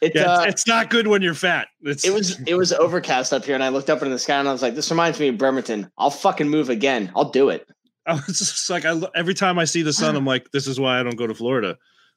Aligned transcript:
It, 0.00 0.12
Yeah, 0.14 0.22
uh, 0.22 0.42
it's, 0.42 0.52
it's 0.52 0.66
not 0.66 0.88
good 0.88 1.06
when 1.06 1.20
you're 1.20 1.34
fat. 1.34 1.68
It's, 1.82 2.04
it 2.04 2.12
was 2.12 2.40
it 2.46 2.54
was 2.54 2.72
overcast 2.72 3.32
up 3.32 3.44
here, 3.44 3.54
and 3.54 3.62
I 3.62 3.68
looked 3.68 3.90
up 3.90 3.98
into 3.98 4.10
the 4.10 4.18
sky, 4.18 4.38
and 4.38 4.48
I 4.48 4.52
was 4.52 4.62
like, 4.62 4.74
"This 4.74 4.90
reminds 4.90 5.20
me 5.20 5.28
of 5.28 5.36
Bremerton. 5.36 5.90
I'll 5.98 6.10
fucking 6.10 6.48
move 6.48 6.70
again. 6.70 7.12
I'll 7.14 7.30
do 7.30 7.50
it." 7.50 7.68
I 8.06 8.14
was 8.14 8.38
just 8.38 8.70
like, 8.70 8.84
I, 8.84 8.98
every 9.14 9.34
time 9.34 9.58
I 9.58 9.64
see 9.66 9.82
the 9.82 9.92
sun, 9.92 10.16
I'm 10.16 10.24
like, 10.24 10.50
this 10.52 10.66
is 10.66 10.80
why 10.80 10.98
I 10.98 11.02
don't 11.02 11.16
go 11.16 11.26
to 11.26 11.34
Florida 11.34 11.76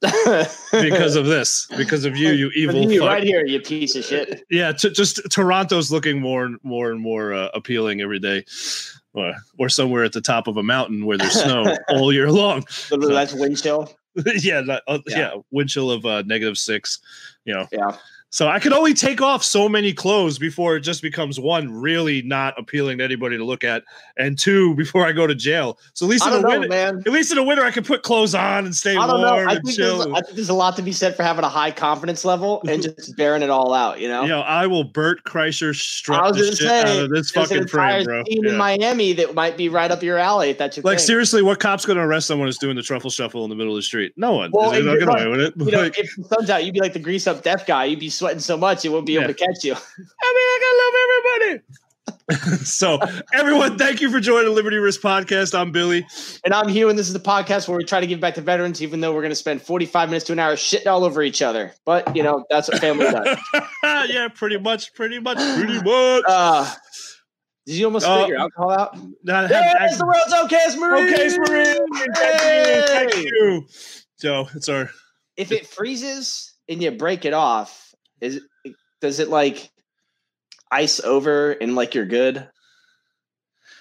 because 0.72 1.14
of 1.14 1.26
this, 1.26 1.66
because 1.76 2.04
of 2.04 2.16
you, 2.16 2.30
you 2.30 2.50
evil. 2.56 2.90
you 2.90 3.00
fuck. 3.00 3.08
right 3.10 3.22
here, 3.22 3.44
you 3.44 3.60
piece 3.60 3.94
of 3.94 4.04
shit. 4.04 4.42
Yeah, 4.50 4.72
t- 4.72 4.90
just 4.90 5.20
Toronto's 5.30 5.92
looking 5.92 6.20
more 6.20 6.44
and 6.44 6.58
more 6.62 6.90
and 6.90 7.00
more 7.00 7.34
uh, 7.34 7.48
appealing 7.54 8.00
every 8.00 8.18
day, 8.18 8.44
or 9.12 9.34
or 9.58 9.68
somewhere 9.68 10.04
at 10.04 10.12
the 10.12 10.20
top 10.20 10.46
of 10.46 10.56
a 10.56 10.62
mountain 10.62 11.04
where 11.04 11.18
there's 11.18 11.40
snow 11.40 11.76
all 11.90 12.12
year 12.12 12.30
long. 12.30 12.64
Literally, 12.90 13.14
that's 13.14 13.34
wind 13.34 13.62
chill. 13.62 13.92
yeah, 14.36 14.60
that, 14.62 14.82
uh, 14.86 14.98
yeah, 15.06 15.18
Yeah. 15.18 15.34
wind 15.50 15.68
chill 15.68 15.90
of 15.90 16.04
uh, 16.06 16.22
negative 16.22 16.58
six. 16.58 17.00
You 17.44 17.54
know, 17.54 17.68
Yeah. 17.72 17.96
So 18.34 18.48
I 18.48 18.58
could 18.58 18.72
only 18.72 18.94
take 18.94 19.22
off 19.22 19.44
so 19.44 19.68
many 19.68 19.92
clothes 19.92 20.40
before 20.40 20.74
it 20.74 20.80
just 20.80 21.02
becomes 21.02 21.38
one 21.38 21.70
really 21.72 22.20
not 22.22 22.52
appealing 22.58 22.98
to 22.98 23.04
anybody 23.04 23.38
to 23.38 23.44
look 23.44 23.62
at, 23.62 23.84
and 24.16 24.36
two 24.36 24.74
before 24.74 25.06
I 25.06 25.12
go 25.12 25.24
to 25.28 25.36
jail. 25.36 25.78
So 25.92 26.04
at 26.06 26.10
least 26.10 26.26
in 26.26 26.32
the 26.32 26.40
know, 26.40 26.48
winter, 26.48 26.66
man. 26.68 26.98
at 27.06 27.12
least 27.12 27.30
in 27.30 27.36
the 27.36 27.44
winter, 27.44 27.62
I 27.64 27.70
can 27.70 27.84
put 27.84 28.02
clothes 28.02 28.34
on 28.34 28.64
and 28.64 28.74
stay 28.74 28.96
I 28.96 29.06
don't 29.06 29.20
warm 29.20 29.22
know. 29.22 29.50
I 29.50 29.54
and 29.54 29.64
think, 29.64 29.76
chill. 29.76 30.16
I 30.16 30.20
think 30.20 30.34
there's 30.34 30.48
a 30.48 30.54
lot 30.54 30.74
to 30.74 30.82
be 30.82 30.90
said 30.90 31.14
for 31.14 31.22
having 31.22 31.44
a 31.44 31.48
high 31.48 31.70
confidence 31.70 32.24
level 32.24 32.60
and 32.68 32.82
just 32.96 33.16
bearing 33.16 33.42
it 33.42 33.50
all 33.50 33.72
out. 33.72 34.00
You 34.00 34.08
know, 34.08 34.22
you 34.22 34.28
know, 34.30 34.40
I 34.40 34.66
will 34.66 34.82
Bert 34.82 35.22
Kreischer 35.22 35.72
strut 35.72 36.34
the 36.34 36.56
shit 36.56 36.68
out 36.68 37.04
of 37.04 37.10
this 37.10 37.30
fucking 37.30 37.68
frame, 37.68 38.02
bro. 38.04 38.24
scene 38.24 38.42
Yeah. 38.42 38.50
in 38.50 38.56
Miami 38.56 39.12
that 39.12 39.34
might 39.34 39.56
be 39.56 39.68
right 39.68 39.92
up 39.92 40.02
your 40.02 40.18
alley. 40.18 40.50
If 40.50 40.58
that's 40.58 40.76
your 40.76 40.82
Like 40.82 40.98
thing. 40.98 41.06
seriously, 41.06 41.42
what 41.42 41.60
cop's 41.60 41.86
going 41.86 41.98
to 41.98 42.02
arrest 42.02 42.26
someone 42.26 42.48
who's 42.48 42.58
doing 42.58 42.74
the 42.74 42.82
truffle 42.82 43.10
shuffle 43.10 43.44
in 43.44 43.50
the 43.50 43.54
middle 43.56 43.74
of 43.74 43.78
the 43.78 43.82
street? 43.82 44.12
No 44.16 44.32
one. 44.34 44.50
Well, 44.52 44.72
They're 44.72 44.82
not 44.82 44.98
get 44.98 45.08
away 45.08 45.28
with 45.28 45.40
it. 45.40 45.54
You 45.56 45.70
know, 45.70 45.82
if 45.96 46.16
the 46.16 46.24
sun's 46.24 46.50
out, 46.50 46.64
you'd 46.64 46.74
be 46.74 46.80
like 46.80 46.94
the 46.94 46.98
grease 46.98 47.28
up 47.28 47.44
deaf 47.44 47.64
guy. 47.64 47.84
You'd 47.84 48.00
be 48.00 48.10
sweating 48.24 48.40
so 48.40 48.56
much 48.56 48.82
it 48.86 48.88
won't 48.88 49.04
be 49.04 49.16
able 49.16 49.26
to 49.26 49.34
catch 49.34 49.62
you. 49.64 49.72
I 49.74 49.76
mean, 49.76 49.82
I 50.22 50.58
gotta 50.62 51.42
love 51.44 51.50
everybody. 51.50 51.64
so, 52.64 52.98
everyone, 53.34 53.76
thank 53.76 54.00
you 54.00 54.10
for 54.10 54.18
joining 54.18 54.46
the 54.46 54.50
Liberty 54.50 54.78
Risk 54.78 55.02
Podcast. 55.02 55.58
I'm 55.58 55.72
Billy. 55.72 56.06
And 56.42 56.54
I'm 56.54 56.68
Hugh, 56.68 56.88
and 56.88 56.98
this 56.98 57.06
is 57.06 57.12
the 57.12 57.20
podcast 57.20 57.68
where 57.68 57.76
we 57.76 57.84
try 57.84 58.00
to 58.00 58.06
give 58.06 58.18
back 58.20 58.34
to 58.36 58.40
veterans, 58.40 58.82
even 58.82 59.02
though 59.02 59.12
we're 59.12 59.20
going 59.20 59.30
to 59.30 59.36
spend 59.36 59.60
45 59.60 60.08
minutes 60.08 60.24
to 60.26 60.32
an 60.32 60.38
hour 60.38 60.54
shitting 60.54 60.86
all 60.86 61.04
over 61.04 61.22
each 61.22 61.42
other. 61.42 61.72
But 61.84 62.16
you 62.16 62.22
know, 62.22 62.46
that's 62.48 62.70
what 62.70 62.80
family 62.80 63.04
does. 63.10 63.36
yeah, 64.08 64.28
pretty 64.28 64.58
much, 64.58 64.94
pretty 64.94 65.18
much, 65.18 65.36
pretty 65.36 65.82
much. 65.82 66.22
Uh, 66.26 66.72
did 67.66 67.74
you 67.76 67.84
almost 67.84 68.06
Uh, 68.06 68.22
figure 68.22 68.38
alcohol 68.38 68.70
out? 68.70 68.96
Not 69.22 69.50
There's 69.50 69.62
have- 69.90 69.98
the 69.98 70.06
world's 70.06 70.32
okayest 70.32 70.78
Marine. 70.78 71.12
okay, 71.12 71.38
Marine. 71.38 72.14
Thank 72.14 72.56
you. 72.64 72.82
Thank 72.86 73.14
you. 73.16 73.66
So, 74.16 74.48
it's 74.54 74.70
our 74.70 74.88
If 75.36 75.52
it 75.52 75.66
freezes 75.66 76.54
and 76.70 76.82
you 76.82 76.90
break 76.90 77.26
it 77.26 77.34
off, 77.34 77.83
is 78.20 78.40
it, 78.64 78.74
does 79.00 79.20
it 79.20 79.28
like 79.28 79.70
ice 80.70 81.00
over 81.00 81.52
and 81.52 81.74
like 81.74 81.94
you're 81.94 82.06
good? 82.06 82.48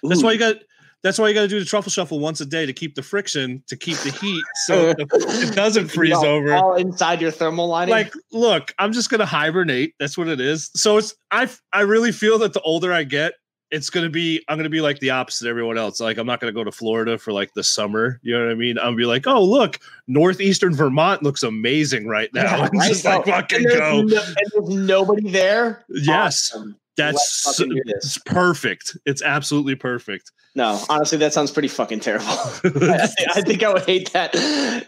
That's 0.03 0.21
Ooh. 0.21 0.25
why 0.25 0.31
you 0.33 0.39
got. 0.39 0.55
That's 1.01 1.19
why 1.19 1.27
you 1.27 1.33
got 1.33 1.41
to 1.41 1.47
do 1.49 1.59
the 1.59 1.65
truffle 1.65 1.91
shuffle 1.91 2.19
once 2.19 2.39
a 2.39 2.45
day 2.45 2.65
to 2.65 2.71
keep 2.71 2.95
the 2.95 3.03
friction, 3.03 3.61
to 3.67 3.75
keep 3.75 3.97
the 3.97 4.11
heat, 4.11 4.41
so 4.65 4.93
the- 4.93 5.05
it 5.49 5.53
doesn't 5.55 5.89
freeze 5.89 6.11
know, 6.11 6.35
over. 6.35 6.53
all 6.53 6.75
inside 6.75 7.19
your 7.19 7.29
thermal 7.31 7.67
lining. 7.67 7.91
like 7.93 8.13
look 8.31 8.73
i'm 8.79 8.93
just 8.93 9.09
gonna 9.09 9.25
hibernate 9.25 9.93
that's 9.99 10.17
what 10.17 10.29
it 10.29 10.39
is 10.39 10.71
so 10.75 10.95
it's 10.97 11.13
i 11.29 11.49
i 11.73 11.81
really 11.81 12.13
feel 12.13 12.39
that 12.39 12.53
the 12.53 12.61
older 12.61 12.93
i 12.93 13.03
get 13.03 13.33
it's 13.73 13.89
gonna 13.89 14.09
be 14.09 14.39
i'm 14.47 14.57
gonna 14.57 14.69
be 14.69 14.81
like 14.81 14.99
the 14.99 15.09
opposite 15.09 15.45
of 15.47 15.49
everyone 15.49 15.77
else 15.77 15.99
like 15.99 16.17
i'm 16.17 16.27
not 16.27 16.39
gonna 16.39 16.53
go 16.53 16.63
to 16.63 16.71
florida 16.71 17.17
for 17.17 17.33
like 17.33 17.53
the 17.55 17.63
summer 17.63 18.19
you 18.21 18.31
know 18.37 18.45
what 18.45 18.51
i 18.51 18.55
mean 18.55 18.77
i'm 18.77 18.85
gonna 18.85 18.97
be 18.97 19.05
like 19.05 19.25
oh 19.25 19.43
look 19.43 19.79
northeastern 20.07 20.75
vermont 20.75 21.23
looks 21.23 21.41
amazing 21.43 22.07
right 22.07 22.29
now 22.33 22.43
Yeah, 22.57 22.69
right? 22.73 22.87
just 22.87 23.03
like 23.03 23.25
fucking 23.25 23.65
and 23.65 23.67
go 23.69 24.01
no- 24.03 24.23
and 24.23 24.35
there's 24.53 24.69
nobody 24.69 25.29
there. 25.29 25.83
yes 25.89 26.51
Awesome. 26.53 26.75
That's 26.95 27.15
Let's 27.45 27.57
fucking 27.57 27.75
do 27.75 27.81
this. 27.85 28.05
it's 28.05 28.17
perfect 28.19 28.97
it's 29.05 29.21
absolutely 29.21 29.75
perfect 29.75 30.31
No, 30.55 30.79
honestly, 30.89 31.17
that 31.17 31.33
sounds 31.33 31.49
pretty 31.49 31.67
fucking 31.67 31.99
terrible. 32.01 32.27
I, 32.29 33.07
think, 33.07 33.29
I 33.37 33.41
think 33.41 33.63
I 33.63 33.73
would 33.73 33.85
hate 33.85 34.13
that. 34.13 34.35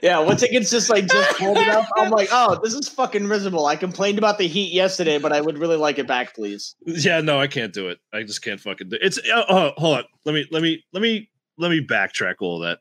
Yeah, 0.03 0.19
once 0.19 0.43
it 0.43 0.51
gets 0.51 0.69
just 0.69 0.91
like 0.91 1.07
just 1.07 1.38
cold 1.38 1.57
enough, 1.57 1.89
I'm 1.97 2.11
like, 2.11 2.29
oh, 2.31 2.59
this 2.63 2.75
is 2.75 2.88
fucking 2.88 3.27
miserable. 3.27 3.66
I 3.66 3.75
complained 3.75 4.19
about 4.19 4.38
the 4.38 4.47
heat 4.47 4.71
yesterday, 4.71 5.17
but 5.17 5.33
I 5.33 5.41
would 5.41 5.57
really 5.57 5.77
like 5.77 5.97
it 5.97 6.05
back, 6.05 6.35
please. 6.35 6.75
yeah 6.85 7.19
no 7.21 7.39
i 7.39 7.47
can't 7.47 7.73
do 7.73 7.88
it 7.88 7.99
i 8.13 8.22
just 8.22 8.41
can't 8.43 8.59
fucking 8.59 8.89
do 8.89 8.95
it 8.95 9.01
it's 9.03 9.19
oh, 9.33 9.43
oh, 9.49 9.72
hold 9.77 9.97
on 9.97 10.03
let 10.25 10.33
me 10.33 10.45
let 10.51 10.61
me 10.61 10.83
let 10.93 11.01
me 11.01 11.29
let 11.57 11.69
me 11.72 11.85
backtrack 11.85 12.35
all 12.41 12.59
that 12.59 12.79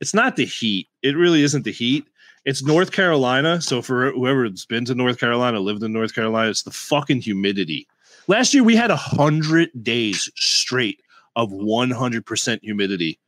it's 0.00 0.12
not 0.14 0.36
the 0.36 0.44
heat 0.44 0.88
it 1.02 1.16
really 1.16 1.42
isn't 1.42 1.64
the 1.64 1.72
heat 1.72 2.04
it's 2.44 2.62
north 2.62 2.92
carolina 2.92 3.60
so 3.60 3.80
for 3.82 4.12
whoever's 4.12 4.66
been 4.66 4.84
to 4.84 4.94
north 4.94 5.18
carolina 5.18 5.58
lived 5.60 5.82
in 5.82 5.92
north 5.92 6.14
carolina 6.14 6.50
it's 6.50 6.62
the 6.62 6.70
fucking 6.70 7.20
humidity 7.20 7.86
last 8.28 8.54
year 8.54 8.62
we 8.64 8.76
had 8.76 8.90
a 8.90 8.96
hundred 8.96 9.70
days 9.82 10.30
straight 10.36 11.00
of 11.34 11.50
100% 11.50 12.60
humidity 12.62 13.18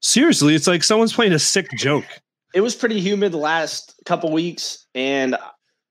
seriously 0.00 0.54
it's 0.54 0.66
like 0.66 0.82
someone's 0.82 1.12
playing 1.12 1.32
a 1.32 1.38
sick 1.38 1.68
joke 1.76 2.04
It 2.54 2.60
was 2.62 2.74
pretty 2.74 3.00
humid 3.00 3.32
the 3.32 3.38
last 3.38 3.94
couple 4.06 4.32
weeks, 4.32 4.86
and 4.94 5.36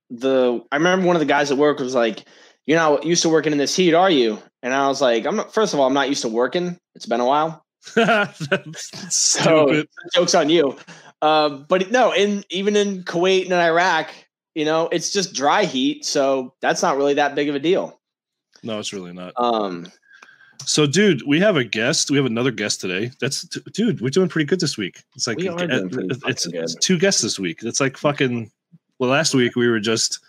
the 0.10 0.62
I 0.72 0.78
remember 0.78 1.06
one 1.06 1.16
of 1.16 1.20
the 1.20 1.26
guys 1.26 1.52
at 1.52 1.58
work 1.58 1.80
was 1.80 1.94
like, 1.94 2.26
"You're 2.66 2.80
not 2.80 3.06
used 3.06 3.22
to 3.24 3.30
working 3.30 3.52
in 3.52 3.58
this 3.58 3.76
heat, 3.76 3.94
are 3.94 4.10
you?" 4.10 4.42
And 4.64 4.74
I 4.74 4.88
was 4.88 5.02
like, 5.02 5.26
"I'm 5.26 5.36
not." 5.36 5.54
First 5.54 5.74
of 5.74 5.80
all, 5.80 5.86
I'm 5.86 5.94
not 5.94 6.10
used 6.10 6.24
to 6.24 6.30
working. 6.30 6.80
It's 6.96 7.06
been 7.06 7.20
a 7.20 7.26
while. 7.26 7.64
so 9.10 9.84
jokes 10.14 10.34
on 10.36 10.50
you. 10.50 10.76
Um, 11.22 11.66
but 11.70 11.92
no, 11.92 12.12
in 12.12 12.44
even 12.50 12.76
in 12.76 13.04
Kuwait 13.04 13.44
and 13.44 13.54
in 13.54 13.60
Iraq, 13.60 14.10
you 14.56 14.66
know, 14.66 14.90
it's 14.92 15.12
just 15.12 15.34
dry 15.34 15.64
heat, 15.64 16.06
so 16.06 16.56
that's 16.62 16.82
not 16.82 16.98
really 16.98 17.14
that 17.16 17.36
big 17.36 17.50
of 17.50 17.56
a 17.56 17.60
deal. 17.60 18.00
No 18.64 18.80
it's 18.80 18.94
really 18.94 19.14
not 19.14 19.34
Um, 19.38 19.88
So, 20.66 20.86
dude, 20.88 21.22
we 21.28 21.40
have 21.40 21.56
a 21.56 21.64
guest. 21.64 22.10
We 22.12 22.18
have 22.18 22.26
another 22.26 22.52
guest 22.52 22.82
today. 22.82 23.12
That's 23.22 23.44
dude. 23.74 24.02
We're 24.02 24.10
doing 24.10 24.28
pretty 24.30 24.46
good 24.46 24.60
this 24.60 24.78
week. 24.78 25.04
It's 25.16 25.28
like 25.28 25.38
We 25.38 25.48
are 25.48 25.68
doing 25.68 26.10
it's, 26.26 26.48
it's, 26.48 26.76
two 26.76 26.98
guests 26.98 27.22
this 27.22 27.38
week. 27.40 27.60
It's 27.64 27.80
like 27.80 27.96
fucking. 27.98 28.52
Well, 29.00 29.10
last 29.12 29.36
week 29.36 29.56
we 29.56 29.68
were 29.68 29.80
just 29.80 30.20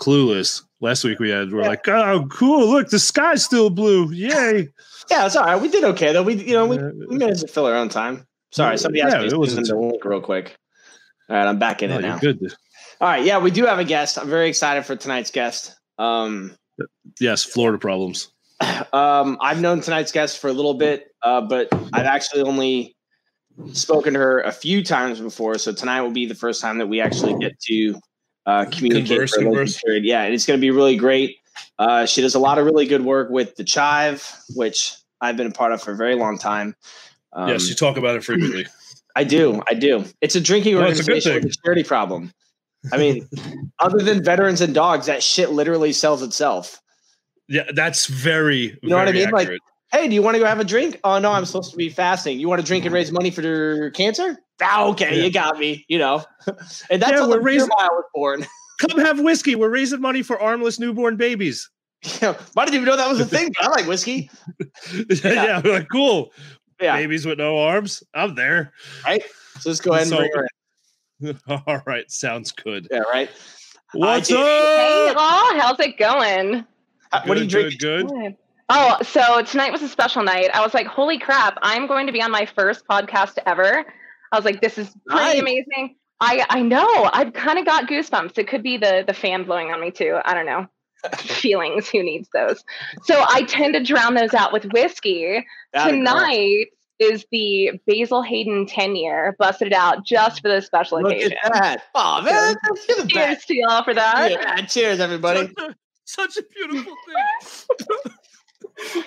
clueless. 0.00 0.62
Last 0.80 1.04
week 1.04 1.18
we 1.20 1.30
had 1.30 1.52
we're 1.52 1.62
Yeah. 1.62 1.68
like, 1.68 1.86
oh, 1.88 2.26
cool. 2.30 2.68
Look, 2.70 2.88
the 2.88 2.98
sky's 2.98 3.44
still 3.44 3.70
blue. 3.70 4.10
Yay! 4.12 4.68
yeah, 5.10 5.26
it's 5.26 5.36
all 5.36 5.44
right. 5.44 5.60
We 5.60 5.68
did 5.68 5.84
okay 5.84 6.12
though. 6.12 6.22
We 6.22 6.34
you 6.34 6.54
know 6.54 6.66
we, 6.66 6.78
we 6.78 7.18
managed 7.18 7.42
to 7.42 7.46
fill 7.48 7.66
our 7.66 7.74
own 7.74 7.88
time. 7.88 8.26
Sorry, 8.50 8.76
somebody 8.78 9.02
asked 9.02 9.14
Yeah, 9.14 9.20
me 9.20 9.26
it 9.26 9.30
to 9.30 9.38
wasn't- 9.38 9.66
the 9.68 9.76
link 9.76 10.04
real 10.04 10.20
quick. 10.20 10.56
All 11.28 11.36
right, 11.36 11.46
I'm 11.46 11.58
back 11.58 11.82
in 11.82 11.90
No, 11.90 11.98
it 11.98 12.02
you're 12.02 12.10
now. 12.10 12.18
good. 12.18 12.54
All 13.00 13.08
right, 13.08 13.24
yeah, 13.24 13.38
we 13.38 13.50
do 13.50 13.64
have 13.66 13.78
a 13.78 13.84
guest. 13.84 14.18
I'm 14.18 14.28
very 14.28 14.48
excited 14.48 14.84
for 14.84 14.96
tonight's 14.96 15.30
guest. 15.30 15.76
Um, 15.98 16.56
Yes, 17.20 17.44
Florida 17.44 17.78
problems. 17.78 18.28
um, 18.92 19.38
I've 19.40 19.60
known 19.60 19.80
tonight's 19.80 20.12
guest 20.12 20.38
for 20.38 20.48
a 20.48 20.52
little 20.52 20.74
bit, 20.74 21.08
uh, 21.22 21.40
but 21.40 21.68
I've 21.92 22.06
actually 22.06 22.42
only 22.42 22.96
spoken 23.72 24.14
to 24.14 24.18
her 24.18 24.40
a 24.40 24.52
few 24.52 24.82
times 24.84 25.20
before. 25.20 25.58
So 25.58 25.72
tonight 25.72 26.00
will 26.00 26.10
be 26.10 26.26
the 26.26 26.34
first 26.34 26.60
time 26.60 26.78
that 26.78 26.86
we 26.86 27.00
actually 27.00 27.38
get 27.38 27.58
to 27.60 27.94
uh, 28.46 28.64
communicate 28.70 29.08
Converse, 29.08 29.34
for 29.34 29.40
a 29.40 29.44
converse. 29.44 29.82
period. 29.82 30.04
Yeah, 30.04 30.22
and 30.22 30.34
it's 30.34 30.46
going 30.46 30.58
to 30.58 30.60
be 30.60 30.70
really 30.70 30.96
great. 30.96 31.36
Uh, 31.78 32.06
she 32.06 32.20
does 32.20 32.34
a 32.34 32.38
lot 32.38 32.58
of 32.58 32.64
really 32.64 32.86
good 32.86 33.04
work 33.04 33.30
with 33.30 33.54
the 33.56 33.64
Chive, 33.64 34.28
which 34.54 34.94
I've 35.20 35.36
been 35.36 35.48
a 35.48 35.52
part 35.52 35.72
of 35.72 35.82
for 35.82 35.92
a 35.92 35.96
very 35.96 36.14
long 36.14 36.38
time. 36.38 36.74
Um, 37.32 37.48
yes, 37.48 37.68
you 37.68 37.74
talk 37.74 37.96
about 37.96 38.16
it 38.16 38.24
frequently. 38.24 38.66
I 39.16 39.24
do. 39.24 39.62
I 39.68 39.74
do. 39.74 40.04
It's 40.20 40.36
a 40.36 40.40
drinking 40.40 40.74
No, 40.74 40.84
it's 40.84 40.98
a 40.98 41.02
organization 41.02 41.34
with 41.34 41.52
a 41.52 41.56
charity 41.64 41.84
problem. 41.84 42.32
I 42.92 42.96
mean, 42.96 43.28
other 43.78 43.98
than 43.98 44.24
veterans 44.24 44.60
and 44.60 44.74
dogs, 44.74 45.06
that 45.06 45.22
shit 45.22 45.50
literally 45.50 45.92
sells 45.92 46.22
itself. 46.22 46.80
Yeah, 47.48 47.64
that's 47.74 48.06
very. 48.06 48.78
You 48.82 48.88
know 48.88 48.96
what 48.96 49.08
I 49.08 49.12
very 49.12 49.24
mean? 49.26 49.30
Like- 49.34 49.50
Hey, 49.92 50.08
do 50.08 50.14
you 50.14 50.22
want 50.22 50.36
to 50.36 50.38
go 50.38 50.46
have 50.46 50.58
a 50.58 50.64
drink? 50.64 50.98
Oh 51.04 51.18
no, 51.18 51.30
I'm 51.32 51.44
supposed 51.44 51.70
to 51.72 51.76
be 51.76 51.90
fasting. 51.90 52.40
You 52.40 52.48
want 52.48 52.62
to 52.62 52.66
drink 52.66 52.86
and 52.86 52.94
raise 52.94 53.12
money 53.12 53.30
for 53.30 53.42
your 53.42 53.90
cancer? 53.90 54.38
Ah, 54.62 54.86
okay, 54.86 55.18
Yeah. 55.18 55.24
you 55.24 55.30
got 55.30 55.58
me. 55.58 55.84
You 55.86 55.98
know, 55.98 56.24
and 56.88 57.02
that's 57.02 57.12
Yeah, 57.12 57.26
we're 57.26 57.40
raising- 57.42 57.68
mile 57.68 57.90
was 57.92 58.04
born. 58.14 58.46
come 58.80 58.98
have 59.04 59.20
whiskey. 59.20 59.54
We're 59.54 59.68
raising 59.68 60.00
money 60.00 60.22
for 60.22 60.40
armless 60.40 60.80
newborn 60.80 61.18
babies. 61.18 61.68
Yeah, 62.22 62.34
I 62.56 62.64
didn't 62.64 62.76
even 62.76 62.86
know 62.86 62.96
that 62.96 63.06
was 63.08 63.20
a 63.20 63.26
thing. 63.26 63.52
But 63.60 63.66
I 63.68 63.70
like 63.70 63.86
whiskey. 63.86 64.30
yeah, 65.22 65.60
we're 65.62 65.74
like 65.74 65.88
cool. 65.92 66.32
Yeah, 66.80 66.96
Babies 66.96 67.26
with 67.26 67.36
no 67.36 67.58
arms. 67.58 68.02
I'm 68.14 68.34
there. 68.34 68.72
right. 69.04 69.22
So 69.60 69.68
let's 69.68 69.80
go 69.82 69.90
ahead 69.92 70.02
and 70.04 70.10
So- 70.10 70.16
bring 70.16 70.30
her. 70.34 70.48
All 71.66 71.82
right, 71.86 72.10
sounds 72.10 72.52
good. 72.52 72.88
Yeah, 72.90 73.00
right. 73.00 73.30
What's 73.92 74.28
did- 74.28 74.36
Hey, 74.38 75.08
up? 75.10 75.16
all, 75.18 75.60
how's 75.60 75.80
it 75.80 75.98
going? 75.98 76.64
Uh, 77.12 77.22
what 77.26 77.36
are 77.36 77.42
you 77.42 77.48
drinking? 77.48 77.78
Good, 77.78 78.06
good. 78.08 78.36
Oh, 78.68 78.96
so 79.02 79.42
tonight 79.42 79.70
was 79.70 79.82
a 79.82 79.88
special 79.88 80.22
night. 80.22 80.48
I 80.54 80.62
was 80.62 80.72
like, 80.72 80.86
holy 80.86 81.18
crap, 81.18 81.58
I'm 81.62 81.86
going 81.86 82.06
to 82.06 82.12
be 82.12 82.22
on 82.22 82.30
my 82.30 82.46
first 82.46 82.86
podcast 82.88 83.36
ever. 83.44 83.84
I 84.32 84.36
was 84.36 84.44
like, 84.46 84.62
this 84.62 84.78
is 84.78 84.88
pretty 85.06 85.22
Nice. 85.24 85.40
amazing. 85.40 85.96
I 86.20 86.46
I 86.48 86.62
know. 86.62 87.10
I've 87.12 87.32
kind 87.34 87.58
of 87.58 87.66
got 87.66 87.86
goosebumps. 87.88 88.38
It 88.38 88.46
could 88.48 88.62
be 88.62 88.78
the 88.78 89.04
the 89.06 89.12
fan 89.12 89.44
blowing 89.44 89.72
on 89.72 89.80
me 89.80 89.90
too. 89.90 90.18
I 90.24 90.32
don't 90.34 90.46
know. 90.46 90.66
Feelings. 91.18 91.88
Who 91.88 92.02
needs 92.02 92.28
those? 92.32 92.64
So 93.02 93.22
I 93.28 93.42
tend 93.42 93.74
to 93.74 93.82
drown 93.82 94.14
those 94.14 94.32
out 94.32 94.52
with 94.52 94.64
whiskey. 94.72 95.44
Atta 95.74 95.90
girl. 95.90 95.98
tonight 95.98 96.66
is 96.98 97.24
the 97.32 97.72
Basil 97.86 98.22
Hayden 98.22 98.66
10 98.66 98.96
year, 98.96 99.34
busted 99.38 99.72
out 99.72 100.04
just 100.04 100.40
for 100.42 100.48
this 100.48 100.66
special 100.66 101.02
Look 101.02 101.12
occasion. 101.12 101.34
at 101.44 101.52
that. 101.52 101.82
Oh, 101.94 102.22
man. 102.22 102.56
You're 102.88 102.96
the 103.02 103.06
Cheers 103.08 103.36
best. 103.36 103.48
to 103.48 103.56
y'all 103.56 103.82
for 103.84 103.94
that. 103.94 104.30
Yeah, 104.30 104.56
cheers, 104.66 105.00
everybody. 105.00 105.52
Such 106.04 106.36
a 106.36 106.42
beautiful 106.54 106.94
thing. 107.06 108.12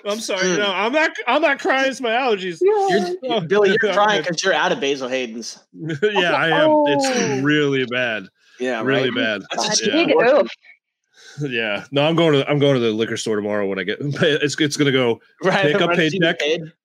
I'm 0.06 0.20
sorry. 0.20 0.44
Mm. 0.44 0.58
No, 0.60 0.72
I'm 0.72 0.92
not. 0.92 1.12
I'm 1.28 1.42
not 1.42 1.60
crying. 1.60 1.90
It's 1.90 2.00
my 2.00 2.10
allergies. 2.12 2.60
You're, 2.62 3.16
Oh, 3.26 3.42
Billy, 3.42 3.70
you're 3.70 3.90
I'm 3.90 3.96
crying 3.96 4.22
because 4.22 4.44
you're 4.44 4.54
out 4.54 4.72
of 4.72 4.80
Basil 4.80 5.08
Hayden's. 5.10 5.60
yeah, 5.74 6.32
I 6.34 6.50
am. 6.50 6.70
Oh. 6.70 6.86
It's 6.88 7.44
really 7.44 7.86
bad. 7.86 8.28
Yeah, 8.60 8.82
really 8.84 9.10
right? 9.10 9.40
bad. 9.40 9.42
That's 9.52 9.82
God, 9.82 9.88
Yeah. 9.94 10.06
big 10.06 10.16
oof. 10.16 10.50
Yeah. 11.42 11.86
No, 11.92 12.04
I'm 12.04 12.16
going 12.16 12.34
to. 12.34 12.50
I'm 12.50 12.60
going 12.60 12.76
to 12.76 12.80
the 12.80 12.92
liquor 12.92 13.18
store 13.18 13.36
tomorrow 13.36 13.68
when 13.68 13.80
I 13.80 13.84
get. 13.84 14.00
It's 14.02 14.60
it's 14.60 14.78
gonna 14.78 14.92
go 14.92 15.20
Right. 15.44 15.72
Pick 15.74 15.82
up 15.82 15.92
paycheck. 15.92 16.40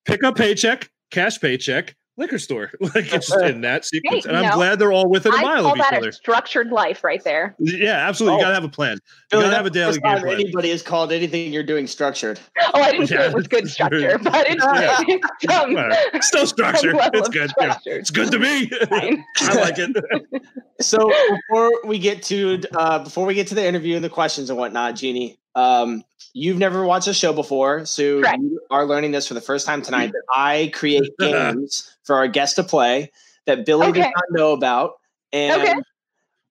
pick 0.04 0.24
up 0.24 0.36
paycheck, 0.36 0.90
cash 1.10 1.40
paycheck, 1.40 1.96
liquor 2.16 2.38
store. 2.38 2.70
Like 2.80 3.12
it's 3.12 3.28
just 3.28 3.44
in 3.44 3.60
that 3.60 3.84
sequence, 3.84 4.24
and 4.26 4.36
I'm 4.36 4.50
no. 4.50 4.54
glad 4.54 4.78
they're 4.78 4.92
all 4.92 5.08
within 5.08 5.32
a 5.32 5.36
I 5.36 5.42
mile 5.42 5.62
call 5.62 5.72
of 5.72 5.78
each 5.78 5.82
that 5.84 5.94
other. 5.98 6.08
a 6.08 6.12
structured 6.12 6.70
life 6.70 7.04
right 7.04 7.22
there. 7.22 7.54
Yeah, 7.58 8.08
absolutely. 8.08 8.36
Oh. 8.36 8.38
You 8.38 8.44
gotta 8.44 8.54
have 8.54 8.64
a 8.64 8.68
plan. 8.68 8.94
You 8.94 9.00
Billy, 9.30 9.44
gotta 9.44 9.56
have 9.56 9.66
a 9.66 9.70
daily 9.70 9.92
game 10.00 10.18
plan. 10.18 10.34
anybody 10.34 10.70
has 10.70 10.82
called 10.82 11.12
anything 11.12 11.52
you're 11.52 11.62
doing 11.62 11.86
structured. 11.86 12.40
Oh, 12.74 12.80
I 12.80 12.90
didn't 12.92 13.06
say 13.08 13.26
it 13.26 13.34
was 13.34 13.46
good 13.46 13.64
it's 13.64 13.72
structure, 13.74 14.18
true. 14.18 14.24
but 14.24 14.46
it's, 14.48 14.64
Yeah. 14.64 14.98
it's 15.08 15.54
some, 15.54 15.76
Alright. 15.76 16.24
Still 16.24 16.46
structure. 16.46 16.92
It's 16.94 17.28
good. 17.28 17.52
Yeah. 17.60 17.76
It's 17.86 18.10
good 18.10 18.30
to 18.32 18.38
me. 18.38 18.70
I 18.90 19.54
like 19.54 19.76
it. 19.78 20.42
So 20.80 21.10
before 21.48 21.70
we 21.84 21.98
get 21.98 22.22
to 22.24 22.60
uh, 22.74 22.98
before 23.04 23.26
we 23.26 23.34
get 23.34 23.46
to 23.48 23.54
the 23.54 23.64
interview 23.64 23.94
and 23.96 24.04
the 24.04 24.08
questions 24.10 24.50
and 24.50 24.58
whatnot, 24.58 24.96
Jeannie, 24.96 25.38
um, 25.54 26.02
you've 26.32 26.58
never 26.58 26.84
watched 26.84 27.06
the 27.06 27.14
show 27.14 27.32
before, 27.32 27.84
so 27.84 28.20
Correct. 28.20 28.38
you 28.42 28.60
are 28.70 28.86
learning 28.86 29.12
this 29.12 29.26
for 29.28 29.34
the 29.34 29.40
first 29.40 29.66
time 29.66 29.82
tonight. 29.82 30.12
That 30.12 30.22
I 30.34 30.70
create 30.74 31.10
games 31.18 31.96
for 32.04 32.16
our 32.16 32.28
guests 32.28 32.56
to 32.56 32.62
play 32.64 33.10
that 33.46 33.64
Billy 33.66 33.86
does 33.92 33.96
Okay. 34.02 34.12
not 34.14 34.24
know 34.30 34.52
about, 34.52 34.94
and 35.32 35.60
Okay. 35.62 35.74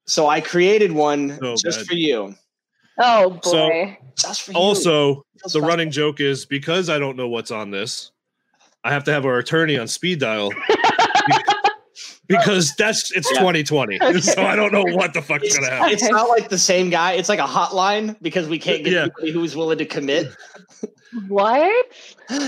so 0.06 0.28
I 0.28 0.42
created 0.42 0.92
one 0.92 1.38
So 1.40 1.56
just 1.64 1.80
bad. 1.80 1.88
for 1.88 1.94
you. 1.96 2.36
Oh 3.00 3.30
boy. 3.32 3.40
So- 3.42 4.28
Just 4.28 4.42
for 4.42 4.52
you. 4.52 4.58
Also, 4.58 5.14
Feels 5.14 5.24
the 5.44 5.50
special. 5.50 5.68
running 5.68 5.92
joke 5.92 6.20
is 6.20 6.46
because 6.46 6.90
I 6.90 7.00
don't 7.00 7.16
know 7.16 7.30
what's 7.30 7.52
on 7.52 7.72
this, 7.72 8.12
I 8.84 8.92
have 8.92 9.06
to 9.06 9.12
have 9.14 9.26
our 9.26 9.38
attorney 9.38 9.78
on 9.78 9.88
speed 9.88 10.20
dial. 10.20 10.52
because 12.30 12.74
that's 12.76 13.12
it's 13.12 13.30
Yeah. 13.34 13.40
2020. 13.40 14.00
So 14.22 14.42
I 14.44 14.56
don't 14.56 14.72
know 14.72 14.84
what 14.96 15.14
the 15.14 15.22
fuck's 15.22 15.48
It's, 15.48 15.58
gonna 15.58 15.70
happen. 15.72 15.92
it's 15.94 16.08
not 16.10 16.30
like 16.30 16.48
the 16.50 16.58
same 16.58 16.90
guy. 16.90 17.14
It's 17.14 17.28
like 17.30 17.40
a 17.40 17.44
hotline 17.44 18.16
because 18.22 18.48
we 18.48 18.58
can't 18.60 18.84
get 18.84 18.94
Yeah. 18.94 19.02
anybody 19.02 19.32
who's 19.32 19.56
willing 19.56 19.80
to 19.80 19.86
commit. 19.86 20.32
what? 21.28 21.86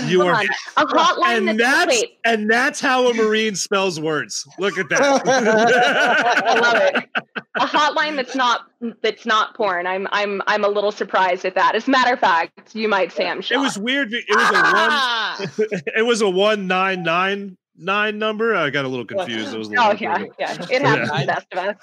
You 0.06 0.20
Hold 0.22 0.30
are 0.32 0.34
on. 0.40 0.46
A 0.76 0.86
hotline 0.86 1.48
and 1.50 1.60
that's, 1.60 1.60
that's 1.86 1.88
wait, 2.00 2.18
and 2.24 2.48
that's 2.50 2.80
how 2.80 3.08
a 3.10 3.14
marine 3.14 3.54
spells 3.56 3.98
words. 4.00 4.46
Look 4.58 4.78
at 4.78 4.88
that. 4.90 5.00
I 5.26 6.58
love 6.60 6.76
it. 6.76 7.08
A 7.56 7.66
hotline 7.66 8.16
that's 8.16 8.34
not 8.36 8.62
that's 9.02 9.26
not 9.26 9.54
porn. 9.56 9.86
I'm 9.86 10.06
I'm 10.12 10.40
I'm 10.46 10.64
a 10.64 10.68
little 10.68 10.92
surprised 10.92 11.44
at 11.44 11.54
that. 11.56 11.74
As 11.74 11.88
a 11.88 11.90
matter 11.90 12.12
of 12.14 12.20
fact, 12.20 12.74
you 12.74 12.88
might 12.88 13.12
say 13.12 13.28
I'm 13.28 13.40
it 13.40 13.56
was 13.58 13.78
weird. 13.78 14.12
It 14.14 14.24
was 14.30 14.50
a 14.50 14.52
Ah! 14.54 15.36
one. 15.58 15.68
It 15.96 16.02
was 16.06 16.20
a 16.22 16.30
one 16.30 16.66
nine 16.66 17.02
nine 17.02 17.56
nine 17.76 18.18
number. 18.18 18.54
I 18.54 18.70
got 18.70 18.84
a 18.84 18.88
little 18.88 19.04
confused. 19.04 19.54
It 19.54 19.58
was 19.58 19.68
a 19.68 19.70
oh, 19.70 19.88
little 19.90 19.90
Oh 19.90 19.96
yeah, 19.98 20.24
yeah. 20.38 20.66
It 20.70 20.82
happens 20.82 21.10
to 21.10 21.16
the 21.20 21.26
best 21.26 21.46
of 21.52 21.58
us. 21.58 21.76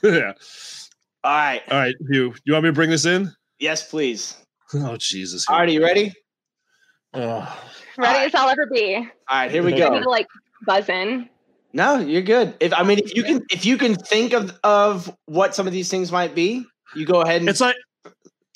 yeah. 0.02 0.32
All 1.24 1.36
right. 1.36 1.62
All 1.70 1.78
right, 1.78 1.94
you. 2.10 2.34
You 2.44 2.52
want 2.52 2.64
me 2.64 2.68
to 2.70 2.74
bring 2.74 2.90
this 2.90 3.06
in? 3.06 3.32
Yes, 3.58 3.88
please. 3.88 4.36
Oh 4.74 4.96
Jesus. 4.96 5.48
All 5.48 5.58
right, 5.58 5.68
are 5.68 5.72
you 5.72 5.82
ready? 5.82 6.12
Oh. 7.14 7.60
Ready 7.96 8.26
as 8.26 8.34
I'll 8.34 8.48
ever 8.48 8.66
be. 8.72 8.96
All 8.96 9.04
right, 9.30 9.50
here 9.50 9.62
we 9.62 9.72
Okay. 9.72 9.82
I'm 9.82 9.88
go. 9.88 9.98
gonna 9.98 10.10
like 10.10 10.28
buzz 10.66 10.88
in. 10.88 11.28
No, 11.72 11.98
you're 11.98 12.22
good. 12.22 12.54
If 12.60 12.72
I 12.72 12.82
mean, 12.82 12.98
if 12.98 13.14
you 13.14 13.22
can, 13.22 13.42
if 13.50 13.64
you 13.64 13.76
can 13.76 13.94
think 13.94 14.32
of 14.32 14.58
of 14.62 15.14
what 15.26 15.54
some 15.54 15.66
of 15.66 15.72
these 15.72 15.90
things 15.90 16.12
might 16.12 16.34
be, 16.34 16.64
you 16.94 17.06
go 17.06 17.20
ahead 17.20 17.40
and 17.40 17.48
It's 17.48 17.60
like 17.60 17.76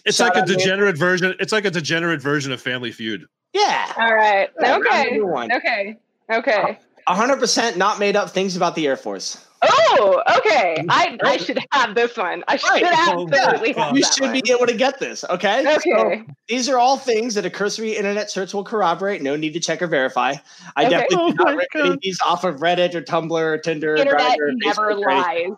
it's 0.04 0.20
like 0.20 0.34
a 0.34 0.40
out, 0.40 0.48
man. 0.48 0.58
degenerate 0.58 0.98
version. 0.98 1.34
It's 1.38 1.52
like 1.52 1.64
a 1.64 1.70
degenerate 1.70 2.20
version 2.22 2.52
of 2.52 2.60
Family 2.60 2.92
Feud. 2.92 3.26
yeah, 3.52 3.92
All 3.96 4.14
right. 4.14 4.48
Okay. 4.62 5.20
Okay. 5.20 5.96
Okay. 6.30 6.78
hundred 7.08 7.38
percent 7.38 7.76
not 7.76 7.98
made 7.98 8.16
up 8.16 8.30
things 8.30 8.56
about 8.56 8.74
the 8.74 8.86
Air 8.86 8.96
Force. 8.96 9.46
Oh, 9.64 10.22
okay. 10.38 10.76
I 10.88 11.16
I 11.22 11.36
should 11.36 11.58
have 11.70 11.94
this 11.94 12.16
one. 12.16 12.42
I 12.48 12.56
should 12.56 12.68
Right. 12.70 12.84
absolutely 12.84 13.70
Yeah. 13.76 13.84
have 13.86 13.96
You 13.96 14.02
that 14.02 14.14
should 14.14 14.22
one. 14.24 14.40
be 14.40 14.50
able 14.52 14.66
to 14.66 14.74
get 14.74 14.98
this. 14.98 15.24
Okay. 15.24 15.62
So 15.64 15.74
Okay. 16.06 16.22
these 16.48 16.68
are 16.68 16.78
all 16.78 16.96
things 16.96 17.34
that 17.34 17.46
a 17.46 17.50
cursory 17.50 17.96
internet 17.96 18.30
search 18.30 18.54
will 18.54 18.64
corroborate. 18.64 19.22
No 19.22 19.36
need 19.36 19.52
to 19.54 19.60
check 19.60 19.80
or 19.82 19.86
verify. 19.86 20.34
I 20.76 20.82
Okay. 20.86 20.90
definitely 20.90 21.16
Oh 21.20 21.26
did 21.28 21.36
not 21.36 21.44
my 21.46 21.52
rip 21.54 21.68
any 21.76 21.88
of 21.90 21.98
these 22.02 22.18
off 22.26 22.42
of 22.44 22.56
Reddit 22.56 22.94
or 22.94 23.02
Tumblr 23.02 23.30
or 23.32 23.58
Tinder. 23.58 23.94
or 23.94 23.96
Internet 23.98 24.38
Grindr 24.38 24.48
or 24.48 24.52
never 24.64 24.90
or 24.90 24.98
lies. 24.98 25.48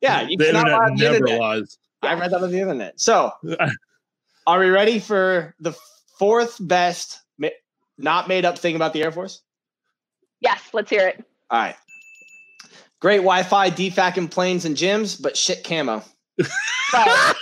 Yeah, 0.00 0.22
you 0.22 0.38
The 0.38 0.46
cannot 0.46 0.64
lie 0.66 0.70
internet 0.72 0.90
on 0.90 0.96
the 0.96 1.02
never 1.04 1.16
internet. 1.16 1.40
lies. 1.40 1.78
I 2.02 2.14
read 2.14 2.30
that 2.30 2.42
on 2.42 2.50
the 2.50 2.58
internet. 2.60 2.98
So, 2.98 3.30
are 4.46 4.58
we 4.58 4.70
ready 4.70 4.98
for 5.00 5.54
the 5.60 5.74
fourth 6.18 6.56
best 6.60 7.20
ma- 7.36 7.48
not 7.98 8.26
made 8.26 8.46
up 8.46 8.58
thing 8.58 8.74
about 8.76 8.94
the 8.94 9.02
Air 9.02 9.12
Force? 9.12 9.42
Yes, 10.40 10.60
let's 10.72 10.90
hear 10.90 11.06
it. 11.08 11.24
All 11.50 11.58
right. 11.60 11.76
Great 13.00 13.18
Wi-Fi, 13.18 13.70
DFAC 13.70 14.16
in 14.18 14.28
planes 14.28 14.64
and 14.64 14.76
gyms, 14.76 15.20
but 15.20 15.36
shit 15.36 15.64
camo. 15.64 16.02
Right. 16.92 17.34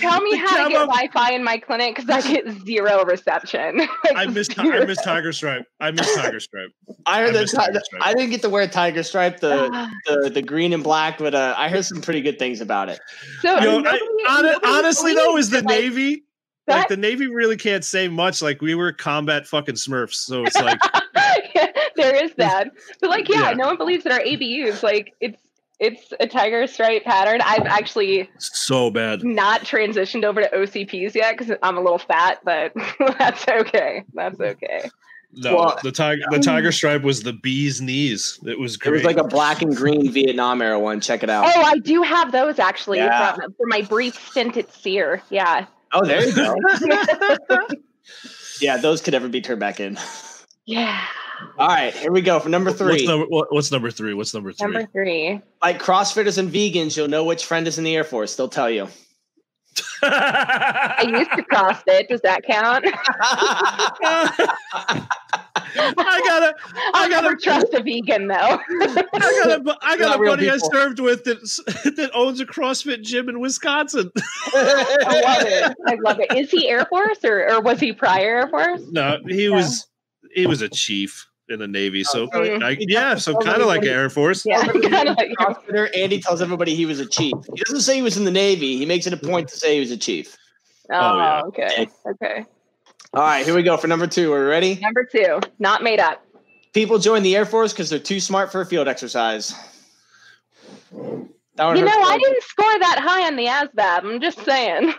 Tell 0.00 0.20
me 0.20 0.30
The 0.30 0.36
how 0.38 0.64
to 0.64 0.70
get 0.70 0.78
Wi-Fi 0.86 1.32
in 1.32 1.42
my 1.42 1.58
clinic 1.58 1.96
because 1.96 2.08
I 2.08 2.20
get 2.32 2.48
zero 2.64 3.04
reception. 3.04 3.78
Like, 3.78 3.88
I 4.16 4.26
miss 4.26 4.48
I 4.56 4.84
miss 4.84 5.02
Tiger 5.02 5.32
Stripe. 5.32 5.64
I 5.80 5.90
miss 5.90 6.14
Tiger 6.14 6.38
Stripe. 6.40 6.70
I 7.06 7.20
heard 7.20 7.30
I 7.30 7.32
that 7.32 7.40
miss 7.42 7.50
ti- 7.50 7.56
Tiger 7.56 7.80
Stripe. 7.84 8.02
I 8.04 8.14
didn't 8.14 8.30
get 8.30 8.42
to 8.42 8.48
wear 8.48 8.66
Tiger 8.68 9.02
Stripe, 9.02 9.40
the 9.40 9.90
the, 10.06 10.30
the 10.30 10.42
green 10.42 10.72
and 10.72 10.84
black, 10.84 11.18
but 11.18 11.34
uh, 11.34 11.54
I 11.58 11.68
heard 11.68 11.84
some 11.84 12.00
pretty 12.00 12.20
good 12.22 12.38
things 12.38 12.60
about 12.60 12.88
it. 12.88 13.00
so 13.40 13.54
Yo, 13.58 13.78
nobody- 13.80 13.98
I, 13.98 14.00
hon- 14.28 14.42
nobody 14.44 14.66
honestly 14.72 15.14
though, 15.14 15.36
is 15.36 15.50
the 15.50 15.58
like, 15.58 15.66
Navy 15.66 16.24
like 16.68 16.88
the 16.88 16.96
Navy 16.96 17.26
really 17.26 17.56
can't 17.56 17.84
say 17.84 18.06
much. 18.06 18.40
Like 18.40 18.62
we 18.62 18.76
were 18.76 18.92
combat 18.92 19.46
fucking 19.46 19.74
Smurfs, 19.74 20.14
so 20.14 20.44
it's 20.44 20.56
like 20.60 20.78
there 21.96 22.24
is 22.24 22.32
that. 22.36 22.68
But 23.00 23.10
like, 23.10 23.28
yeah, 23.28 23.50
Yeah. 23.50 23.52
no 23.56 23.66
one 23.66 23.76
believes 23.76 24.04
that 24.04 24.12
our 24.12 24.20
ABUs 24.20 24.82
like 24.82 25.14
it's 25.20 25.40
it's 25.78 26.12
a 26.20 26.26
tiger 26.26 26.66
stripe 26.66 27.04
pattern. 27.04 27.40
I've 27.42 27.64
actually 27.66 28.28
so 28.38 28.90
bad. 28.90 29.24
not 29.24 29.62
transitioned 29.62 30.24
over 30.24 30.42
to 30.42 30.48
OCPs 30.50 31.14
yet 31.14 31.38
because 31.38 31.56
I'm 31.62 31.78
a 31.78 31.80
little 31.80 31.98
fat, 31.98 32.40
but 32.44 32.72
that's 33.18 33.48
okay. 33.48 34.04
That's 34.12 34.38
okay. 34.38 34.90
No, 35.32 35.54
Well- 35.56 35.78
the 35.82 35.92
tiger 35.92 36.20
the 36.30 36.36
um, 36.36 36.42
Tiger 36.42 36.70
Stripe 36.72 37.02
was 37.02 37.22
the 37.22 37.32
bee's 37.32 37.80
knees. 37.80 38.38
It 38.44 38.58
was 38.58 38.76
great. 38.76 38.90
It 38.90 38.96
was 38.96 39.04
like 39.04 39.16
a 39.16 39.24
black 39.24 39.62
and 39.62 39.74
green 39.74 40.10
Vietnam 40.12 40.60
era 40.60 40.78
one. 40.78 41.00
Check 41.00 41.22
it 41.22 41.30
out. 41.30 41.46
Oh, 41.46 41.62
I 41.62 41.78
do 41.78 42.02
have 42.02 42.30
those 42.32 42.58
actually 42.58 42.98
Yeah. 42.98 43.34
from, 43.34 43.52
for 43.52 43.66
my 43.68 43.80
brief 43.82 44.16
stint 44.28 44.56
at 44.58 44.70
SERE. 44.74 45.22
Yeah. 45.30 45.66
Oh, 45.92 46.04
there 46.04 46.26
you 46.26 46.34
go. 46.34 46.54
yeah, 48.60 48.76
those 48.76 49.00
could 49.00 49.12
never 49.12 49.28
be 49.28 49.40
turned 49.40 49.60
back 49.60 49.80
in. 49.80 49.98
Yeah. 50.66 51.00
All 51.58 51.68
right, 51.68 51.94
here 51.94 52.12
we 52.12 52.20
go 52.20 52.38
for 52.40 52.48
number 52.48 52.70
What's 52.70 52.80
three. 52.80 53.06
number, 53.06 53.26
what, 53.26 53.52
what's 53.52 53.70
number 53.70 53.90
three? 53.90 54.14
What's 54.14 54.34
number 54.34 54.52
three? 54.52 54.64
Number 54.72 54.86
three. 54.92 55.40
Like 55.62 55.80
CrossFitters 55.80 56.38
and 56.38 56.50
vegans, 56.50 56.96
you'll 56.96 57.08
know 57.08 57.24
which 57.24 57.44
friend 57.44 57.66
is 57.68 57.78
in 57.78 57.84
the 57.84 57.94
Air 57.94 58.04
Force. 58.04 58.36
They'll 58.36 58.48
tell 58.48 58.70
you. 58.70 58.88
I 60.02 61.04
used 61.06 61.30
to 61.32 61.42
CrossFit. 61.42 62.08
Does 62.08 62.20
that 62.22 62.42
count? 62.44 62.84
I 65.72 66.22
got 66.26 66.42
a 66.42 66.54
I'll 66.94 67.08
gotta- 67.08 67.36
trust 67.42 67.72
a 67.74 67.82
vegan 67.82 68.26
though. 68.26 68.34
I 68.34 69.42
got 69.44 69.66
a, 69.66 69.76
I 69.82 69.96
got 69.96 70.16
a 70.16 70.20
real 70.20 70.32
buddy 70.32 70.50
I 70.50 70.56
served 70.56 71.00
with 71.00 71.24
that 71.24 71.40
that 71.96 72.10
owns 72.14 72.40
a 72.40 72.46
CrossFit 72.46 73.02
gym 73.02 73.28
in 73.28 73.40
Wisconsin. 73.40 74.10
I 74.54 75.22
love 75.24 75.46
it. 75.46 75.76
I 75.86 75.94
love 76.02 76.20
it. 76.20 76.36
Is 76.36 76.50
he 76.50 76.68
Air 76.68 76.84
Force 76.86 77.24
or, 77.24 77.50
or 77.52 77.60
was 77.60 77.78
he 77.80 77.92
prior 77.92 78.38
Air 78.40 78.48
Force? 78.48 78.82
No, 78.90 79.18
he 79.28 79.48
was 79.48 79.86
he 80.34 80.46
was 80.46 80.62
a 80.62 80.68
chief 80.68 81.26
in 81.50 81.58
the 81.58 81.68
Navy, 81.68 82.04
so 82.04 82.28
Oh, 82.32 82.44
so 82.44 82.64
I, 82.64 82.76
yeah, 82.80 83.14
so 83.16 83.36
kind 83.36 83.60
of 83.60 83.66
like 83.66 83.78
everybody- 83.78 83.90
Air 83.90 84.10
Force. 84.10 84.44
Yeah, 84.46 84.64
kind 84.66 85.08
of 85.08 85.16
like 85.16 85.30
CrossFitter, 85.38 86.22
tells 86.22 86.40
everybody 86.40 86.74
he 86.74 86.86
was 86.86 87.00
a 87.00 87.06
chief. 87.06 87.34
He 87.54 87.62
doesn't 87.64 87.80
say 87.80 87.96
he 87.96 88.02
was 88.02 88.16
in 88.16 88.24
the 88.24 88.30
Navy. 88.30 88.76
He 88.76 88.86
makes 88.86 89.06
it 89.06 89.12
a 89.12 89.16
point 89.16 89.48
to 89.48 89.56
say 89.56 89.74
he 89.74 89.80
was 89.80 89.90
a 89.90 89.96
chief. 89.96 90.36
Oh, 90.90 90.94
oh 90.96 91.16
yeah. 91.18 91.42
okay. 91.46 91.88
Okay. 92.06 92.46
All 93.12 93.22
right, 93.22 93.44
here 93.44 93.54
we 93.54 93.62
go 93.62 93.76
for 93.76 93.88
number 93.88 94.06
two. 94.06 94.32
Are 94.32 94.40
we 94.40 94.46
ready? 94.46 94.78
Number 94.80 95.04
two, 95.04 95.40
not 95.58 95.82
made 95.82 95.98
up. 95.98 96.24
People 96.72 96.98
join 96.98 97.22
the 97.24 97.34
Air 97.34 97.44
Force 97.44 97.72
because 97.72 97.90
they're 97.90 97.98
too 97.98 98.20
smart 98.20 98.52
for 98.52 98.60
a 98.60 98.66
field 98.66 98.86
exercise. 98.86 99.52
That 101.56 101.76
You 101.76 101.84
know. 101.84 101.90
I 101.92 102.18
didn't 102.18 102.42
score 102.44 102.78
that 102.78 103.00
high 103.00 103.26
on 103.26 103.36
the 103.36 103.46
ASVAB. 103.46 104.04
I'm 104.04 104.20
just 104.20 104.44
saying. 104.44 104.94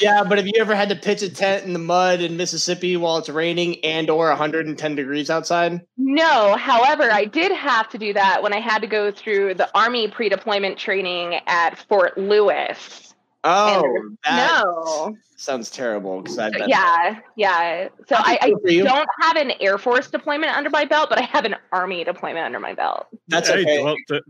Yeah, 0.00 0.24
but 0.24 0.38
have 0.38 0.46
you 0.46 0.54
ever 0.58 0.74
had 0.74 0.88
to 0.88 0.96
pitch 0.96 1.22
a 1.22 1.28
tent 1.28 1.64
in 1.64 1.72
the 1.72 1.78
mud 1.78 2.20
in 2.20 2.36
Mississippi 2.36 2.96
while 2.96 3.18
it's 3.18 3.28
raining 3.28 3.84
and 3.84 4.10
or 4.10 4.28
110 4.28 4.94
degrees 4.96 5.30
outside? 5.30 5.80
No, 5.96 6.56
however, 6.56 7.10
I 7.12 7.24
did 7.24 7.52
have 7.52 7.88
to 7.90 7.98
do 7.98 8.12
that 8.14 8.42
when 8.42 8.52
I 8.52 8.60
had 8.60 8.80
to 8.80 8.88
go 8.88 9.10
through 9.12 9.54
the 9.54 9.68
Army 9.76 10.08
pre 10.08 10.28
deployment 10.28 10.78
training 10.78 11.40
at 11.46 11.78
Fort 11.88 12.18
Lewis. 12.18 13.14
Oh, 13.44 13.82
that 14.24 14.62
no. 14.64 15.16
sounds 15.36 15.68
terrible. 15.70 16.22
Because 16.22 16.38
I've 16.38 16.52
been 16.52 16.68
Yeah, 16.68 17.18
yeah. 17.36 17.88
So 18.08 18.14
I, 18.16 18.38
I 18.40 18.50
Good 18.64 18.84
don't 18.84 19.08
have 19.20 19.36
an 19.36 19.52
Air 19.60 19.78
Force 19.78 20.10
deployment 20.10 20.56
under 20.56 20.70
my 20.70 20.84
belt, 20.84 21.08
but 21.08 21.18
I 21.18 21.22
have 21.22 21.44
an 21.44 21.56
Army 21.72 22.04
deployment 22.04 22.44
under 22.46 22.60
my 22.60 22.74
belt. 22.74 23.06
That's 23.28 23.48
Hey, 23.48 23.62
okay. 23.62 23.82
well, 23.82 23.96
th- 24.08 24.22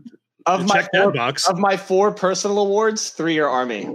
Of 0.47 0.67
my 0.67 0.87
four, 0.93 1.11
box. 1.11 1.47
of 1.47 1.59
my 1.59 1.77
four 1.77 2.11
personal 2.11 2.57
awards, 2.59 3.09
three 3.11 3.37
are 3.39 3.47
Army. 3.47 3.87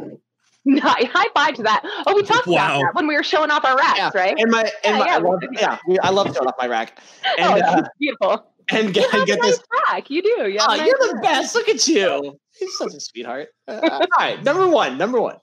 Nice. 0.71 1.07
High 1.13 1.29
five 1.35 1.55
to 1.55 1.63
that. 1.63 1.83
Oh, 2.07 2.15
we 2.15 2.23
talked 2.23 2.47
Wow. 2.47 2.55
about 2.55 2.81
that 2.83 2.95
when 2.95 3.07
we 3.07 3.17
were 3.17 3.23
showing 3.23 3.51
off 3.51 3.65
our 3.65 3.75
racks, 3.77 3.99
Yeah, 3.99 4.11
right? 4.15 4.35
And 4.39 4.51
my 4.51 4.61
and 4.63 4.71
Yeah, 4.85 4.99
my 4.99 5.07
yeah, 5.07 5.15
I 5.15 5.19
love, 5.19 5.39
we- 5.41 5.59
yeah, 5.59 5.79
I 6.03 6.11
love 6.11 6.27
showing 6.35 6.47
off 6.47 6.57
my 6.59 6.67
rack. 6.67 6.99
oh, 7.39 7.55
And 7.55 7.63
uh, 7.63 7.83
beautiful. 7.99 8.53
and 8.71 8.87
You 8.89 8.93
get, 8.93 9.11
have 9.11 9.27
get 9.27 9.39
a 9.39 9.43
nice 9.43 9.57
this. 9.57 9.67
rack. 9.89 10.11
You 10.11 10.23
do. 10.23 10.29
You 10.51 10.59
have 10.59 10.69
Oh, 10.71 10.77
nice 10.77 10.87
you're 10.87 10.99
the 10.99 11.15
rack. 11.15 11.23
best. 11.23 11.55
Look 11.55 11.69
at 11.71 11.89
you. 11.89 12.39
You're 12.61 12.71
such 12.77 12.93
a 12.95 13.01
sweetheart. 13.01 13.49
Uh, 13.67 13.81
all 13.93 14.07
right, 14.19 14.43
number 14.45 14.69
one. 14.69 14.99
Number 14.99 15.21
one. 15.21 15.37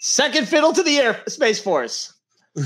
Second 0.00 0.48
fiddle 0.48 0.72
to 0.72 0.82
the 0.82 0.98
Air 0.98 1.20
Space 1.28 1.60
Force. 1.60 2.14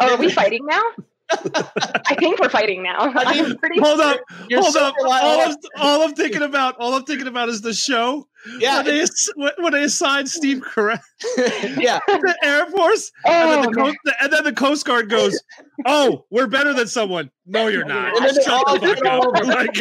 Oh, 0.00 0.12
are 0.12 0.16
we 0.18 0.28
fighting 0.30 0.66
now? 0.66 0.82
I 1.30 2.16
think 2.18 2.40
we're 2.40 2.48
fighting 2.48 2.82
now. 2.82 2.98
I 2.98 3.32
mean, 3.34 3.44
I'm 3.44 3.56
pretty 3.58 3.80
Hold 3.80 4.00
up, 4.00 4.18
You're 4.48 4.60
hold 4.60 4.72
so 4.72 4.86
up. 4.86 4.94
All. 5.00 5.12
I'm, 5.40 5.56
all 5.78 6.02
I'm 6.02 6.14
thinking 6.14 6.42
about, 6.42 6.74
all 6.80 6.94
I'm 6.94 7.04
thinking 7.04 7.28
about 7.28 7.48
is 7.48 7.60
the 7.62 7.72
show 7.72 8.26
Yeah, 8.58 8.76
when 8.76 8.84
they 8.86 9.00
ass- 9.02 9.28
when 9.36 9.52
when 9.58 9.72
they 9.72 9.84
assigned 9.84 10.28
Steve 10.28 10.58
Carell 10.62 11.00
yeah. 11.78 11.98
the 12.06 12.36
Air 12.42 12.66
Force, 12.66 13.10
and 13.24 13.50
then 13.50 13.58
Oh, 13.58 13.62
the 13.62 13.70
man. 13.70 13.84
coast, 13.86 13.96
and 14.20 14.32
then 14.32 14.44
the 14.44 14.52
Coast 14.52 14.84
Guard 14.86 15.08
goes, 15.08 15.40
"Oh, 15.86 16.24
we're 16.30 16.46
better 16.46 16.74
than 16.74 16.86
someone." 16.86 17.30
No, 17.46 17.68
you're 17.68 17.84
not. 17.84 18.16
And 18.16 18.24
then 18.26 18.34
they 18.34 18.42
Shut 18.42 18.80
the 18.80 18.96
fuck 18.96 19.06
up. 19.06 19.24
Like, 19.44 19.78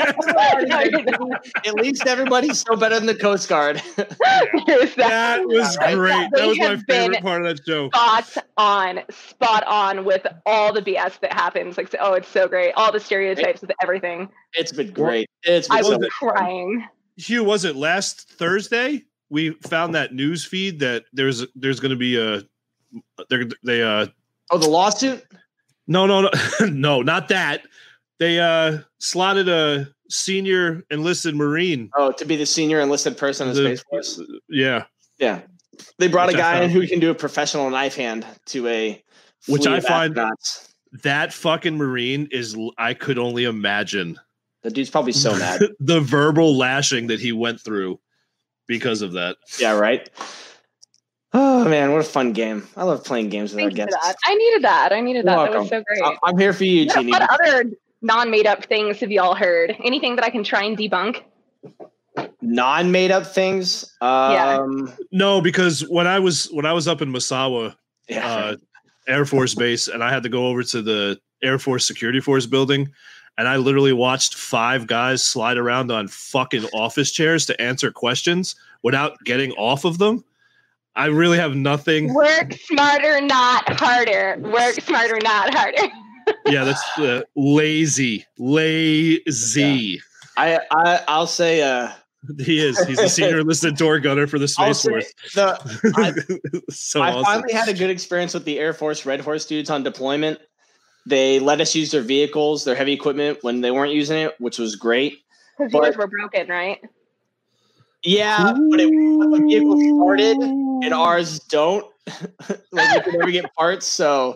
At 1.66 1.74
least 1.76 2.06
everybody's 2.06 2.60
so 2.62 2.76
better 2.76 2.96
than 2.96 3.06
the 3.06 3.16
Coast 3.16 3.48
Guard. 3.50 3.82
There's 4.68 4.96
that 4.96 5.42
was 5.46 5.78
Right. 5.78 5.96
great. 5.96 6.30
That 6.34 6.48
was 6.48 6.58
my 6.60 6.78
favorite 6.90 7.22
part 7.22 7.46
of 7.46 7.56
that 7.58 7.64
show. 7.66 7.88
spot 7.90 8.38
on, 8.58 9.00
spot 9.12 9.64
on 9.66 10.06
with 10.06 10.26
all 10.46 10.74
the 10.74 10.82
BS 10.82 11.20
that 11.22 11.34
happens. 11.34 11.78
Like, 11.78 11.94
oh, 12.00 12.14
it's 12.14 12.28
so 12.28 12.48
great. 12.48 12.74
All 12.76 12.92
the 12.92 13.00
stereotypes 13.00 13.62
with 13.62 13.72
everything. 13.82 14.30
It's 14.54 14.72
been 14.72 14.92
great. 14.92 15.30
It's 15.44 15.68
been 15.68 15.78
I 15.78 15.82
so 15.82 15.90
was 15.90 15.98
was 16.00 16.08
it? 16.08 16.12
crying. 16.12 16.88
Hugh, 17.18 17.44
was 17.44 17.66
it 17.66 17.76
last 17.76 18.30
Thursday? 18.30 19.04
We 19.30 19.52
found 19.68 19.96
that 19.96 20.14
news 20.14 20.46
feed 20.46 20.80
that 20.80 21.06
there's 21.14 21.46
there's 21.56 21.80
going 21.80 21.92
to 21.92 21.96
be 21.96 22.18
a 22.20 22.44
they're 23.30 23.46
they 23.64 23.82
uh 23.84 24.08
Oh, 24.52 24.58
the 24.58 24.70
lawsuit? 24.70 25.24
no 25.88 26.06
no 26.06 26.22
no 26.22 26.30
no 26.68 27.02
not 27.02 27.28
that 27.30 27.64
they 28.20 28.40
uh 28.40 28.80
slotted 29.00 29.50
a 29.50 29.88
senior 30.10 30.84
enlisted 30.92 31.36
marine 31.36 31.90
Oh, 31.98 32.12
to 32.12 32.26
be 32.26 32.36
the 32.36 32.46
senior 32.46 32.80
enlisted 32.82 33.18
person 33.18 33.48
in 33.50 33.56
the 33.56 33.78
Space 33.78 33.84
Force. 33.90 34.22
yeah 34.50 34.84
Yeah. 35.18 35.42
They 35.98 36.08
brought 36.08 36.28
Which 36.28 36.36
a 36.36 36.40
guy 36.40 36.62
in 36.62 36.70
who 36.70 36.88
can 36.88 37.00
do 37.00 37.10
a 37.10 37.16
professional 37.16 37.68
knife 37.72 37.96
hand 37.96 38.28
to 38.48 38.68
a 38.68 39.04
Which 39.48 39.66
I 39.66 39.80
find- 39.80 40.14
astronauts. 40.16 40.70
that 41.02 41.34
fucking 41.34 41.76
marine 41.76 42.28
is 42.32 42.56
I 42.78 42.94
could 42.94 43.18
only 43.18 43.46
imagine 43.46 44.20
The 44.64 44.72
dude's 44.72 44.90
probably 44.90 45.12
so 45.14 45.36
mad. 45.38 45.62
the 45.80 46.00
verbal 46.02 46.58
lashing 46.58 47.08
that 47.08 47.20
he 47.20 47.32
went 47.32 47.60
through 47.62 48.00
because 48.68 49.02
of 49.02 49.14
that. 49.14 49.38
yeah, 49.60 49.72
right. 49.78 50.10
Oh 51.34 51.68
man, 51.68 51.92
what 51.92 52.02
a 52.02 52.04
fun 52.04 52.32
game! 52.34 52.68
I 52.78 52.84
love 52.84 53.04
playing 53.04 53.30
games 53.30 53.52
with 53.54 53.64
our 53.64 53.70
Thank 53.70 53.78
you 53.80 53.84
for 53.86 53.90
guests. 53.92 54.08
that. 54.08 54.16
I 54.26 54.36
needed 54.36 54.64
that. 54.64 54.94
I 54.94 55.02
needed 55.02 55.26
that. 55.26 55.36
You're 55.36 55.52
That 55.52 55.60
was 55.62 55.70
so 55.70 55.84
great. 55.84 56.02
I- 56.04 56.18
I'm 56.24 56.38
here 56.38 56.54
for 56.54 56.64
you, 56.64 56.86
What, 56.86 56.96
Jeannie. 56.96 57.12
what 57.12 57.28
other 57.30 57.72
non-made 58.04 58.46
up 58.46 58.66
things 58.66 59.00
have 59.00 59.12
y'all 59.12 59.34
heard? 59.34 59.76
Anything 59.84 60.16
that 60.18 60.26
I 60.26 60.30
can 60.30 60.44
try 60.44 60.64
and 60.64 60.78
debunk? 60.78 61.24
Non-made 62.42 63.12
up 63.12 63.26
things. 63.26 63.92
Yeah. 64.02 64.58
Um, 64.60 64.94
No, 65.12 65.42
because 65.42 65.82
when 65.90 66.06
I 66.08 66.20
was 66.20 66.46
when 66.52 66.66
I 66.66 66.74
was 66.74 66.88
up 66.88 67.02
in 67.02 67.12
Misawa, 67.12 67.76
yeah. 68.08 68.28
uh, 68.28 68.56
Air 69.08 69.26
Force 69.26 69.56
Base, 69.56 69.88
and 69.88 70.04
I 70.04 70.12
had 70.12 70.24
to 70.24 70.30
go 70.30 70.48
over 70.48 70.62
to 70.64 70.82
the 70.82 71.20
Air 71.42 71.58
Force 71.58 71.86
Security 71.86 72.20
Force 72.20 72.46
building, 72.46 72.92
and 73.38 73.48
I 73.48 73.58
literally 73.58 73.94
watched 73.94 74.36
five 74.36 74.88
guys 74.88 75.24
slide 75.24 75.58
around 75.58 75.92
on 75.92 76.08
fucking 76.08 76.66
office 76.74 77.12
chairs 77.12 77.46
to 77.48 77.62
answer 77.62 77.92
questions 77.92 78.56
without 78.84 79.18
getting 79.26 79.52
off 79.54 79.86
of 79.86 79.98
them. 79.98 80.24
I 80.96 81.08
really 81.08 81.38
have 81.38 81.56
nothing. 81.56 82.14
Work 82.14 82.54
smarter, 82.54 83.20
not 83.22 83.80
harder. 83.80 84.38
Work 84.40 84.76
smarter, 84.82 85.20
not 85.24 85.54
harder. 85.54 85.84
Yeah, 86.48 86.64
that's 86.64 87.00
uh, 87.00 87.24
lazy, 87.36 88.26
lazy. 88.38 90.02
I, 90.38 90.58
I 90.72 91.04
I'll 91.06 91.28
say 91.28 91.62
uh, 91.62 91.92
He 92.40 92.60
is. 92.66 92.80
He's 92.86 93.00
a 93.00 93.10
senior 93.10 93.40
enlisted 93.42 93.76
door 93.76 94.00
gunner 94.00 94.28
for 94.28 94.40
the 94.40 94.48
Space 94.48 94.84
Force. 94.84 95.14
the 95.36 96.64
so 96.70 97.02
I 97.02 97.12
awesome. 97.12 97.26
finally 97.26 97.54
had 97.54 97.68
a 97.68 97.74
good 97.74 97.90
experience 97.90 98.34
with 98.34 98.46
the 98.46 98.60
Air 98.60 98.74
Force 98.74 99.06
Red 99.06 99.22
Horse 99.22 99.46
dudes 99.46 99.70
on 99.70 99.84
deployment. 99.84 100.40
They 101.06 101.40
let 101.40 101.60
us 101.60 101.76
use 101.76 101.92
their 101.92 102.02
vehicles, 102.02 102.64
their 102.64 102.76
heavy 102.76 102.94
equipment 102.94 103.40
when 103.42 103.62
they 103.62 103.72
weren't 103.72 103.94
using 103.94 104.18
it, 104.18 104.36
which 104.40 104.58
was 104.58 104.76
great. 104.76 105.20
Because 105.58 105.72
But- 105.72 105.84
yours 105.84 105.98
were 105.98 106.08
broken, 106.08 106.48
right? 106.48 106.80
Yeah, 108.04 108.54
but 108.70 108.82
it, 108.82 108.90
the 108.90 109.44
vehicle 109.48 109.80
started 109.80 110.38
and 110.38 110.94
ours 110.94 111.40
don't. 111.40 111.86
like 112.74 113.06
we 113.06 113.12
can 113.12 113.20
never 113.20 113.32
get 113.32 113.54
parts, 113.56 113.88
so 113.88 114.36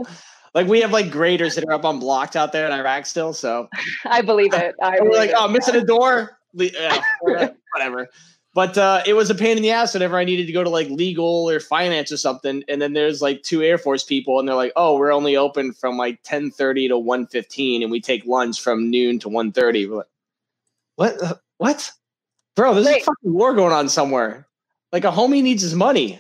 like 0.53 0.67
we 0.67 0.79
have 0.79 0.91
like 0.91 1.12
graders 1.12 1.55
that 1.55 1.65
are 1.65 1.74
up 1.74 1.83
on 1.83 2.00
blocked 2.00 2.38
out 2.38 2.53
there 2.53 2.65
in 2.65 2.71
Iraq 2.71 3.05
still. 3.05 3.33
So 3.33 3.67
I 4.05 4.21
believe 4.21 4.53
it. 4.53 4.74
I 4.81 4.95
and 4.97 5.09
we're 5.09 5.17
like, 5.17 5.31
it. 5.31 5.36
oh, 5.38 5.50
missing 5.50 5.75
a 5.75 5.83
door. 5.83 6.39
Yeah, 6.53 7.01
whatever. 7.74 8.07
But 8.57 8.75
uh, 8.75 9.03
it 9.05 9.13
was 9.13 9.29
a 9.29 9.35
pain 9.35 9.55
in 9.55 9.61
the 9.61 9.69
ass 9.69 9.93
whenever 9.93 10.17
I 10.17 10.23
needed 10.23 10.47
to 10.47 10.51
go 10.51 10.63
to 10.63 10.69
like 10.71 10.89
legal 10.89 11.47
or 11.47 11.59
finance 11.59 12.11
or 12.11 12.17
something. 12.17 12.63
And 12.67 12.81
then 12.81 12.93
there's 12.93 13.21
like 13.21 13.43
two 13.43 13.61
Air 13.61 13.77
Force 13.77 14.03
people, 14.03 14.39
and 14.39 14.47
they're 14.47 14.55
like, 14.55 14.71
"Oh, 14.75 14.97
we're 14.97 15.13
only 15.13 15.37
open 15.37 15.73
from 15.73 15.95
like 15.95 16.23
10:30 16.23 16.87
to 16.87 16.97
1:15, 16.97 17.83
and 17.83 17.91
we 17.91 18.01
take 18.01 18.25
lunch 18.25 18.59
from 18.59 18.89
noon 18.89 19.19
to 19.19 19.29
1:30." 19.29 19.87
We're 19.87 19.97
like, 19.97 20.07
what? 20.95 21.39
What? 21.59 21.91
Bro, 22.55 22.73
there's 22.73 22.87
a 22.87 22.99
fucking 23.01 23.31
war 23.31 23.53
going 23.53 23.73
on 23.73 23.89
somewhere. 23.89 24.47
Like 24.91 25.03
a 25.03 25.11
homie 25.11 25.43
needs 25.43 25.61
his 25.61 25.75
money. 25.75 26.19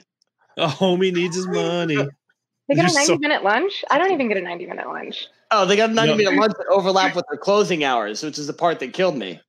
A 0.57 0.67
homie 0.67 1.11
needs 1.11 1.35
his 1.37 1.47
money. 1.47 1.95
They 1.95 2.75
get 2.75 2.85
a 2.85 2.87
You're 2.87 2.93
90 2.93 3.05
so- 3.05 3.17
minute 3.17 3.43
lunch? 3.43 3.83
I 3.89 3.97
don't 3.97 4.11
even 4.11 4.27
get 4.27 4.37
a 4.37 4.41
90 4.41 4.67
minute 4.67 4.87
lunch. 4.87 5.25
Oh, 5.49 5.65
they 5.65 5.75
got 5.75 5.89
a 5.89 5.93
90 5.93 6.11
No. 6.11 6.17
minute 6.17 6.39
lunch 6.39 6.53
that 6.59 6.67
overlap 6.69 7.15
with 7.15 7.25
their 7.31 7.39
closing 7.39 7.83
hours, 7.83 8.21
which 8.21 8.37
is 8.37 8.45
the 8.45 8.53
part 8.53 8.79
that 8.81 8.93
killed 8.93 9.17
me. 9.17 9.41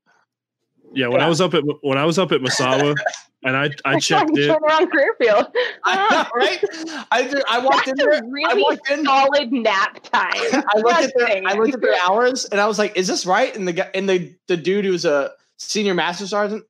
Yeah, 0.94 1.08
when 1.08 1.20
I 1.20 1.28
was 1.28 1.40
up 1.40 1.54
at 1.54 1.62
when 1.82 1.98
I 1.98 2.04
was 2.04 2.18
up 2.18 2.32
at 2.32 2.40
Misawa, 2.40 2.94
and 3.44 3.56
I 3.56 3.70
I 3.84 3.98
checked 3.98 4.30
I'm 4.30 4.36
it. 4.38 4.46
trying 4.58 4.88
career 4.88 5.14
field. 5.20 5.46
I 5.84 5.96
know, 6.10 6.26
right? 6.34 6.64
I, 7.10 7.28
ju- 7.28 7.42
I 7.48 7.58
walked 7.58 7.88
in 7.88 7.96
That's 7.96 8.10
there. 8.10 8.12
a 8.12 8.16
I 8.16 8.28
really 8.30 8.62
walked 8.62 8.90
in. 8.90 9.04
solid 9.04 9.52
nap 9.52 10.02
time. 10.02 10.30
I 10.34 10.78
looked 10.78 11.00
at 11.00 11.12
their 11.16 11.28
Just 11.28 11.46
I 11.46 11.58
looked 11.58 11.74
at 11.74 11.80
their 11.80 11.96
hours 12.08 12.44
and 12.46 12.60
I 12.60 12.66
was 12.66 12.78
like, 12.78 12.96
"Is 12.96 13.06
this 13.06 13.26
right?" 13.26 13.54
And 13.54 13.66
the 13.68 13.72
guy 13.72 13.90
and 13.94 14.08
the 14.08 14.34
the 14.46 14.56
dude 14.56 14.84
who's 14.84 15.04
a 15.04 15.30
senior 15.58 15.94
master 15.94 16.26
sergeant, 16.26 16.64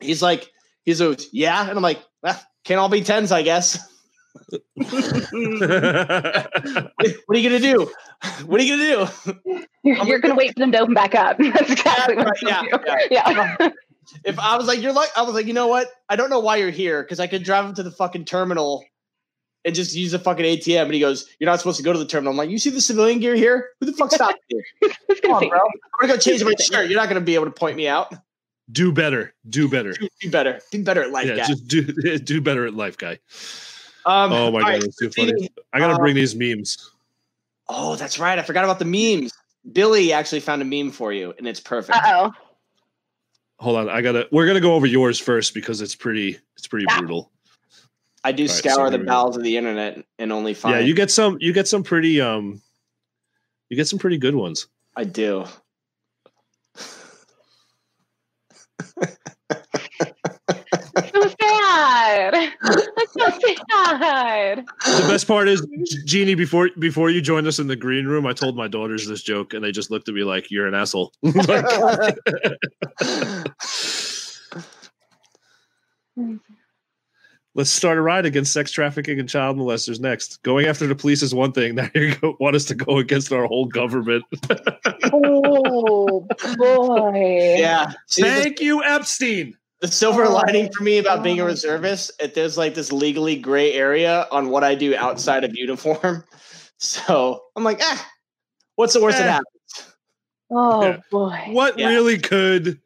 he's 0.00 0.22
like, 0.22 0.50
he's 0.84 1.00
a 1.00 1.16
yeah, 1.32 1.62
and 1.68 1.70
I'm 1.76 1.82
like, 1.82 2.00
well, 2.22 2.40
can't 2.64 2.78
all 2.80 2.88
be 2.88 3.02
tens, 3.02 3.32
I 3.32 3.42
guess. 3.42 3.78
What 4.74 4.90
what 7.26 7.36
are 7.36 7.38
you 7.38 7.48
gonna 7.48 7.60
do? 7.60 7.90
What 8.46 8.60
are 8.60 8.64
you 8.64 8.76
gonna 8.76 9.10
do? 9.24 9.32
You're, 9.84 10.04
you're 10.06 10.18
going 10.18 10.34
to 10.34 10.38
wait 10.38 10.52
for 10.54 10.60
them 10.60 10.72
to 10.72 10.78
open 10.80 10.94
back 10.94 11.14
up. 11.14 11.36
That's 11.38 11.70
exactly 11.70 12.16
what 12.16 12.42
Yeah, 12.42 12.62
you 12.62 12.70
do. 12.70 12.78
yeah, 13.10 13.56
Yeah. 13.60 13.68
If 14.24 14.38
I 14.38 14.56
was 14.56 14.66
like, 14.66 14.80
you're 14.80 14.92
like, 14.92 15.10
I 15.16 15.22
was 15.22 15.34
like, 15.34 15.46
you 15.46 15.52
know 15.52 15.66
what? 15.66 15.88
I 16.08 16.16
don't 16.16 16.30
know 16.30 16.40
why 16.40 16.56
you're 16.56 16.70
here 16.70 17.02
because 17.02 17.20
I 17.20 17.26
could 17.26 17.42
drive 17.42 17.64
him 17.64 17.74
to 17.74 17.82
the 17.82 17.90
fucking 17.90 18.24
terminal 18.24 18.84
and 19.64 19.74
just 19.74 19.94
use 19.96 20.12
the 20.12 20.18
fucking 20.20 20.44
ATM. 20.44 20.84
And 20.84 20.94
he 20.94 21.00
goes, 21.00 21.28
"You're 21.40 21.50
not 21.50 21.58
supposed 21.58 21.76
to 21.78 21.82
go 21.82 21.92
to 21.92 21.98
the 21.98 22.06
terminal." 22.06 22.30
I'm 22.32 22.36
like, 22.36 22.50
"You 22.50 22.58
see 22.58 22.70
the 22.70 22.80
civilian 22.80 23.18
gear 23.18 23.34
here? 23.34 23.70
Who 23.80 23.86
the 23.86 23.92
fuck 23.92 24.12
stopped 24.12 24.38
you? 24.48 24.62
Come 25.22 25.32
on, 25.32 25.48
bro. 25.48 25.58
I'm 25.60 26.08
gonna 26.08 26.12
go 26.14 26.18
change 26.18 26.42
my 26.44 26.52
shirt. 26.60 26.88
You're 26.88 27.00
not 27.00 27.08
gonna 27.08 27.20
be 27.20 27.34
able 27.34 27.46
to 27.46 27.50
point 27.50 27.76
me 27.76 27.88
out. 27.88 28.14
do 28.70 28.92
better. 28.92 29.34
Do 29.48 29.68
better. 29.68 29.92
Do, 29.92 30.08
do 30.20 30.30
better. 30.30 30.60
Do 30.70 30.84
better 30.84 31.02
at 31.02 31.10
life, 31.10 31.26
Yeah, 31.26 31.36
guy." 31.36 31.46
just 31.46 31.66
do 31.66 31.82
do 32.18 32.40
better 32.40 32.64
at 32.66 32.74
life, 32.74 32.96
guy. 32.96 33.18
Um, 34.06 34.32
Oh 34.32 34.50
my 34.52 34.60
god, 34.60 34.68
right, 34.68 34.80
that's 34.80 34.96
too 34.96 35.10
Jeannie, 35.10 35.32
funny. 35.32 35.50
I 35.72 35.80
gotta 35.80 35.94
um, 35.94 35.98
bring 35.98 36.14
these 36.14 36.34
memes. 36.34 36.92
Oh, 37.68 37.96
that's 37.96 38.18
right. 38.18 38.38
I 38.38 38.42
forgot 38.42 38.62
about 38.64 38.78
the 38.78 38.84
memes. 38.84 39.32
Billy 39.72 40.12
actually 40.12 40.38
found 40.40 40.62
a 40.62 40.64
meme 40.64 40.92
for 40.92 41.12
you, 41.12 41.34
and 41.36 41.46
it's 41.48 41.58
perfect. 41.58 41.98
Uh 41.98 42.02
oh. 42.06 42.32
Hold 43.58 43.76
on, 43.78 43.88
I 43.88 44.00
gotta. 44.02 44.28
We're 44.30 44.46
gonna 44.46 44.60
go 44.60 44.74
over 44.74 44.86
yours 44.86 45.18
first 45.18 45.54
because 45.54 45.80
it's 45.80 45.96
pretty. 45.96 46.38
It's 46.56 46.68
pretty 46.68 46.86
Yeah. 46.88 46.98
brutal. 46.98 47.32
I 48.22 48.32
do 48.32 48.44
All 48.44 48.48
right, 48.48 48.54
so 48.54 48.68
scour 48.70 48.90
here 48.90 48.98
the 48.98 49.04
bowels 49.04 49.36
of 49.36 49.42
the 49.42 49.56
internet 49.56 50.04
and 50.18 50.32
only 50.32 50.54
find. 50.54 50.76
Yeah, 50.76 50.80
you 50.80 50.94
get 50.94 51.10
some. 51.10 51.36
You 51.40 51.52
get 51.52 51.66
some 51.66 51.82
pretty. 51.82 52.20
Um, 52.20 52.62
you 53.68 53.76
get 53.76 53.88
some 53.88 53.98
pretty 53.98 54.18
good 54.18 54.36
ones. 54.36 54.68
I 54.94 55.04
do. 55.04 55.44
So 61.12 61.28
sad. 61.40 62.52
That's 63.18 63.40
so 63.40 63.54
sad. 63.70 64.64
The 64.84 65.06
best 65.08 65.26
part 65.26 65.48
is, 65.48 65.66
Jeannie, 66.04 66.34
before 66.34 66.70
before 66.78 67.10
you 67.10 67.20
joined 67.20 67.46
us 67.46 67.58
in 67.58 67.66
the 67.66 67.76
green 67.76 68.06
room, 68.06 68.26
I 68.26 68.32
told 68.32 68.56
my 68.56 68.68
daughters 68.68 69.06
this 69.06 69.22
joke, 69.22 69.54
and 69.54 69.62
they 69.64 69.72
just 69.72 69.90
looked 69.90 70.08
at 70.08 70.14
me 70.14 70.24
like, 70.24 70.50
"You're 70.50 70.66
an 70.66 70.74
asshole." 70.74 71.12
Like, 71.22 71.66
Let's 77.54 77.70
start 77.70 77.96
a 77.96 78.02
ride 78.02 78.26
against 78.26 78.52
sex 78.52 78.70
trafficking 78.70 79.18
and 79.18 79.26
child 79.26 79.56
molesters 79.56 79.98
next. 79.98 80.42
Going 80.42 80.66
after 80.66 80.86
the 80.86 80.94
police 80.94 81.22
is 81.22 81.34
one 81.34 81.52
thing. 81.52 81.74
Now 81.76 81.88
you 81.94 82.14
go, 82.16 82.36
want 82.38 82.54
us 82.54 82.66
to 82.66 82.74
go 82.74 82.98
against 82.98 83.32
our 83.32 83.46
whole 83.46 83.64
government. 83.64 84.24
oh 85.04 86.26
boy. 86.58 87.56
Yeah. 87.58 87.92
Thank 88.10 88.60
you, 88.60 88.84
Epstein. 88.84 89.56
The 89.80 89.88
silver 89.88 90.24
Oh, 90.24 90.32
lining 90.32 90.72
for 90.72 90.82
me 90.82 90.98
about 90.98 91.22
being 91.22 91.40
a 91.40 91.44
reservist, 91.44 92.10
it, 92.20 92.34
there's 92.34 92.56
like 92.56 92.74
this 92.74 92.92
legally 92.92 93.36
gray 93.36 93.72
area 93.74 94.26
on 94.32 94.48
what 94.50 94.64
I 94.64 94.74
do 94.74 94.94
outside 94.96 95.44
of 95.44 95.54
uniform. 95.54 96.24
So 96.78 97.40
I'm 97.56 97.64
like, 97.64 97.78
ah, 97.80 98.10
what's 98.74 98.92
the 98.92 99.00
worst 99.02 99.16
that 99.16 99.26
Eh. 99.26 99.30
happens? 99.32 99.94
Oh 100.50 100.82
Yeah. 100.82 100.96
boy. 101.10 101.40
What 101.52 101.78
Yeah. 101.78 101.88
really 101.88 102.18
could 102.18 102.78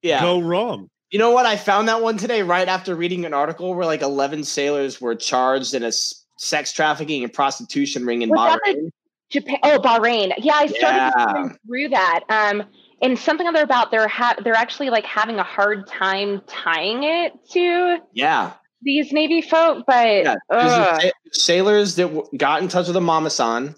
Yeah. 0.00 0.22
go 0.22 0.40
wrong? 0.40 0.88
You 1.10 1.18
know 1.18 1.30
what? 1.30 1.44
I 1.44 1.56
found 1.58 1.86
that 1.88 2.00
one 2.00 2.16
today 2.16 2.40
right 2.42 2.66
after 2.66 2.94
reading 2.96 3.26
an 3.26 3.34
article 3.34 3.74
where 3.74 3.84
like 3.84 4.00
11 4.00 4.44
sailors 4.44 4.98
were 4.98 5.14
charged 5.14 5.74
in 5.74 5.82
a 5.82 5.88
s- 5.88 6.24
sex 6.38 6.72
trafficking 6.72 7.22
and 7.22 7.30
prostitution 7.30 8.06
ring 8.06 8.22
in 8.22 8.30
Was 8.30 8.38
that 8.54 8.60
the- 8.64 8.72
Bahrain. 8.80 8.90
Japan. 9.28 9.58
Oh, 9.62 9.78
Bahrain. 9.78 10.32
Yeah, 10.38 10.54
I 10.54 10.66
started 10.66 11.12
Yeah. 11.18 11.48
through 11.66 11.88
that. 11.90 12.20
Um, 12.30 12.62
and 13.02 13.18
something 13.18 13.46
other 13.46 13.62
about 13.62 13.90
they're 13.90 14.08
ha- 14.08 14.36
they're 14.42 14.54
actually 14.54 14.90
like 14.90 15.04
having 15.04 15.38
a 15.38 15.42
hard 15.42 15.86
time 15.86 16.40
tying 16.46 17.02
it 17.04 17.32
to 17.52 17.98
Yeah. 18.12 18.52
these 18.82 19.12
Navy 19.12 19.40
folk, 19.42 19.84
but 19.86 20.24
Yeah. 20.50 20.98
Sailors 21.32 21.96
that 21.96 22.04
w- 22.14 22.26
got 22.36 22.62
in 22.62 22.68
touch 22.68 22.86
with 22.86 22.94
the 22.94 23.00
Mama-san, 23.00 23.74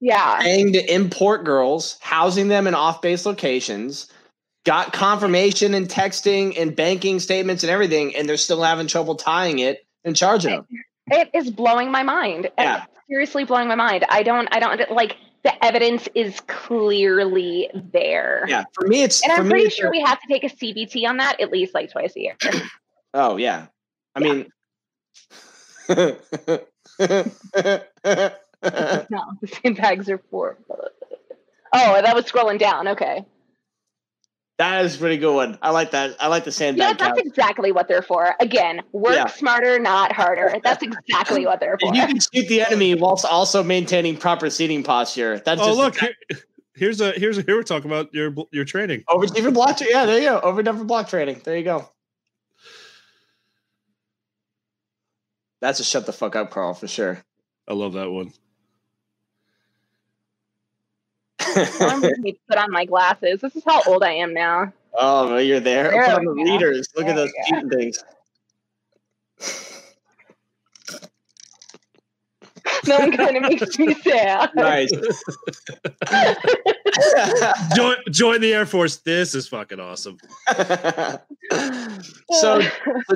yeah. 0.00 0.40
paying 0.40 0.72
to 0.74 0.92
import 0.94 1.44
girls, 1.44 1.96
housing 2.00 2.48
them 2.48 2.66
in 2.66 2.74
off-base 2.74 3.24
locations, 3.26 4.08
got 4.64 4.92
confirmation 4.92 5.74
and 5.74 5.88
texting 5.88 6.58
and 6.60 6.76
banking 6.76 7.18
statements 7.20 7.62
and 7.62 7.70
everything, 7.70 8.14
and 8.14 8.28
they're 8.28 8.36
still 8.36 8.62
having 8.62 8.86
trouble 8.86 9.14
tying 9.14 9.58
it 9.60 9.86
and 10.04 10.14
charging 10.16 10.50
them. 10.52 10.66
It 11.10 11.30
is 11.32 11.50
blowing 11.50 11.90
my 11.90 12.02
mind. 12.02 12.50
Yeah. 12.58 12.82
It's 12.84 12.92
seriously 13.08 13.44
blowing 13.44 13.68
my 13.68 13.74
mind. 13.76 14.04
I 14.10 14.22
don't. 14.22 14.46
I 14.54 14.60
don't 14.60 14.90
like 14.90 15.16
the 15.44 15.64
evidence 15.64 16.08
is 16.14 16.40
clearly 16.40 17.70
there. 17.74 18.44
Yeah. 18.48 18.64
For 18.72 18.86
me, 18.86 19.02
it's 19.02 19.22
And 19.22 19.32
for 19.32 19.38
I'm 19.40 19.44
me, 19.44 19.50
pretty 19.50 19.70
sure 19.70 19.90
we 19.90 20.00
have 20.00 20.20
to 20.20 20.26
take 20.28 20.44
a 20.44 20.48
CBT 20.48 21.06
on 21.08 21.18
that 21.18 21.40
at 21.40 21.50
least 21.50 21.74
like 21.74 21.90
twice 21.90 22.16
a 22.16 22.20
year. 22.20 22.36
Oh 23.14 23.38
yeah. 23.38 23.68
I 24.14 24.20
Yeah. 24.20 24.32
mean. 24.34 24.46
no, 25.88 26.16
the 29.40 29.48
sandbags 29.62 30.10
are 30.10 30.18
for. 30.30 30.58
Oh, 31.72 32.02
that 32.02 32.14
was 32.14 32.26
scrolling 32.26 32.58
down. 32.58 32.88
Okay. 32.88 33.24
That 34.58 34.84
is 34.84 34.96
a 34.96 34.98
pretty 34.98 35.16
good 35.18 35.34
one. 35.34 35.56
I 35.62 35.70
like 35.70 35.92
that. 35.92 36.16
I 36.20 36.26
like 36.28 36.44
the 36.44 36.50
Yeah, 36.50 36.52
sandbag. 36.52 36.98
that's 36.98 37.16
couch. 37.18 37.26
exactly 37.26 37.72
what 37.72 37.86
they're 37.88 38.02
for. 38.02 38.34
Again, 38.40 38.82
work 38.92 39.14
Yeah. 39.14 39.26
smarter, 39.26 39.78
not 39.78 40.12
harder. 40.12 40.56
That's 40.62 40.82
exactly 40.82 41.46
what 41.46 41.60
they're 41.60 41.78
for. 41.80 41.86
And 41.88 41.96
you 41.96 42.06
can 42.06 42.18
shoot 42.20 42.48
the 42.48 42.62
enemy 42.62 42.94
whilst 42.96 43.24
also 43.24 43.62
maintaining 43.62 44.16
proper 44.16 44.50
seating 44.50 44.82
posture. 44.82 45.38
That's 45.44 45.60
Oh, 45.60 45.66
just 45.66 45.78
look, 45.78 45.96
here, 45.98 46.14
here's 46.74 47.00
a 47.00 47.12
here's 47.12 47.38
a, 47.38 47.42
here 47.42 47.56
we're 47.56 47.62
talking 47.62 47.90
about 47.90 48.12
your 48.12 48.34
your 48.50 48.64
training. 48.64 49.04
overdone 49.08 49.52
block. 49.54 49.76
Tra- 49.78 49.86
yeah, 49.88 50.06
there 50.06 50.18
you 50.18 50.28
go. 50.28 50.40
Overdone 50.40 50.76
for 50.78 50.84
block 50.84 51.08
training. 51.08 51.40
There 51.44 51.56
you 51.56 51.64
go. 51.64 51.88
That's 55.60 55.80
a 55.80 55.84
shut 55.84 56.06
the 56.06 56.12
fuck 56.12 56.36
up, 56.36 56.50
Carl, 56.50 56.74
for 56.74 56.86
sure. 56.88 57.22
I 57.66 57.74
love 57.74 57.94
that 57.94 58.10
one. 58.10 58.32
I'm 61.80 62.00
going 62.00 62.22
to 62.24 62.32
put 62.48 62.58
on 62.58 62.70
my 62.70 62.84
glasses. 62.84 63.40
This 63.40 63.56
is 63.56 63.64
how 63.64 63.82
old 63.86 64.02
I 64.02 64.12
am 64.12 64.34
now. 64.34 64.72
oh, 64.94 65.28
well, 65.28 65.40
you're 65.40 65.60
there. 65.60 65.90
There 65.90 66.04
Put 66.04 66.14
on 66.14 66.20
we 66.20 66.26
the 66.26 66.44
go. 66.48 66.52
readers. 66.52 66.88
Look 66.96 67.06
at 67.06 67.16
those 67.16 67.32
we 67.48 67.52
go. 67.52 67.56
cheating 67.60 67.70
things. 67.70 68.04
No 72.86 72.98
one 72.98 73.12
kind 73.16 73.36
of 73.36 73.42
makes 73.42 73.78
me 73.78 73.94
sad. 73.94 74.50
Nice. 74.54 74.90
Join 77.76 77.96
join 78.10 78.40
the 78.40 78.52
Air 78.54 78.66
Force. 78.66 78.96
This 78.96 79.34
is 79.34 79.46
fucking 79.48 79.78
awesome. 79.78 80.18
so, 80.50 81.20
so 82.32 82.60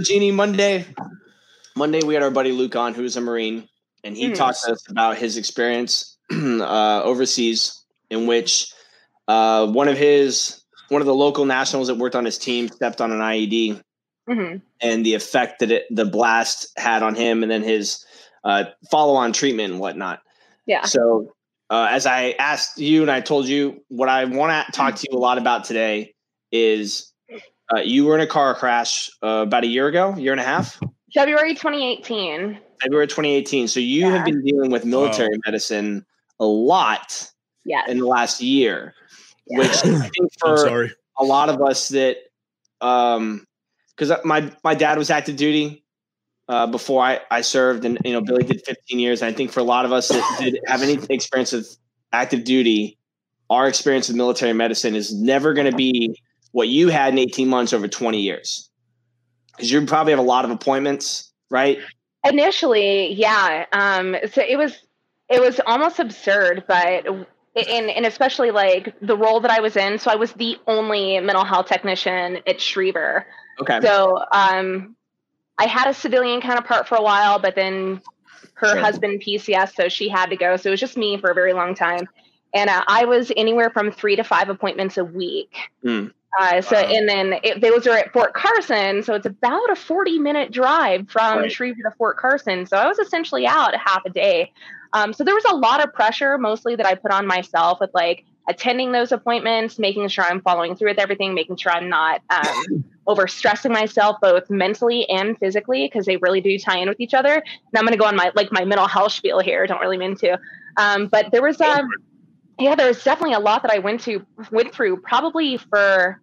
Jeannie, 0.01 0.31
Monday, 0.31 0.87
Monday 1.77 2.01
we 2.05 2.15
had 2.15 2.23
our 2.23 2.31
buddy 2.31 2.53
Luke 2.53 2.77
on, 2.77 2.95
who's 2.95 3.17
a 3.17 3.21
Marine, 3.21 3.69
and 4.05 4.17
he 4.17 4.29
Mhm. 4.31 4.35
talked 4.37 4.63
to 4.65 4.73
us 4.73 4.89
about 4.89 5.17
his 5.19 5.37
experience 5.37 6.17
uh, 6.33 7.03
overseas, 7.03 7.82
in 8.13 8.27
which 8.27 8.73
uh, 9.29 9.67
one 9.67 9.89
of 9.89 9.97
his 9.97 10.63
one 10.89 11.01
of 11.01 11.07
the 11.07 11.15
local 11.15 11.47
nationals 11.47 11.89
that 11.89 11.95
worked 11.97 12.15
on 12.15 12.25
his 12.25 12.37
team 12.37 12.69
stepped 12.69 13.01
on 13.01 13.11
an 13.11 13.21
IED, 13.21 13.81
Mhm. 14.29 14.61
and 14.83 15.07
the 15.07 15.15
effect 15.15 15.61
that 15.61 15.71
it, 15.71 15.87
the 15.91 16.05
blast 16.05 16.67
had 16.77 17.03
on 17.03 17.15
him, 17.15 17.43
and 17.43 17.51
then 17.51 17.63
his 17.63 18.05
uh, 18.45 18.65
follow 18.91 19.15
on 19.15 19.33
treatment 19.33 19.73
and 19.73 19.81
whatnot. 19.81 20.21
Yeah. 20.67 20.85
So, 20.85 21.33
uh, 21.71 21.89
as 21.91 22.07
I 22.07 22.35
asked 22.39 22.79
you 22.79 23.03
and 23.03 23.11
I 23.11 23.21
told 23.21 23.47
you, 23.47 23.83
what 23.89 24.09
I 24.09 24.25
want 24.27 24.67
to 24.67 24.73
talk 24.73 24.97
to 24.97 25.07
you 25.11 25.17
a 25.17 25.21
lot 25.21 25.39
about 25.39 25.65
today 25.65 26.15
is 26.51 27.13
uh, 27.75 27.81
you 27.81 28.05
were 28.05 28.15
in 28.17 28.21
a 28.21 28.27
car 28.27 28.55
crash 28.55 29.11
uh, 29.23 29.45
about 29.47 29.65
a 29.65 29.69
year 29.69 29.87
ago, 29.87 30.15
year 30.17 30.33
and 30.33 30.41
a 30.41 30.45
half, 30.45 30.79
February 31.15 31.55
2018. 31.55 32.59
February 32.83 33.07
2018. 33.07 33.69
So 33.69 33.81
you 33.81 34.07
Yeah. 34.07 34.17
have 34.17 34.25
been 34.27 34.45
dealing 34.45 34.71
with 34.71 34.85
military 34.85 35.39
medicine 35.47 36.05
a 36.41 36.45
lot 36.45 37.32
Yes. 37.65 37.89
in 37.89 37.99
the 37.99 38.07
last 38.07 38.41
year, 38.41 38.95
Yeah. 39.47 39.59
which 39.61 39.71
I 39.71 39.73
think 39.83 40.13
I'm 40.21 40.29
for 40.41 40.57
sorry. 40.59 40.93
a 41.19 41.25
lot 41.25 41.49
of 41.49 41.61
us 41.63 41.89
that, 41.89 42.17
um, 42.81 43.47
because 43.97 44.13
my 44.25 44.51
my 44.65 44.75
dad 44.75 44.99
was 44.99 45.11
active 45.11 45.37
duty 45.37 45.85
uh, 46.49 46.67
before 46.67 47.03
I, 47.05 47.21
I 47.31 47.43
served, 47.43 47.85
and 47.85 47.99
you 48.05 48.13
know 48.13 48.21
Billy 48.21 48.43
did 48.45 48.65
15 48.65 48.99
years. 48.99 49.23
And 49.23 49.33
I 49.33 49.37
think 49.37 49.53
for 49.53 49.61
a 49.61 49.65
lot 49.65 49.85
of 49.85 49.93
us 49.93 50.09
that 50.09 50.37
did 50.41 50.59
have 50.67 50.83
any 50.83 50.99
experience 51.11 51.53
with 51.53 51.77
active 52.13 52.45
duty, 52.45 52.99
our 53.51 53.69
experience 53.69 54.09
with 54.09 54.17
military 54.17 54.53
medicine 54.53 54.95
is 54.95 55.15
never 55.15 55.53
going 55.55 55.71
to 55.71 55.77
be 55.77 56.21
what 56.53 56.69
you 56.69 56.89
had 56.89 57.13
in 57.13 57.19
18 57.19 57.49
months 57.49 57.73
over 57.73 57.87
20 57.89 58.21
years, 58.21 58.69
because 59.53 59.71
you 59.71 59.85
probably 59.87 60.13
have 60.13 60.19
a 60.19 60.23
lot 60.23 60.45
of 60.45 60.51
appointments, 60.51 61.33
right? 61.51 61.79
Initially, 62.25 63.13
yeah. 63.15 63.67
Um, 63.73 64.17
so 64.33 64.43
it 64.43 64.57
was 64.57 64.79
it 65.29 65.41
was 65.41 65.61
almost 65.67 65.99
absurd, 66.01 66.65
but 66.67 67.07
and 67.55 67.91
and 67.91 68.07
especially 68.07 68.51
like 68.51 68.95
the 69.01 69.17
role 69.17 69.41
that 69.41 69.51
I 69.51 69.61
was 69.61 69.77
in. 69.77 69.99
So 69.99 70.11
I 70.11 70.17
was 70.17 70.33
the 70.33 70.57
only 70.67 71.21
mental 71.21 71.45
health 71.45 71.67
technician 71.67 72.39
at 72.47 72.59
Schriever. 72.59 73.25
Okay. 73.61 73.81
So 73.83 74.25
um, 74.33 74.97
I 75.59 75.67
had 75.67 75.89
a 75.89 75.95
civilian 75.95 76.41
counterpart 76.41 76.89
for 76.89 76.97
a 76.97 77.03
while, 77.03 77.39
but 77.39 77.55
then 77.55 78.01
her 78.55 78.69
Sure. 78.69 78.81
husband 78.81 79.23
PCS, 79.27 79.75
so 79.75 79.89
she 79.89 80.09
had 80.09 80.27
to 80.31 80.37
go. 80.37 80.57
So 80.57 80.69
it 80.69 80.73
was 80.73 80.81
just 80.81 80.97
me 80.97 81.19
for 81.19 81.31
a 81.31 81.35
very 81.35 81.53
long 81.53 81.75
time, 81.75 82.09
and 82.55 82.71
uh, 82.71 82.85
I 82.87 83.05
was 83.05 83.31
anywhere 83.37 83.71
from 83.71 83.91
three 83.93 84.17
to 84.17 84.25
five 84.25 84.49
appointments 84.49 84.97
a 84.97 85.05
week. 85.05 85.55
Hmm. 85.83 86.07
Uh, 86.41 86.63
so 86.63 86.77
Wow. 86.77 86.89
and 86.89 87.07
then 87.07 87.35
it, 87.43 87.61
those 87.61 87.87
are 87.87 87.95
at 87.99 88.11
Fort 88.15 88.33
Carson, 88.33 89.03
so 89.03 89.15
it's 89.15 89.27
about 89.27 89.71
a 89.71 89.77
forty-minute 89.77 90.51
drive 90.53 91.11
from 91.11 91.41
Right. 91.41 91.51
Schriever 91.53 91.83
to 91.83 91.91
Fort 91.99 92.17
Carson. 92.17 92.65
So 92.65 92.79
I 92.79 92.87
was 92.87 92.99
essentially 92.99 93.47
out 93.47 93.75
half 93.77 94.01
a 94.07 94.11
day. 94.11 94.51
Um, 94.93 95.13
so 95.13 95.25
there 95.25 95.35
was 95.35 95.45
a 95.51 95.57
lot 95.57 95.83
of 95.83 95.93
pressure, 95.93 96.39
mostly 96.39 96.77
that 96.77 96.87
I 96.87 96.95
put 96.95 97.11
on 97.11 97.27
myself 97.27 97.81
with 97.81 97.91
like 97.95 98.25
attending 98.49 98.93
those 98.93 99.13
appointments, 99.13 99.79
making 99.79 100.09
sure 100.09 100.25
I'm 100.25 100.41
following 100.41 100.77
through 100.77 100.91
with 100.91 100.99
everything, 100.99 101.35
making 101.35 101.57
sure 101.57 101.73
I'm 101.73 101.89
not 101.89 102.23
um, 102.31 102.85
over 103.07 103.27
stressing 103.27 103.73
myself 103.73 104.17
both 104.21 104.51
mentally 104.51 105.09
and 105.09 105.39
physically 105.39 105.87
because 105.87 106.07
they 106.07 106.17
really 106.19 106.41
do 106.41 106.59
tie 106.59 106.79
in 106.79 106.89
with 106.89 107.01
each 107.01 107.15
other. 107.15 107.35
And 107.35 107.45
I'm 107.75 107.85
going 107.85 107.93
to 107.93 107.99
go 107.99 108.07
on 108.07 108.17
my 108.17 108.33
like 108.35 108.53
my 108.53 108.65
mental 108.65 108.89
health 108.89 109.13
spiel 109.13 109.41
here. 109.41 109.67
Don't 109.67 109.81
really 109.81 109.99
mean 109.99 110.17
to, 110.17 110.39
um, 110.77 111.07
but 111.07 111.31
there 111.31 111.43
was 111.43 111.61
um, 111.61 111.89
yeah, 112.59 112.75
there 112.75 112.89
was 112.89 113.03
definitely 113.03 113.35
a 113.35 113.41
lot 113.41 113.63
that 113.63 113.71
I 113.71 113.79
went 113.79 114.03
to 114.03 114.25
went 114.51 114.75
through 114.75 114.99
probably 114.99 115.57
for 115.57 116.21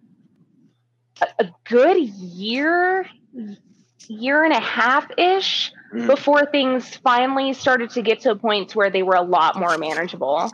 a, 1.22 1.28
a 1.40 1.52
good 1.66 1.98
year, 1.98 3.08
year 4.08 4.44
and 4.44 4.54
a 4.54 4.60
half 4.60 5.10
ish 5.18 5.72
Mhm. 5.94 6.08
before 6.08 6.46
things 6.46 6.96
finally 6.98 7.54
started 7.54 7.90
to 7.92 8.02
get 8.02 8.22
to 8.22 8.32
a 8.32 8.36
point 8.36 8.76
where 8.76 8.90
they 8.90 9.04
were 9.04 9.16
a 9.16 9.22
lot 9.22 9.58
more 9.58 9.78
manageable. 9.78 10.52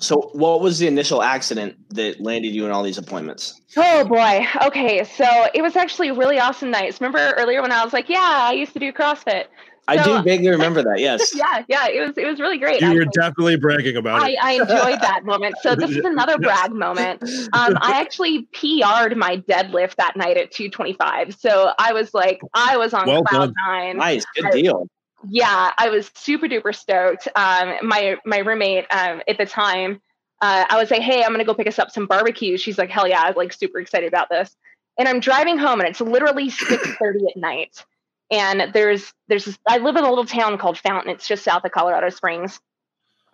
So, 0.00 0.30
what 0.32 0.60
was 0.60 0.78
the 0.78 0.86
initial 0.86 1.22
accident 1.22 1.76
that 1.90 2.20
landed 2.20 2.54
you 2.54 2.64
in 2.64 2.70
all 2.70 2.84
these 2.84 2.98
appointments? 2.98 3.60
Oh 3.76 4.04
boy. 4.04 4.46
Okay. 4.66 5.04
So 5.04 5.26
it 5.54 5.62
was 5.62 5.76
actually 5.76 6.08
a 6.08 6.14
really 6.14 6.38
awesome 6.38 6.70
nights. 6.70 7.00
Remember 7.00 7.34
earlier 7.36 7.60
when 7.62 7.72
I 7.72 7.82
was 7.82 7.92
like, 7.92 8.08
yeah, 8.08 8.46
I 8.48 8.52
used 8.52 8.72
to 8.74 8.78
do 8.78 8.92
CrossFit. 8.92 9.46
I 9.88 10.02
do 10.02 10.22
vaguely 10.22 10.50
remember 10.50 10.82
that. 10.82 11.00
Yes. 11.00 11.34
Yeah. 11.38 11.64
Yeah. 11.68 11.88
It 11.88 12.06
was, 12.06 12.18
it 12.18 12.26
was 12.26 12.40
really 12.40 12.58
great. 12.58 12.80
You 12.80 12.94
were 12.94 13.04
definitely 13.06 13.56
bragging 13.56 13.96
about 13.96 14.22
I, 14.22 14.30
it. 14.30 14.38
I 14.42 14.52
enjoyed 14.52 15.00
that 15.00 15.24
moment. 15.24 15.54
So 15.62 15.74
this 15.74 15.90
is 15.90 16.04
another 16.04 16.36
brag 16.38 16.72
moment. 16.72 17.22
Um, 17.22 17.76
I 17.80 18.00
actually 18.00 18.42
PR'd 18.52 19.16
my 19.16 19.42
deadlift 19.48 19.96
that 19.96 20.16
night 20.16 20.36
at 20.36 20.50
225. 20.50 21.34
So 21.34 21.72
I 21.78 21.92
was 21.92 22.12
like, 22.14 22.40
I 22.54 22.76
was 22.76 22.92
on 22.92 23.06
Well 23.06 23.24
cloud 23.24 23.46
done. 23.46 23.54
nine. 23.66 23.96
Nice. 23.96 24.24
Good 24.34 24.50
deal. 24.52 24.88
yeah, 25.28 25.72
I 25.76 25.88
was 25.88 26.10
super 26.14 26.46
duper 26.46 26.74
stoked. 26.74 27.28
Um, 27.34 27.74
my 27.82 28.16
my 28.24 28.38
roommate 28.38 28.86
um, 28.90 29.22
at 29.28 29.38
the 29.38 29.46
time, 29.46 30.00
uh, 30.40 30.64
I 30.68 30.76
was 30.78 30.90
like, 30.90 31.02
"Hey, 31.02 31.22
I'm 31.24 31.32
gonna 31.32 31.44
go 31.44 31.54
pick 31.54 31.66
us 31.66 31.78
up 31.78 31.90
some 31.90 32.06
barbecue." 32.06 32.56
She's 32.56 32.78
like, 32.78 32.90
"Hell 32.90 33.08
yeah!" 33.08 33.22
I 33.22 33.28
was 33.28 33.36
like 33.36 33.52
super 33.52 33.80
excited 33.80 34.06
about 34.06 34.28
this. 34.28 34.54
And 34.98 35.08
I'm 35.08 35.20
driving 35.20 35.58
home, 35.58 35.80
and 35.80 35.88
it's 35.88 36.00
literally 36.00 36.50
6:30 36.50 37.30
at 37.30 37.36
night. 37.36 37.84
And 38.30 38.72
there's 38.72 39.12
there's 39.28 39.46
this, 39.46 39.58
I 39.66 39.78
live 39.78 39.96
in 39.96 40.04
a 40.04 40.08
little 40.08 40.26
town 40.26 40.58
called 40.58 40.78
Fountain. 40.78 41.12
It's 41.12 41.26
just 41.26 41.44
south 41.44 41.64
of 41.64 41.72
Colorado 41.72 42.10
Springs. 42.10 42.60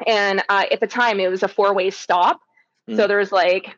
And 0.07 0.43
uh, 0.49 0.67
at 0.71 0.81
the 0.81 0.87
time, 0.87 1.21
it 1.21 1.29
was 1.29 1.43
a 1.43 1.49
four 1.49 1.75
way 1.75 1.91
stop. 1.91 2.41
Mm. 2.89 2.97
So 2.97 3.07
there's 3.07 3.33
like 3.33 3.77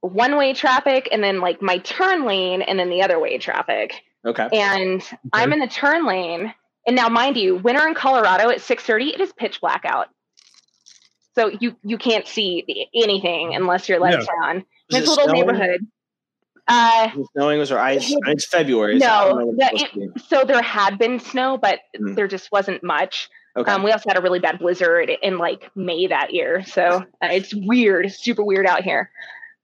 one 0.00 0.36
way 0.36 0.54
traffic, 0.54 1.08
and 1.12 1.22
then 1.22 1.40
like 1.40 1.62
my 1.62 1.78
turn 1.78 2.26
lane, 2.26 2.62
and 2.62 2.78
then 2.78 2.90
the 2.90 3.02
other 3.02 3.18
way 3.18 3.38
traffic. 3.38 3.94
Okay. 4.24 4.48
And 4.52 5.00
okay. 5.00 5.16
I'm 5.32 5.52
in 5.52 5.60
the 5.60 5.66
turn 5.66 6.06
lane, 6.06 6.52
and 6.86 6.96
now, 6.96 7.08
mind 7.08 7.36
you, 7.36 7.56
winter 7.56 7.86
in 7.86 7.94
Colorado 7.94 8.50
at 8.50 8.58
6:30, 8.58 9.14
it 9.14 9.20
is 9.20 9.32
pitch 9.32 9.60
black 9.60 9.84
out. 9.84 10.08
So 11.34 11.50
you 11.60 11.76
you 11.82 11.98
can't 11.98 12.26
see 12.26 12.88
anything 12.94 13.54
unless 13.54 13.88
your 13.88 14.00
lights 14.00 14.26
yeah. 14.26 14.34
are 14.34 14.50
on. 14.50 14.64
It's 14.88 15.06
a 15.06 15.10
little 15.10 15.28
snowing? 15.28 15.40
neighborhood. 15.40 15.86
Uh, 16.70 17.10
snowing 17.32 17.58
was 17.58 17.72
or 17.72 17.78
ice. 17.78 18.14
It's 18.26 18.46
February. 18.46 18.98
No, 18.98 19.06
so, 19.06 19.54
it, 19.58 20.22
so 20.28 20.44
there 20.44 20.62
had 20.62 20.98
been 20.98 21.18
snow, 21.18 21.58
but 21.58 21.80
mm. 21.98 22.14
there 22.14 22.28
just 22.28 22.52
wasn't 22.52 22.84
much. 22.84 23.28
Okay. 23.56 23.72
Um, 23.72 23.82
we 23.82 23.90
also 23.90 24.08
had 24.08 24.16
a 24.16 24.22
really 24.22 24.38
bad 24.38 24.60
blizzard 24.60 25.10
in 25.22 25.38
like 25.38 25.68
May 25.74 26.06
that 26.06 26.32
year, 26.32 26.62
so 26.64 26.82
uh, 26.82 27.02
it's 27.22 27.52
weird, 27.52 28.12
super 28.12 28.44
weird 28.44 28.66
out 28.66 28.84
here. 28.84 29.10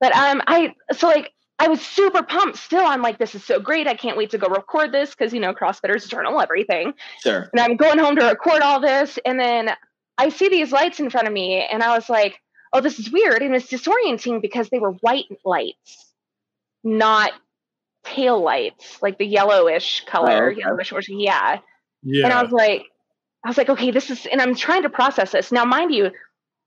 But 0.01 0.15
um, 0.17 0.43
I 0.49 0.75
so 0.93 1.07
like 1.07 1.33
I 1.61 1.69
was 1.69 1.81
super 1.81 2.25
pumped. 2.25 2.59
Still, 2.59 2.85
I'm 2.85 3.03
like, 3.03 3.19
this 3.19 3.37
is 3.37 3.45
so 3.45 3.61
great. 3.61 3.87
I 3.87 3.95
can't 3.95 4.17
wait 4.17 4.31
to 4.31 4.39
go 4.39 4.49
record 4.49 4.91
this 4.91 5.11
because 5.11 5.33
you 5.33 5.39
know 5.39 5.55
CrossFitters 5.55 6.09
Journal 6.09 6.41
everything. 6.41 6.95
Sure. 7.23 7.49
And 7.53 7.61
I'm 7.61 7.77
going 7.77 7.99
home 7.99 8.17
to 8.17 8.25
record 8.25 8.63
all 8.63 8.81
this, 8.81 9.19
and 9.25 9.39
then 9.39 9.71
I 10.19 10.31
see 10.31 10.49
these 10.49 10.73
lights 10.73 10.99
in 10.99 11.09
front 11.09 11.29
of 11.29 11.33
me, 11.33 11.65
and 11.71 11.85
I 11.85 11.95
was 11.95 12.09
like, 12.09 12.41
oh, 12.73 12.81
this 12.81 12.99
is 12.99 13.13
weird, 13.13 13.43
and 13.43 13.55
it's 13.55 13.71
disorienting 13.71 14.43
because 14.43 14.69
they 14.71 14.81
were 14.81 14.93
white 14.93 15.27
lights, 15.45 16.06
not 16.87 17.33
tail 18.05 18.41
lights, 18.41 19.03
like 19.03 19.19
the 19.19 19.27
yellowish 19.27 20.05
color, 20.07 20.47
oh, 20.47 20.51
okay. 20.53 20.61
yellowish 20.61 20.93
orange. 20.93 21.09
Yeah. 21.11 21.59
Yeah. 22.03 22.25
And 22.25 22.33
I 22.33 22.43
was 22.43 22.53
like, 22.53 22.87
I 23.45 23.49
was 23.49 23.59
like, 23.59 23.69
okay, 23.69 23.91
this 23.91 24.11
is, 24.11 24.27
and 24.27 24.41
I'm 24.41 24.55
trying 24.55 24.83
to 24.83 24.91
process 24.91 25.33
this. 25.33 25.53
Now, 25.53 25.65
mind 25.65 25.93
you, 25.93 26.11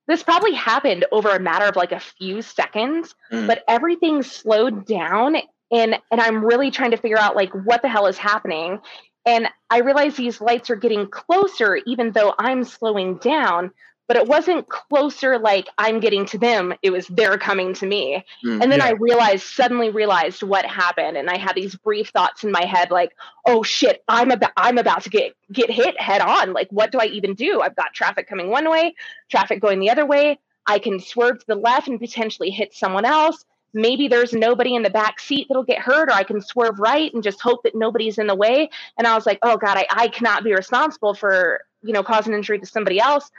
this 0.07 0.23
probably 0.23 0.53
happened 0.53 1.05
over 1.11 1.29
a 1.29 1.39
matter 1.39 1.65
of 1.65 1.75
like 1.75 1.91
a 1.91 1.99
few 1.99 2.41
seconds, 2.41 3.15
mm. 3.31 3.47
but 3.47 3.63
everything 3.67 4.23
slowed 4.23 4.85
down 4.85 5.37
and 5.71 5.95
and 6.11 6.19
I'm 6.19 6.43
really 6.43 6.71
trying 6.71 6.91
to 6.91 6.97
figure 6.97 7.19
out 7.19 7.35
like 7.35 7.51
what 7.53 7.81
the 7.81 7.89
hell 7.89 8.07
is 8.07 8.17
happening. 8.17 8.79
And 9.25 9.47
I 9.69 9.79
realize 9.79 10.15
these 10.15 10.41
lights 10.41 10.69
are 10.71 10.75
getting 10.75 11.07
closer 11.07 11.75
even 11.85 12.11
though 12.11 12.33
I'm 12.39 12.63
slowing 12.63 13.17
down, 13.17 13.71
but 14.09 14.17
it 14.17 14.25
wasn't 14.25 14.67
closer 14.67 15.37
like 15.37 15.69
I'm 15.77 15.99
getting 15.99 16.25
to 16.25 16.39
them. 16.39 16.73
It 16.81 16.89
was 16.89 17.05
they're 17.09 17.37
coming 17.37 17.75
to 17.75 17.85
me. 17.85 18.25
Mm, 18.43 18.63
and 18.63 18.71
then 18.71 18.79
yeah. 18.79 18.87
I 18.87 18.91
realized, 18.93 19.43
suddenly 19.43 19.91
realized 19.91 20.41
what 20.41 20.65
happened. 20.65 21.15
And 21.15 21.29
I 21.29 21.37
had 21.37 21.53
these 21.53 21.75
brief 21.75 22.09
thoughts 22.09 22.43
in 22.43 22.51
my 22.51 22.65
head, 22.65 22.89
like, 22.89 23.15
oh 23.45 23.61
shit, 23.61 24.03
I'm 24.07 24.31
about 24.31 24.51
I'm 24.57 24.79
about 24.79 25.03
to 25.03 25.11
get 25.11 25.35
get 25.51 25.69
hit 25.69 26.01
head 26.01 26.21
on. 26.21 26.53
Like, 26.53 26.69
what 26.71 26.91
do 26.91 26.97
I 26.97 27.05
even 27.05 27.35
do? 27.35 27.61
I've 27.61 27.75
got 27.75 27.93
traffic 27.93 28.27
coming 28.27 28.49
one 28.49 28.67
way, 28.67 28.95
traffic 29.29 29.61
going 29.61 29.79
the 29.79 29.91
other 29.91 30.07
way. 30.07 30.39
I 30.65 30.79
can 30.79 30.99
swerve 30.99 31.37
to 31.39 31.45
the 31.47 31.55
left 31.55 31.87
and 31.87 31.99
potentially 31.99 32.49
hit 32.49 32.73
someone 32.73 33.05
else. 33.05 33.45
Maybe 33.75 34.07
there's 34.07 34.33
nobody 34.33 34.73
in 34.73 34.81
the 34.81 34.89
back 34.89 35.19
seat 35.19 35.45
that'll 35.47 35.63
get 35.63 35.77
hurt, 35.77 36.09
or 36.09 36.13
I 36.13 36.23
can 36.23 36.41
swerve 36.41 36.79
right 36.79 37.13
and 37.13 37.21
just 37.21 37.41
hope 37.41 37.61
that 37.61 37.75
nobody's 37.75 38.17
in 38.17 38.25
the 38.25 38.33
way. 38.33 38.71
And 38.97 39.05
I 39.05 39.13
was 39.13 39.27
like, 39.27 39.37
oh 39.43 39.57
God, 39.57 39.77
I, 39.77 39.85
I 39.91 40.07
cannot 40.07 40.43
be 40.43 40.51
responsible 40.51 41.13
for, 41.13 41.61
you 41.83 41.93
know, 41.93 42.01
causing 42.01 42.33
injury 42.33 42.57
to 42.57 42.65
somebody 42.65 42.99
else. 42.99 43.29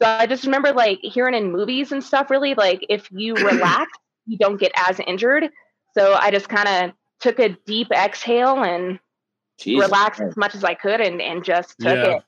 So 0.00 0.08
I 0.08 0.26
just 0.26 0.44
remember 0.44 0.72
like 0.72 0.98
hearing 1.02 1.34
in 1.34 1.52
movies 1.52 1.92
and 1.92 2.02
stuff, 2.02 2.30
really, 2.30 2.54
like 2.54 2.84
if 2.88 3.08
you 3.10 3.34
relax, 3.34 3.90
you 4.26 4.38
don't 4.38 4.58
get 4.58 4.72
as 4.88 5.00
injured. 5.06 5.50
So 5.94 6.14
I 6.14 6.30
just 6.30 6.48
kind 6.48 6.68
of 6.68 6.92
took 7.20 7.38
a 7.38 7.50
deep 7.66 7.88
exhale 7.92 8.62
and 8.62 8.98
Jesus 9.58 9.84
relaxed 9.84 10.20
as 10.20 10.36
much 10.36 10.54
as 10.54 10.64
I 10.64 10.74
could 10.74 11.00
and, 11.00 11.20
and 11.20 11.44
just 11.44 11.78
took 11.78 11.96
yeah. 11.96 12.16
it. 12.16 12.22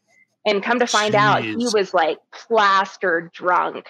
And 0.44 0.62
come 0.62 0.80
to 0.80 0.88
find 0.88 1.14
Jeez. 1.14 1.18
out, 1.18 1.44
he 1.44 1.68
was 1.72 1.94
like 1.94 2.18
plastered 2.32 3.32
drunk. 3.32 3.86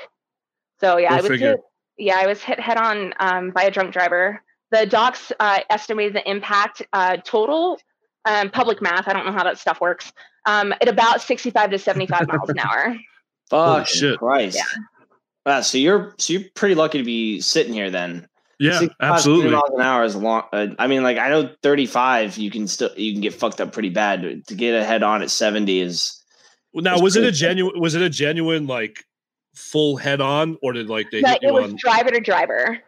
So 0.81 0.99
yeah, 0.99 1.15
I 1.15 1.21
was 1.23 1.41
hit, 1.41 1.61
yeah, 1.97 2.17
I 2.19 2.27
was 2.27 2.43
hit 2.43 2.61
head 2.61 2.77
on 2.77 3.15
um, 3.19 3.51
by 3.53 3.63
a 3.63 3.71
drunk 3.71 3.93
driver. 3.93 4.43
The 4.71 4.85
docs 4.85 5.33
uh, 5.41 5.61
estimated 5.71 6.15
the 6.15 6.31
impact 6.31 6.83
uh, 6.93 7.17
total 7.25 7.79
um, 8.27 8.51
public 8.51 8.83
math. 8.83 9.09
I 9.09 9.15
don't 9.15 9.25
know 9.25 9.33
how 9.33 9.45
that 9.45 9.59
stuff 9.59 9.81
works. 9.81 10.13
Um, 10.45 10.73
at 10.73 10.89
about 10.89 11.23
65 11.23 11.71
to 11.71 11.79
75 11.79 12.29
miles 12.29 12.51
an 12.51 12.59
hour. 12.61 12.97
Fuck 13.53 13.87
shit. 13.87 14.19
Christ. 14.19 14.57
Yeah. 14.57 14.83
Wow, 15.45 15.61
so 15.61 15.77
you're 15.77 16.15
so 16.19 16.33
you're 16.33 16.43
pretty 16.55 16.75
lucky 16.75 16.99
to 16.99 17.05
be 17.05 17.41
sitting 17.41 17.75
here 17.75 17.91
then. 17.91 18.29
Yeah, 18.59 18.81
absolutely. 19.01 19.51
Miles 19.51 19.71
an 19.75 19.81
hour 19.81 20.05
is 20.05 20.15
long. 20.15 20.45
Uh, 20.53 20.69
I 20.79 20.87
mean, 20.87 21.03
like 21.03 21.19
I 21.19 21.29
know 21.29 21.51
35, 21.63 22.39
you 22.39 22.51
can 22.51 22.69
still 22.69 22.91
you 22.97 23.13
can 23.13 23.21
get 23.21 23.35
fucked 23.35 23.61
up 23.61 23.73
pretty 23.73 23.91
bad. 23.91 24.47
To 24.47 24.55
get 24.55 24.75
a 24.75 24.85
head 24.85 25.03
on 25.03 25.21
at 25.21 25.31
70 25.31 25.81
is. 25.81 26.19
Now, 26.75 26.99
was 27.01 27.17
it 27.17 27.25
a 27.25 27.33
genuine? 27.33 27.79
Was 27.79 27.95
it 27.95 28.03
a 28.03 28.09
genuine 28.09 28.67
like 28.67 29.05
full 29.55 29.97
head 29.97 30.21
on, 30.21 30.57
or 30.63 30.73
did 30.73 30.89
like 30.89 31.11
they? 31.11 31.21
hit 31.21 31.43
it 31.43 31.53
was 31.53 31.73
on? 31.73 31.77
driver 31.77 32.11
to 32.11 32.21
driver. 32.21 32.79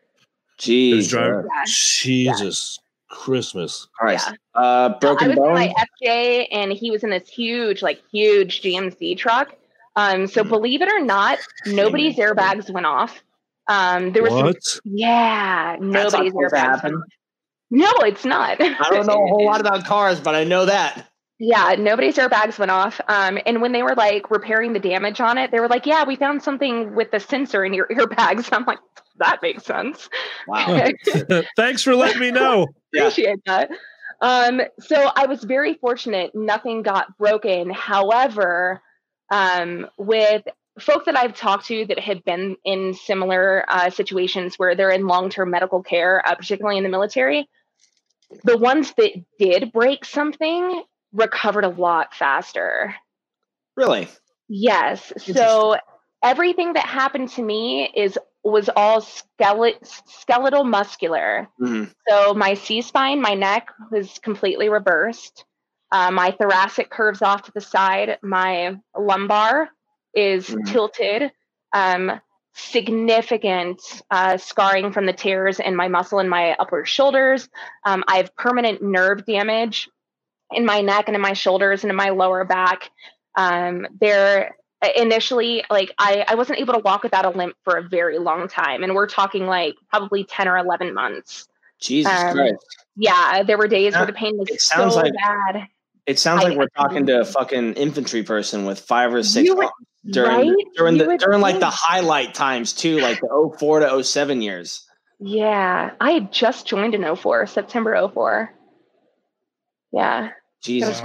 Jeez, 0.59 1.11
driver. 1.11 1.47
Yeah. 1.47 1.65
Jesus 1.67 2.79
yeah. 2.81 3.17
Christmas. 3.17 3.89
Christ. 3.99 4.31
Yeah. 4.31 4.61
Uh, 4.63 4.99
broken 5.01 5.27
I 5.27 5.29
was 5.29 5.37
bone. 5.37 5.55
My 5.55 5.75
FJ, 6.03 6.47
and 6.53 6.73
he 6.73 6.93
was 6.93 7.03
in 7.03 7.11
this 7.11 7.29
huge, 7.29 7.83
like 7.83 8.01
huge 8.11 8.63
GMC 8.63 9.19
truck 9.19 9.57
um, 9.97 10.27
so 10.27 10.43
hmm. 10.43 10.49
believe 10.49 10.83
it 10.83 10.93
or 10.93 11.01
not, 11.01 11.39
nobody's 11.67 12.17
airbags 12.17 12.71
went 12.71 12.87
off. 12.87 13.23
Um, 13.67 14.13
there 14.13 14.23
was 14.23 14.33
what? 14.33 14.63
Some, 14.63 14.83
yeah, 14.85 15.77
nobody's 15.81 16.33
airbags. 16.33 16.93
No, 17.71 17.91
it's 18.01 18.25
not. 18.25 18.61
I 18.61 18.91
don't 18.91 19.07
know 19.07 19.25
a 19.25 19.29
whole 19.29 19.47
lot 19.47 19.61
about 19.61 19.85
cars, 19.85 20.21
but 20.21 20.35
I 20.35 20.45
know 20.45 20.67
that. 20.67 21.09
Yeah, 21.39 21.75
nobody's 21.79 22.17
airbags 22.17 22.59
went 22.59 22.71
off. 22.71 23.01
Um, 23.09 23.39
and 23.45 23.61
when 23.61 23.73
they 23.73 23.83
were 23.83 23.95
like 23.95 24.31
repairing 24.31 24.73
the 24.73 24.79
damage 24.79 25.21
on 25.21 25.39
it, 25.39 25.51
they 25.51 25.61
were 25.61 25.69
like, 25.69 25.87
"Yeah, 25.87 26.05
we 26.05 26.17
found 26.17 26.43
something 26.43 26.95
with 26.95 27.11
the 27.11 27.21
sensor 27.21 27.65
in 27.65 27.75
your 27.75 27.87
airbags." 27.91 28.49
I'm 28.53 28.65
like, 28.65 28.79
"That 29.19 29.41
makes 29.43 29.65
sense." 29.65 30.09
Wow. 30.47 30.89
Thanks 31.57 31.83
for 31.83 31.97
letting 31.97 32.21
me 32.21 32.31
know. 32.31 32.69
Appreciate 32.95 33.41
that. 33.47 33.71
Um, 34.21 34.61
so 34.79 35.11
I 35.17 35.27
was 35.27 35.43
very 35.43 35.75
fortunate; 35.75 36.31
nothing 36.35 36.83
got 36.83 37.17
broken. 37.19 37.71
However, 37.71 38.81
um, 39.31 39.89
with 39.97 40.45
folks 40.79 41.07
that 41.07 41.17
I've 41.17 41.37
talked 41.37 41.67
to 41.67 41.87
that 41.87 41.99
have 41.99 42.25
been 42.25 42.57
in 42.65 42.95
similar 42.95 43.65
uh, 43.69 43.91
situations 43.91 44.57
where 44.57 44.75
they're 44.75 44.91
in 44.91 45.07
long 45.07 45.31
term 45.31 45.51
medical 45.51 45.83
care, 45.83 46.27
uh, 46.27 46.35
particularly 46.35 46.79
in 46.79 46.85
the 46.85 46.91
military, 46.91 47.49
the 48.45 48.59
ones 48.59 48.93
that 48.97 49.13
did 49.39 49.73
break 49.73 50.05
something 50.05 50.83
recovered 51.13 51.65
a 51.65 51.69
lot 51.69 52.15
faster. 52.15 52.95
Really? 53.77 54.09
Yes. 54.49 55.13
So 55.19 55.77
everything 56.23 56.75
that 56.75 56.87
happened 56.87 57.31
to 57.31 57.43
me 57.43 57.91
is 57.95 58.19
was 58.43 58.69
all 58.77 59.01
skeletal 59.01 59.79
skeletal 60.07 60.65
muscular. 60.65 61.49
Mm-hmm. 61.61 61.91
So 62.09 62.35
my 62.35 62.55
C 62.55 62.83
spine, 62.83 63.21
my 63.21 63.35
neck 63.35 63.69
was 63.91 64.19
completely 64.19 64.69
reversed. 64.69 65.45
Uh, 65.95 66.11
my 66.11 66.33
thoracic 66.33 66.91
curves 66.91 67.23
off 67.23 67.43
to 67.43 67.53
the 67.53 67.61
side. 67.61 68.19
My 68.21 68.77
lumbar 68.99 69.69
is 70.13 70.49
mm-hmm. 70.49 70.65
tilted. 70.65 71.31
Um, 71.73 72.21
significant 72.53 73.81
uh, 74.11 74.37
scarring 74.37 74.91
from 74.91 75.07
the 75.07 75.13
tears 75.13 75.61
in 75.61 75.77
my 75.77 75.87
muscle 75.87 76.19
in 76.19 76.29
my 76.29 76.57
upper 76.59 76.85
shoulders. 76.85 77.49
Um, 77.85 78.03
I 78.09 78.17
have 78.17 78.35
permanent 78.35 78.83
nerve 78.83 79.25
damage 79.25 79.89
in 80.51 80.67
my 80.67 80.81
neck 80.81 81.05
and 81.07 81.15
in 81.15 81.23
my 81.23 81.33
shoulders 81.33 81.85
and 81.85 81.91
in 81.91 81.97
my 81.97 82.09
lower 82.09 82.45
back. 82.45 82.91
Um, 83.37 83.87
there 84.01 84.57
initially 84.97 85.63
like 85.71 85.95
I, 85.97 86.25
I 86.27 86.35
wasn't 86.35 86.59
able 86.59 86.75
to 86.75 86.81
walk 86.81 87.05
without 87.05 87.25
a 87.25 87.31
limp 87.31 87.55
for 87.63 87.77
a 87.77 87.89
very 87.89 88.19
long 88.19 88.49
time 88.49 88.83
and 88.83 88.97
we're 88.97 89.07
talking 89.07 89.47
like 89.47 89.77
probably 89.89 90.25
10 90.25 90.47
or 90.47 90.59
11 90.59 90.93
months 90.93 91.49
jesus 91.81 92.13
um, 92.13 92.35
christ 92.35 92.67
yeah 92.95 93.43
there 93.45 93.57
were 93.57 93.67
days 93.67 93.95
where 93.95 94.05
the 94.05 94.13
pain 94.13 94.37
was 94.37 94.49
so 94.63 94.89
like, 94.89 95.15
bad 95.15 95.69
it 96.07 96.19
sounds 96.19 96.43
like 96.43 96.55
I, 96.55 96.57
we're 96.57 96.69
talking 96.69 97.07
to 97.07 97.21
a 97.21 97.25
fucking 97.25 97.75
infantry 97.75 98.23
person 98.23 98.65
with 98.65 98.81
five 98.81 99.15
or 99.15 99.23
six 99.23 99.49
would, 99.51 99.69
during 100.11 100.51
right? 100.51 100.67
during 100.77 100.99
the 100.99 101.17
during 101.19 101.41
like 101.41 101.61
the 101.61 101.71
highlight 101.71 102.35
times 102.35 102.73
too, 102.73 102.99
like 103.01 103.21
the 103.21 103.55
04 103.59 103.81
to 103.81 104.05
07 104.05 104.43
years. 104.43 104.87
Yeah, 105.19 105.93
I 106.01 106.11
had 106.11 106.33
just 106.33 106.67
joined 106.67 106.95
in 106.95 107.17
04, 107.17 107.47
September 107.47 108.09
04. 108.09 108.53
Yeah. 109.93 110.31
Jesus 110.63 111.01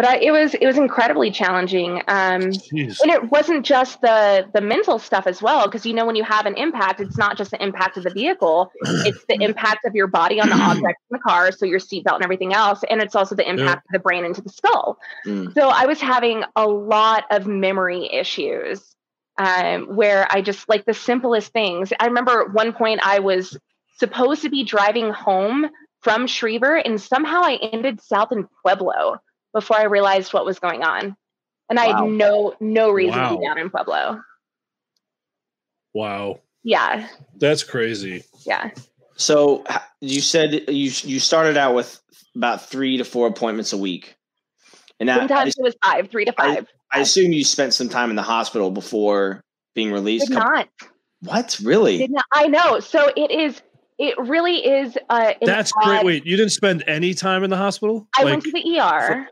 but 0.00 0.08
I, 0.08 0.16
it 0.16 0.30
was 0.30 0.54
it 0.54 0.64
was 0.64 0.78
incredibly 0.78 1.30
challenging 1.30 1.98
um, 2.08 2.40
and 2.40 2.54
it 2.72 3.30
wasn't 3.30 3.66
just 3.66 4.00
the 4.00 4.48
the 4.54 4.62
mental 4.62 4.98
stuff 4.98 5.26
as 5.26 5.42
well 5.42 5.66
because 5.66 5.84
you 5.84 5.92
know 5.92 6.06
when 6.06 6.16
you 6.16 6.24
have 6.24 6.46
an 6.46 6.54
impact 6.54 7.02
it's 7.02 7.18
not 7.18 7.36
just 7.36 7.50
the 7.50 7.62
impact 7.62 7.98
of 7.98 8.04
the 8.04 8.10
vehicle 8.10 8.72
it's 8.82 9.22
the 9.28 9.34
impact 9.44 9.84
of 9.84 9.94
your 9.94 10.06
body 10.06 10.40
on 10.40 10.48
the 10.48 10.54
object 10.54 10.98
in 11.10 11.10
the 11.10 11.18
car 11.18 11.52
so 11.52 11.66
your 11.66 11.78
seatbelt 11.78 12.14
and 12.14 12.24
everything 12.24 12.54
else 12.54 12.80
and 12.88 13.02
it's 13.02 13.14
also 13.14 13.34
the 13.34 13.46
impact 13.46 13.68
yeah. 13.68 13.72
of 13.74 13.92
the 13.92 13.98
brain 13.98 14.24
into 14.24 14.40
the 14.40 14.48
skull 14.48 14.96
mm. 15.26 15.52
so 15.52 15.68
i 15.68 15.84
was 15.84 16.00
having 16.00 16.44
a 16.56 16.66
lot 16.66 17.24
of 17.30 17.46
memory 17.46 18.08
issues 18.10 18.96
um, 19.36 19.84
where 19.94 20.26
i 20.30 20.40
just 20.40 20.66
like 20.66 20.86
the 20.86 20.94
simplest 20.94 21.52
things 21.52 21.92
i 22.00 22.06
remember 22.06 22.40
at 22.40 22.54
one 22.54 22.72
point 22.72 23.00
i 23.04 23.18
was 23.18 23.54
supposed 23.98 24.40
to 24.40 24.48
be 24.48 24.64
driving 24.64 25.10
home 25.10 25.68
from 26.00 26.26
Schriever 26.26 26.80
and 26.82 26.98
somehow 26.98 27.42
I 27.42 27.58
ended 27.74 28.00
south 28.00 28.32
in 28.32 28.48
Pueblo 28.62 29.18
before 29.52 29.76
I 29.76 29.84
realized 29.84 30.32
what 30.32 30.44
was 30.44 30.58
going 30.58 30.82
on. 30.82 31.16
And 31.68 31.78
I 31.78 31.86
had 31.86 32.04
no 32.08 32.54
no 32.58 32.90
reason 32.90 33.20
to 33.22 33.36
be 33.36 33.46
down 33.46 33.58
in 33.58 33.70
Pueblo. 33.70 34.22
Wow. 35.94 36.40
Yeah, 36.62 37.08
That's 37.36 37.62
crazy. 37.62 38.24
yeah. 38.44 38.70
So 39.16 39.64
you 40.00 40.20
said 40.20 40.52
you 40.68 40.90
you 41.02 41.20
started 41.20 41.56
out 41.56 41.74
with 41.74 42.00
about 42.34 42.68
three 42.68 42.96
to 42.96 43.04
four 43.04 43.26
appointments 43.26 43.72
a 43.72 43.76
week, 43.76 44.16
and 44.98 45.10
I, 45.10 45.26
I, 45.26 45.46
it 45.46 45.54
was 45.58 45.76
five, 45.84 46.10
three 46.10 46.24
to 46.24 46.32
five. 46.32 46.66
I 46.92 47.00
assume 47.00 47.32
you 47.32 47.44
spent 47.44 47.74
some 47.74 47.88
time 47.88 48.10
in 48.10 48.16
the 48.16 48.22
hospital 48.22 48.70
before 48.70 49.42
being 49.74 49.92
released. 49.92 50.28
Did 50.28 50.38
Couple- 50.38 50.50
not. 50.50 50.68
What 51.22 51.60
really? 51.62 51.98
Did 51.98 52.12
not. 52.12 52.24
I 52.32 52.46
know. 52.46 52.80
So 52.80 53.10
it 53.16 53.30
is. 53.30 53.60
It 53.98 54.16
really 54.18 54.66
is. 54.66 54.96
Uh, 55.10 55.34
an 55.40 55.46
That's 55.46 55.72
great. 55.72 56.04
Wait, 56.04 56.24
you 56.24 56.38
didn't 56.38 56.52
spend 56.52 56.82
any 56.86 57.12
time 57.12 57.44
in 57.44 57.50
the 57.50 57.58
hospital? 57.58 58.08
I 58.16 58.22
like, 58.22 58.32
went 58.32 58.44
to 58.44 58.52
the 58.52 58.80
ER. 58.80 59.28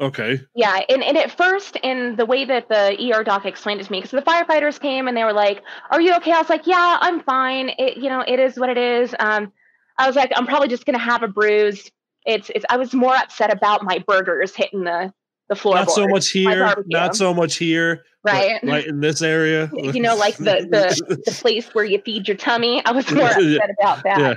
Okay. 0.00 0.40
Yeah, 0.54 0.80
and, 0.88 1.02
and 1.02 1.16
at 1.16 1.36
first, 1.36 1.76
in 1.82 2.16
the 2.16 2.26
way 2.26 2.44
that 2.44 2.68
the 2.68 3.12
ER 3.12 3.24
doc 3.24 3.44
explained 3.46 3.80
it 3.80 3.84
to 3.84 3.92
me, 3.92 4.00
because 4.00 4.12
the 4.12 4.22
firefighters 4.22 4.80
came 4.80 5.08
and 5.08 5.16
they 5.16 5.24
were 5.24 5.32
like, 5.32 5.62
"Are 5.90 6.00
you 6.00 6.14
okay?" 6.16 6.32
I 6.32 6.38
was 6.38 6.48
like, 6.48 6.66
"Yeah, 6.66 6.98
I'm 7.00 7.22
fine. 7.22 7.70
It, 7.78 7.96
you 7.96 8.08
know, 8.08 8.24
it 8.26 8.38
is 8.38 8.58
what 8.58 8.68
it 8.70 8.78
is." 8.78 9.14
Um, 9.18 9.52
I 9.98 10.06
was 10.06 10.16
like, 10.16 10.32
"I'm 10.36 10.46
probably 10.46 10.68
just 10.68 10.86
gonna 10.86 10.98
have 10.98 11.22
a 11.22 11.28
bruise." 11.28 11.90
It's, 12.26 12.50
it's. 12.54 12.64
I 12.68 12.76
was 12.76 12.94
more 12.94 13.14
upset 13.14 13.52
about 13.52 13.84
my 13.84 14.02
burgers 14.06 14.54
hitting 14.54 14.84
the 14.84 15.12
the 15.48 15.56
floor. 15.56 15.76
Not 15.76 15.90
so 15.90 16.06
much 16.06 16.28
here. 16.30 16.74
Not 16.86 17.16
so 17.16 17.34
much 17.34 17.56
here. 17.56 18.04
right? 18.22 18.60
Right 18.62 18.86
in 18.86 19.00
this 19.00 19.22
area. 19.22 19.70
you 19.74 20.00
know, 20.00 20.14
like 20.14 20.36
the 20.36 20.66
the 20.70 21.20
the 21.26 21.32
place 21.40 21.74
where 21.74 21.84
you 21.84 22.00
feed 22.00 22.28
your 22.28 22.36
tummy. 22.36 22.84
I 22.84 22.92
was 22.92 23.10
more 23.10 23.26
upset 23.26 23.70
about 23.80 24.02
that. 24.04 24.18
Yeah. 24.18 24.34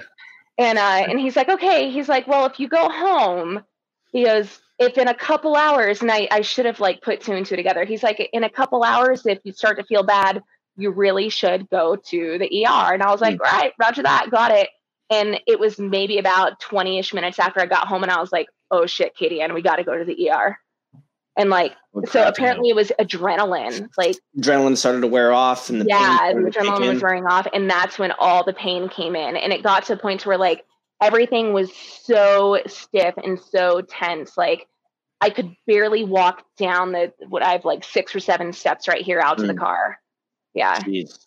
And 0.58 0.78
uh, 0.78 1.06
and 1.10 1.19
he's 1.19 1.36
like, 1.36 1.50
okay. 1.50 1.89
He's 1.91 2.10
like, 2.10 2.28
well, 2.28 2.45
if 2.45 2.60
you 2.60 2.67
go 2.67 2.89
home, 2.89 3.63
he 4.12 4.26
goes, 4.26 4.60
if 4.82 4.98
in 4.98 5.08
a 5.08 5.13
couple 5.13 5.56
hours, 5.56 6.02
and 6.02 6.12
I 6.12 6.28
I 6.32 6.41
should 6.41 6.65
have 6.65 6.80
like 6.80 7.02
put 7.02 7.22
two 7.22 7.34
and 7.34 7.46
two 7.46 7.56
together. 7.56 7.86
He's 7.86 8.04
like, 8.04 8.20
in 8.34 8.44
a 8.44 8.50
couple 8.50 8.84
hours, 8.84 9.26
if 9.26 9.39
you 9.44 9.54
start 9.54 9.78
to 9.78 9.84
feel 9.86 10.04
bad, 10.04 10.41
you 10.76 10.89
really 10.91 11.30
should 11.30 11.70
go 11.70 11.96
to 11.96 12.38
the 12.39 12.65
ER. 12.65 12.94
And 12.94 13.04
I 13.04 13.12
was 13.12 13.22
like, 13.22 13.38
Hmm. 13.38 13.44
right, 13.44 13.74
Roger 13.80 14.04
that, 14.04 14.30
got 14.32 14.52
it. 14.52 14.70
And 15.12 15.39
it 15.46 15.60
was 15.60 15.78
maybe 15.78 16.17
about 16.17 16.60
twenty 16.60 16.98
ish 16.98 17.13
minutes 17.13 17.38
after 17.38 17.62
I 17.62 17.67
got 17.67 17.88
home, 17.88 18.04
and 18.04 18.12
I 18.12 18.20
was 18.20 18.32
like, 18.32 18.48
oh 18.72 18.86
shit, 18.88 19.15
Katie, 19.15 19.41
and 19.41 19.54
we 19.54 19.62
got 19.62 19.76
to 19.76 19.84
go 19.84 19.98
to 19.98 20.06
the 20.06 20.30
ER. 20.32 20.58
And 21.38 21.50
like, 21.50 21.74
so 22.10 22.28
apparently 22.28 22.70
it 22.70 22.76
was 22.76 22.91
adrenaline, 23.00 23.88
like 23.98 24.17
adrenaline 24.38 24.78
started 24.78 25.02
to 25.02 25.08
wear 25.08 25.32
off, 25.32 25.70
and 25.70 25.80
the 25.80 25.86
pain 25.86 25.94
yeah, 26.00 26.34
adrenaline 26.34 26.94
was 26.94 27.02
wearing 27.02 27.26
off, 27.26 27.48
and 27.54 27.70
that's 27.70 28.00
when 28.00 28.12
all 28.20 28.44
the 28.44 28.54
pain 28.54 28.89
came 28.89 29.15
in, 29.15 29.38
and 29.38 29.54
it 29.54 29.63
got 29.63 29.86
to 29.86 29.94
a 29.94 29.98
point 29.98 30.26
where 30.26 30.38
like 30.38 30.65
everything 31.02 31.54
was 31.54 31.72
so 31.74 32.60
stiff 32.67 33.15
and 33.24 33.39
so 33.39 33.82
tense, 33.82 34.38
like 34.38 34.67
I 35.22 35.30
could 35.30 35.56
barely 35.68 36.04
walk 36.04 36.44
down 36.58 36.92
the 36.94 37.14
what 37.30 37.44
I 37.44 37.52
have 37.52 37.64
like 37.66 37.84
six 37.84 38.16
or 38.16 38.20
seven 38.20 38.52
steps 38.54 38.88
right 38.88 39.02
here 39.04 39.20
out 39.20 39.38
to 39.38 39.46
the 39.48 39.54
Mm. 39.54 39.60
car. 39.60 39.98
Yeah, 40.54 40.80
Jeez. 40.80 41.18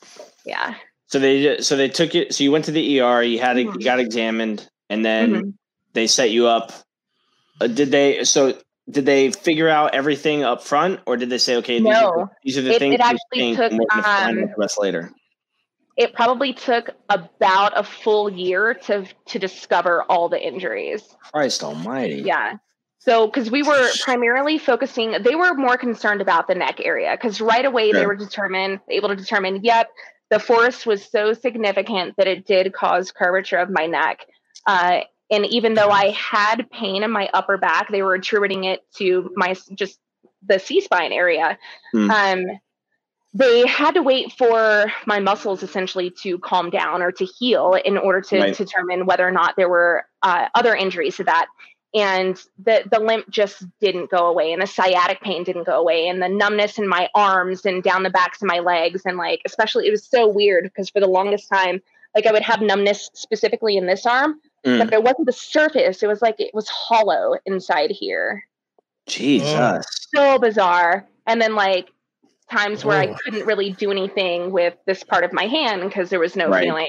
yeah. 0.45 0.75
So 1.07 1.19
they 1.19 1.61
so 1.61 1.77
they 1.77 1.89
took 1.89 2.15
it. 2.15 2.35
So 2.35 2.43
you 2.45 2.51
went 2.53 2.65
to 2.67 2.73
the 2.73 3.01
ER. 3.01 3.23
You 3.23 3.39
had 3.39 3.57
it. 3.57 3.67
Mhm. 3.69 3.75
You 3.79 3.85
got 3.85 4.01
examined, 4.01 4.69
and 4.91 5.05
then 5.05 5.33
Mhm. 5.33 5.53
they 5.93 6.07
set 6.09 6.31
you 6.31 6.47
up. 6.49 6.73
Uh, 7.61 7.69
did 7.69 7.91
they? 7.93 8.25
So 8.25 8.59
did 8.91 9.07
they 9.07 9.31
figure 9.31 9.69
out 9.69 9.95
everything 9.95 10.43
up 10.45 10.63
front, 10.63 11.01
or 11.07 11.17
did 11.17 11.31
they 11.31 11.39
say, 11.39 11.57
okay, 11.57 11.79
these, 11.79 11.87
are, 11.87 12.17
No. 12.19 12.29
these 12.43 12.59
are 12.59 12.63
the 12.63 12.73
It- 12.75 12.79
things 12.81 12.95
it 12.95 13.01
actually 13.01 13.55
took, 13.57 13.71
and 13.71 13.79
we're 13.81 13.87
gonna 13.91 14.03
find 14.03 14.39
um, 14.43 14.67
later? 14.79 15.11
It 15.97 16.13
probably 16.13 16.53
took 16.53 16.91
about 17.09 17.73
a 17.79 17.85
full 17.85 18.29
year 18.29 18.75
to 18.75 19.07
to 19.27 19.39
discover 19.39 20.03
all 20.03 20.29
the 20.29 20.41
injuries. 20.45 21.03
Christ 21.33 21.63
Almighty! 21.63 22.23
Yeah. 22.27 22.57
So, 23.07 23.27
because 23.27 23.51
we 23.51 23.63
were 23.63 23.91
primarily 24.03 24.57
focusing, 24.57 25.15
they 25.23 25.35
were 25.35 25.53
more 25.53 25.77
concerned 25.77 26.23
about 26.23 26.49
the 26.49 26.55
neck 26.55 26.81
area 26.83 27.13
because 27.13 27.39
right 27.39 27.65
away 27.65 27.93
they 27.93 28.07
were 28.07 28.17
determined, 28.17 28.81
able 28.89 29.11
to 29.11 29.17
determine, 29.17 29.61
yep, 29.63 29.91
the 30.31 30.39
force 30.39 30.87
was 30.87 31.05
so 31.05 31.35
significant 31.35 32.17
that 32.17 32.27
it 32.27 32.47
did 32.47 32.73
cause 32.73 33.13
curvature 33.13 33.59
of 33.59 33.69
my 33.69 33.87
neck. 33.87 34.21
Uh, 34.67 35.01
and 35.31 35.45
even 35.47 35.75
though 35.75 35.91
I 35.91 36.11
had 36.13 36.71
pain 36.71 37.03
in 37.03 37.11
my 37.11 37.29
upper 37.35 37.59
back, 37.59 37.91
they 37.91 38.01
were 38.03 38.15
attributing 38.15 38.65
it 38.65 38.81
to 38.97 39.31
my 39.37 39.55
just 39.75 39.99
the 40.47 40.59
C 40.59 40.81
spine 40.81 41.13
area. 41.13 41.59
Hmm. 41.93 42.11
Um, 42.11 42.45
they 43.35 43.67
had 43.67 43.95
to 43.95 44.03
wait 44.03 44.33
for 44.33 44.87
my 45.07 45.19
muscles 45.19 45.63
essentially 45.63 46.11
to 46.23 46.39
calm 46.39 46.71
down 46.71 47.03
or 47.03 47.13
to 47.13 47.25
heal 47.25 47.75
in 47.85 47.99
order 47.99 48.21
to, 48.23 48.39
Right. 48.39 48.55
to 48.55 48.65
determine 48.65 49.07
whether 49.07 49.27
or 49.27 49.33
not 49.33 49.57
there 49.57 49.69
were 49.69 50.07
uh, 50.23 50.47
other 50.55 50.75
injuries 50.75 51.17
to 51.17 51.25
that 51.25 51.47
and 51.95 52.43
the 52.59 52.83
the 52.91 52.99
limp 52.99 53.29
just 53.31 53.65
didn't 53.81 54.11
go 54.11 54.27
away 54.27 54.53
and 54.53 54.61
the 54.61 54.67
sciatic 54.67 55.21
pain 55.21 55.45
didn't 55.45 55.65
go 55.65 55.79
away 55.79 56.09
and 56.09 56.21
the 56.21 56.29
numbness 56.29 56.79
in 56.79 56.89
my 56.89 57.09
arms 57.15 57.65
and 57.65 57.83
down 57.83 58.03
the 58.03 58.11
backs 58.11 58.43
of 58.43 58.49
my 58.49 58.59
legs 58.59 59.03
and 59.05 59.17
like 59.17 59.41
especially 59.47 59.87
it 59.87 59.91
was 59.91 60.05
so 60.05 60.27
weird 60.27 60.65
because 60.65 60.91
for 60.91 61.01
the 61.01 61.07
longest 61.07 61.49
time 61.49 61.81
like 62.15 62.27
i 62.27 62.33
would 62.33 62.43
have 62.43 62.61
numbness 62.61 63.11
specifically 63.15 63.77
in 63.77 63.87
this 63.87 64.05
arm 64.07 64.41
Mm. 64.65 64.79
but 64.79 64.95
it 64.95 65.03
wasn't 65.03 65.27
the 65.27 65.33
surface 65.33 66.03
it 66.03 66.07
was 66.07 66.23
like 66.23 66.41
it 66.41 66.55
was 66.55 66.67
hollow 66.71 67.35
inside 67.45 67.91
here 67.91 68.47
Jesus. 69.07 69.85
so 70.17 70.39
bizarre 70.39 71.07
and 71.27 71.39
then 71.39 71.55
like 71.55 71.91
times 72.51 72.83
where 72.83 72.99
i 72.99 73.13
couldn't 73.13 73.45
really 73.45 73.73
do 73.73 73.91
anything 73.91 74.53
with 74.53 74.75
this 74.87 75.05
part 75.05 75.23
of 75.23 75.35
my 75.35 75.45
hand 75.45 75.83
because 75.83 76.09
there 76.09 76.19
was 76.19 76.35
no 76.35 76.49
Right. 76.49 76.65
feeling 76.65 76.89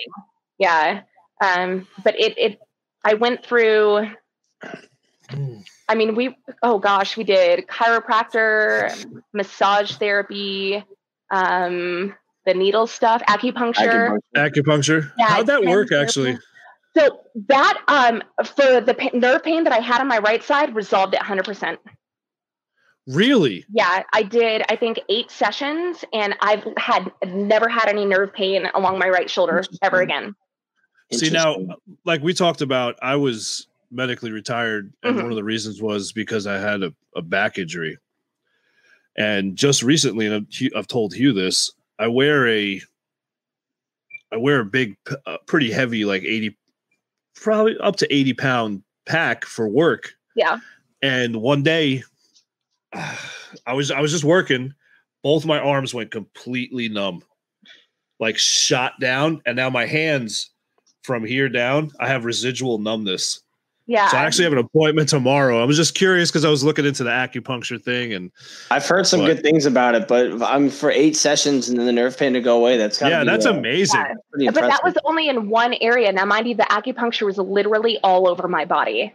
yeah 0.58 1.02
um 1.41 1.86
but 2.02 2.18
it 2.18 2.38
it 2.38 2.60
i 3.04 3.13
went 3.15 3.46
through 3.46 4.08
I 5.88 5.96
mean, 5.96 6.16
we, 6.16 6.38
oh 6.64 6.80
gosh, 6.80 7.18
we 7.18 7.24
did 7.24 7.68
chiropractor, 7.68 9.06
massage 9.34 9.94
therapy, 9.94 10.84
um, 11.32 12.14
the 12.46 12.54
needle 12.54 12.88
stuff, 12.88 13.22
acupuncture. 13.28 14.18
Acupuncture. 14.36 14.52
Acupuncture. 14.54 15.12
Yeah, 15.18 15.28
How'd 15.28 15.48
that 15.48 15.64
work 15.64 15.90
therapy. 15.90 16.04
actually? 16.04 16.38
So 16.98 17.20
that, 17.48 17.82
um, 17.88 18.24
for 18.46 18.82
the 18.82 18.94
pa- 18.94 19.10
nerve 19.14 19.44
pain 19.44 19.64
that 19.66 19.74
I 19.74 19.80
had 19.80 20.00
on 20.00 20.08
my 20.08 20.20
right 20.20 20.44
side, 20.44 20.76
resolved 20.76 21.14
it 21.14 21.20
100%. 21.20 21.78
Really? 23.08 23.66
Yeah, 23.72 24.04
I 24.14 24.24
did, 24.24 24.64
I 24.70 24.76
think, 24.76 25.00
eight 25.10 25.30
sessions, 25.30 26.04
and 26.14 26.36
I've 26.42 26.66
had 26.78 27.12
never 27.26 27.70
had 27.70 27.88
any 27.88 28.06
nerve 28.06 28.34
pain 28.34 28.68
along 28.74 28.98
my 28.98 29.10
right 29.10 29.30
shoulder 29.30 29.64
ever 29.82 30.02
again. 30.02 30.36
See 31.12 31.30
now, 31.30 31.58
like 32.04 32.24
we 32.24 32.34
talked 32.34 32.62
about, 32.62 32.96
I 33.02 33.16
was 33.18 33.68
medically 33.95 34.31
retired, 34.31 34.93
and 35.03 35.15
Mhm. 35.15 35.21
one 35.23 35.31
of 35.31 35.36
the 35.38 35.43
reasons 35.43 35.81
was 35.81 36.12
because 36.12 36.45
I 36.47 36.58
had 36.60 36.84
a, 36.84 36.93
a 37.15 37.21
back 37.21 37.58
injury. 37.58 37.97
And 39.17 39.55
just 39.55 39.81
recently, 39.81 40.25
and 40.27 40.36
I've- 40.36 40.71
I've 40.75 40.88
told 40.88 41.13
Hugh 41.13 41.31
this, 41.34 41.71
I 41.97 42.08
wear 42.08 42.47
a, 42.47 42.81
I 44.31 44.38
wear 44.38 44.60
a 44.60 44.65
big, 44.65 44.97
uh, 45.25 45.38
pretty 45.45 45.71
heavy, 45.71 46.03
like 46.03 46.23
eighty, 46.23 46.58
probably 47.36 47.77
up 47.77 47.95
to 47.97 48.13
eighty 48.13 48.34
pound 48.34 48.84
pack 49.05 49.45
for 49.45 49.69
work. 49.69 50.13
Yeah. 50.36 50.60
And 51.01 51.38
one 51.38 51.63
day, 51.63 52.03
I 52.93 53.73
was 53.73 53.91
I 53.91 54.01
was 54.01 54.12
just 54.12 54.23
working, 54.25 54.73
both 55.23 55.45
my 55.45 55.60
arms 55.60 55.93
went 55.93 56.12
completely 56.12 56.89
numb, 56.89 57.23
like 58.19 58.38
shot 58.38 58.99
down, 58.99 59.41
and 59.45 59.55
now 59.55 59.69
my 59.69 59.86
hands 59.86 60.49
from 61.03 61.23
here 61.23 61.47
down, 61.47 61.91
I 61.99 62.08
have 62.08 62.25
residual 62.25 62.79
numbness. 62.79 63.41
Yeah. 63.88 64.08
So 64.10 64.17
I 64.17 64.24
actually 64.26 64.45
have 64.45 64.54
an 64.54 64.60
appointment 64.60 65.10
tomorrow. 65.10 65.62
I 65.62 65.65
was 65.65 65.78
just 65.78 65.93
curious 65.93 66.32
because 66.32 66.43
I 66.43 66.50
was 66.50 66.63
looking 66.63 66.86
into 66.86 67.04
the 67.04 67.12
acupuncture 67.12 67.82
thing, 67.82 68.13
and 68.13 68.32
I've 68.71 68.86
heard 68.86 69.06
some 69.06 69.19
What? 69.21 69.28
good 69.28 69.43
things 69.43 69.65
about 69.67 69.93
it, 69.93 70.08
but 70.08 70.41
I'm 70.41 70.69
for 70.71 70.89
eight 70.89 71.15
sessions 71.15 71.69
and 71.69 71.78
then 71.78 71.86
the 71.86 71.91
nerve 71.91 72.17
pain 72.17 72.34
to 72.34 72.41
go 72.41 72.58
away. 72.58 72.78
That's 72.78 73.00
yeah, 73.00 73.19
be, 73.19 73.26
that's 73.28 73.45
uh, 73.45 73.54
amazing. 73.54 74.00
Yeah. 74.02 74.13
but 74.32 74.41
impressive. 74.41 74.69
that 74.71 74.84
was 74.84 74.95
only 75.06 75.30
in 75.30 75.50
one 75.50 75.76
area. 75.82 76.12
Now, 76.12 76.26
mind 76.26 76.48
you, 76.48 76.56
the 76.56 76.63
acupuncture 76.63 77.28
was 77.28 77.38
literally 77.38 78.00
all 78.04 78.28
over 78.28 78.48
my 78.48 78.65
body, 78.65 79.13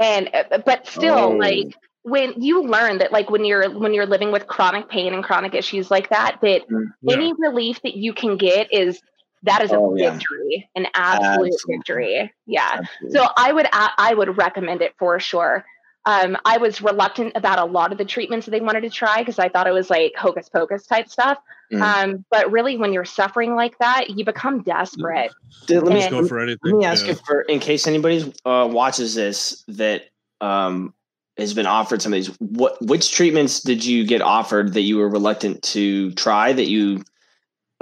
and 0.00 0.30
uh, 0.34 0.58
but 0.64 0.86
still, 0.86 1.14
Oh. 1.18 1.30
like 1.30 1.74
when 2.04 2.32
you 2.40 2.62
learn 2.64 2.98
that, 2.98 3.12
like 3.12 3.28
when 3.30 3.44
you're 3.44 3.68
when 3.78 3.92
you're 3.92 4.06
living 4.06 4.32
with 4.32 4.46
chronic 4.46 4.88
pain 4.88 5.12
and 5.12 5.22
chronic 5.22 5.54
issues 5.54 5.90
like 5.90 6.08
that, 6.08 6.38
that 6.40 6.62
Yeah. 7.02 7.12
any 7.14 7.34
relief 7.38 7.82
that 7.82 7.94
you 7.94 8.14
can 8.14 8.38
get 8.38 8.72
is 8.72 9.02
that 9.44 9.62
is 9.62 9.72
a 9.72 9.76
Oh, 9.76 9.94
yeah. 9.96 10.10
victory, 10.10 10.68
an 10.76 10.86
absolute 10.94 11.52
Absolutely. 11.52 11.76
victory. 11.76 12.32
Yeah. 12.46 12.68
Absolutely. 12.74 13.18
So 13.18 13.26
I 13.36 13.52
would 13.52 13.66
I 13.72 13.90
I 13.98 14.14
would 14.14 14.36
recommend 14.36 14.82
it 14.82 14.94
for 14.98 15.18
sure. 15.20 15.64
Um, 16.04 16.36
I 16.44 16.58
was 16.58 16.82
reluctant 16.82 17.32
about 17.36 17.60
a 17.60 17.64
lot 17.64 17.92
of 17.92 17.98
the 17.98 18.04
treatments 18.04 18.46
that 18.46 18.50
they 18.50 18.60
wanted 18.60 18.80
to 18.80 18.90
try 18.90 19.18
because 19.18 19.38
I 19.38 19.48
thought 19.48 19.68
it 19.68 19.72
was 19.72 19.88
like 19.88 20.12
hocus 20.16 20.48
pocus 20.48 20.84
type 20.86 21.08
stuff. 21.08 21.38
Mhm. 21.72 21.80
Um, 21.80 22.24
but 22.30 22.50
really, 22.50 22.76
when 22.76 22.92
you're 22.92 23.04
suffering 23.04 23.54
like 23.54 23.78
that, 23.78 24.10
you 24.10 24.24
become 24.24 24.62
desperate. 24.62 25.30
Did- 25.66 25.82
let 25.84 25.92
me 25.94 26.00
Just 26.00 26.10
go 26.10 26.26
for 26.26 26.40
anything. 26.40 26.58
Let 26.72 26.78
me 26.78 26.84
ask 26.84 27.04
yeah. 27.06 27.12
you 27.12 27.18
for 27.24 27.42
in 27.42 27.60
case 27.60 27.86
anybody 27.86 28.32
uh, 28.44 28.68
watches 28.70 29.14
this 29.14 29.64
that 29.68 30.06
um, 30.40 30.92
has 31.38 31.54
been 31.54 31.66
offered 31.66 32.02
some 32.02 32.12
of 32.12 32.16
these. 32.16 32.28
What 32.40 32.82
which 32.82 33.12
treatments 33.12 33.60
did 33.60 33.84
you 33.84 34.04
get 34.04 34.22
offered 34.22 34.74
that 34.74 34.82
you 34.82 34.96
were 34.98 35.08
reluctant 35.08 35.62
to 35.64 36.10
try 36.14 36.52
that 36.52 36.66
you 36.68 37.04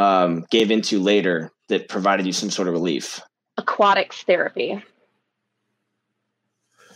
um, 0.01 0.47
gave 0.51 0.71
into 0.71 0.99
later 0.99 1.53
that 1.69 1.89
provided 1.89 2.27
you 2.27 2.33
some 2.33 2.51
sort 2.51 2.67
of 2.69 2.73
relief? 2.75 3.21
Aquatics 3.59 4.23
therapy. 4.23 4.83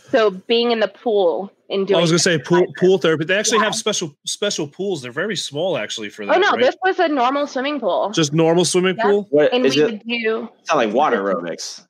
So 0.09 0.31
being 0.31 0.71
in 0.71 0.79
the 0.79 0.87
pool 0.87 1.51
in 1.69 1.85
doing. 1.85 1.97
I 1.97 2.01
was 2.01 2.11
gonna 2.11 2.19
say 2.19 2.37
pool 2.37 2.65
pool 2.79 2.97
therapy. 2.97 3.25
They 3.25 3.37
actually 3.37 3.57
Yeah. 3.59 3.65
have 3.65 3.75
special 3.75 4.15
special 4.25 4.67
pools. 4.67 5.01
They're 5.01 5.11
very 5.11 5.35
small 5.35 5.77
actually 5.77 6.09
for 6.09 6.25
that. 6.25 6.35
Oh 6.35 6.39
no, 6.39 6.51
right? 6.51 6.61
this 6.61 6.75
was 6.83 6.99
a 6.99 7.07
normal 7.07 7.47
swimming 7.47 7.79
pool, 7.79 8.11
just 8.11 8.33
normal 8.33 8.65
swimming 8.65 8.95
Yeah. 8.97 9.03
pool. 9.03 9.27
What 9.31 9.51
and 9.53 9.65
is 9.65 9.75
we 9.75 9.81
it? 9.83 9.85
would 9.91 10.03
do 10.07 10.49
It's 10.59 10.69
not 10.69 10.77
like 10.77 10.93
water 10.93 11.17
aerobics. 11.23 11.85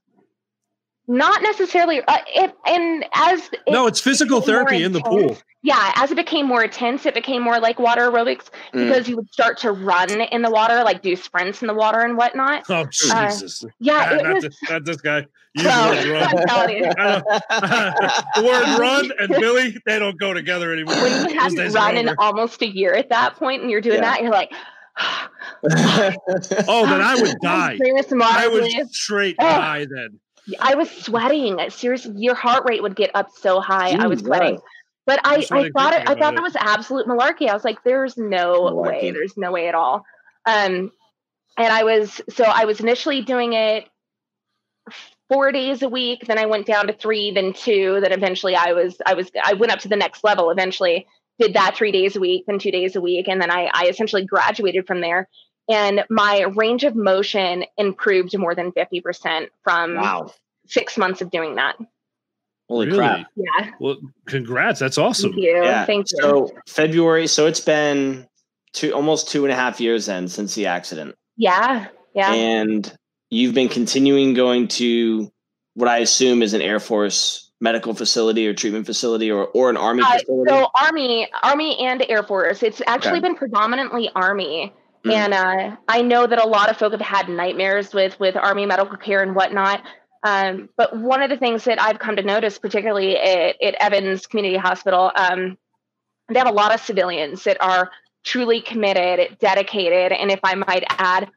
not 1.07 1.41
necessarily. 1.41 2.01
Uh, 2.07 2.17
it, 2.27 2.53
and 2.65 3.05
as 3.13 3.47
it 3.49 3.59
no, 3.69 3.85
it's 3.87 3.99
physical 3.99 4.39
became 4.39 4.53
therapy 4.55 4.83
in 4.83 4.91
the 4.93 5.01
pool. 5.01 5.37
Yeah, 5.65 5.93
as 5.95 6.11
it 6.11 6.15
became 6.15 6.45
more 6.45 6.63
intense, 6.63 7.07
it 7.07 7.15
became 7.15 7.41
more 7.41 7.59
like 7.59 7.79
water 7.79 8.11
aerobics 8.11 8.49
Mm. 8.71 8.85
because 8.85 9.09
you 9.09 9.15
would 9.15 9.33
start 9.33 9.57
to 9.59 9.71
run 9.71 10.11
in 10.21 10.43
the 10.43 10.51
water, 10.51 10.83
like 10.83 11.01
do 11.01 11.15
sprints 11.15 11.63
in 11.63 11.67
the 11.67 11.73
water 11.73 12.01
and 12.01 12.15
whatnot. 12.15 12.65
Oh 12.69 12.81
Uh, 12.81 12.85
Jesus! 12.91 13.65
Yeah, 13.79 14.05
Ah, 14.11 14.13
it 14.13 14.23
not, 14.23 14.33
was. 14.35 14.43
this, 14.43 14.57
not 14.69 14.85
this 14.85 14.97
guy. 15.01 15.25
Use 15.55 15.65
So, 15.65 15.95
the 15.95 16.11
word 16.11 16.11
run. 16.11 16.45
I'm 16.49 16.69
you. 16.69 16.83
the 18.35 18.43
word 18.43 18.79
run 18.79 19.11
and 19.17 19.29
Billy, 19.39 19.75
they 19.87 19.97
don't 19.97 20.19
go 20.19 20.35
together 20.35 20.71
anymore. 20.71 20.93
when 20.97 21.11
you 21.11 21.23
Those 21.41 21.55
hadn't 21.57 21.73
run 21.73 21.97
in 21.97 22.09
almost 22.19 22.61
a 22.61 22.67
year 22.67 22.93
at 22.93 23.09
that 23.09 23.35
point 23.37 23.63
and 23.63 23.71
you're 23.71 23.81
doing 23.81 24.03
Yeah. 24.03 24.11
that, 24.11 24.21
you're 24.21 24.31
like, 24.31 24.51
Oh, 26.67 26.85
then 26.85 27.01
I 27.01 27.15
would 27.19 27.39
die. 27.41 27.77
Serious 27.77 28.13
I 28.21 28.47
would 28.47 28.93
straight 28.93 29.35
Oh. 29.39 29.45
die 29.45 29.85
then. 29.89 30.19
I 30.59 30.75
was 30.75 30.91
sweating. 30.91 31.57
Seriously, 31.71 32.13
your 32.17 32.35
heart 32.35 32.65
rate 32.69 32.83
would 32.83 32.95
get 32.95 33.09
up 33.15 33.29
so 33.35 33.59
high. 33.59 33.91
I 33.99 34.05
was 34.05 34.19
Jesus. 34.19 34.27
sweating. 34.27 34.59
But 35.05 35.19
I, 35.23 35.37
That's 35.37 35.51
I 35.51 35.57
I 35.59 35.69
thought 35.69 35.93
it, 35.93 35.97
I 35.97 36.13
about 36.13 36.17
thought 36.19 36.33
it. 36.33 36.35
that 36.37 36.41
was 36.41 36.55
absolute 36.55 37.07
malarkey. 37.07 37.47
I 37.47 37.53
was 37.53 37.63
like, 37.63 37.83
there's 37.83 38.17
no 38.17 38.73
way. 38.73 39.11
There's 39.11 39.37
no 39.37 39.51
way 39.51 39.67
at 39.67 39.75
all. 39.75 40.05
Um, 40.45 40.91
and 41.57 41.73
I 41.73 41.83
was 41.83 42.21
so 42.29 42.43
I 42.43 42.65
was 42.65 42.79
initially 42.79 43.21
doing 43.21 43.53
it 43.53 43.87
four 45.29 45.51
days 45.51 45.81
a 45.81 45.89
week. 45.89 46.25
Then 46.25 46.37
I 46.37 46.45
went 46.45 46.65
down 46.65 46.87
to 46.87 46.93
three, 46.93 47.31
then 47.31 47.53
two. 47.53 47.99
Then 48.01 48.11
eventually 48.11 48.55
I 48.55 48.73
was 48.73 48.97
I 49.05 49.13
was 49.13 49.29
I 49.43 49.53
went 49.53 49.71
up 49.71 49.79
to 49.79 49.87
the 49.87 49.95
next 49.95 50.23
level. 50.23 50.49
Eventually 50.49 51.07
did 51.39 51.53
that 51.53 51.75
three 51.75 51.91
days 51.91 52.15
a 52.15 52.19
week, 52.19 52.45
then 52.47 52.59
two 52.59 52.71
days 52.71 52.95
a 52.95 53.01
week, 53.01 53.27
and 53.27 53.41
then 53.41 53.51
I 53.51 53.69
I 53.73 53.87
essentially 53.87 54.25
graduated 54.25 54.87
from 54.87 55.01
there. 55.01 55.27
And 55.67 56.03
my 56.09 56.41
range 56.55 56.83
of 56.83 56.95
motion 56.95 57.65
improved 57.77 58.37
more 58.37 58.53
than 58.55 58.71
fifty 58.71 59.01
percent 59.01 59.49
from 59.63 59.95
wow. 59.95 60.31
six 60.67 60.97
months 60.97 61.21
of 61.21 61.31
doing 61.31 61.55
that. 61.55 61.75
Holy 62.67 62.87
really? 62.87 62.97
crap. 62.97 63.27
Yeah. 63.35 63.71
Well, 63.79 63.97
congrats. 64.27 64.79
That's 64.79 64.97
awesome. 64.97 65.31
Thank 65.33 65.43
you. 65.43 65.63
Yeah. 65.63 65.85
Thank 65.85 66.07
you. 66.11 66.17
So 66.21 66.51
February. 66.67 67.27
So 67.27 67.45
it's 67.45 67.59
been 67.59 68.27
two 68.73 68.91
almost 68.93 69.29
two 69.29 69.45
and 69.45 69.51
a 69.51 69.55
half 69.55 69.79
years 69.79 70.07
then 70.07 70.27
since 70.27 70.55
the 70.55 70.65
accident. 70.67 71.15
yeah. 71.37 71.87
Yeah. 72.13 72.33
And 72.33 72.91
you've 73.29 73.53
been 73.53 73.67
continuing 73.67 74.33
going 74.33 74.69
to 74.69 75.29
what 75.73 75.89
I 75.89 75.97
assume 75.97 76.41
is 76.41 76.53
an 76.53 76.61
Air 76.61 76.79
Force 76.79 77.51
medical 77.59 77.93
facility 77.93 78.47
or 78.47 78.53
treatment 78.53 78.85
facility 78.85 79.29
or, 79.29 79.47
or 79.47 79.69
an 79.69 79.75
Army 79.75 80.01
Uh, 80.01 80.13
facility. 80.19 80.49
so 80.49 80.67
Army, 80.79 81.27
Army 81.43 81.77
and 81.79 82.05
Air 82.09 82.23
Force. 82.23 82.63
It's 82.63 82.81
actually 82.87 83.11
Okay. 83.19 83.19
been 83.21 83.35
predominantly 83.35 84.09
Army. 84.15 84.73
Mm. 85.05 85.11
And 85.11 85.33
uh, 85.33 85.75
I 85.89 86.01
know 86.01 86.25
that 86.25 86.39
a 86.43 86.47
lot 86.47 86.69
of 86.69 86.77
folk 86.77 86.93
have 86.93 87.01
had 87.01 87.27
nightmares 87.27 87.93
with 87.93 88.17
with 88.19 88.35
Army 88.37 88.65
medical 88.65 88.95
care 88.97 89.21
and 89.21 89.35
whatnot. 89.35 89.81
Um, 90.25 90.69
but 90.75 90.97
one 90.97 91.21
of 91.21 91.29
the 91.29 91.37
things 91.37 91.65
that 91.65 91.79
I've 91.79 91.99
come 91.99 92.15
to 92.15 92.23
notice, 92.23 92.57
particularly 92.57 93.15
at, 93.15 93.61
at 93.61 93.75
Evans 93.79 94.25
Community 94.25 94.57
Hospital, 94.57 95.11
um, 95.15 95.55
they 96.29 96.39
have 96.39 96.47
a 96.47 96.51
lot 96.51 96.73
of 96.73 96.81
civilians 96.81 97.43
that 97.43 97.57
are 97.61 97.91
truly 98.23 98.59
committed, 98.59 99.37
dedicated, 99.39 100.11
and 100.11 100.31
if 100.31 100.39
I 100.43 100.55
might 100.55 100.83
add, 100.89 101.29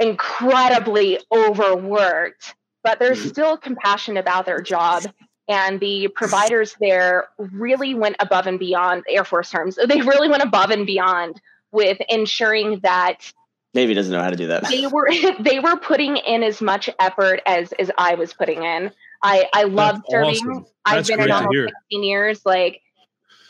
incredibly 0.00 1.20
overworked. 1.32 2.56
But 2.82 2.98
there's 2.98 3.24
Mhm. 3.24 3.28
still 3.28 3.56
compassion 3.56 4.16
about 4.16 4.44
their 4.44 4.60
job. 4.60 5.04
And 5.48 5.78
the 5.78 6.08
providers 6.08 6.74
there 6.80 7.28
really 7.38 7.94
went 7.94 8.16
above 8.18 8.48
and 8.48 8.58
beyond 8.58 9.04
Air 9.08 9.24
Force 9.24 9.50
terms. 9.50 9.76
They 9.76 10.00
really 10.00 10.28
went 10.28 10.42
above 10.42 10.72
and 10.72 10.84
beyond 10.84 11.40
with 11.70 11.98
ensuring 12.08 12.80
that 12.80 13.32
Navy 13.76 13.94
doesn't 13.94 14.12
know 14.12 14.22
how 14.22 14.30
to 14.30 14.36
do 14.36 14.48
that. 14.48 14.68
they 14.68 14.86
were 14.88 15.08
they 15.40 15.60
were 15.60 15.76
putting 15.76 16.16
in 16.16 16.42
as 16.42 16.60
much 16.60 16.90
effort 16.98 17.40
as 17.46 17.72
as 17.78 17.90
I 17.96 18.14
was 18.16 18.32
putting 18.32 18.64
in. 18.64 18.90
I 19.22 19.46
I 19.54 19.64
love 19.64 20.00
serving. 20.08 20.30
awesome. 20.34 20.66
I've 20.84 21.06
been 21.06 21.16
great 21.18 21.28
in 21.28 21.32
almost 21.32 21.52
hear. 21.54 21.68
16 21.90 22.02
years. 22.02 22.40
Like 22.44 22.80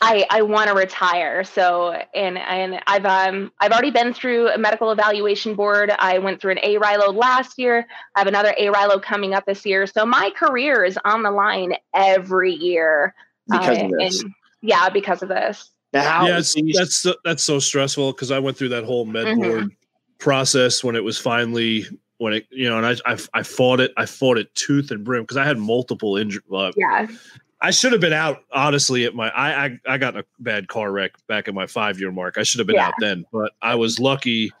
I 0.01 0.25
I 0.29 0.41
want 0.43 0.67
to 0.69 0.75
retire. 0.75 1.43
So 1.43 1.91
and 2.13 2.37
and 2.37 2.79
I've 2.85 3.05
um 3.05 3.51
I've 3.59 3.71
already 3.71 3.91
been 3.91 4.13
through 4.13 4.49
a 4.49 4.57
medical 4.57 4.91
evaluation 4.91 5.55
board. 5.55 5.91
I 5.97 6.19
went 6.19 6.41
through 6.41 6.51
an 6.51 6.59
A 6.61 6.75
Rilo 6.77 7.15
last 7.15 7.57
year. 7.57 7.87
I 8.15 8.19
have 8.19 8.27
another 8.27 8.53
A 8.57 8.67
Rilo 8.67 9.01
coming 9.01 9.33
up 9.33 9.45
this 9.45 9.65
year. 9.65 9.87
So 9.87 10.05
my 10.05 10.29
career 10.35 10.83
is 10.83 10.99
on 11.05 11.23
the 11.23 11.31
line 11.31 11.73
every 11.95 12.53
year. 12.53 13.15
because 13.49 13.77
Uh, 13.79 13.85
of 13.85 13.91
this. 13.91 14.21
and 14.23 14.33
yeah, 14.61 14.89
because 14.89 15.23
of 15.23 15.29
this. 15.29 15.69
Now, 15.93 16.27
yeah, 16.27 16.39
it's, 16.39 16.49
so 16.49 16.59
you- 16.61 16.73
that's 16.73 16.95
so, 16.97 17.15
that's 17.23 17.43
so 17.43 17.59
stressful 17.59 18.11
because 18.11 18.29
I 18.29 18.39
went 18.39 18.57
through 18.57 18.69
that 18.69 18.83
whole 18.83 19.05
med 19.05 19.25
Mhm. 19.27 19.35
board 19.41 19.71
process 20.19 20.83
when 20.83 20.95
it 20.95 21.03
was 21.03 21.17
finally 21.17 21.85
when 22.17 22.33
it 22.33 22.47
you 22.49 22.69
know, 22.69 22.77
and 22.77 22.85
I 22.85 22.95
I, 23.13 23.17
I 23.33 23.43
fought 23.43 23.79
it. 23.79 23.91
I 23.97 24.05
fought 24.05 24.37
it 24.37 24.53
tooth 24.55 24.91
and 24.91 25.03
brim 25.03 25.23
because 25.23 25.37
I 25.37 25.45
had 25.45 25.57
multiple 25.57 26.17
injuries. 26.17 26.45
Uh, 26.51 26.71
Yeah. 26.75 27.07
I 27.59 27.71
should 27.71 27.91
have 27.91 28.01
been 28.01 28.13
out 28.13 28.43
honestly 28.51 29.05
at 29.05 29.15
my 29.15 29.29
I 29.29 29.65
I, 29.65 29.79
I 29.87 29.97
got 29.97 30.13
in 30.15 30.19
a 30.21 30.23
bad 30.39 30.67
car 30.67 30.91
wreck 30.91 31.13
back 31.27 31.47
at 31.47 31.53
my 31.53 31.65
five 31.67 31.99
year 31.99 32.11
mark. 32.11 32.37
I 32.37 32.43
should 32.43 32.59
have 32.59 32.67
been 32.67 32.75
Yeah. 32.75 32.87
out 32.87 32.93
then, 32.99 33.25
but 33.31 33.51
I 33.61 33.75
was 33.75 33.99
lucky 33.99 34.51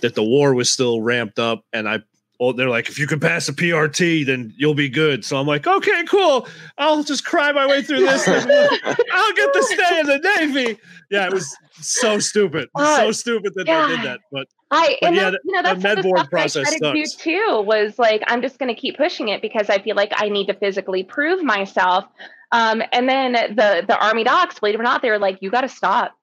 that 0.00 0.14
the 0.14 0.22
war 0.22 0.54
was 0.54 0.70
still 0.70 1.00
ramped 1.00 1.38
up 1.38 1.64
and 1.72 1.88
I 1.88 2.00
oh 2.40 2.52
they're 2.52 2.68
like 2.68 2.88
if 2.88 2.98
you 2.98 3.06
can 3.06 3.20
pass 3.20 3.48
a 3.48 3.52
PRT 3.52 4.26
then 4.26 4.52
you'll 4.56 4.74
be 4.74 4.88
good. 4.88 5.24
So 5.24 5.36
I'm 5.36 5.46
like 5.46 5.66
okay 5.66 6.04
cool 6.04 6.46
I'll 6.78 7.02
just 7.02 7.24
cry 7.24 7.52
my 7.52 7.66
way 7.66 7.82
through 7.82 8.00
this. 8.00 8.26
I'll 8.28 9.32
get 9.34 9.52
to 9.52 9.62
stay 9.62 10.00
in 10.00 10.06
the 10.06 10.18
Navy. 10.38 10.78
Yeah, 11.10 11.26
it 11.26 11.32
was 11.32 11.56
so 11.80 12.18
stupid, 12.18 12.68
so 12.76 12.82
Uh, 12.82 13.12
stupid 13.12 13.52
that 13.54 13.66
yeah. 13.66 13.86
they 13.86 13.96
did 13.96 14.04
that. 14.04 14.20
But 14.32 14.48
I 14.70 14.96
But 15.00 15.06
and 15.08 15.16
yeah, 15.16 15.30
that, 15.30 15.40
you 15.44 15.52
know 15.52 15.62
the 15.62 15.68
that's 15.68 15.76
of 15.76 15.82
med 15.82 16.02
board 16.02 16.18
that 16.18 16.26
I 16.26 16.28
process 16.28 16.70
to 16.70 16.92
do 16.92 17.04
too. 17.06 17.62
Was 17.66 17.98
like 17.98 18.22
I'm 18.26 18.42
just 18.42 18.58
going 18.58 18.74
to 18.74 18.80
keep 18.80 18.96
pushing 18.96 19.28
it 19.28 19.42
because 19.42 19.70
I 19.70 19.78
feel 19.78 19.96
like 19.96 20.12
I 20.16 20.28
need 20.28 20.46
to 20.46 20.54
physically 20.54 21.04
prove 21.04 21.42
myself. 21.42 22.04
Um, 22.52 22.82
and 22.92 23.08
then 23.08 23.32
the 23.32 23.84
the 23.86 23.98
army 23.98 24.24
docs, 24.24 24.58
believe 24.60 24.74
it 24.74 24.80
or 24.80 24.84
not, 24.84 25.02
they 25.02 25.10
were 25.10 25.18
like, 25.18 25.38
"You 25.40 25.50
got 25.50 25.62
to 25.62 25.68
stop. 25.68 26.16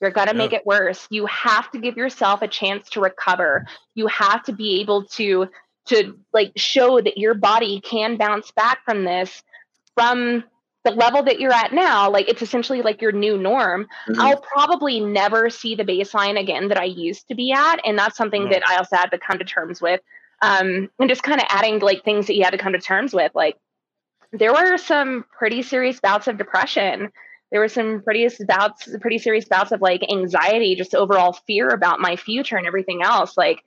You're 0.00 0.10
going 0.10 0.26
to 0.28 0.34
Yeah. 0.34 0.38
make 0.38 0.52
it 0.52 0.66
worse. 0.66 1.06
You 1.10 1.26
have 1.26 1.70
to 1.72 1.78
give 1.78 1.96
yourself 1.96 2.42
a 2.42 2.48
chance 2.48 2.90
to 2.90 3.00
recover. 3.00 3.66
You 3.94 4.06
have 4.08 4.42
to 4.44 4.52
be 4.52 4.80
able 4.80 5.04
to 5.18 5.48
to 5.86 6.18
like 6.32 6.52
show 6.56 6.98
that 7.00 7.18
your 7.18 7.34
body 7.34 7.78
can 7.80 8.16
bounce 8.16 8.50
back 8.52 8.82
from 8.86 9.04
this 9.04 9.42
from 9.94 10.42
the 10.84 10.90
level 10.92 11.22
that 11.22 11.38
you're 11.40 11.52
at 11.52 11.74
now 11.74 12.08
like 12.10 12.26
it's 12.26 12.40
essentially 12.40 12.80
like 12.80 13.02
your 13.02 13.12
new 13.12 13.36
norm 13.36 13.86
Mhm. 14.08 14.16
I'll 14.18 14.40
probably 14.40 14.98
never 15.00 15.50
see 15.50 15.74
the 15.74 15.84
baseline 15.84 16.40
again 16.40 16.68
that 16.68 16.78
I 16.78 16.84
used 16.84 17.28
to 17.28 17.34
be 17.34 17.52
at. 17.52 17.80
And 17.84 17.98
that's 17.98 18.16
something 18.16 18.44
No. 18.44 18.50
that 18.50 18.62
I 18.66 18.76
also 18.78 18.96
had 18.96 19.10
to 19.10 19.18
come 19.18 19.38
to 19.38 19.44
terms 19.44 19.82
with. 19.82 20.00
Um, 20.40 20.90
and 20.98 21.08
just 21.08 21.22
kind 21.22 21.38
of 21.40 21.46
adding 21.50 21.78
like 21.80 22.02
things 22.02 22.26
that 22.28 22.34
you 22.34 22.44
had 22.44 22.50
to 22.52 22.58
come 22.58 22.72
to 22.72 22.78
terms 22.80 23.12
with. 23.12 23.32
Like 23.34 23.56
there 24.32 24.52
were 24.54 24.78
some 24.78 25.24
pretty 25.36 25.60
serious 25.62 26.00
bouts 26.00 26.28
of 26.28 26.38
depression. 26.38 27.12
There 27.54 27.60
were 27.60 27.68
some 27.68 28.02
pretty 28.02 28.28
bouts, 28.48 28.88
pretty 29.00 29.18
serious 29.18 29.44
bouts 29.44 29.70
of 29.70 29.80
like 29.80 30.02
anxiety, 30.10 30.74
just 30.74 30.92
overall 30.92 31.34
fear 31.46 31.68
about 31.68 32.00
my 32.00 32.16
future 32.16 32.56
and 32.56 32.66
everything 32.66 33.04
else. 33.04 33.36
Like 33.36 33.62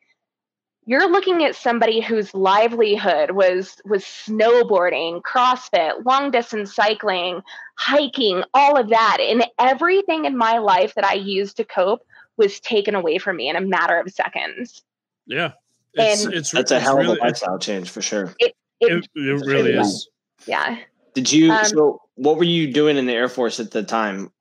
you're 0.85 1.09
looking 1.09 1.45
at 1.45 1.55
somebody 1.55 2.01
whose 2.01 2.33
livelihood 2.33 3.31
was 3.31 3.77
was 3.85 4.03
snowboarding, 4.03 5.21
CrossFit, 5.21 6.05
long 6.05 6.31
distance 6.31 6.75
cycling, 6.75 7.41
hiking, 7.77 8.43
all 8.53 8.77
of 8.77 8.89
that. 8.89 9.19
And 9.21 9.45
everything 9.57 10.25
in 10.25 10.35
my 10.35 10.57
life 10.57 10.93
that 10.95 11.05
I 11.05 11.13
used 11.13 11.55
to 11.55 11.63
cope 11.63 12.01
was 12.35 12.59
taken 12.59 12.93
away 12.93 13.19
from 13.19 13.37
me 13.37 13.47
in 13.47 13.55
a 13.55 13.61
matter 13.61 13.97
of 13.97 14.11
seconds. 14.11 14.83
yeah, 15.27 15.53
it's 15.93 16.25
And- 16.25 16.33
it's 16.33 16.51
That's 16.51 16.71
a 16.71 16.75
it's 16.75 16.83
hell 16.83 16.97
of 16.99 17.05
really, 17.05 17.19
a 17.19 17.23
lifestyle 17.23 17.57
change 17.57 17.89
for 17.89 18.01
sure. 18.01 18.35
It, 18.37 18.53
It, 18.81 19.07
it 19.15 19.45
really 19.45 19.71
is. 19.75 20.09
yeah. 20.45 20.75
Did 21.17 21.31
you? 21.31 21.51
Um, 21.51 21.65
so, 21.65 22.01
what 22.13 22.37
were 22.37 22.43
you 22.43 22.71
doing 22.71 22.95
in 22.95 23.07
the 23.07 23.13
Air 23.13 23.27
Force 23.27 23.59
at 23.59 23.71
the 23.71 23.81
time? 23.81 24.31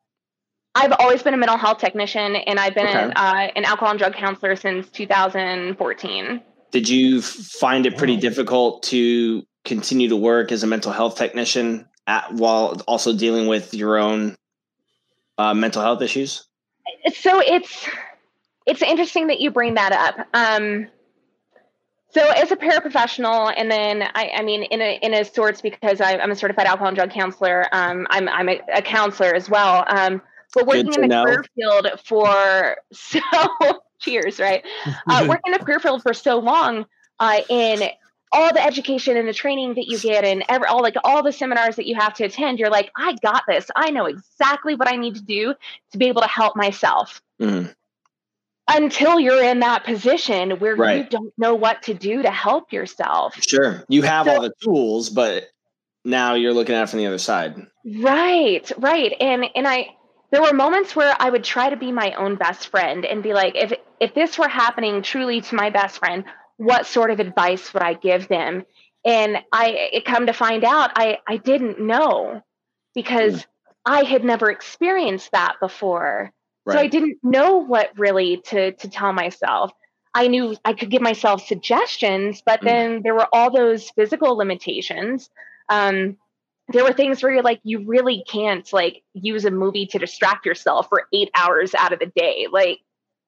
I've 0.74 0.92
always 0.98 1.22
been 1.22 1.32
a 1.32 1.38
mental 1.38 1.56
health 1.56 1.78
technician 1.78 2.36
and 2.36 2.60
I've 2.60 2.74
been 2.74 2.86
Okay. 2.86 3.02
an, 3.02 3.12
uh, 3.16 3.48
an 3.56 3.64
alcohol 3.64 3.92
and 3.92 3.98
drug 3.98 4.12
counselor 4.12 4.56
since 4.56 4.90
2014. 4.90 6.42
Did 6.72 6.86
you 6.86 7.22
find 7.22 7.86
it 7.86 7.96
pretty 7.96 8.18
difficult 8.18 8.82
to 8.82 9.42
continue 9.64 10.10
to 10.10 10.16
work 10.16 10.52
as 10.52 10.62
a 10.64 10.66
mental 10.66 10.92
health 10.92 11.16
technician 11.16 11.88
at, 12.06 12.34
while 12.34 12.78
also 12.86 13.16
dealing 13.16 13.46
with 13.46 13.72
your 13.72 13.96
own 13.96 14.36
uh, 15.38 15.54
mental 15.54 15.80
health 15.80 16.02
issues? 16.02 16.44
so 17.14 17.40
it's 17.40 17.88
it's 18.66 18.82
interesting 18.82 19.28
that 19.28 19.40
you 19.40 19.50
bring 19.50 19.76
that 19.76 19.92
up. 19.92 20.26
Um, 20.34 20.88
so 22.16 22.30
as 22.30 22.50
a 22.50 22.56
paraprofessional, 22.56 23.52
and 23.54 23.70
then 23.70 24.02
I, 24.02 24.30
I 24.36 24.42
mean, 24.42 24.62
in 24.62 24.80
a 24.80 24.98
in 25.02 25.12
a 25.12 25.22
sorts 25.22 25.60
because 25.60 26.00
I, 26.00 26.16
I'm 26.16 26.30
a 26.30 26.36
certified 26.36 26.66
alcohol 26.66 26.88
and 26.88 26.96
drug 26.96 27.10
counselor. 27.10 27.66
Um, 27.72 28.06
I'm 28.08 28.26
I'm 28.26 28.48
a, 28.48 28.58
a 28.72 28.80
counselor 28.80 29.34
as 29.34 29.50
well. 29.50 29.84
Um, 29.86 30.22
but 30.54 30.66
working 30.66 30.94
in 30.94 31.02
the 31.02 31.08
know. 31.08 31.24
career 31.24 31.44
field 31.54 31.88
for 32.06 32.78
so 32.92 33.20
cheers, 33.98 34.40
right? 34.40 34.64
Uh, 35.08 35.24
working 35.28 35.42
in 35.46 35.52
the 35.52 35.58
career 35.58 35.78
field 35.78 36.02
for 36.02 36.14
so 36.14 36.38
long, 36.38 36.86
uh, 37.20 37.40
in 37.50 37.82
all 38.32 38.52
the 38.52 38.64
education 38.64 39.16
and 39.16 39.28
the 39.28 39.34
training 39.34 39.74
that 39.74 39.86
you 39.86 39.98
get 39.98 40.24
and 40.24 40.42
every, 40.48 40.66
all 40.66 40.82
like 40.82 40.96
all 41.04 41.22
the 41.22 41.32
seminars 41.32 41.76
that 41.76 41.86
you 41.86 41.94
have 41.94 42.12
to 42.12 42.24
attend 42.24 42.58
you're 42.58 42.70
like 42.70 42.90
i 42.96 43.14
got 43.22 43.44
this 43.46 43.70
i 43.76 43.90
know 43.90 44.06
exactly 44.06 44.74
what 44.74 44.92
i 44.92 44.96
need 44.96 45.14
to 45.14 45.22
do 45.22 45.54
to 45.92 45.96
be 45.96 46.06
able 46.06 46.20
to 46.20 46.28
help 46.28 46.56
myself 46.56 47.22
Mhm. 47.40 47.72
Until 48.68 49.20
you're 49.20 49.42
in 49.42 49.60
that 49.60 49.84
position 49.84 50.52
where 50.58 50.96
you 50.96 51.04
don't 51.08 51.32
know 51.38 51.54
what 51.54 51.82
to 51.84 51.94
do 51.94 52.22
to 52.22 52.30
help 52.30 52.72
yourself 52.72 53.40
Sure. 53.42 53.84
You 53.88 54.02
have 54.02 54.26
So- 54.26 54.34
all 54.34 54.42
the 54.42 54.52
tools, 54.62 55.10
but 55.10 55.44
now 56.04 56.34
you're 56.34 56.52
looking 56.52 56.74
at 56.74 56.84
it 56.84 56.88
from 56.88 57.00
the 57.00 57.06
other 57.06 57.18
side. 57.18 57.66
Right, 57.84 58.70
right. 58.78 59.12
And 59.20 59.44
and 59.54 59.66
I 59.66 59.96
there 60.30 60.42
were 60.42 60.52
moments 60.52 60.96
where 60.96 61.14
I 61.18 61.30
would 61.30 61.44
try 61.44 61.70
to 61.70 61.76
be 61.76 61.92
my 61.92 62.12
own 62.12 62.36
best 62.36 62.68
friend 62.68 63.04
and 63.04 63.22
be 63.22 63.32
like 63.32 63.54
if 63.56 63.72
if 64.00 64.14
this 64.14 64.38
were 64.38 64.48
happening 64.48 65.02
truly 65.02 65.40
to 65.40 65.54
my 65.54 65.70
best 65.70 65.98
friend, 65.98 66.24
what 66.56 66.86
sort 66.86 67.10
of 67.10 67.20
advice 67.20 67.72
would 67.74 67.82
I 67.82 67.94
give 67.94 68.28
them? 68.28 68.64
And 69.04 69.38
I 69.52 69.90
it 69.92 70.04
come 70.04 70.26
to 70.26 70.32
find 70.32 70.64
out 70.64 70.90
I 70.96 71.18
I 71.28 71.36
didn't 71.36 71.80
know 71.80 72.42
because 72.94 73.42
hmm. 73.42 73.48
I 73.84 74.02
had 74.02 74.24
never 74.24 74.50
experienced 74.50 75.30
that 75.32 75.56
before. 75.60 76.32
So 76.74 76.78
I 76.78 76.86
didn't 76.88 77.18
know 77.22 77.58
what 77.58 77.96
really 77.96 78.38
to 78.46 78.72
to 78.72 78.88
tell 78.88 79.12
myself. 79.12 79.72
I 80.14 80.28
knew 80.28 80.56
I 80.64 80.72
could 80.72 80.90
give 80.90 81.02
myself 81.02 81.46
suggestions, 81.46 82.42
but 82.44 82.60
Mm. 82.60 82.64
then 82.64 83.02
there 83.02 83.14
were 83.14 83.28
all 83.32 83.50
those 83.50 83.90
physical 83.90 84.36
limitations. 84.36 85.30
Um, 85.68 86.16
there 86.68 86.82
were 86.82 86.92
things 86.92 87.22
where 87.22 87.32
you're 87.32 87.42
like, 87.42 87.60
you 87.62 87.84
really 87.86 88.24
can't 88.26 88.70
like 88.72 89.02
use 89.12 89.44
a 89.44 89.50
movie 89.50 89.86
to 89.86 89.98
distract 89.98 90.46
yourself 90.46 90.88
for 90.88 91.06
eight 91.12 91.30
hours 91.36 91.74
out 91.74 91.92
of 91.92 91.98
the 92.00 92.06
day. 92.16 92.48
Like, 92.50 92.80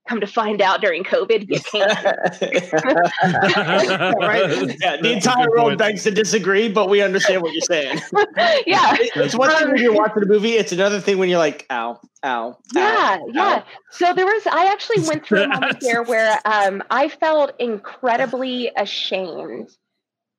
come 0.09 0.21
to 0.21 0.27
find 0.27 0.63
out 0.63 0.81
during 0.81 1.05
COVID, 1.05 1.49
you 1.49 1.61
can't. 1.61 2.05
right? 4.21 4.77
Yeah, 4.81 4.97
the 5.01 5.13
entire 5.13 5.51
world 5.51 5.79
begs 5.79 6.03
to 6.05 6.11
disagree, 6.11 6.69
but 6.69 6.89
we 6.89 7.03
understand 7.03 7.43
what 7.43 7.53
you're 7.53 7.61
saying. 7.61 8.01
yeah. 8.67 8.97
It's 9.17 9.37
one 9.37 9.51
thing 9.51 9.69
when 9.69 9.83
you're 9.83 9.95
watching 9.95 10.23
a 10.23 10.27
movie, 10.27 10.55
it's 10.55 10.73
another 10.73 11.01
thing 11.01 11.19
when 11.19 11.29
you're 11.29 11.39
like, 11.39 11.67
ow, 11.71 12.01
ow, 12.25 12.49
ow. 12.49 12.59
Yeah, 12.75 13.19
yeah. 13.33 13.43
ow. 13.43 13.65
So 13.91 14.15
there 14.15 14.27
was 14.27 14.47
I 14.51 14.73
actually 14.73 15.07
went 15.07 15.27
through 15.27 15.43
a 15.43 15.49
moment 15.49 15.81
there 15.89 16.03
where 16.03 16.41
um, 16.45 16.83
I 16.91 17.09
felt 17.09 17.53
incredibly 17.59 18.71
ashamed. 18.77 19.69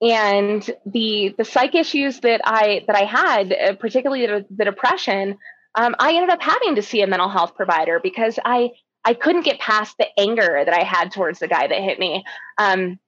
And 0.01 0.67
the 0.86 1.36
the 1.38 1.43
psych 1.43 1.76
issues 1.76 2.22
that 2.22 2.39
I 2.45 2.86
that 2.88 2.95
I 2.95 3.03
had, 3.03 3.51
uh, 3.51 3.76
particularly 3.76 4.26
the, 4.26 4.45
the 4.49 4.63
depression, 4.63 5.38
um, 5.76 5.93
I 5.99 6.13
ended 6.13 6.30
up 6.30 6.41
having 6.41 6.76
to 6.76 6.82
see 6.82 7.01
a 7.01 7.07
mental 7.07 7.28
health 7.28 7.55
provider 7.55 7.99
because 8.01 8.39
I 8.43 8.72
I 9.04 9.14
couldn't 9.14 9.45
get 9.45 9.60
past 9.60 9.97
the 9.97 10.08
anger 10.18 10.64
that 10.66 10.74
I 10.74 10.84
had 10.84 11.12
towards 11.12 11.39
the 11.39 11.47
guy 11.47 11.68
that 11.68 11.82
hit 11.82 12.00
me. 12.00 12.24
Um, 12.58 13.00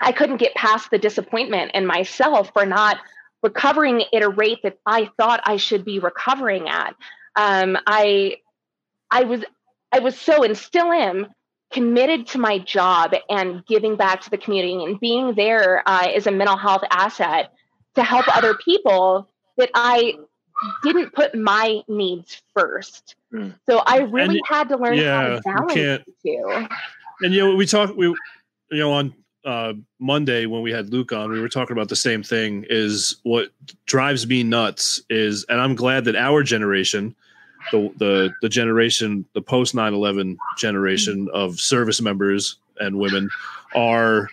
I 0.00 0.12
couldn't 0.12 0.36
get 0.36 0.54
past 0.54 0.90
the 0.90 0.98
disappointment 0.98 1.72
in 1.74 1.86
myself 1.86 2.50
for 2.52 2.64
not 2.64 2.98
recovering 3.42 4.02
at 4.12 4.22
a 4.22 4.28
rate 4.28 4.58
that 4.62 4.78
I 4.86 5.10
thought 5.16 5.40
I 5.44 5.56
should 5.56 5.84
be 5.84 5.98
recovering 5.98 6.68
at. 6.68 6.94
Um, 7.34 7.76
I 7.86 8.36
I 9.10 9.24
was 9.24 9.44
I 9.92 10.00
was 10.00 10.18
so 10.18 10.42
and 10.42 10.56
still 10.56 10.92
am 10.92 11.28
committed 11.72 12.26
to 12.28 12.38
my 12.38 12.58
job 12.58 13.14
and 13.28 13.64
giving 13.66 13.96
back 13.96 14.22
to 14.22 14.30
the 14.30 14.38
community 14.38 14.84
and 14.84 14.98
being 15.00 15.34
there 15.34 15.82
uh, 15.86 16.08
as 16.14 16.26
a 16.26 16.30
mental 16.30 16.56
health 16.56 16.82
asset 16.90 17.52
to 17.94 18.02
help 18.02 18.26
other 18.36 18.54
people 18.54 19.28
that 19.56 19.70
I 19.74 20.14
didn't 20.82 21.12
put 21.14 21.34
my 21.34 21.82
needs 21.88 22.42
first. 22.54 23.14
Mm. 23.32 23.54
So 23.66 23.78
I 23.86 23.98
really 23.98 24.38
it- 24.38 24.46
had 24.48 24.68
to 24.70 24.76
learn 24.76 24.98
how 24.98 25.28
to 25.28 25.40
balance 25.44 25.72
can't- 25.72 26.04
the 26.06 26.12
two. 26.24 26.66
and 27.22 27.32
you 27.34 27.40
know 27.46 27.54
we 27.56 27.66
talked 27.66 27.96
we 27.96 28.06
you 28.06 28.78
know 28.78 28.92
on 28.92 29.14
uh 29.44 29.72
monday 30.00 30.46
when 30.46 30.62
we 30.62 30.72
had 30.72 30.90
luke 30.90 31.12
on 31.12 31.30
we 31.30 31.40
were 31.40 31.48
talking 31.48 31.72
about 31.76 31.88
the 31.88 31.94
same 31.96 32.22
thing 32.24 32.64
is 32.68 33.16
what 33.22 33.50
drives 33.86 34.26
me 34.26 34.42
nuts 34.42 35.00
is 35.10 35.44
and 35.48 35.60
i'm 35.60 35.76
glad 35.76 36.04
that 36.04 36.16
our 36.16 36.42
generation 36.42 37.14
the 37.70 37.88
the 37.98 38.34
the 38.42 38.48
generation 38.48 39.24
the 39.34 39.40
post 39.40 39.74
9-11 39.76 40.36
generation 40.58 41.28
of 41.32 41.60
service 41.60 42.00
members 42.00 42.56
and 42.80 42.98
women 42.98 43.28
are 43.76 44.28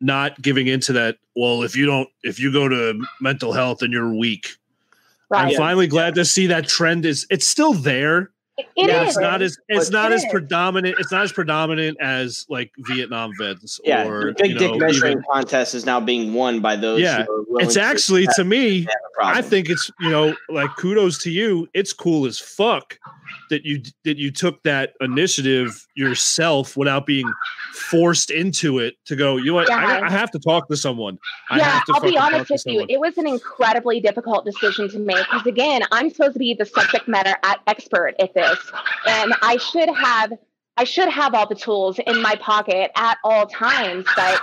not 0.00 0.40
giving 0.40 0.68
into 0.68 0.92
that 0.92 1.18
well 1.34 1.62
if 1.64 1.74
you 1.76 1.84
don't 1.84 2.08
if 2.22 2.38
you 2.38 2.52
go 2.52 2.68
to 2.68 3.04
mental 3.20 3.52
health 3.52 3.82
and 3.82 3.92
you're 3.92 4.14
weak 4.14 4.56
i'm 5.32 5.54
finally 5.56 5.86
glad 5.86 6.14
to 6.14 6.24
see 6.24 6.46
that 6.48 6.66
trend 6.66 7.04
is 7.04 7.26
it's 7.30 7.46
still 7.46 7.72
there 7.74 8.30
It 8.58 8.66
Yeah, 8.88 9.02
is. 9.02 9.08
it's 9.10 9.18
not 9.18 9.40
as 9.42 9.56
it's 9.68 9.88
But- 9.90 9.92
not 9.92 10.10
It 10.12 10.16
as 10.16 10.24
is. 10.24 10.30
predominant 10.32 10.96
it's 10.98 11.12
not 11.12 11.22
as 11.22 11.32
predominant 11.32 11.96
as 12.00 12.44
like 12.48 12.72
vietnam 12.88 13.30
vets 13.38 13.80
Yeah, 13.84 14.06
or 14.08 14.32
the 14.32 14.34
big 14.42 14.50
you 14.52 14.58
dick 14.58 14.70
know, 14.72 14.78
measuring 14.78 15.12
even- 15.12 15.24
contest 15.30 15.74
is 15.74 15.86
now 15.86 16.00
being 16.00 16.32
won 16.34 16.60
by 16.60 16.74
those. 16.76 17.00
Yeah, 17.00 17.24
who 17.24 17.58
are 17.58 17.62
it's 17.62 17.76
actually 17.76 18.26
to 18.36 18.44
me 18.44 18.80
have 18.80 18.88
a 18.88 19.14
problem. 19.14 19.38
i 19.38 19.42
think 19.42 19.68
it's 19.70 19.90
you 20.00 20.10
know 20.10 20.34
like 20.48 20.74
kudos 20.76 21.18
to 21.18 21.30
you 21.30 21.68
it's 21.74 21.92
cool 21.92 22.26
as 22.26 22.38
fuck 22.38 22.98
that 23.50 23.64
you 23.64 23.82
that 24.04 24.16
you 24.16 24.30
took 24.30 24.62
that 24.62 24.94
initiative 25.00 25.86
yourself 25.94 26.76
without 26.76 27.06
being 27.06 27.30
forced 27.72 28.30
into 28.30 28.78
it 28.78 28.94
to 29.06 29.16
go 29.16 29.36
you 29.36 29.46
know 29.46 29.54
what 29.54 29.70
I, 29.70 29.98
Yeah. 29.98 30.06
I 30.06 30.10
have 30.10 30.30
to 30.32 30.38
talk 30.38 30.68
to 30.68 30.76
someone 30.76 31.18
I 31.50 31.58
yeah, 31.58 31.64
have 31.64 31.84
to 31.86 31.92
I'll 31.94 32.00
be 32.00 32.18
honest 32.18 32.50
with 32.50 32.66
you. 32.66 32.86
It 32.88 33.00
was 33.00 33.16
an 33.18 33.26
incredibly 33.26 34.00
difficult 34.00 34.44
decision 34.44 34.88
to 34.90 34.98
make 34.98 35.24
because, 35.24 35.46
again, 35.46 35.82
I'm 35.92 36.10
supposed 36.10 36.34
to 36.34 36.38
be 36.38 36.54
the 36.54 36.64
subject 36.64 37.08
matter 37.08 37.36
expert 37.66 38.14
at 38.20 38.34
this, 38.34 38.58
and 39.06 39.34
I 39.42 39.56
should 39.56 39.88
have 39.94 40.32
I 40.76 40.84
should 40.84 41.08
have 41.08 41.34
all 41.34 41.48
the 41.48 41.54
tools 41.54 41.98
in 42.06 42.22
my 42.22 42.36
pocket 42.36 42.90
at 42.96 43.18
all 43.24 43.46
times. 43.46 44.06
But 44.14 44.40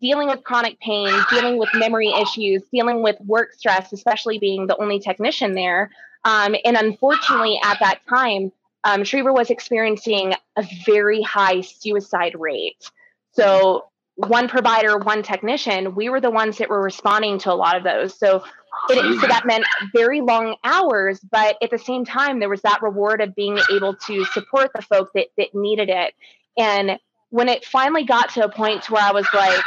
dealing 0.00 0.28
with 0.28 0.42
chronic 0.44 0.78
pain, 0.80 1.12
dealing 1.30 1.58
with 1.58 1.68
memory 1.74 2.12
issues, 2.20 2.62
dealing 2.72 3.02
with 3.02 3.16
work 3.20 3.52
stress, 3.52 3.92
especially 3.92 4.38
being 4.38 4.66
the 4.66 4.76
only 4.78 4.98
technician 4.98 5.54
there, 5.54 5.90
um, 6.26 6.56
and 6.64 6.76
unfortunately, 6.76 7.58
at 7.62 7.78
that 7.78 8.00
time, 8.08 8.50
um, 8.82 9.04
Schriever 9.04 9.32
was 9.32 9.50
experiencing 9.50 10.34
a 10.56 10.66
very 10.84 11.22
high 11.22 11.60
suicide 11.60 12.34
rate. 12.36 12.90
So 13.32 13.86
one 14.16 14.48
provider, 14.48 14.98
one 14.98 15.22
technician, 15.22 15.94
we 15.94 16.08
were 16.08 16.20
the 16.20 16.30
ones 16.30 16.58
that 16.58 16.68
were 16.68 16.82
responding 16.82 17.38
to 17.40 17.52
a 17.52 17.54
lot 17.54 17.76
of 17.76 17.84
those. 17.84 18.18
So, 18.18 18.42
it, 18.88 19.20
so 19.20 19.26
that 19.28 19.46
meant 19.46 19.66
very 19.94 20.20
long 20.20 20.56
hours, 20.64 21.20
but 21.20 21.56
at 21.62 21.70
the 21.70 21.78
same 21.78 22.04
time, 22.04 22.40
there 22.40 22.48
was 22.48 22.62
that 22.62 22.82
reward 22.82 23.20
of 23.20 23.34
being 23.34 23.58
able 23.70 23.94
to 24.06 24.24
support 24.26 24.70
the 24.74 24.82
folk 24.82 25.10
that, 25.14 25.28
that 25.36 25.54
needed 25.54 25.90
it. 25.90 26.14
And 26.58 26.98
when 27.30 27.48
it 27.48 27.64
finally 27.64 28.04
got 28.04 28.30
to 28.30 28.44
a 28.44 28.50
point 28.50 28.90
where 28.90 29.02
I 29.02 29.12
was 29.12 29.26
like, 29.32 29.62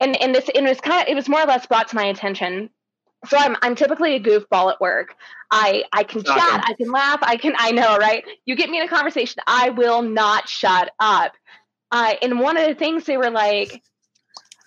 and, 0.00 0.20
and 0.22 0.34
this, 0.34 0.48
and 0.54 0.66
it 0.66 0.68
was 0.70 0.80
kind 0.80 1.02
of, 1.02 1.08
it 1.08 1.14
was 1.14 1.28
more 1.28 1.42
or 1.42 1.46
less 1.46 1.66
brought 1.66 1.88
to 1.88 1.96
my 1.96 2.04
attention. 2.04 2.70
So 3.28 3.36
I'm, 3.36 3.56
I'm 3.62 3.74
typically 3.74 4.14
a 4.14 4.20
goofball 4.20 4.72
at 4.72 4.80
work. 4.80 5.14
I, 5.50 5.84
I 5.92 6.02
can 6.02 6.24
Shocking. 6.24 6.42
chat, 6.42 6.64
I 6.66 6.74
can 6.74 6.90
laugh, 6.90 7.18
I 7.22 7.36
can, 7.36 7.54
I 7.58 7.70
know, 7.70 7.96
right? 7.98 8.24
You 8.46 8.56
get 8.56 8.68
me 8.70 8.78
in 8.78 8.84
a 8.84 8.88
conversation, 8.88 9.42
I 9.46 9.70
will 9.70 10.02
not 10.02 10.48
shut 10.48 10.90
up. 10.98 11.32
Uh, 11.92 12.14
and 12.22 12.40
one 12.40 12.56
of 12.56 12.66
the 12.66 12.74
things 12.74 13.04
they 13.04 13.16
were 13.16 13.30
like, 13.30 13.82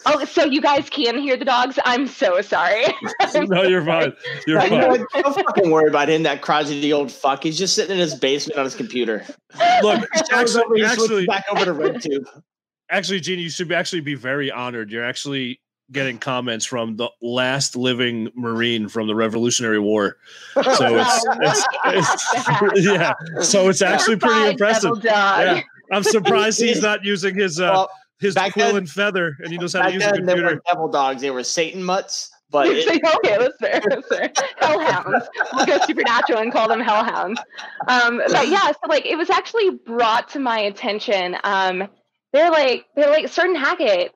"Oh, 0.05 0.23
so 0.25 0.45
you 0.45 0.61
guys 0.61 0.89
can 0.89 1.19
hear 1.19 1.35
the 1.35 1.45
dogs? 1.45 1.77
I'm 1.83 2.07
so 2.07 2.41
sorry." 2.41 2.85
no 3.35 3.63
you're 3.63 3.83
fine 3.83 4.13
you're 4.47 4.61
You 4.63 4.69
know 4.69 4.95
fine? 4.95 5.05
Don't 5.23 5.33
fucking 5.35 5.69
worry 5.69 5.89
about 5.89 6.09
him, 6.09 6.23
that 6.23 6.41
crotchety 6.41 6.93
old 6.93 7.11
fuck. 7.11 7.43
He's 7.43 7.57
just 7.57 7.75
sitting 7.75 7.91
in 7.91 7.99
his 7.99 8.15
basement 8.15 8.57
on 8.57 8.65
his 8.65 8.75
computer. 8.75 9.25
look 9.81 10.09
Goes 10.31 10.55
over, 10.55 10.75
actually 10.75 10.85
actually 10.85 11.25
back 11.25 11.45
over 11.51 11.65
to 11.65 11.73
RedTube. 11.73 12.25
actually, 12.89 13.19
Gene, 13.19 13.39
you 13.39 13.49
should 13.49 13.67
be, 13.67 13.75
actually 13.75 14.01
be 14.01 14.15
very 14.15 14.49
honored. 14.49 14.91
You're 14.91 15.05
actually 15.05 15.59
getting 15.91 16.17
comments 16.19 16.65
from 16.65 16.95
the 16.97 17.09
last 17.21 17.75
living 17.75 18.29
Marine 18.35 18.87
from 18.89 19.07
the 19.07 19.15
Revolutionary 19.15 19.79
War. 19.79 20.17
So 20.55 20.97
it's, 20.97 21.25
it's, 21.37 22.25
it's 22.75 22.85
yeah. 22.85 23.13
So 23.41 23.69
it's 23.69 23.81
actually 23.81 24.17
pretty 24.17 24.35
Fine, 24.35 24.51
impressive. 24.51 25.03
Yeah. 25.03 25.61
I'm 25.91 26.03
surprised 26.17 26.59
he's 26.59 26.81
not 26.81 27.03
using 27.03 27.35
his 27.35 27.59
uh, 27.59 27.71
Well, 27.73 27.89
his 28.19 28.35
back 28.35 28.53
quill 28.53 28.67
then- 28.67 28.77
and 28.77 28.89
feather, 28.89 29.35
and 29.39 29.51
he 29.51 29.57
knows 29.57 29.73
how 29.73 29.83
to 29.83 29.93
use 29.93 30.03
a 30.03 30.11
then, 30.11 30.25
they 30.25 30.33
computer. 30.33 30.55
were 30.55 30.61
devil 30.67 30.87
dogs. 30.89 31.21
They 31.21 31.31
were 31.31 31.43
Satan 31.43 31.83
mutts. 31.83 32.31
But 32.51 32.67
It's 32.67 32.87
it, 32.87 33.03
like, 33.03 33.15
okay, 33.17 33.37
that's 33.37 33.57
fair. 33.59 33.81
That's 33.87 34.07
fair. 34.07 34.31
Hellhounds. 34.59 35.27
We'll 35.53 35.67
go 35.67 35.77
supernatural 35.85 36.39
and 36.39 36.51
call 36.51 36.67
them 36.67 36.79
hellhounds. 36.81 37.39
Um, 37.87 38.17
but 38.27 38.47
yeah, 38.47 38.71
so 38.71 38.79
like 38.87 39.05
it 39.05 39.17
was 39.17 39.29
actually 39.29 39.69
brought 39.85 40.29
to 40.29 40.39
my 40.39 40.59
attention. 40.59 41.37
Um, 41.43 41.87
they're 42.33 42.49
like 42.49 42.87
they're 42.95 43.11
like 43.11 43.27
Sergeant 43.27 43.59
Hackett, 43.59 44.13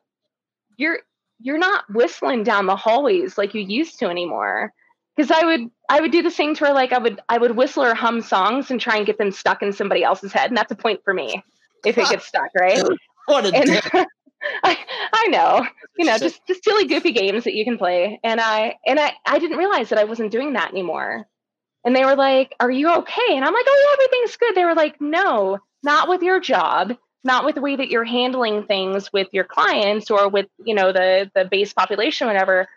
you're 0.77 0.99
you're 1.43 1.57
not 1.57 1.85
whistling 1.93 2.43
down 2.43 2.65
the 2.65 2.75
hallways 2.75 3.37
like 3.37 3.53
you 3.53 3.61
used 3.61 3.99
to 3.99 4.07
anymore. 4.07 4.71
Because 5.15 5.29
I 5.29 5.45
would 5.45 5.69
I 5.89 6.01
would 6.01 6.11
do 6.11 6.23
this 6.23 6.35
thing 6.35 6.55
to 6.55 6.63
where 6.63 6.73
like 6.73 6.91
I 6.91 6.97
would 6.97 7.21
I 7.29 7.37
would 7.37 7.55
whistle 7.55 7.83
or 7.83 7.93
hum 7.93 8.21
songs 8.21 8.71
and 8.71 8.81
try 8.81 8.97
and 8.97 9.05
get 9.05 9.17
them 9.19 9.31
stuck 9.31 9.61
in 9.61 9.71
somebody 9.73 10.03
else's 10.03 10.33
head, 10.33 10.49
and 10.49 10.57
that's 10.57 10.71
a 10.71 10.75
point 10.75 11.01
for 11.03 11.13
me 11.13 11.43
if 11.85 11.97
it 11.97 12.09
gets 12.09 12.25
stuck, 12.25 12.49
right? 12.59 12.81
what 13.25 13.45
a 13.45 13.55
And 13.55 13.65
dick. 13.65 13.93
I, 14.63 14.77
I 15.13 15.27
know 15.27 15.65
you 15.97 16.05
know 16.05 16.17
just 16.17 16.45
just 16.47 16.63
silly 16.63 16.85
goofy 16.85 17.11
games 17.11 17.45
that 17.45 17.53
you 17.53 17.63
can 17.63 17.77
play 17.77 18.19
and 18.23 18.41
i 18.41 18.75
and 18.85 18.99
i 18.99 19.13
i 19.25 19.39
didn't 19.39 19.57
realize 19.57 19.89
that 19.89 19.99
i 19.99 20.03
wasn't 20.03 20.31
doing 20.31 20.53
that 20.53 20.71
anymore 20.71 21.25
and 21.85 21.95
they 21.95 22.03
were 22.03 22.15
like 22.15 22.53
are 22.59 22.71
you 22.71 22.91
okay 22.93 23.29
and 23.29 23.45
i'm 23.45 23.53
like 23.53 23.65
oh 23.67 23.85
yeah 23.87 24.03
everything's 24.03 24.37
good 24.37 24.55
they 24.55 24.65
were 24.65 24.75
like 24.75 24.99
no 24.99 25.59
not 25.83 26.09
with 26.09 26.21
your 26.21 26.39
job 26.39 26.93
not 27.23 27.45
with 27.45 27.55
the 27.55 27.61
way 27.61 27.75
that 27.75 27.89
you're 27.89 28.03
handling 28.03 28.63
things 28.63 29.11
with 29.13 29.27
your 29.31 29.43
clients 29.43 30.11
or 30.11 30.29
with 30.29 30.47
you 30.63 30.75
know 30.75 30.91
the 30.91 31.31
the 31.35 31.45
base 31.45 31.73
population 31.73 32.27
whatever 32.27 32.67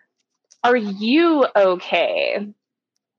are 0.65 0.77
you 0.77 1.47
okay? 1.55 2.49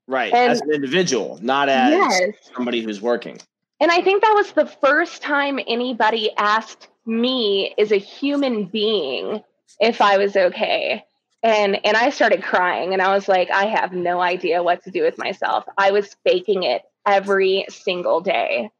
Right. 0.06 0.32
And- 0.32 0.52
as 0.52 0.60
an 0.60 0.72
individual, 0.72 1.38
not 1.40 1.68
as 1.68 1.92
yes. 1.92 2.34
somebody 2.54 2.82
who's 2.82 3.00
working. 3.00 3.38
and 3.80 3.90
i 3.90 4.02
think 4.02 4.22
that 4.22 4.34
was 4.34 4.52
the 4.52 4.66
first 4.66 5.22
time 5.22 5.58
anybody 5.66 6.30
asked 6.36 6.88
me 7.06 7.74
as 7.78 7.92
a 7.92 7.96
human 7.96 8.64
being 8.66 9.42
if 9.80 10.00
i 10.00 10.18
was 10.18 10.36
okay? 10.36 11.04
And 11.42 11.78
and 11.86 11.96
i 11.96 12.10
started 12.10 12.42
crying 12.42 12.92
and 12.92 13.00
i 13.00 13.14
was 13.14 13.28
like 13.28 13.50
i 13.50 13.66
have 13.66 13.92
no 13.92 14.20
idea 14.20 14.62
what 14.62 14.82
to 14.84 14.90
do 14.90 15.02
with 15.02 15.16
myself. 15.18 15.64
I 15.76 15.92
was 15.92 16.16
faking 16.26 16.64
it 16.64 16.82
every 17.06 17.64
single 17.68 18.20
day 18.20 18.70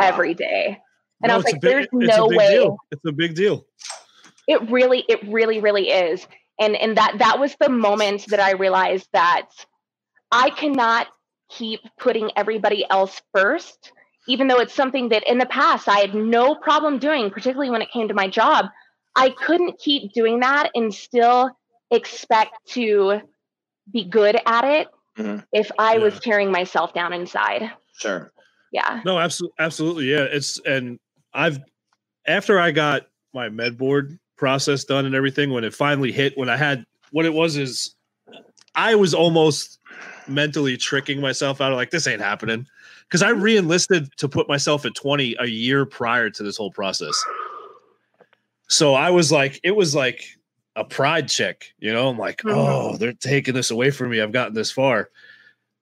every 0.00 0.34
day 0.34 0.78
and 1.22 1.32
I 1.32 1.36
was 1.36 1.44
it's 1.46 1.52
a 1.52 1.56
like, 1.56 1.60
big- 1.62 1.88
there's 1.92 2.16
no 2.16 2.26
way. 2.28 2.50
deal. 2.54 2.76
It's 2.90 3.04
a 3.06 3.12
big 3.12 3.34
deal. 3.34 3.66
It 4.46 4.70
really, 4.70 5.04
it 5.08 5.20
really, 5.28 5.60
really 5.60 5.90
is. 5.90 6.26
And 6.60 6.74
and 6.76 6.96
that 6.96 7.16
that 7.18 7.38
was 7.38 7.54
the 7.60 7.68
moment 7.68 8.26
that 8.28 8.40
I 8.40 8.52
realized 8.52 9.08
that 9.12 9.48
I 10.32 10.50
cannot 10.50 11.06
keep 11.50 11.80
putting 11.98 12.30
everybody 12.36 12.84
else 12.90 13.20
first, 13.34 13.92
even 14.26 14.48
though 14.48 14.58
it's 14.58 14.74
something 14.74 15.08
that 15.10 15.26
in 15.28 15.38
the 15.38 15.46
past 15.46 15.88
I 15.88 15.98
had 16.00 16.14
no 16.14 16.54
problem 16.54 16.98
doing, 16.98 17.30
particularly 17.30 17.70
when 17.70 17.82
it 17.82 17.90
came 17.92 18.08
to 18.08 18.14
my 18.14 18.28
job. 18.28 18.66
I 19.16 19.30
couldn't 19.30 19.78
keep 19.80 20.12
doing 20.12 20.40
that 20.40 20.70
and 20.74 20.94
still 20.94 21.50
expect 21.90 22.52
to 22.68 23.20
be 23.92 24.04
good 24.04 24.38
at 24.46 24.64
it 24.64 24.88
Mhm. 25.16 25.44
if 25.52 25.70
I 25.78 25.98
was 25.98 26.20
tearing 26.20 26.52
myself 26.52 26.92
down 26.94 27.12
inside. 27.12 27.70
Sure. 27.98 28.30
Yeah. 28.70 29.00
No, 29.04 29.18
absolutely, 29.18 29.54
absolutely, 29.58 30.04
yeah. 30.10 30.24
It's 30.30 30.60
and 30.60 31.00
I've 31.34 31.58
after 32.26 32.58
I 32.60 32.70
got 32.70 33.06
my 33.34 33.48
med 33.48 33.78
board 33.78 34.18
process 34.36 34.84
done 34.84 35.06
and 35.06 35.14
everything, 35.14 35.52
when 35.52 35.64
it 35.64 35.74
finally 35.74 36.12
hit, 36.12 36.36
when 36.36 36.48
I 36.48 36.56
had 36.56 36.84
what 37.10 37.24
it 37.24 37.32
was 37.32 37.56
is 37.56 37.94
I 38.74 38.94
was 38.94 39.14
almost 39.14 39.78
mentally 40.26 40.76
tricking 40.76 41.20
myself 41.20 41.60
out 41.60 41.72
of 41.72 41.76
like 41.76 41.90
this 41.90 42.06
ain't 42.06 42.20
happening 42.20 42.66
because 43.04 43.22
I 43.22 43.30
re-enlisted 43.30 44.14
to 44.18 44.28
put 44.28 44.46
myself 44.48 44.84
at 44.84 44.94
20 44.94 45.36
a 45.40 45.46
year 45.46 45.86
prior 45.86 46.28
to 46.30 46.42
this 46.42 46.56
whole 46.56 46.70
process. 46.70 47.14
So 48.68 48.94
I 48.94 49.10
was 49.10 49.32
like, 49.32 49.58
it 49.62 49.70
was 49.70 49.94
like 49.94 50.22
a 50.76 50.84
pride 50.84 51.28
check, 51.28 51.72
you 51.78 51.92
know. 51.92 52.08
I'm 52.08 52.18
like, 52.18 52.42
Mhm. 52.42 52.54
oh, 52.54 52.96
they're 52.98 53.14
taking 53.14 53.54
this 53.54 53.70
away 53.70 53.90
from 53.90 54.10
me. 54.10 54.20
I've 54.20 54.32
gotten 54.32 54.54
this 54.54 54.70
far. 54.70 55.10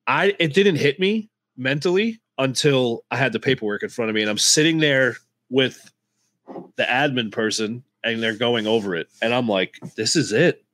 I 0.06 0.36
it 0.38 0.54
didn't 0.54 0.76
hit 0.76 1.00
me 1.00 1.28
mentally 1.56 2.20
until 2.38 3.04
I 3.10 3.16
had 3.16 3.32
the 3.32 3.40
paperwork 3.40 3.82
in 3.82 3.88
front 3.88 4.08
of 4.08 4.14
me 4.14 4.20
and 4.20 4.30
I'm 4.30 4.38
sitting 4.38 4.78
there 4.78 5.16
with 5.50 5.90
the 6.76 6.84
admin 6.84 7.32
person 7.32 7.82
and 8.04 8.22
they're 8.22 8.36
going 8.36 8.66
over 8.66 8.94
it. 8.94 9.08
And 9.20 9.34
I'm 9.34 9.48
like, 9.48 9.78
this 9.96 10.16
is 10.16 10.32
it. 10.32 10.64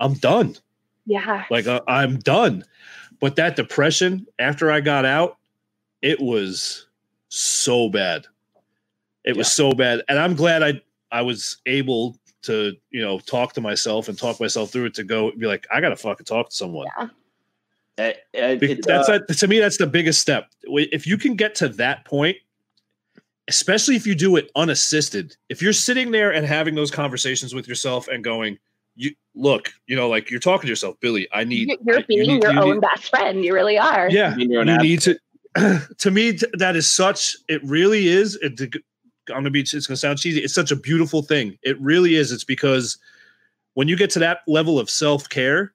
I'm 0.00 0.14
done. 0.14 0.56
Yeah. 1.06 1.44
Like 1.50 1.66
uh, 1.66 1.80
I'm 1.86 2.18
done. 2.18 2.64
But 3.20 3.36
that 3.36 3.56
depression 3.56 4.26
after 4.38 4.70
I 4.70 4.80
got 4.80 5.04
out, 5.04 5.38
it 6.02 6.20
was 6.20 6.86
so 7.28 7.88
bad. 7.88 8.26
It 9.24 9.36
was 9.36 9.52
so 9.52 9.72
bad. 9.72 10.02
And 10.08 10.18
I'm 10.18 10.34
glad 10.34 10.62
I 10.62 10.80
I 11.10 11.22
was 11.22 11.58
able 11.66 12.16
to, 12.42 12.74
you 12.90 13.02
know, 13.02 13.18
talk 13.18 13.52
to 13.54 13.60
myself 13.60 14.08
and 14.08 14.16
talk 14.16 14.40
myself 14.40 14.70
through 14.70 14.86
it 14.86 14.94
to 14.94 15.04
go 15.04 15.32
be 15.32 15.46
like, 15.46 15.66
I 15.72 15.80
gotta 15.80 15.96
fucking 15.96 16.24
talk 16.24 16.50
to 16.50 16.54
someone. 16.54 16.86
Uh, 16.98 17.08
uh, 17.98 18.54
Be- 18.56 18.72
it, 18.72 18.86
that's 18.86 19.08
uh, 19.08 19.18
that, 19.26 19.38
to 19.38 19.48
me 19.48 19.58
that's 19.58 19.76
the 19.76 19.86
biggest 19.86 20.20
step 20.20 20.52
if 20.62 21.04
you 21.04 21.18
can 21.18 21.34
get 21.34 21.56
to 21.56 21.68
that 21.68 22.04
point 22.04 22.36
especially 23.48 23.96
if 23.96 24.06
you 24.06 24.14
do 24.14 24.36
it 24.36 24.50
unassisted 24.56 25.36
if 25.48 25.60
you're 25.62 25.72
sitting 25.72 26.10
there 26.10 26.32
and 26.32 26.46
having 26.46 26.74
those 26.74 26.90
conversations 26.90 27.54
with 27.54 27.66
yourself 27.66 28.06
and 28.08 28.22
going 28.22 28.58
you 28.94 29.10
look 29.34 29.70
you 29.86 29.96
know 29.96 30.08
like 30.08 30.30
you're 30.30 30.40
talking 30.40 30.62
to 30.62 30.68
yourself 30.68 30.96
billy 31.00 31.26
i 31.32 31.44
need 31.44 31.68
You're, 31.68 31.78
you're 31.84 31.96
I- 31.96 31.98
you 32.00 32.06
being 32.24 32.28
need- 32.34 32.42
your 32.42 32.52
you 32.52 32.60
own 32.60 32.70
need- 32.74 32.80
best 32.82 33.08
friend. 33.08 33.44
You 33.44 33.54
really 33.54 33.78
are. 33.78 34.10
yeah 34.10 34.34
being 34.34 34.50
you 34.50 34.60
advocate. 34.60 34.82
need 34.82 35.00
to 35.02 35.18
to 35.98 36.10
me 36.10 36.38
that 36.54 36.76
is 36.76 36.86
such 36.88 37.36
it 37.48 37.62
really 37.64 38.06
is 38.08 38.36
it, 38.42 38.60
i'm 39.28 39.34
gonna 39.36 39.50
be 39.50 39.60
it's 39.60 39.86
gonna 39.86 39.96
sound 39.96 40.18
cheesy 40.18 40.40
it's 40.40 40.54
such 40.54 40.70
a 40.70 40.76
beautiful 40.76 41.22
thing 41.22 41.56
it 41.62 41.80
really 41.80 42.14
is 42.16 42.30
it's 42.32 42.44
because 42.44 42.98
when 43.74 43.88
you 43.88 43.96
get 43.96 44.10
to 44.10 44.18
that 44.18 44.40
level 44.46 44.78
of 44.78 44.90
self-care 44.90 45.72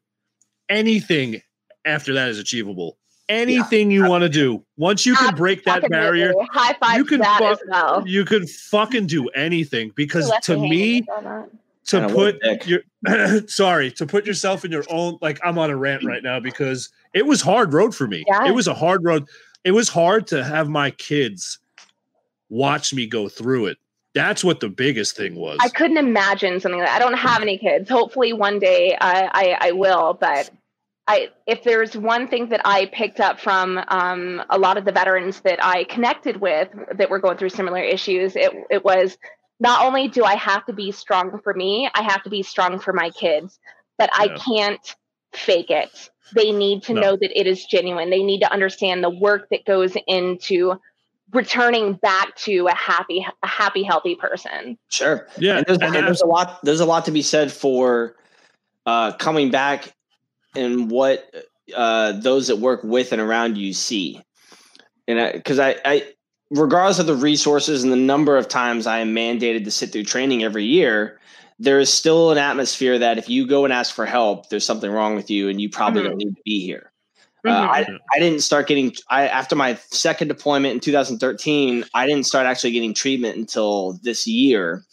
anything 0.69 1.41
after 1.85 2.13
that 2.13 2.29
is 2.29 2.37
achievable 2.39 2.97
anything 3.29 3.89
you 3.89 4.07
want 4.07 4.21
to 4.21 4.29
do 4.29 4.63
once 4.77 5.05
you 5.05 5.15
can 5.15 5.33
break 5.35 5.63
that 5.63 5.87
barrier 5.89 6.33
High 6.51 6.73
five 6.79 6.97
you 6.97 7.05
can 7.05 7.19
that 7.21 7.37
fu- 7.39 7.45
as 7.45 7.59
well. 7.67 8.03
you 8.05 8.25
could 8.25 8.49
fucking 8.49 9.07
do 9.07 9.27
anything 9.29 9.91
because 9.95 10.29
Left 10.29 10.43
to 10.45 10.57
me 10.57 11.01
to 11.01 11.49
Kinda 11.85 12.13
put 12.13 12.65
your 12.67 12.81
sorry 13.47 13.91
to 13.91 14.05
put 14.05 14.25
yourself 14.25 14.65
in 14.65 14.71
your 14.71 14.83
own 14.89 15.17
like 15.21 15.39
i'm 15.43 15.57
on 15.57 15.69
a 15.69 15.75
rant 15.77 16.03
right 16.03 16.23
now 16.23 16.39
because 16.39 16.89
it 17.13 17.25
was 17.25 17.41
hard 17.41 17.73
road 17.73 17.95
for 17.95 18.07
me 18.07 18.23
Yeah. 18.27 18.45
it 18.45 18.51
was 18.51 18.67
a 18.67 18.73
hard 18.73 19.03
road 19.03 19.27
it 19.63 19.71
was 19.71 19.87
hard 19.89 20.27
to 20.27 20.43
have 20.43 20.67
my 20.69 20.91
kids 20.91 21.59
watch 22.49 22.93
me 22.93 23.07
go 23.07 23.27
through 23.29 23.67
it 23.67 23.77
that's 24.13 24.43
what 24.43 24.59
the 24.59 24.69
biggest 24.69 25.15
thing 25.17 25.35
was 25.35 25.57
I 25.61 25.69
couldn't 25.69 25.97
imagine 25.97 26.59
something 26.59 26.79
like 26.79 26.87
that. 26.87 26.95
I 26.95 26.99
don't 26.99 27.17
have 27.17 27.41
any 27.41 27.57
kids. 27.57 27.89
Hopefully, 27.89 28.31
one 28.31 28.59
day 28.59 28.95
I, 29.01 29.27
I, 29.33 29.69
I 29.69 29.71
will. 29.71 30.13
But 30.21 30.51
I, 31.07 31.29
if 31.45 31.63
there's 31.63 31.97
one 31.97 32.27
thing 32.27 32.49
that 32.49 32.61
I 32.63 32.85
picked 32.85 33.19
up 33.19 33.39
from 33.39 33.79
um, 33.89 34.41
a 34.49 34.57
lot 34.57 34.77
of 34.77 34.85
the 34.85 34.91
veterans 34.91 35.41
that 35.41 35.63
I 35.63 35.83
connected 35.83 36.39
with 36.39 36.69
that 36.97 37.09
were 37.09 37.19
going 37.19 37.37
through 37.37 37.49
similar 37.49 37.81
issues, 37.81 38.35
it, 38.35 38.53
it 38.69 38.85
was 38.85 39.17
not 39.59 39.85
only 39.85 40.07
do 40.07 40.23
I 40.23 40.35
have 40.35 40.65
to 40.67 40.73
be 40.73 40.91
strong 40.91 41.39
for 41.43 41.53
me, 41.53 41.89
I 41.93 42.03
have 42.03 42.23
to 42.23 42.29
be 42.29 42.41
strong 42.41 42.79
for 42.79 42.93
my 42.93 43.09
kids, 43.09 43.59
but 43.97 44.09
I 44.13 44.29
can't 44.29 44.95
fake 45.33 45.69
it. 45.71 46.09
They 46.35 46.51
need 46.51 46.83
to 46.83 46.93
No. 46.93 47.01
know 47.01 47.17
that 47.19 47.39
it 47.39 47.47
is 47.47 47.65
genuine. 47.65 48.09
They 48.09 48.23
need 48.23 48.39
to 48.39 48.51
understand 48.51 49.03
the 49.03 49.09
work 49.09 49.49
that 49.51 49.65
goes 49.65 49.97
into 50.07 50.79
returning 51.33 51.93
back 51.93 52.35
to 52.37 52.67
a 52.67 52.73
happy, 52.75 53.25
a 53.41 53.47
happy, 53.47 53.83
healthy 53.83 54.15
person. 54.15 54.77
Sure. 54.89 55.27
yeah 55.37 55.57
and 55.57 55.65
there's, 55.65 55.79
and 55.79 55.95
and 55.95 56.07
there's 56.07 56.21
a 56.21 56.27
lot 56.27 56.59
there's 56.63 56.79
a 56.79 56.85
lot 56.85 57.05
to 57.05 57.11
be 57.11 57.21
said 57.21 57.51
for 57.51 58.15
uh, 58.85 59.11
coming 59.13 59.51
back 59.51 59.93
and 60.55 60.89
what 60.91 61.29
uh, 61.75 62.13
those 62.13 62.47
that 62.47 62.57
work 62.57 62.83
with 62.83 63.11
and 63.11 63.21
around 63.21 63.57
you 63.57 63.73
see. 63.73 64.21
And 65.07 65.33
because 65.33 65.59
I, 65.59 65.75
I 65.85 66.13
regardless 66.53 66.99
of 66.99 67.07
the 67.07 67.15
resources 67.15 67.83
and 67.83 67.91
the 67.91 67.97
number 67.97 68.37
of 68.37 68.47
times 68.47 68.85
i 68.85 68.99
am 68.99 69.13
mandated 69.13 69.63
to 69.63 69.71
sit 69.71 69.91
through 69.91 70.03
training 70.03 70.43
every 70.43 70.65
year 70.65 71.19
there 71.59 71.79
is 71.79 71.91
still 71.91 72.31
an 72.31 72.37
atmosphere 72.37 72.99
that 72.99 73.17
if 73.17 73.29
you 73.29 73.47
go 73.47 73.63
and 73.63 73.73
ask 73.73 73.93
for 73.93 74.05
help 74.05 74.49
there's 74.49 74.65
something 74.65 74.91
wrong 74.91 75.15
with 75.15 75.29
you 75.29 75.49
and 75.49 75.59
you 75.59 75.69
probably 75.69 76.01
Mhm. 76.01 76.05
don't 76.05 76.17
need 76.17 76.35
to 76.35 76.41
be 76.45 76.65
here. 76.65 76.91
Uh, 77.45 77.51
I, 77.51 77.85
I 78.13 78.19
didn't 78.19 78.39
start 78.39 78.67
getting 78.67 78.93
I 79.09 79.27
after 79.27 79.55
my 79.55 79.75
second 79.91 80.29
deployment 80.29 80.75
in 80.75 80.79
2013 80.79 81.83
I 81.93 82.07
didn't 82.07 82.25
start 82.25 82.45
actually 82.45 82.71
getting 82.71 82.93
treatment 82.93 83.35
until 83.37 83.99
this 84.01 84.25
year 84.27 84.83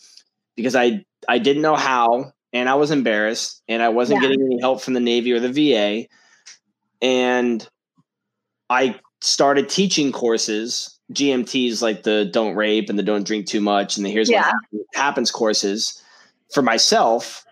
because 0.57 0.75
I 0.75 1.05
I 1.29 1.39
didn't 1.39 1.63
know 1.63 1.77
how 1.77 2.33
and 2.53 2.69
I 2.69 2.75
was 2.75 2.91
embarrassed 2.91 3.63
and 3.69 3.83
I 3.83 3.89
wasn't 3.91 4.23
Yeah. 4.23 4.29
getting 4.29 4.45
any 4.45 4.61
help 4.61 4.81
from 4.83 4.95
the 4.95 5.01
Navy 5.01 5.33
or 5.33 5.41
the 5.41 5.53
VA 5.53 6.07
and 7.03 7.67
I 8.69 8.99
started 9.21 9.69
teaching 9.69 10.13
courses 10.13 10.99
GMTs 11.13 11.83
like 11.83 12.03
the 12.05 12.25
don't 12.25 12.55
rape 12.55 12.89
and 12.89 12.99
the 12.99 13.03
don't 13.03 13.27
drink 13.27 13.47
too 13.47 13.61
much 13.61 13.97
and 13.97 14.07
the 14.07 14.11
here's 14.11 14.31
Yeah. 14.31 14.39
what 14.43 14.47
happens, 14.47 14.85
happens 14.95 15.31
courses 15.31 16.03
for 16.55 16.63
myself 16.63 17.45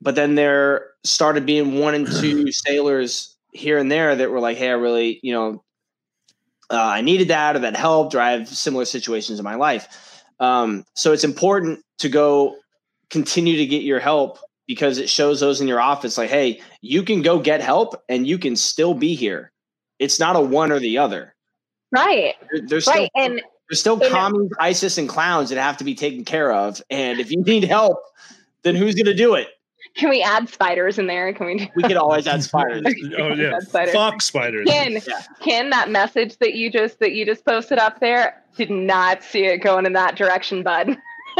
but 0.00 0.14
then 0.14 0.34
there 0.34 0.90
started 1.04 1.46
being 1.46 1.78
one 1.78 1.94
and 1.94 2.06
two 2.10 2.50
sailors 2.52 3.36
here 3.52 3.78
and 3.78 3.90
there 3.90 4.14
that 4.14 4.30
were 4.30 4.40
like, 4.40 4.56
"Hey, 4.56 4.68
I 4.68 4.72
really, 4.74 5.18
you 5.22 5.32
know, 5.32 5.64
uh, 6.70 6.76
I 6.76 7.00
needed 7.00 7.28
that 7.28 7.56
or 7.56 7.60
that 7.60 7.76
helped, 7.76 8.14
or 8.14 8.20
I 8.20 8.32
have 8.32 8.48
similar 8.48 8.84
situations 8.84 9.38
in 9.38 9.44
my 9.44 9.56
life." 9.56 10.22
Um, 10.38 10.84
so 10.94 11.12
it's 11.12 11.24
important 11.24 11.80
to 11.98 12.08
go 12.08 12.56
continue 13.10 13.56
to 13.56 13.66
get 13.66 13.82
your 13.82 14.00
help 14.00 14.38
because 14.66 14.98
it 14.98 15.08
shows 15.08 15.40
those 15.40 15.60
in 15.60 15.68
your 15.68 15.80
office, 15.80 16.18
like, 16.18 16.30
"Hey, 16.30 16.60
you 16.82 17.02
can 17.02 17.22
go 17.22 17.38
get 17.38 17.60
help 17.60 18.02
and 18.08 18.26
you 18.26 18.38
can 18.38 18.54
still 18.56 18.94
be 18.94 19.14
here. 19.14 19.50
It's 19.98 20.20
not 20.20 20.36
a 20.36 20.40
one 20.40 20.70
or 20.72 20.78
the 20.78 20.98
other. 20.98 21.34
Right. 21.90 22.34
There- 22.52 22.62
There's 22.66 22.84
still 22.84 22.94
Right. 22.94 23.10
And 23.16 23.42
there's 23.68 23.80
still 23.80 24.00
and- 24.02 24.12
commies, 24.12 24.50
ISIS, 24.60 24.98
and 24.98 25.08
clowns 25.08 25.48
that 25.50 25.58
have 25.58 25.78
to 25.78 25.84
be 25.84 25.94
taken 25.94 26.24
care 26.24 26.52
of. 26.52 26.82
And 26.90 27.18
if 27.18 27.30
you 27.32 27.42
need 27.42 27.64
help, 27.64 27.98
then 28.62 28.74
who's 28.74 28.94
going 28.94 29.06
to 29.06 29.14
do 29.14 29.34
it? 29.34 29.48
can 29.96 30.10
we 30.10 30.22
add 30.22 30.48
spiders 30.48 30.98
in 30.98 31.06
there? 31.06 31.32
Can 31.32 31.46
we? 31.46 31.70
We 31.74 31.82
could 31.82 31.96
always 31.96 32.26
add 32.26 32.42
spiders. 32.44 32.84
oh 33.18 33.28
yeah 33.34 33.56
Add 33.56 33.62
spiders. 33.62 33.94
fuck 33.94 34.20
spiders 34.22 34.68
Ken, 34.68 34.92
Yeah. 34.92 35.22
Ken, 35.40 35.70
that 35.70 35.90
message 35.90 36.36
that 36.38 36.54
you 36.54 36.70
just 36.70 36.98
that 37.00 37.12
you 37.12 37.24
just 37.24 37.44
posted 37.44 37.78
up 37.78 37.98
there, 37.98 38.44
did 38.56 38.70
not 38.70 39.22
see 39.24 39.46
it 39.46 39.58
going 39.58 39.86
in 39.86 39.94
that 39.94 40.14
direction, 40.14 40.62
bud. 40.62 40.96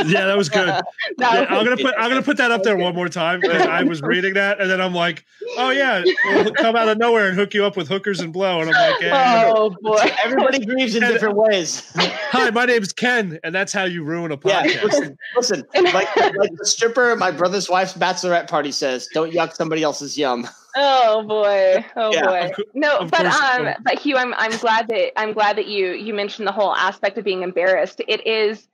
Yeah, 0.07 0.27
that 0.27 0.37
was 0.37 0.49
good. 0.49 0.69
That 1.19 1.33
Yeah, 1.35 1.41
was- 1.41 1.49
I'm 1.51 1.65
gonna 1.65 1.77
put 1.77 1.95
I'm 1.99 2.09
gonna 2.11 2.23
put 2.23 2.37
that 2.37 2.51
up 2.51 2.63
there 2.63 2.77
one 2.77 2.95
more 2.95 3.09
time 3.09 3.41
because 3.41 3.63
I 3.67 3.83
was 3.83 4.03
reading 4.03 4.35
that 4.35 4.61
and 4.61 4.71
then 4.71 4.81
I'm 4.81 4.95
like, 4.95 5.25
oh 5.57 5.71
yeah, 5.71 6.05
we'll 6.25 6.53
come 6.53 6.77
out 6.77 6.89
of 6.89 6.99
nowhere 6.99 7.29
and 7.29 7.37
hook 7.37 7.55
you 7.55 7.65
up 7.65 7.77
with 7.77 7.89
hookers 7.89 8.21
and 8.21 8.33
blow, 8.33 8.61
and 8.61 8.71
I'm 8.71 8.91
like, 8.93 9.01
yeah. 9.01 9.53
oh 9.55 9.71
boy. 9.81 9.99
Everybody 10.25 10.65
grieves 10.65 10.95
in 10.95 11.03
different 11.03 11.37
ways. 11.37 11.91
hi, 11.97 12.51
my 12.51 12.67
name's 12.67 12.93
Ken, 12.93 13.39
and 13.43 13.55
that's 13.55 13.73
how 13.73 13.85
you 13.85 14.05
ruin 14.05 14.31
a 14.33 14.39
Yeah, 14.45 14.65
podcast. 14.65 14.83
listen, 14.85 15.19
listen. 15.37 15.65
Like, 15.75 16.15
like 16.17 16.51
the 16.59 16.65
stripper 16.67 17.17
my 17.17 17.31
brother's 17.31 17.69
wife's 17.69 17.95
bachelorette 17.95 18.49
party 18.49 18.71
says, 18.73 19.09
"Don't 19.15 19.33
yuck 19.33 19.55
somebody 19.55 19.83
else's 19.83 20.17
yum." 20.19 20.47
Oh 20.77 21.25
boy. 21.27 21.85
Oh 21.97 22.13
Yeah, 22.13 22.27
boy. 22.27 22.51
of 22.57 22.65
No, 22.75 22.99
of 22.99 23.11
but 23.11 23.23
course, 23.23 23.35
um, 23.37 23.67
um, 23.67 23.75
but 23.83 23.99
Hugh, 23.99 24.17
I'm 24.17 24.35
I'm 24.35 24.57
glad 24.59 24.87
that 24.89 25.19
I'm 25.19 25.33
glad 25.33 25.57
that 25.57 25.67
you 25.67 25.93
you 25.93 26.15
mentioned 26.15 26.47
the 26.47 26.53
whole 26.53 26.75
aspect 26.77 27.17
of 27.19 27.25
being 27.25 27.43
embarrassed. 27.43 28.01
It 28.07 28.25
is. 28.27 28.69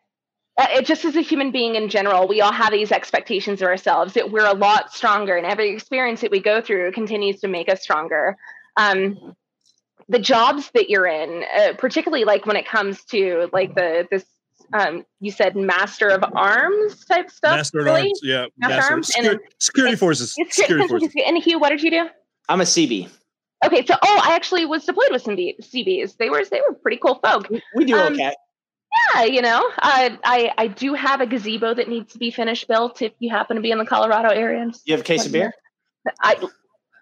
Uh, 0.56 0.66
It 0.70 0.86
just 0.86 1.04
as 1.04 1.16
a 1.16 1.20
human 1.20 1.50
being 1.50 1.74
in 1.74 1.88
general, 1.88 2.28
we 2.28 2.40
all 2.40 2.52
have 2.52 2.70
these 2.72 2.92
expectations 2.92 3.60
of 3.60 3.66
ourselves 3.68 4.14
that 4.14 4.30
we're 4.30 4.46
a 4.46 4.52
lot 4.54 4.92
stronger, 4.92 5.36
and 5.36 5.46
every 5.46 5.70
experience 5.70 6.20
that 6.20 6.30
we 6.30 6.40
go 6.40 6.60
through 6.60 6.92
continues 6.92 7.40
to 7.40 7.48
make 7.48 7.68
us 7.68 7.82
stronger. 7.82 8.36
Um, 8.76 9.34
the 10.08 10.18
jobs 10.18 10.70
that 10.74 10.90
you're 10.90 11.06
in, 11.06 11.44
uh, 11.58 11.72
particularly 11.78 12.24
like 12.24 12.46
when 12.46 12.56
it 12.56 12.66
comes 12.68 13.02
to 13.06 13.48
like 13.52 13.74
the 13.74 14.06
this, 14.10 14.24
um, 14.72 15.04
you 15.20 15.30
said 15.32 15.56
master 15.56 16.08
of 16.08 16.22
arms 16.36 17.04
type 17.06 17.30
stuff. 17.30 17.56
Master 17.56 17.80
at 17.80 17.84
really? 17.84 18.00
arms, 18.02 18.20
yeah, 18.22 18.46
Master 18.58 18.76
master, 18.76 18.92
arms 18.92 19.10
secu- 19.10 19.30
and- 19.30 19.40
security 19.58 19.96
forces, 19.96 20.34
It's- 20.38 20.54
security 20.56 20.86
forces. 20.88 21.12
And 21.26 21.36
Hugh, 21.42 21.58
what 21.58 21.70
did 21.70 21.82
you 21.82 21.90
do? 21.90 22.08
I'm 22.48 22.60
a 22.60 22.64
Seabee. 22.64 23.08
Okay, 23.64 23.84
so 23.86 23.94
oh, 24.02 24.20
I 24.22 24.34
actually 24.36 24.66
was 24.66 24.84
deployed 24.84 25.08
with 25.10 25.22
some 25.22 25.36
B- 25.36 25.56
Seabees. 25.60 26.14
They 26.16 26.28
were 26.28 26.44
they 26.44 26.60
were 26.68 26.74
pretty 26.74 26.98
cool 26.98 27.18
folk. 27.24 27.48
We, 27.48 27.62
we 27.74 27.84
do 27.86 27.96
Um, 27.96 28.12
okay. 28.12 28.34
Yeah, 29.14 29.24
you 29.24 29.42
know, 29.42 29.60
I 29.78 30.18
I 30.24 30.52
I 30.56 30.66
do 30.68 30.94
have 30.94 31.20
a 31.20 31.26
gazebo 31.26 31.74
that 31.74 31.88
needs 31.88 32.12
to 32.12 32.18
be 32.18 32.30
finished 32.30 32.68
built. 32.68 33.02
If 33.02 33.12
you 33.18 33.30
happen 33.30 33.56
to 33.56 33.62
be 33.62 33.70
in 33.70 33.78
the 33.78 33.86
Colorado 33.86 34.28
area, 34.28 34.70
You 34.84 34.94
have 34.94 35.00
a 35.00 35.04
case 35.04 35.26
of 35.26 35.32
beer? 35.32 35.52
I 36.20 36.36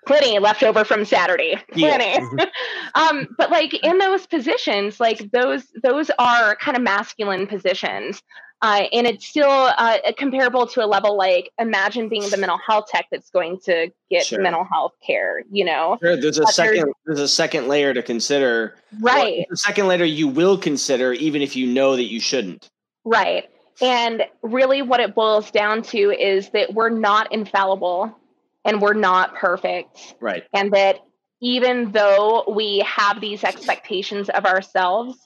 plenty 0.07 0.39
left 0.39 0.63
over 0.63 0.85
from 0.85 1.05
Saturday. 1.05 1.63
Yeah. 1.75 1.97
Plenty. 1.97 2.51
um, 2.95 3.29
but 3.37 3.51
like 3.51 3.75
in 3.75 3.99
those 3.99 4.27
positions, 4.27 5.01
like 5.01 5.31
those 5.31 5.65
those 5.83 6.11
are 6.19 6.57
kind 6.57 6.77
of 6.77 6.83
masculine 6.83 7.47
positions. 7.47 8.23
Uh, 8.63 8.85
and 8.93 9.09
it's 9.09 9.27
still 9.27 9.51
uh, 9.77 9.99
comparable 10.17 10.69
to 10.69 10.85
a 10.85 10.87
level 10.87 11.17
like 11.17 11.51
imagine 11.59 12.09
being 12.09 12.29
the 12.31 12.37
mental 12.37 12.59
health 12.59 12.87
tech 12.89 13.07
that's 13.11 13.29
going 13.31 13.59
to 13.59 13.91
get 14.09 14.25
Sure. 14.25 14.41
mental 14.41 14.63
health 14.63 14.93
care, 15.05 15.43
you 15.51 15.65
know? 15.65 15.99
Sure, 16.01 16.17
there's 16.17 16.39
a 16.39 16.43
But 16.43 16.55
there's- 16.57 16.77
second. 16.77 16.93
There's 17.05 17.21
a 17.21 17.27
second 17.29 17.67
layer 17.69 17.93
to 17.93 18.03
consider. 18.03 18.77
Right. 19.01 19.47
The 19.51 19.57
second 19.57 19.89
layer 19.89 20.05
you 20.05 20.29
will 20.29 20.57
consider, 20.57 21.13
even 21.13 21.43
if 21.43 21.57
you 21.57 21.67
know 21.67 21.97
that 21.97 22.05
you 22.05 22.21
shouldn't. 22.21 22.71
Right. 23.05 23.51
And 23.81 24.23
really, 24.43 24.81
what 24.83 25.01
it 25.01 25.13
boils 25.15 25.51
down 25.51 25.83
to 25.83 25.99
is 26.13 26.51
that 26.51 26.73
we're 26.73 26.89
not 26.91 27.33
infallible 27.33 28.17
and 28.65 28.81
we're 28.81 28.95
not 28.95 29.35
perfect. 29.35 30.15
Right. 30.21 30.45
And 30.55 30.71
that 30.73 31.01
even 31.41 31.91
though 31.91 32.45
we 32.49 32.79
have 32.87 33.21
these 33.21 33.43
expectations 33.43 34.29
of 34.29 34.47
ourselves, 34.47 35.19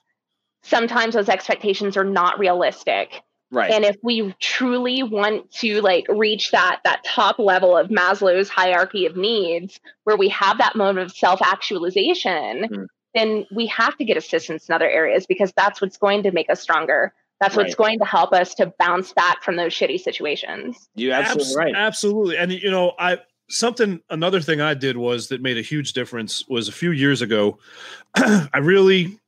sometimes 0.66 1.14
those 1.14 1.28
expectations 1.28 1.96
are 1.96 2.04
not 2.04 2.38
realistic. 2.38 3.22
Right. 3.52 3.70
And 3.70 3.84
if 3.84 3.96
we 4.02 4.34
truly 4.40 5.02
want 5.04 5.50
to 5.60 5.80
like 5.80 6.06
reach 6.08 6.50
that 6.50 6.80
that 6.84 7.04
top 7.04 7.38
level 7.38 7.76
of 7.76 7.88
Maslow's 7.88 8.48
hierarchy 8.48 9.06
of 9.06 9.16
needs, 9.16 9.78
where 10.04 10.16
we 10.16 10.28
have 10.30 10.58
that 10.58 10.74
moment 10.74 11.06
of 11.06 11.16
self 11.16 11.40
actualization, 11.42 12.68
Mhm. 12.68 12.86
then 13.14 13.46
we 13.54 13.66
have 13.66 13.96
to 13.98 14.04
get 14.04 14.16
assistance 14.16 14.68
in 14.68 14.74
other 14.74 14.88
areas 14.90 15.26
because 15.26 15.52
that's 15.56 15.80
what's 15.80 15.96
going 15.96 16.24
to 16.24 16.32
make 16.32 16.50
us 16.50 16.60
stronger. 16.60 17.14
That's 17.40 17.54
what's 17.54 17.70
Right. 17.78 17.86
going 17.86 17.98
to 18.00 18.04
help 18.04 18.32
us 18.32 18.54
to 18.56 18.72
bounce 18.78 19.12
back 19.12 19.42
from 19.44 19.56
those 19.56 19.72
shitty 19.72 20.00
situations. 20.00 20.88
you 20.96 21.12
absolutely 21.12 21.44
Abs- 21.46 21.56
right. 21.56 21.74
Absolutely. 21.76 22.36
And 22.38 22.50
you 22.52 22.70
know, 22.70 22.94
I 22.98 23.18
something 23.48 24.00
another 24.10 24.40
thing 24.40 24.60
I 24.60 24.74
did 24.74 24.96
was 24.96 25.28
that 25.28 25.40
made 25.40 25.56
a 25.56 25.62
huge 25.62 25.92
difference 25.92 26.44
was 26.48 26.66
a 26.68 26.72
few 26.72 26.90
years 26.90 27.22
ago. 27.22 27.58
I 28.16 28.58
really 28.60 29.20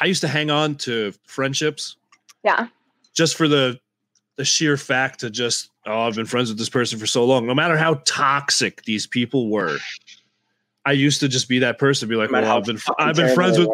I 0.00 0.06
used 0.06 0.20
to 0.22 0.28
hang 0.28 0.50
on 0.50 0.74
to 0.76 1.12
friendships 1.26 1.96
Yeah. 2.42 2.68
just 3.14 3.36
for 3.36 3.48
the 3.48 3.78
the 4.36 4.44
sheer 4.44 4.76
fact 4.76 5.20
to 5.20 5.30
just 5.30 5.70
oh 5.86 6.00
I've 6.02 6.14
been 6.16 6.26
friends 6.26 6.48
with 6.48 6.58
this 6.58 6.68
person 6.68 6.98
for 6.98 7.06
so 7.06 7.24
long 7.24 7.46
no 7.46 7.54
matter 7.54 7.76
how 7.76 7.94
toxic 8.04 8.82
these 8.84 9.06
people 9.06 9.48
were 9.48 9.78
I 10.86 10.92
used 10.92 11.20
to 11.20 11.28
just 11.28 11.48
be 11.48 11.60
that 11.60 11.78
person 11.78 12.08
be 12.08 12.16
like 12.16 12.30
No 12.30 12.40
well 12.42 12.56
I've 12.58 12.64
been 12.64 12.78
I've 12.98 13.16
been 13.16 13.34
friends 13.34 13.58
with 13.58 13.68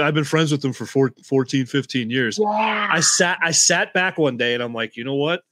I've 0.00 0.14
been 0.14 0.24
friends 0.24 0.50
with 0.50 0.62
them 0.62 0.72
for 0.72 0.86
four, 0.86 1.12
14 1.24 1.66
15 1.66 2.10
years 2.10 2.38
Yeah. 2.38 2.88
I 2.90 3.00
sat 3.00 3.38
I 3.42 3.50
sat 3.50 3.92
back 3.92 4.18
one 4.18 4.36
day 4.36 4.54
and 4.54 4.62
I'm 4.62 4.74
like, 4.74 4.96
you 4.96 5.04
know 5.04 5.14
what? 5.14 5.42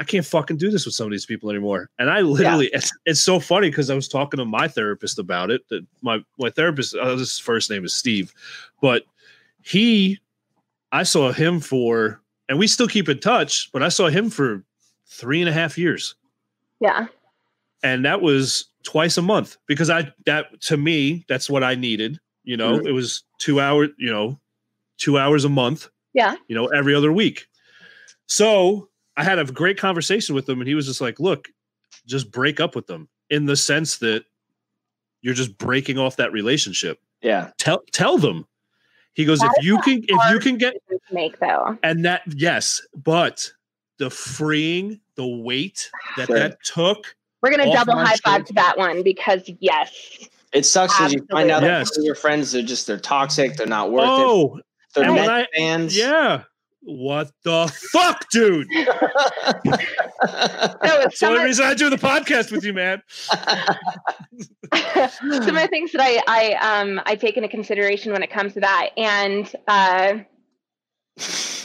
I 0.00 0.04
can't 0.04 0.24
fucking 0.24 0.56
do 0.56 0.70
this 0.70 0.86
with 0.86 0.94
some 0.94 1.04
of 1.04 1.10
these 1.10 1.26
people 1.26 1.50
anymore. 1.50 1.90
And 1.98 2.08
I 2.08 2.20
literally, 2.22 2.70
it's, 2.72 2.90
it's 3.04 3.20
so 3.20 3.38
funny 3.38 3.68
because 3.68 3.90
I 3.90 3.94
was 3.94 4.08
talking 4.08 4.38
to 4.38 4.46
my 4.46 4.66
therapist 4.66 5.18
about 5.18 5.50
it. 5.50 5.60
That 5.68 5.86
my 6.00 6.24
my 6.38 6.48
therapist, 6.48 6.96
uh, 6.96 7.16
his 7.18 7.38
first 7.38 7.68
name 7.68 7.84
is 7.84 7.92
Steve, 7.92 8.32
but 8.80 9.04
he, 9.62 10.18
I 10.92 11.02
saw 11.02 11.32
him 11.32 11.60
for, 11.60 12.20
and 12.48 12.58
we 12.58 12.66
still 12.66 12.88
keep 12.88 13.08
in 13.08 13.20
touch, 13.20 13.70
but 13.72 13.82
I 13.82 13.88
saw 13.88 14.08
him 14.08 14.30
for 14.30 14.64
three 15.06 15.40
and 15.40 15.48
a 15.48 15.52
half 15.52 15.76
years, 15.78 16.14
yeah. 16.80 17.06
and 17.82 18.04
that 18.04 18.20
was 18.22 18.66
twice 18.82 19.16
a 19.18 19.22
month 19.22 19.56
because 19.66 19.90
I 19.90 20.10
that 20.26 20.60
to 20.62 20.76
me 20.76 21.24
that's 21.28 21.50
what 21.50 21.62
I 21.62 21.74
needed. 21.74 22.18
You 22.44 22.56
know, 22.56 22.78
Mhm. 22.78 22.86
it 22.86 22.92
was 22.92 23.24
two 23.38 23.60
hours. 23.60 23.90
You 23.98 24.10
know, 24.10 24.40
two 24.96 25.18
hours 25.18 25.44
a 25.44 25.48
month 25.48 25.88
Yeah. 26.14 26.36
you 26.48 26.54
know, 26.56 26.66
every 26.68 26.94
other 26.94 27.12
week. 27.12 27.46
So 28.26 28.88
I 29.16 29.24
had 29.24 29.38
a 29.38 29.44
great 29.44 29.76
conversation 29.78 30.34
with 30.34 30.48
him, 30.48 30.60
and 30.60 30.68
he 30.68 30.74
was 30.74 30.86
just 30.86 31.00
like, 31.00 31.20
look, 31.20 31.48
just 32.06 32.30
break 32.30 32.58
up 32.60 32.74
with 32.74 32.86
them 32.86 33.08
in 33.28 33.44
the 33.46 33.56
sense 33.56 33.98
that 33.98 34.24
you're 35.22 35.34
just 35.34 35.58
breaking 35.58 35.98
off 35.98 36.16
that 36.16 36.32
relationship. 36.32 37.00
Yeah. 37.22 37.50
Tell 37.58 37.82
tell 37.92 38.16
them. 38.18 38.46
He 39.14 39.24
goes, 39.24 39.40
That 39.40 39.54
if 39.58 39.64
you 39.64 39.78
can, 39.80 40.04
if 40.06 40.30
you 40.32 40.38
can 40.38 40.56
get 40.56 40.74
Make 41.12 41.38
though. 41.40 41.76
and 41.82 42.04
that 42.04 42.22
yes, 42.26 42.80
but 42.94 43.52
the 43.98 44.08
freeing, 44.10 45.00
the 45.16 45.26
weight 45.26 45.90
that 46.16 46.26
Sure. 46.28 46.38
that 46.38 46.62
took. 46.64 47.16
We're 47.42 47.50
gonna 47.50 47.72
double 47.72 47.96
high 47.96 48.16
five 48.16 48.32
shoulder. 48.34 48.44
to 48.44 48.52
that 48.54 48.78
one 48.78 49.02
because 49.02 49.50
yes. 49.60 49.92
It 50.52 50.64
sucks 50.66 50.98
when 51.00 51.12
you 51.12 51.26
find 51.30 51.50
out 51.50 51.62
Absolutely. 51.62 51.68
that 51.68 51.78
Yes. 51.78 51.94
some 51.94 52.02
of 52.02 52.06
your 52.06 52.14
friends 52.14 52.54
are 52.54 52.62
just 52.62 52.86
they're 52.86 52.98
toxic. 52.98 53.56
They're 53.56 53.66
not 53.66 53.92
worth 53.92 54.04
it. 54.04 54.08
Oh, 54.08 54.60
They're 54.94 55.04
and 55.04 55.18
I- 55.30 55.46
fans. 55.56 55.96
yeah. 55.96 56.42
What 56.82 57.30
the 57.44 57.72
fuck, 57.92 58.28
dude? 58.30 58.68
No, 60.22 60.26
it's 60.26 60.80
That's 60.82 61.20
the 61.20 61.26
only 61.26 61.38
of, 61.38 61.44
reason 61.44 61.64
I 61.64 61.74
do 61.74 61.88
the 61.88 61.96
podcast 61.96 62.52
with 62.52 62.62
you, 62.62 62.74
man. 62.74 63.02
some 63.30 65.30
of 65.30 65.46
the 65.46 65.68
things 65.70 65.92
that 65.92 66.00
I 66.00 66.20
I 66.26 66.80
um 66.80 67.00
I 67.06 67.14
take 67.14 67.36
into 67.36 67.48
consideration 67.48 68.12
when 68.12 68.22
it 68.22 68.30
comes 68.30 68.54
to 68.54 68.60
that, 68.60 68.90
and 68.98 69.50
uh, 69.66 70.18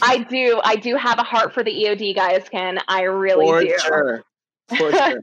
I 0.02 0.18
do 0.28 0.60
I 0.64 0.76
do 0.76 0.96
have 0.96 1.18
a 1.18 1.22
heart 1.22 1.52
for 1.52 1.62
the 1.62 1.70
EOD 1.70 2.14
guys, 2.14 2.48
Ken. 2.48 2.78
I 2.88 3.02
really 3.02 3.46
For 3.46 3.62
do. 3.62 3.74
sure. 3.78 4.24
For 4.70 4.92
sure. 4.92 5.20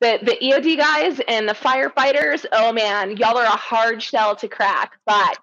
The 0.00 0.18
the 0.22 0.36
EOD 0.42 0.76
guys 0.76 1.20
and 1.28 1.48
the 1.48 1.54
firefighters. 1.54 2.44
Oh 2.52 2.72
man, 2.72 3.16
y'all 3.16 3.38
are 3.38 3.44
a 3.44 3.48
hard 3.48 4.02
shell 4.02 4.36
to 4.36 4.48
crack, 4.48 4.92
but 5.06 5.38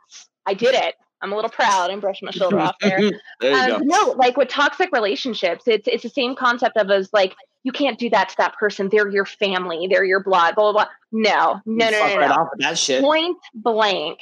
I 0.46 0.54
did 0.54 0.76
it. 0.76 0.96
I'm 1.24 1.32
a 1.32 1.36
little 1.36 1.50
proud 1.50 1.90
and 1.90 2.02
brushing 2.02 2.26
my 2.26 2.32
shoulder 2.32 2.60
off 2.60 2.76
there. 2.82 3.00
there 3.42 3.68
you 3.68 3.74
Um, 3.76 3.80
go. 3.80 3.86
no, 3.86 4.12
like 4.12 4.38
with 4.38 4.50
toxic 4.50 4.90
relationships, 4.92 5.64
it's 5.68 5.88
it's 5.88 6.04
the 6.04 6.10
same 6.10 6.36
concept 6.36 6.78
of 6.78 6.92
as 6.92 7.12
like 7.14 7.34
you 7.64 7.72
can't 7.72 7.98
do 7.98 8.10
that 8.10 8.30
to 8.30 8.36
that 8.38 8.56
person. 8.58 8.90
They're 8.92 9.10
your 9.10 9.26
family. 9.26 9.88
They're 9.90 10.04
your 10.04 10.22
blood. 10.22 10.56
Blah 10.56 10.72
blah 10.74 10.84
blah. 10.84 10.92
No, 11.14 11.62
no, 11.66 11.86
You 11.86 11.92
no, 11.92 11.98
fuck 12.00 12.10
no, 12.14 12.18
right 12.20 12.28
no. 12.30 12.34
off 12.36 12.48
with 12.52 12.62
that 12.62 12.78
shit. 12.78 13.02
Point 13.02 13.38
blank. 13.54 14.20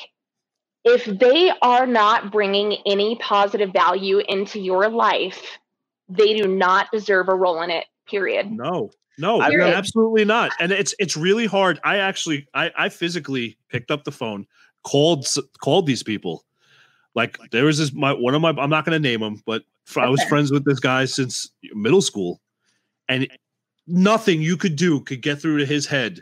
If 0.84 1.06
they 1.06 1.52
are 1.62 1.86
not 1.86 2.32
bringing 2.32 2.78
any 2.88 3.16
positive 3.18 3.72
value 3.74 4.20
into 4.28 4.60
your 4.60 4.90
life, 4.90 5.58
they 6.10 6.36
do 6.36 6.48
not 6.48 6.88
deserve 6.92 7.30
a 7.30 7.36
role 7.36 7.62
in 7.62 7.70
it. 7.70 7.86
Period. 8.08 8.52
No, 8.52 8.90
no, 9.18 9.40
I've 9.40 9.54
absolutely 9.60 10.26
not. 10.26 10.52
And 10.60 10.72
it's 10.72 10.94
it's 11.00 11.16
really 11.16 11.46
hard. 11.46 11.80
I 11.84 11.98
actually 11.98 12.48
I 12.54 12.72
I 12.78 12.90
physically 12.90 13.58
picked 13.70 13.92
up 13.92 14.04
the 14.04 14.12
phone, 14.12 14.48
called 14.84 15.28
called 15.60 15.86
these 15.86 16.04
people. 16.04 16.44
Like 17.16 17.38
there 17.52 17.66
was 17.66 17.78
this 17.78 17.92
my 17.94 18.14
one 18.14 18.36
of 18.36 18.42
my 18.42 18.50
I'm 18.50 18.70
not 18.70 18.86
going 18.86 19.02
to 19.02 19.10
name 19.10 19.22
him, 19.22 19.42
but 19.46 19.64
I 19.98 20.08
was 20.10 20.24
friends 20.26 20.52
with 20.52 20.64
this 20.66 20.80
guy 20.80 21.06
since 21.06 21.50
middle 21.74 22.02
school, 22.02 22.40
and 23.10 23.28
nothing 23.88 24.42
you 24.42 24.56
could 24.58 24.76
do 24.76 25.02
could 25.02 25.22
get 25.22 25.42
through 25.42 25.58
to 25.60 25.66
his 25.66 25.86
head. 25.86 26.22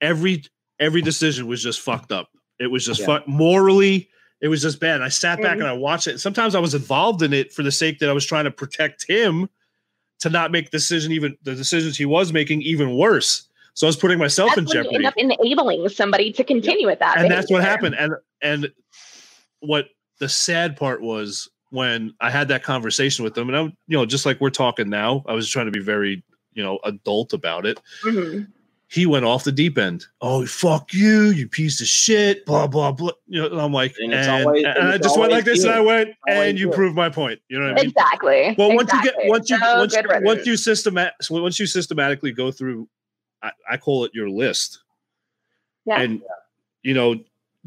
Every 0.00 0.44
every 0.80 1.00
decision 1.02 1.46
was 1.46 1.62
just 1.62 1.80
fucked 1.80 2.10
up. 2.12 2.28
It 2.58 2.66
was 2.68 2.84
just 2.84 3.00
Yeah. 3.00 3.20
fu- 3.20 3.30
morally. 3.30 4.08
It 4.42 4.48
was 4.48 4.60
just 4.60 4.80
bad. 4.80 5.00
I 5.00 5.08
sat 5.08 5.40
back 5.40 5.56
Mhm. 5.56 5.60
and 5.60 5.68
I 5.68 5.72
watched 5.72 6.06
it. 6.08 6.18
Sometimes 6.20 6.54
I 6.54 6.58
was 6.58 6.74
involved 6.74 7.22
in 7.22 7.32
it 7.32 7.52
for 7.52 7.62
the 7.62 7.72
sake 7.72 8.00
that 8.00 8.08
I 8.10 8.12
was 8.12 8.26
trying 8.26 8.44
to 8.44 8.50
protect 8.50 9.06
him 9.08 9.48
to 10.20 10.28
not 10.28 10.50
make 10.50 10.70
the 10.70 10.76
decision 10.78 11.12
even 11.12 11.36
the 11.42 11.54
decisions 11.54 11.96
he 11.96 12.04
was 12.04 12.32
making 12.32 12.62
even 12.62 12.96
worse. 12.96 13.48
So 13.74 13.86
I 13.86 13.88
was 13.88 13.96
putting 13.96 14.18
myself 14.18 14.50
That's 14.56 14.70
in 14.70 14.82
jeopardy. 14.82 14.96
end 14.96 15.06
up 15.06 15.14
enabling 15.16 15.88
somebody 15.90 16.32
to 16.32 16.42
continue 16.44 16.86
with 16.86 16.98
that. 16.98 17.18
And 17.18 17.30
that's 17.30 17.50
what 17.50 17.62
happened. 17.62 17.94
And 17.98 18.12
and 18.42 18.72
what 19.60 19.86
the 20.18 20.28
sad 20.28 20.76
part 20.76 21.00
was 21.02 21.48
when 21.70 22.14
I 22.20 22.30
had 22.30 22.48
that 22.48 22.62
conversation 22.62 23.24
with 23.24 23.34
them, 23.34 23.48
and 23.48 23.56
I'm, 23.56 23.76
you 23.86 23.96
know, 23.96 24.06
just 24.06 24.24
like 24.26 24.40
we're 24.40 24.50
talking 24.50 24.88
now, 24.88 25.24
I 25.26 25.32
was 25.34 25.48
trying 25.48 25.66
to 25.66 25.72
be 25.72 25.80
very, 25.82 26.22
you 26.54 26.62
know, 26.62 26.78
adult 26.84 27.32
about 27.32 27.66
it. 27.66 27.78
hmm 28.02 28.42
He 28.88 29.04
went 29.04 29.24
off 29.24 29.42
the 29.44 29.50
deep 29.52 29.76
end. 29.78 30.06
Oh, 30.20 30.46
fuck 30.46 30.94
you, 30.94 31.30
you 31.30 31.48
piece 31.48 31.80
of 31.80 31.88
shit, 31.88 32.46
blah 32.46 32.66
blah 32.68 32.92
blah. 32.92 33.10
You 33.26 33.48
know, 33.48 33.58
I'm 33.58 33.72
like, 33.72 33.94
And 34.00 34.14
and, 34.14 34.46
always- 34.46 34.64
and 34.64 34.78
and 34.78 34.88
I 34.88 34.98
just 34.98 35.18
went 35.18 35.32
like 35.32 35.44
this, 35.44 35.64
and. 35.64 35.72
I 35.74 35.80
went, 35.80 36.10
Always 36.28 36.50
and 36.50 36.58
you 36.58 36.68
you. 36.68 36.72
proved 36.72 36.94
my 36.94 37.10
point. 37.10 37.40
You 37.48 37.58
know 37.58 37.66
what 37.72 37.80
I 37.80 37.82
mean? 37.82 37.90
Exactly. 37.90 38.54
Well, 38.56 38.74
once 38.74 38.92
you 38.92 39.02
get 39.02 39.14
once 39.24 39.50
you 39.50 39.58
So 39.58 39.78
once, 39.78 39.96
once 40.22 40.46
you 40.46 40.52
systemat 40.54 41.10
once 41.30 41.58
you 41.58 41.66
systematically 41.66 42.30
go 42.32 42.52
through, 42.52 42.88
I, 43.42 43.50
I 43.68 43.76
call 43.76 44.04
it 44.04 44.12
your 44.14 44.30
list, 44.30 44.78
Yeah. 45.84 46.00
and 46.00 46.22
you 46.82 46.94
know, 46.94 47.16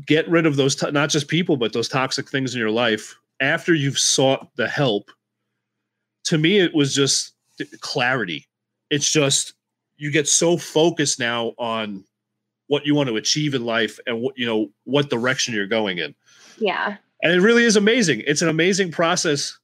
get 0.06 0.28
rid 0.30 0.45
of 0.45 0.56
those 0.56 0.76
to- 0.76 0.91
not 0.91 1.10
just 1.10 1.28
people 1.28 1.58
but 1.58 1.74
those 1.74 1.89
toxic 1.89 2.30
things 2.30 2.54
in 2.54 2.60
your 2.60 2.72
life 2.72 3.16
after 3.39 3.74
you've 3.74 4.00
sought 4.00 4.47
the 4.56 4.68
help. 4.68 5.12
To 6.26 6.38
me, 6.38 6.60
it 6.60 6.74
was 6.76 6.93
just 6.93 7.34
clarity. 7.80 8.47
It's 8.89 9.12
just 9.12 9.54
you 9.97 10.12
get 10.12 10.28
so 10.28 10.58
focused 10.58 11.20
now 11.20 11.54
on 11.58 12.04
what 12.68 12.86
you 12.86 12.95
want 12.95 13.10
to 13.10 13.18
achieve 13.18 13.54
in 13.54 13.66
life 13.66 14.00
and 14.08 14.22
what 14.22 14.38
you 14.38 14.45
know 14.45 14.72
what 14.86 15.10
direction 15.10 15.54
you're 15.54 15.68
going 15.68 15.97
in 15.97 16.16
yeah. 16.58 16.95
and 17.22 17.34
it 17.34 17.41
really 17.41 17.66
is 17.66 17.76
amazing 17.76 18.24
it's 18.26 18.41
an 18.41 18.47
amazing 18.47 18.91
process 18.91 19.58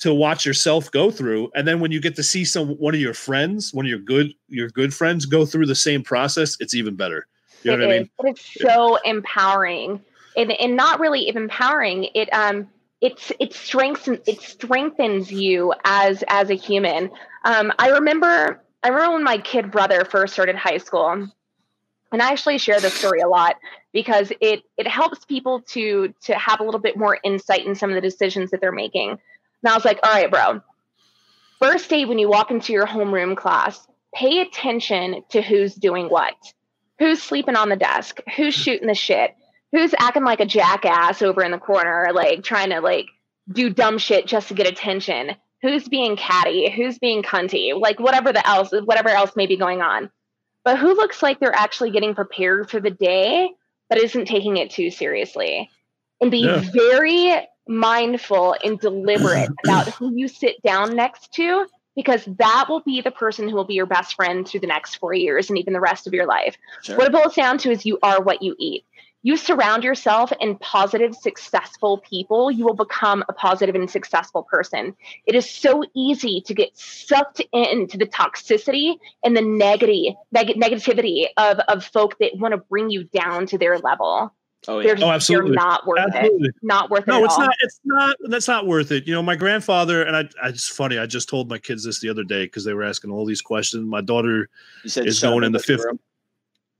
to 0.00 0.12
watch 0.14 0.44
yourself 0.44 0.90
go 0.90 1.10
through 1.10 1.50
and 1.54 1.66
then 1.68 1.80
when 1.80 1.92
you 1.92 2.00
get 2.00 2.16
to 2.16 2.22
see 2.22 2.44
some 2.44 2.70
one 2.78 2.94
of 2.94 3.00
your 3.00 3.14
friends 3.14 3.72
one 3.72 3.84
of 3.84 3.90
your 3.90 3.98
good 3.98 4.32
your 4.48 4.68
good 4.70 4.92
friends 4.92 5.26
go 5.26 5.46
through 5.46 5.66
the 5.66 5.74
same 5.74 6.02
process 6.02 6.56
it's 6.60 6.74
even 6.74 6.96
better 6.96 7.26
you 7.64 7.70
know 7.70 7.76
It 7.76 7.78
what 7.78 7.84
i 7.84 7.86
is, 7.86 8.00
mean 8.00 8.10
but 8.18 8.28
it's 8.28 8.60
so 8.60 8.96
empowering, 9.04 10.04
and 10.36 10.52
and 10.52 10.76
not 10.76 11.00
really 11.00 11.28
empowering. 11.28 12.08
It 12.14 12.32
um 12.32 12.68
it's 13.00 13.32
it 13.40 13.54
strengthens 13.54 14.20
it 14.26 14.40
strengthens 14.40 15.30
you 15.32 15.72
as 15.84 16.24
as 16.28 16.50
a 16.50 16.54
human. 16.54 17.10
Um, 17.44 17.72
I 17.78 17.90
remember 17.90 18.62
I 18.82 18.88
remember 18.88 19.14
when 19.14 19.24
my 19.24 19.38
kid 19.38 19.70
brother 19.70 20.04
first 20.04 20.32
started 20.34 20.56
high 20.56 20.78
school, 20.78 21.10
and 22.12 22.22
I 22.22 22.30
actually 22.32 22.58
share 22.58 22.80
this 22.80 22.96
story 22.96 23.20
a 23.20 23.28
lot 23.28 23.56
because 23.92 24.32
it 24.40 24.62
it 24.76 24.86
helps 24.86 25.24
people 25.24 25.62
to 25.72 26.14
to 26.22 26.34
have 26.38 26.60
a 26.60 26.64
little 26.64 26.80
bit 26.80 26.96
more 26.96 27.18
insight 27.24 27.66
in 27.66 27.74
some 27.74 27.90
of 27.90 27.94
the 27.94 28.00
decisions 28.00 28.50
that 28.50 28.60
they're 28.60 28.72
making. 28.72 29.10
And 29.10 29.72
I 29.72 29.74
was 29.74 29.84
like, 29.84 30.00
all 30.02 30.12
right, 30.12 30.30
bro. 30.30 30.60
First 31.60 31.90
day 31.90 32.04
when 32.04 32.18
you 32.18 32.28
walk 32.28 32.50
into 32.50 32.72
your 32.72 32.86
homeroom 32.86 33.36
class, 33.36 33.86
pay 34.14 34.40
attention 34.40 35.24
to 35.30 35.42
who's 35.42 35.74
doing 35.74 36.06
what 36.06 36.34
who's 36.98 37.22
sleeping 37.22 37.56
on 37.56 37.68
the 37.68 37.76
desk? 37.76 38.20
Who's 38.36 38.54
shooting 38.54 38.88
the 38.88 38.94
shit? 38.94 39.34
Who's 39.72 39.94
acting 39.98 40.24
like 40.24 40.40
a 40.40 40.46
jackass 40.46 41.22
over 41.22 41.42
in 41.42 41.50
the 41.52 41.58
corner 41.58 42.08
like 42.12 42.42
trying 42.42 42.70
to 42.70 42.80
like 42.80 43.06
do 43.50 43.70
dumb 43.70 43.98
shit 43.98 44.26
just 44.26 44.48
to 44.48 44.54
get 44.54 44.66
attention? 44.66 45.32
Who's 45.62 45.88
being 45.88 46.16
catty? 46.16 46.70
Who's 46.70 46.98
being 46.98 47.22
cunty? 47.22 47.78
Like 47.78 47.98
whatever 48.00 48.32
the 48.32 48.46
else 48.48 48.70
whatever 48.72 49.08
else 49.08 49.36
may 49.36 49.46
be 49.46 49.56
going 49.56 49.82
on. 49.82 50.10
But 50.64 50.78
who 50.78 50.94
looks 50.94 51.22
like 51.22 51.40
they're 51.40 51.54
actually 51.54 51.90
getting 51.90 52.14
prepared 52.14 52.70
for 52.70 52.80
the 52.80 52.90
day 52.90 53.50
but 53.88 53.98
isn't 53.98 54.26
taking 54.26 54.58
it 54.58 54.70
too 54.70 54.90
seriously? 54.90 55.70
And 56.20 56.30
be 56.30 56.40
Yeah. 56.44 56.60
very 56.72 57.48
mindful 57.66 58.54
and 58.62 58.78
deliberate 58.78 59.48
about 59.64 59.88
who 59.94 60.14
you 60.14 60.28
sit 60.28 60.62
down 60.62 60.94
next 60.96 61.32
to 61.34 61.66
because 61.98 62.24
that 62.38 62.66
will 62.68 62.78
be 62.78 63.00
the 63.00 63.10
person 63.10 63.48
who 63.48 63.56
will 63.56 63.64
be 63.64 63.74
your 63.74 63.84
best 63.84 64.14
friend 64.14 64.46
through 64.46 64.60
the 64.60 64.68
next 64.68 64.94
four 64.94 65.12
years 65.12 65.48
and 65.48 65.58
even 65.58 65.72
the 65.72 65.80
rest 65.80 66.06
of 66.06 66.14
your 66.14 66.26
life. 66.26 66.56
Sure. 66.84 66.96
What 66.96 67.08
it 67.08 67.12
boils 67.12 67.34
down 67.34 67.58
to 67.58 67.72
is 67.72 67.84
you 67.84 67.98
are 68.04 68.22
what 68.22 68.40
you 68.40 68.54
eat. 68.56 68.84
You 69.24 69.36
surround 69.36 69.82
yourself 69.82 70.32
in 70.40 70.54
positive, 70.58 71.16
successful 71.16 71.98
people, 71.98 72.52
you 72.52 72.64
will 72.64 72.76
become 72.76 73.24
a 73.28 73.32
positive 73.32 73.74
and 73.74 73.90
successful 73.90 74.44
person. 74.44 74.94
It 75.26 75.34
is 75.34 75.50
so 75.50 75.82
easy 75.92 76.40
to 76.42 76.54
get 76.54 76.78
sucked 76.78 77.42
into 77.52 77.98
the 77.98 78.06
toxicity 78.06 78.94
and 79.24 79.36
the 79.36 79.42
negative 79.42 80.14
neg- 80.30 80.56
negativity 80.56 81.26
of, 81.36 81.58
of 81.66 81.84
folk 81.84 82.16
that 82.20 82.38
want 82.38 82.52
to 82.52 82.58
bring 82.58 82.90
you 82.90 83.02
down 83.02 83.46
to 83.46 83.58
their 83.58 83.76
level. 83.76 84.32
Oh 84.68 84.80
They're, 84.82 84.96
yeah. 84.96 85.04
Oh, 85.06 85.10
absolutely. 85.10 85.50
they're 85.50 85.56
not 85.56 85.86
worth 85.86 86.14
it. 86.14 86.54
Not 86.62 86.90
worth 86.90 87.00
it. 87.02 87.08
no 87.08 87.24
it's 87.24 87.34
all. 87.34 87.40
not 87.40 87.54
it's 87.62 87.80
not 87.84 88.16
that's 88.28 88.46
not 88.46 88.66
worth 88.66 88.92
it 88.92 89.06
you 89.06 89.14
know 89.14 89.22
my 89.22 89.34
grandfather 89.34 90.02
and 90.04 90.16
i 90.16 90.20
i 90.42 90.48
it's 90.48 90.68
funny 90.68 90.98
i 90.98 91.06
just 91.06 91.28
told 91.28 91.48
my 91.48 91.58
kids 91.58 91.84
this 91.84 92.00
the 92.00 92.08
other 92.08 92.22
day 92.24 92.44
because 92.44 92.64
they 92.64 92.74
were 92.74 92.84
asking 92.84 93.10
all 93.10 93.24
these 93.24 93.42
questions 93.42 93.84
my 93.84 94.00
daughter 94.00 94.48
is 94.84 95.20
going 95.20 95.42
in 95.42 95.50
the 95.52 95.58
fifth- 95.58 95.84
room. 95.84 95.98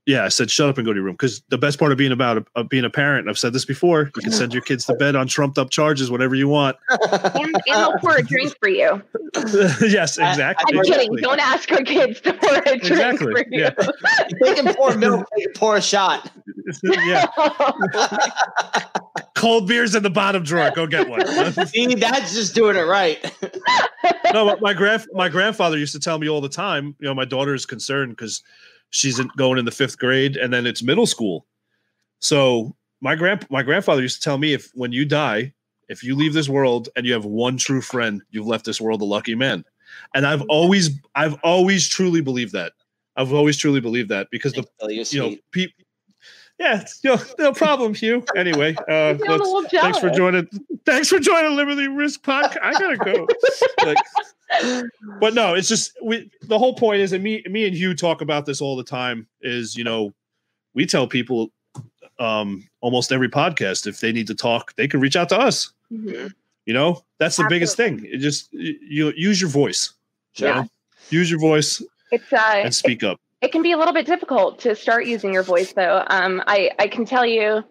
Yeah, 0.05 0.23
I 0.23 0.29
said, 0.29 0.49
shut 0.49 0.69
up 0.69 0.77
and 0.77 0.85
go 0.85 0.91
to 0.93 0.97
your 0.97 1.05
room. 1.05 1.13
Because 1.13 1.41
the 1.49 1.57
best 1.57 1.77
part 1.77 1.91
of 1.91 1.97
being 1.97 2.11
about 2.11 2.47
of 2.55 2.69
being 2.69 2.83
a 2.85 2.89
parent, 2.89 3.21
and 3.21 3.29
I've 3.29 3.37
said 3.37 3.53
this 3.53 3.65
before, 3.65 4.11
you 4.15 4.21
can 4.23 4.31
send 4.31 4.53
your 4.53 4.63
kids 4.63 4.85
to 4.85 4.95
bed 4.95 5.15
on 5.15 5.27
trumped 5.27 5.57
up 5.57 5.69
charges, 5.69 6.09
whatever 6.09 6.33
you 6.33 6.47
want. 6.47 6.77
and, 6.89 7.35
and 7.35 7.61
they'll 7.67 7.97
pour 7.99 8.15
a 8.15 8.23
drink 8.23 8.55
for 8.59 8.69
you. 8.69 9.01
yes, 9.81 10.17
exactly. 10.17 10.77
I'm 10.77 10.83
kidding. 10.83 11.13
exactly. 11.13 11.21
Don't 11.21 11.39
ask 11.39 11.71
our 11.71 11.83
kids 11.83 12.21
to 12.21 12.33
pour 12.33 12.55
a 12.55 12.61
drink 12.63 12.83
Exactly, 12.85 13.33
for 13.33 13.39
you. 13.51 13.61
yeah. 13.61 13.69
they 14.41 14.55
can 14.55 14.73
pour 14.73 14.95
milk, 14.95 15.27
they 15.35 15.43
can 15.43 15.53
pour 15.53 15.75
a 15.75 15.81
shot. 15.81 16.31
yeah, 16.83 17.27
cold 19.35 19.67
beers 19.67 19.93
in 19.93 20.01
the 20.01 20.09
bottom 20.09 20.43
drawer. 20.43 20.71
Go 20.71 20.87
get 20.87 21.07
one. 21.07 21.21
See, 21.67 21.93
that's 21.95 22.33
just 22.33 22.55
doing 22.55 22.77
it 22.77 22.81
right. 22.87 23.23
no, 24.33 24.45
but 24.45 24.61
my 24.61 24.73
grand 24.73 25.05
my 25.13 25.29
grandfather 25.29 25.77
used 25.77 25.93
to 25.93 25.99
tell 25.99 26.17
me 26.17 26.27
all 26.29 26.41
the 26.41 26.49
time. 26.49 26.95
You 26.99 27.07
know, 27.09 27.13
my 27.13 27.25
daughter 27.25 27.53
is 27.53 27.65
concerned 27.65 28.13
because 28.13 28.41
she's 28.89 29.19
in, 29.19 29.29
going 29.37 29.57
in 29.57 29.65
the 29.65 29.71
fifth 29.71 29.97
grade, 29.97 30.37
and 30.37 30.53
then 30.53 30.65
it's 30.65 30.83
middle 30.83 31.05
school. 31.05 31.45
So 32.19 32.75
my 33.01 33.15
grand 33.15 33.45
my 33.49 33.63
grandfather 33.63 34.01
used 34.01 34.17
to 34.17 34.21
tell 34.21 34.37
me 34.37 34.53
if 34.53 34.71
when 34.73 34.91
you 34.91 35.05
die, 35.05 35.53
if 35.87 36.03
you 36.03 36.15
leave 36.15 36.33
this 36.33 36.49
world 36.49 36.89
and 36.95 37.05
you 37.05 37.13
have 37.13 37.25
one 37.25 37.57
true 37.57 37.81
friend, 37.81 38.21
you've 38.29 38.47
left 38.47 38.65
this 38.65 38.79
world 38.79 39.01
a 39.01 39.05
lucky 39.05 39.35
man. 39.35 39.65
And 40.13 40.25
I've 40.25 40.43
always 40.43 40.91
I've 41.15 41.35
always 41.43 41.87
truly 41.87 42.21
believed 42.21 42.53
that. 42.53 42.73
I've 43.15 43.33
always 43.33 43.57
truly 43.57 43.79
believed 43.79 44.09
that 44.09 44.27
because 44.31 44.53
the 44.53 44.65
you, 44.87 45.19
know 45.19 45.35
people. 45.51 45.83
Yeah, 46.59 46.83
no, 47.05 47.17
no 47.39 47.53
problem, 47.53 47.93
Hugh. 47.93 48.23
Anyway, 48.35 48.75
uh, 48.89 48.91
I'm 48.91 49.17
feeling 49.17 49.31
a 49.31 49.43
let's, 49.43 49.49
little 49.49 49.81
thanks 49.81 49.99
for 49.99 50.09
joining. 50.09 50.47
Thanks 50.85 51.07
for 51.07 51.19
joining 51.19 51.55
Liberty 51.55 51.87
Risk 51.87 52.21
Podcast. 52.21 52.59
I 52.61 52.73
gotta 52.73 52.97
go. 52.97 53.27
Like, 53.85 53.97
but 55.19 55.33
no, 55.33 55.53
it's 55.53 55.67
just 55.69 55.91
we. 56.03 56.29
The 56.43 56.57
whole 56.57 56.73
point 56.75 57.01
is, 57.01 57.11
that 57.11 57.21
me, 57.21 57.43
me 57.49 57.65
and 57.67 57.75
Hugh 57.75 57.93
talk 57.93 58.21
about 58.21 58.45
this 58.45 58.61
all 58.61 58.75
the 58.75 58.83
time. 58.83 59.27
Is 59.41 59.75
you 59.75 59.83
know, 59.83 60.13
we 60.73 60.85
tell 60.85 61.07
people 61.07 61.51
um 62.19 62.67
almost 62.81 63.11
every 63.11 63.29
podcast 63.29 63.87
if 63.87 63.99
they 63.99 64.11
need 64.11 64.27
to 64.27 64.35
talk, 64.35 64.75
they 64.75 64.87
can 64.87 64.99
reach 64.99 65.15
out 65.15 65.29
to 65.29 65.39
us. 65.39 65.71
Mhm. 65.91 66.33
You 66.65 66.73
know, 66.73 67.03
that's 67.17 67.37
the 67.37 67.45
biggest 67.49 67.77
thing. 67.77 68.05
It 68.05 68.17
just 68.17 68.51
you, 68.53 68.75
you 68.87 69.13
use 69.15 69.39
your 69.41 69.49
voice. 69.49 69.93
you 70.35 70.45
know? 70.45 70.67
Use 71.09 71.31
your 71.31 71.39
voice 71.39 71.81
It's 72.11 72.31
uh, 72.31 72.37
and 72.63 72.75
speak 72.75 73.03
up. 73.03 73.19
it 73.41 73.51
can 73.51 73.61
be 73.63 73.71
a 73.71 73.77
little 73.77 73.93
bit 73.93 74.05
difficult 74.05 74.59
to 74.59 74.75
start 74.75 75.05
using 75.07 75.33
your 75.33 75.41
voice 75.43 75.73
though 75.73 76.03
um, 76.07 76.43
I, 76.45 76.69
I 76.77 76.87
can 76.87 77.05
tell 77.05 77.25
you 77.25 77.63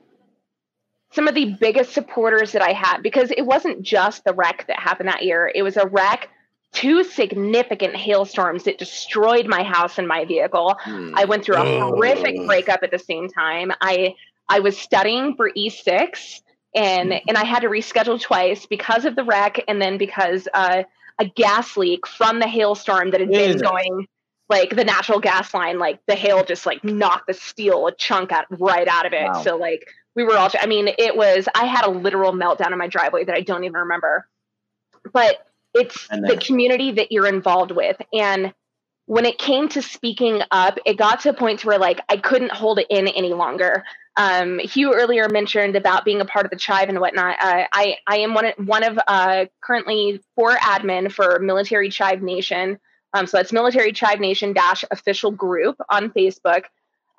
some 1.12 1.28
of 1.28 1.34
the 1.36 1.54
biggest 1.60 1.92
supporters 1.92 2.50
that 2.52 2.62
i 2.62 2.72
had 2.72 3.00
because 3.02 3.30
it 3.36 3.42
wasn't 3.42 3.82
just 3.82 4.24
the 4.24 4.34
wreck 4.34 4.64
that 4.66 4.80
happened 4.80 5.08
that 5.08 5.22
year 5.22 5.52
it 5.54 5.62
was 5.62 5.76
a 5.76 5.86
wreck 5.86 6.30
two 6.72 7.02
significant 7.04 7.96
hailstorms 7.96 8.64
that 8.64 8.78
destroyed 8.78 9.46
my 9.46 9.62
house 9.62 9.98
and 9.98 10.06
my 10.06 10.24
vehicle 10.24 10.76
Hmm. 10.82 11.12
i 11.16 11.24
went 11.24 11.44
through 11.44 11.56
a 11.56 11.64
Oh. 11.64 11.92
horrific 11.94 12.36
breakup 12.46 12.80
at 12.82 12.90
the 12.90 12.98
same 12.98 13.28
time 13.28 13.72
i 13.80 14.14
i 14.48 14.60
was 14.60 14.76
studying 14.78 15.34
for 15.34 15.50
e6 15.50 16.42
and 16.74 17.12
and 17.26 17.36
i 17.38 17.44
had 17.44 17.60
to 17.60 17.68
reschedule 17.68 18.20
twice 18.20 18.66
because 18.66 19.04
of 19.06 19.16
the 19.16 19.24
wreck 19.24 19.64
and 19.66 19.80
then 19.80 19.96
because 19.98 20.46
uh, 20.52 20.82
a 21.18 21.24
gas 21.24 21.76
leak 21.76 22.06
from 22.06 22.38
the 22.38 22.46
hailstorm 22.46 23.10
that 23.10 23.20
had 23.20 23.30
been 23.30 23.52
Jesus. 23.52 23.62
going 23.62 24.06
like 24.50 24.70
the 24.76 24.84
natural 24.84 25.20
gas 25.20 25.52
line 25.54 25.78
like 25.78 25.98
the 26.06 26.14
hail 26.14 26.44
just 26.44 26.66
like 26.66 26.84
knocked 26.84 27.26
the 27.26 27.34
steel 27.34 27.86
a 27.86 27.94
chunk 27.94 28.30
out 28.30 28.44
right 28.60 28.86
out 28.88 29.06
of 29.06 29.12
it 29.14 29.24
Wow. 29.26 29.42
so 29.42 29.56
like 29.56 29.88
we 30.14 30.22
were 30.24 30.36
all 30.36 30.50
i 30.60 30.66
mean 30.66 30.88
it 30.98 31.16
was 31.16 31.48
i 31.54 31.64
had 31.64 31.84
a 31.86 31.90
literal 31.90 32.32
meltdown 32.32 32.72
in 32.72 32.78
my 32.78 32.88
driveway 32.88 33.24
that 33.24 33.34
i 33.34 33.40
don't 33.40 33.64
even 33.64 33.80
remember 33.80 34.28
but 35.12 35.38
it's 35.78 36.06
And 36.10 36.24
the 36.28 36.36
community 36.36 36.92
that 36.92 37.12
you're 37.12 37.26
involved 37.26 37.70
with 37.70 37.96
and 38.12 38.52
when 39.06 39.24
it 39.24 39.38
came 39.38 39.68
to 39.70 39.82
speaking 39.82 40.42
up 40.50 40.78
it 40.84 40.96
got 40.96 41.20
to 41.20 41.30
a 41.30 41.34
point 41.34 41.64
where 41.64 41.78
like 41.78 42.00
i 42.08 42.16
couldn't 42.16 42.52
hold 42.52 42.78
it 42.78 42.86
in 42.90 43.08
any 43.08 43.32
longer 43.32 43.84
um, 44.18 44.58
Hugh 44.58 44.92
earlier 44.92 45.28
mentioned 45.28 45.76
about 45.76 46.04
being 46.04 46.20
a 46.20 46.24
part 46.24 46.44
of 46.44 46.50
the 46.50 46.56
tribe 46.56 46.88
and 46.88 46.98
whatnot. 46.98 47.36
Uh, 47.40 47.68
I 47.72 47.98
I 48.04 48.18
am 48.18 48.34
one 48.34 48.46
of, 48.46 48.54
one 48.66 48.82
of 48.82 48.98
uh, 49.06 49.46
currently 49.62 50.20
four 50.34 50.56
admin 50.56 51.10
for 51.10 51.38
Military 51.38 51.88
Tribe 51.88 52.20
Nation. 52.20 52.80
Um, 53.14 53.28
so 53.28 53.36
that's 53.36 53.52
Military 53.52 53.92
Tribe 53.92 54.18
Nation 54.18 54.52
dash 54.52 54.84
official 54.90 55.30
group 55.30 55.76
on 55.88 56.10
Facebook. 56.10 56.64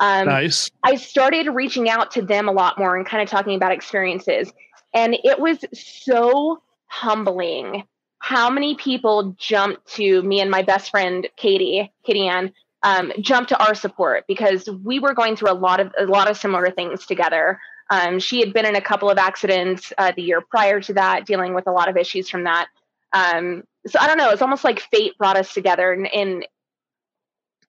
Um, 0.02 0.28
nice. 0.28 0.70
I 0.84 0.96
started 0.96 1.48
reaching 1.50 1.90
out 1.90 2.12
to 2.12 2.22
them 2.22 2.50
a 2.50 2.52
lot 2.52 2.78
more 2.78 2.98
and 2.98 3.06
kind 3.06 3.24
of 3.24 3.30
talking 3.30 3.56
about 3.56 3.72
experiences. 3.72 4.52
And 4.94 5.18
it 5.24 5.40
was 5.40 5.60
so 5.74 6.62
humbling 6.88 7.84
how 8.20 8.50
many 8.50 8.76
people 8.76 9.36
jumped 9.38 9.86
to 9.96 10.22
me 10.22 10.42
and 10.42 10.52
my 10.52 10.62
best 10.62 10.92
friend 10.92 11.28
Katie, 11.36 11.92
Katie 12.06 12.28
Ann, 12.28 12.54
um, 12.84 13.12
jumped 13.20 13.50
to 13.50 13.66
our 13.66 13.74
support 13.74 14.26
because 14.28 14.70
we 14.84 15.00
were 15.00 15.14
going 15.14 15.36
through 15.36 15.52
a 15.52 15.54
lot 15.54 15.80
of 15.80 15.92
a 15.98 16.06
lot 16.06 16.30
of 16.30 16.38
similar 16.38 16.70
things 16.70 17.06
together. 17.06 17.60
Um, 17.90 18.20
she 18.20 18.40
had 18.40 18.54
been 18.54 18.66
in 18.66 18.76
a 18.76 18.82
couple 18.82 19.10
of 19.10 19.18
accidents 19.18 19.92
uh, 19.98 20.12
the 20.16 20.22
year 20.22 20.42
prior 20.42 20.80
to 20.82 20.94
that, 20.94 21.26
dealing 21.26 21.56
with 21.56 21.68
a 21.68 21.72
lot 21.72 21.90
of 21.90 21.98
issues 21.98 22.30
from 22.30 22.44
that. 22.44 22.68
Um, 23.14 23.64
so 23.88 24.00
I 24.00 24.08
don't 24.08 24.18
know. 24.18 24.30
It's 24.30 24.42
almost 24.42 24.64
like 24.64 24.80
fate 24.80 25.18
brought 25.18 25.38
us 25.38 25.54
together, 25.54 25.92
and, 25.92 26.08
and 26.14 26.48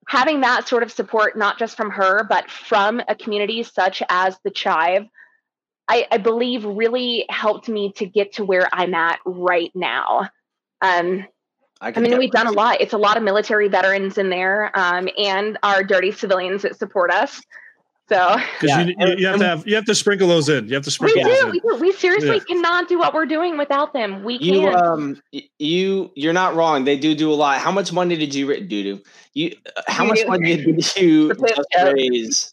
having 0.07 0.41
that 0.41 0.69
sort 0.69 0.83
of 0.83 0.93
support, 0.93 1.39
not 1.39 1.59
just 1.59 1.77
from 1.77 1.91
her, 1.91 2.25
but 2.25 2.51
from 2.51 3.01
a 3.09 3.15
community 3.15 3.63
such 3.63 4.03
as 4.09 4.37
the 4.45 4.51
Chive, 4.51 5.07
I, 5.89 6.07
I 6.11 6.19
believe 6.19 6.65
really 6.65 7.25
helped 7.29 7.69
me 7.69 7.93
to 7.93 8.07
get 8.07 8.35
to 8.35 8.45
where 8.45 8.69
I'm 8.73 8.95
at 8.95 9.21
right 9.25 9.71
now. 9.75 10.29
Um, 10.83 11.27
I, 11.81 11.93
I 11.97 12.01
mean, 12.01 12.19
we've 12.19 12.31
done 12.31 12.47
a 12.47 12.53
lot. 12.53 12.81
It's 12.81 12.93
a 12.93 12.99
lot 12.99 13.17
of 13.17 13.23
military 13.23 13.69
veterans 13.69 14.19
in 14.19 14.29
there, 14.29 14.71
um, 14.79 15.09
and 15.17 15.59
our 15.63 15.83
dirty 15.83 16.13
civilians 16.13 16.63
that 16.63 16.77
support 16.77 17.11
us. 17.11 17.41
So, 18.11 18.37
because 18.37 18.69
yeah. 18.69 18.81
you, 18.81 18.95
you, 18.99 19.17
you, 19.19 19.27
have 19.29 19.39
to 19.39 19.47
have 19.47 19.67
you 19.69 19.75
have 19.77 19.85
to 19.85 19.95
sprinkle 19.95 20.27
those 20.27 20.49
in. 20.49 20.67
You 20.67 20.75
have 20.75 20.83
to 20.83 20.91
sprinkle. 20.91 21.23
We 21.23 21.33
do. 21.33 21.47
We, 21.47 21.61
do. 21.61 21.77
we 21.81 21.93
seriously 21.93 22.37
yeah. 22.37 22.45
cannot 22.49 22.89
do 22.89 22.99
what 22.99 23.15
we're 23.15 23.25
doing 23.25 23.57
without 23.57 23.93
them. 23.93 24.25
We 24.25 24.37
you 24.39 24.63
can't. 24.63 24.75
um 24.75 25.23
you 25.61 26.11
you're 26.17 26.33
not 26.33 26.57
wrong. 26.57 26.85
They 26.85 26.99
do 26.99 27.15
do 27.15 27.33
a 27.33 27.35
lot. 27.35 27.61
How 27.61 27.71
much 27.71 27.93
money 27.93 28.17
did 28.17 28.35
you 28.35 28.61
do? 28.63 28.67
Do 28.67 29.01
you? 29.35 29.57
Uh, 29.77 29.83
how 29.87 30.05
much 30.05 30.27
money 30.27 30.57
did 30.57 30.97
you 30.97 31.33
just 31.35 31.69
raise? 31.95 32.51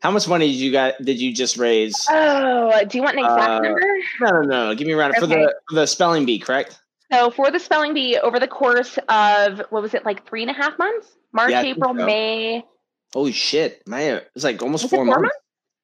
How 0.00 0.10
much 0.10 0.26
money 0.26 0.50
did 0.50 0.56
you 0.56 0.72
got? 0.72 0.94
Did 1.02 1.20
you 1.20 1.34
just 1.34 1.58
raise? 1.58 1.94
Oh, 2.08 2.82
do 2.88 2.96
you 2.96 3.04
want 3.04 3.18
an 3.18 3.24
exact 3.24 3.50
uh, 3.50 3.58
number? 3.60 3.80
No, 4.22 4.30
no, 4.30 4.40
no. 4.40 4.74
Give 4.74 4.86
me 4.86 4.94
a 4.94 4.96
round 4.96 5.12
okay. 5.12 5.20
for 5.20 5.26
the 5.26 5.54
for 5.68 5.74
the 5.74 5.86
spelling 5.86 6.24
bee. 6.24 6.38
Correct. 6.38 6.80
So 7.14 7.30
for 7.30 7.50
the 7.50 7.60
spelling 7.60 7.94
bee, 7.94 8.18
over 8.18 8.40
the 8.40 8.48
course 8.48 8.98
of 9.08 9.58
what 9.70 9.82
was 9.82 9.94
it 9.94 10.04
like 10.04 10.26
three 10.28 10.42
and 10.42 10.50
a 10.50 10.54
half 10.54 10.76
months? 10.78 11.16
March, 11.32 11.50
yeah, 11.50 11.62
April, 11.62 11.94
so. 11.96 12.04
May. 12.04 12.64
Holy 13.12 13.32
shit, 13.32 13.86
man! 13.86 14.22
It's 14.34 14.44
like 14.44 14.60
almost 14.60 14.90
four, 14.90 14.98
four, 14.98 15.04
months. 15.04 15.22
months? 15.22 15.36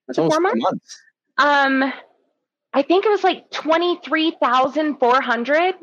Was 0.09 0.19
it 0.19 0.31
four 0.33 0.41
months? 0.41 0.61
months? 0.61 1.01
Um, 1.39 1.93
I 2.73 2.83
think 2.83 3.07
it 3.07 3.11
was 3.11 3.23
like 3.23 3.51
twenty 3.53 4.01
three 4.05 4.37
thousand 4.43 4.97
four 4.99 5.21
hundred. 5.21 5.77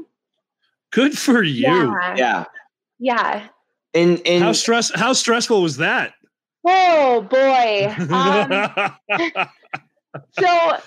Good 0.91 1.17
for 1.17 1.41
you. 1.43 1.61
Yeah. 1.61 2.15
Yeah. 2.17 2.45
yeah. 2.99 3.47
And 3.93 4.21
and 4.25 4.43
how 4.43 4.51
stress 4.51 4.91
how 4.93 5.13
stressful 5.13 5.61
was 5.61 5.77
that? 5.77 6.13
Oh 6.65 7.21
boy. 7.21 7.95
Um, 8.13 9.47
so 10.31 10.77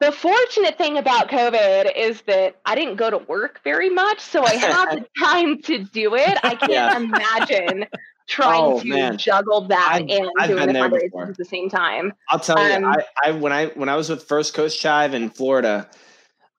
the 0.00 0.12
fortunate 0.12 0.78
thing 0.78 0.96
about 0.96 1.28
COVID 1.28 1.96
is 1.96 2.22
that 2.22 2.56
I 2.64 2.74
didn't 2.74 2.96
go 2.96 3.10
to 3.10 3.18
work 3.18 3.60
very 3.64 3.90
much, 3.90 4.20
so 4.20 4.44
I 4.44 4.54
had 4.54 4.98
the 4.98 5.06
time 5.24 5.60
to 5.62 5.78
do 5.84 6.14
it. 6.14 6.38
I 6.42 6.54
can't 6.54 6.70
yeah. 6.70 6.96
imagine 6.96 7.86
trying 8.28 8.62
oh, 8.62 8.80
to 8.80 8.86
man. 8.86 9.18
juggle 9.18 9.62
that 9.62 9.90
I've, 9.94 10.08
and 10.08 10.28
I've 10.38 10.48
doing 10.50 10.68
the 10.68 10.74
fundraisers 10.74 11.30
at 11.30 11.36
the 11.36 11.44
same 11.44 11.68
time. 11.68 12.12
I'll 12.28 12.38
tell 12.38 12.58
um, 12.58 12.82
you, 12.82 12.88
I, 12.88 13.04
I, 13.24 13.30
when 13.32 13.52
I 13.52 13.66
when 13.68 13.88
I 13.88 13.96
was 13.96 14.08
with 14.08 14.22
First 14.22 14.54
Coast 14.54 14.80
Chive 14.80 15.14
in 15.14 15.30
Florida, 15.30 15.88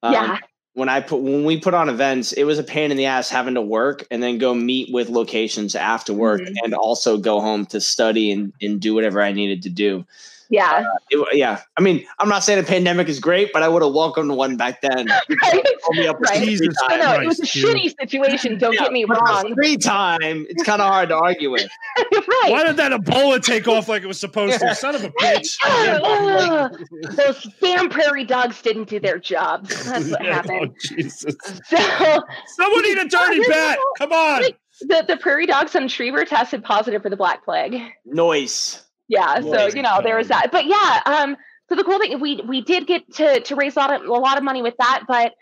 um, 0.03 0.13
yeah. 0.13 0.37
When 0.79 0.89
I 0.89 1.01
put 1.01 1.19
when 1.19 1.43
we 1.43 1.59
put 1.59 1.73
on 1.73 1.89
events, 1.89 2.31
it 2.31 2.45
was 2.45 2.57
a 2.57 2.63
pain 2.63 2.89
in 2.89 2.97
the 2.97 3.05
ass 3.05 3.29
having 3.29 3.55
to 3.55 3.61
work 3.61 4.07
and 4.09 4.23
then 4.23 4.37
go 4.37 4.53
meet 4.53 4.93
with 4.93 5.09
locations 5.09 5.75
after 5.75 6.13
work 6.13 6.39
mm-hmm. 6.39 6.53
and 6.63 6.73
also 6.73 7.17
go 7.17 7.41
home 7.41 7.65
to 7.67 7.81
study 7.81 8.31
and, 8.31 8.53
and 8.61 8.79
do 8.79 8.95
whatever 8.95 9.21
I 9.21 9.33
needed 9.33 9.61
to 9.63 9.69
do. 9.69 10.05
Yeah. 10.49 10.83
Uh, 10.83 10.97
it, 11.11 11.37
yeah. 11.37 11.61
I 11.77 11.81
mean, 11.81 12.05
I'm 12.17 12.27
not 12.27 12.43
saying 12.43 12.59
the 12.59 12.67
pandemic 12.67 13.07
is 13.07 13.19
great, 13.19 13.53
but 13.53 13.61
I 13.61 13.67
would 13.67 13.83
have 13.83 13.93
welcomed 13.93 14.31
one 14.31 14.57
back 14.57 14.81
then. 14.81 15.07
right. 15.43 15.63
right. 16.19 16.43
Jesus 16.43 16.75
no, 16.89 16.97
no, 16.97 17.21
it 17.21 17.27
was 17.27 17.39
a 17.39 17.43
shitty 17.43 17.93
situation. 17.99 18.57
Don't 18.57 18.73
yeah, 18.73 18.81
get 18.81 18.91
me 18.91 19.05
wrong. 19.05 19.53
Free 19.53 19.77
time, 19.77 20.47
it's 20.49 20.63
kind 20.63 20.81
of 20.81 20.87
hard 20.91 21.09
to 21.09 21.15
argue 21.15 21.51
with. 21.51 21.69
right. 21.97 22.47
Why 22.47 22.63
did 22.65 22.77
that 22.77 22.91
Ebola 22.91 23.41
take 23.41 23.67
off 23.67 23.87
like 23.87 24.01
it 24.01 24.07
was 24.07 24.19
supposed 24.19 24.59
to? 24.59 24.73
Son 24.73 24.95
of 24.95 25.03
a 25.03 25.09
bitch. 25.21 25.55
those 27.15 27.47
damn 27.61 27.89
prairie 27.89 28.25
dogs 28.25 28.61
didn't 28.61 28.89
do 28.89 28.99
their 28.99 29.19
job. 29.19 29.67
That's 29.67 30.09
what 30.09 30.25
happened. 30.25 30.68
Jesus. 30.81 31.35
So, 31.65 31.77
Someone 32.47 32.85
eat 32.85 32.97
a 32.97 33.07
dirty 33.07 33.41
bat. 33.47 33.77
Come 33.97 34.11
on. 34.11 34.43
The, 34.81 35.03
the 35.07 35.17
prairie 35.17 35.45
dogs 35.45 35.75
on 35.75 35.89
Schriever 35.89 36.25
tested 36.25 36.63
positive 36.63 37.01
for 37.01 37.09
the 37.09 37.17
Black 37.17 37.43
Plague. 37.43 37.81
Noise 38.05 38.83
yeah 39.09 39.41
so 39.41 39.67
you 39.67 39.81
know 39.81 39.99
there 40.01 40.15
was 40.15 40.29
that 40.29 40.49
but 40.51 40.65
yeah 40.65 41.01
um 41.05 41.35
so 41.67 41.75
the 41.75 41.83
cool 41.83 41.99
thing 41.99 42.17
we 42.21 42.41
we 42.47 42.61
did 42.61 42.87
get 42.87 43.11
to 43.13 43.41
to 43.41 43.55
raise 43.55 43.75
a 43.75 43.79
lot 43.79 43.93
of 43.93 44.07
a 44.07 44.13
lot 44.13 44.37
of 44.37 44.43
money 44.43 44.61
with 44.61 44.77
that 44.77 45.03
but 45.07 45.33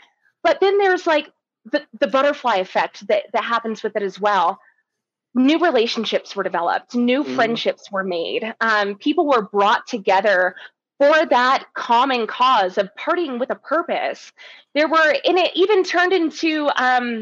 but 0.42 0.60
then 0.60 0.80
there's 0.80 1.06
like 1.06 1.30
the, 1.66 1.86
the 2.00 2.08
butterfly 2.08 2.56
effect 2.56 3.06
that 3.08 3.24
that 3.34 3.44
happens 3.44 3.84
with 3.84 3.96
it 3.96 4.02
as 4.02 4.20
well 4.20 4.60
new 5.36 5.60
relationships 5.60 6.36
were 6.36 6.44
developed 6.44 6.96
new 6.96 7.24
mm. 7.24 7.36
friendships 7.36 7.92
were 7.92 8.04
made 8.04 8.56
um, 8.62 8.96
people 8.96 9.28
were 9.28 9.44
brought 9.44 9.86
together 9.86 10.56
for 11.00 11.26
that 11.28 11.66
common 11.76 12.28
cause 12.28 12.78
of 12.78 12.90
partying 13.00 13.40
with 13.40 13.50
a 13.50 13.56
purpose 13.56 14.32
there 14.74 14.88
were 14.88 15.16
and 15.26 15.38
it 15.38 15.52
even 15.56 15.84
turned 15.84 16.14
into 16.14 16.70
um, 16.76 17.22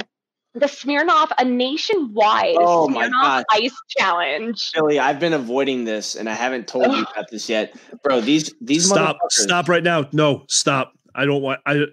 the 0.56 0.68
Smirnoff, 0.68 1.32
a 1.38 1.46
nationwide 1.46 2.56
oh 2.58 2.88
Smirnoff 2.88 3.44
Ice 3.52 3.76
Challenge. 3.98 4.72
Billy, 4.74 5.00
I've 5.00 5.20
been 5.20 5.34
avoiding 5.34 5.84
this, 5.84 6.16
and 6.16 6.30
I 6.30 6.34
haven't 6.34 6.68
told 6.68 6.88
you 6.88 7.04
about 7.04 7.30
this 7.30 7.50
yet, 7.50 7.76
bro. 8.04 8.22
These 8.22 8.54
these 8.62 8.88
stop 8.88 9.18
stop 9.30 9.68
right 9.68 9.84
now. 9.84 10.08
No, 10.12 10.46
stop. 10.48 10.94
I 11.14 11.26
don't 11.26 11.42
want. 11.42 11.62
I 11.66 11.86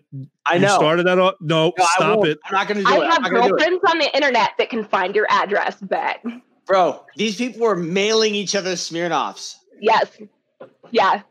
I 0.47 0.59
know. 0.59 0.75
started 0.75 1.07
that. 1.07 1.19
Off. 1.19 1.35
No, 1.41 1.73
no 1.77 1.85
stop 1.97 2.25
it. 2.25 2.39
I'm 2.45 2.55
not 2.55 2.69
going 2.69 2.79
to 2.79 2.85
do 2.85 2.93
I 2.93 2.97
it. 2.97 3.03
I 3.03 3.15
have 3.15 3.23
girlfriends 3.31 3.85
on 3.89 3.99
the 3.99 4.15
internet 4.15 4.51
that 4.59 4.71
can 4.71 4.85
find 4.85 5.15
your 5.15 5.27
address. 5.29 5.77
Bet, 5.81 6.25
bro. 6.67 7.05
These 7.17 7.37
people 7.37 7.63
were 7.63 7.77
mailing 7.77 8.35
each 8.35 8.55
other 8.55 8.73
Smirnoffs. 8.73 9.57
Yes. 9.81 10.19
Yeah. 10.91 11.23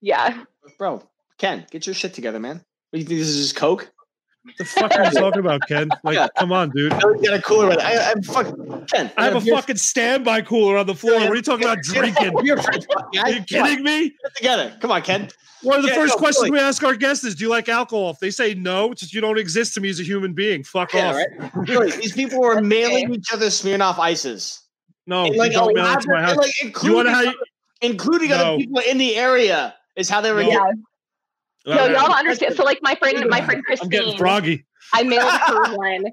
Yeah. 0.00 0.44
Bro, 0.78 1.02
Ken, 1.38 1.66
get 1.70 1.86
your 1.86 1.94
shit 1.94 2.14
together, 2.14 2.38
man. 2.38 2.56
What 2.56 2.64
do 2.92 2.98
you 2.98 3.04
think 3.04 3.18
this 3.20 3.28
is 3.28 3.42
just 3.42 3.56
Coke? 3.56 3.90
What 4.42 4.56
the 4.56 4.64
fuck 4.64 4.94
are 4.94 5.04
you 5.04 5.10
talking 5.20 5.40
about, 5.40 5.60
Ken? 5.68 5.88
Like, 6.04 6.16
yeah. 6.16 6.28
come 6.38 6.52
on, 6.52 6.70
dude. 6.70 6.92
I 6.92 7.00
got 7.00 7.34
a 7.34 7.42
cooler. 7.42 7.68
Right 7.68 7.80
I, 7.80 8.12
I'm 8.12 8.22
fucking 8.22 8.86
Ken. 8.92 9.10
I 9.16 9.24
have 9.24 9.36
a 9.36 9.40
fucking 9.40 9.76
standby 9.76 10.42
cooler 10.42 10.78
on 10.78 10.86
the 10.86 10.94
floor. 10.94 11.20
What 11.20 11.30
are 11.30 11.36
you 11.36 11.42
talking 11.42 11.64
about 11.64 11.82
drinking? 11.82 12.34
are 12.34 13.30
you 13.30 13.42
kidding 13.42 13.82
me? 13.82 14.10
Get 14.10 14.36
together. 14.36 14.76
Come 14.80 14.90
on, 14.90 15.02
Ken. 15.02 15.28
One 15.62 15.78
of 15.78 15.84
the 15.84 15.92
first 15.92 16.14
no, 16.14 16.18
questions 16.18 16.50
we 16.50 16.58
ask 16.58 16.84
our 16.84 16.94
guests 16.94 17.24
is, 17.24 17.34
"Do 17.34 17.44
you 17.44 17.50
like 17.50 17.68
alcohol?" 17.68 18.10
If 18.10 18.20
they 18.20 18.30
say 18.30 18.54
no, 18.54 18.92
it's 18.92 19.00
just 19.00 19.12
you 19.12 19.20
don't 19.20 19.38
exist 19.38 19.74
to 19.74 19.80
me 19.80 19.90
as 19.90 19.98
a 19.98 20.04
human 20.04 20.32
being. 20.32 20.62
Fuck 20.62 20.94
yeah, 20.94 21.08
off. 21.08 21.16
Right? 21.16 21.68
Really, 21.68 21.90
these 21.90 22.12
people 22.12 22.38
were 22.40 22.60
mailing 22.60 23.12
each 23.12 23.32
other 23.32 23.46
Smirnoff 23.46 23.98
ices. 23.98 24.62
No, 25.08 25.24
and 25.24 25.36
like, 25.36 25.52
don't 25.52 25.70
oh, 25.70 25.82
mail 25.82 25.94
it 25.94 26.00
to 26.02 26.10
my 26.10 26.22
house. 26.22 26.36
Like, 26.36 26.82
you 26.84 26.94
want 26.94 27.08
to 27.08 27.12
how 27.12 27.22
you, 27.22 27.34
including 27.80 28.30
no. 28.30 28.36
other 28.36 28.56
people 28.58 28.82
in 28.88 28.98
the 28.98 29.16
area 29.16 29.74
is 29.98 30.08
how 30.08 30.20
they 30.20 30.32
were. 30.32 30.42
Yeah. 30.42 30.72
No, 31.66 31.86
y'all 31.86 32.12
understand. 32.12 32.56
So, 32.56 32.64
like 32.64 32.78
my 32.80 32.94
friend, 32.94 33.28
my 33.28 33.44
friend 33.44 33.62
Christine. 33.64 33.86
I'm 33.86 33.90
getting 33.90 34.16
froggy. 34.16 34.64
I 34.94 35.02
mailed 35.02 35.30
her 35.46 35.76
one, 35.76 36.06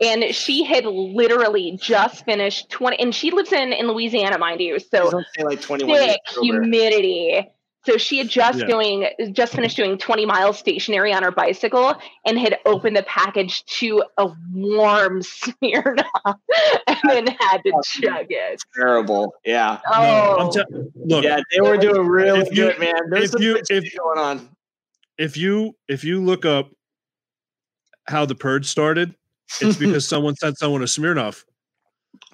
and 0.00 0.34
she 0.34 0.64
had 0.64 0.86
literally 0.86 1.78
just 1.80 2.24
finished 2.24 2.70
twenty. 2.70 2.98
And 2.98 3.14
she 3.14 3.30
lives 3.30 3.52
in 3.52 3.72
in 3.72 3.88
Louisiana, 3.88 4.38
mind 4.38 4.60
you. 4.60 4.78
So 4.78 5.22
like 5.42 5.60
thick 5.60 6.20
humidity. 6.40 7.50
So 7.84 7.96
she 7.96 8.18
had 8.18 8.28
just 8.28 8.60
yeah. 8.60 8.66
doing 8.66 9.08
just 9.32 9.54
finished 9.54 9.76
doing 9.76 9.98
20 9.98 10.24
miles 10.24 10.58
stationary 10.58 11.12
on 11.12 11.22
her 11.22 11.32
bicycle 11.32 11.94
and 12.24 12.38
had 12.38 12.58
opened 12.64 12.96
the 12.96 13.02
package 13.02 13.64
to 13.78 14.04
a 14.18 14.28
warm 14.52 15.20
Smirnoff 15.22 16.38
and 16.86 16.98
then 17.08 17.26
had 17.26 17.58
to 17.64 17.82
chug 17.84 18.26
it. 18.30 18.62
Terrible. 18.74 19.34
Yeah. 19.44 19.80
Oh. 19.86 20.52
No, 20.54 20.90
look. 20.94 21.24
Yeah, 21.24 21.40
they 21.52 21.60
were 21.60 21.76
doing 21.76 22.06
really 22.06 22.48
good, 22.54 22.78
man. 22.78 23.10
There's 23.10 23.34
if 23.34 23.40
you, 23.40 23.60
if, 23.68 23.96
going 23.96 24.18
on 24.18 24.48
if 25.18 25.36
you 25.36 25.76
if 25.88 26.04
you 26.04 26.22
look 26.22 26.44
up 26.44 26.70
how 28.08 28.26
the 28.26 28.34
purge 28.34 28.66
started, 28.66 29.14
it's 29.60 29.76
because 29.78 30.06
someone 30.06 30.36
sent 30.36 30.58
someone 30.58 30.82
a 30.82 30.86
Smirnoff. 30.86 31.44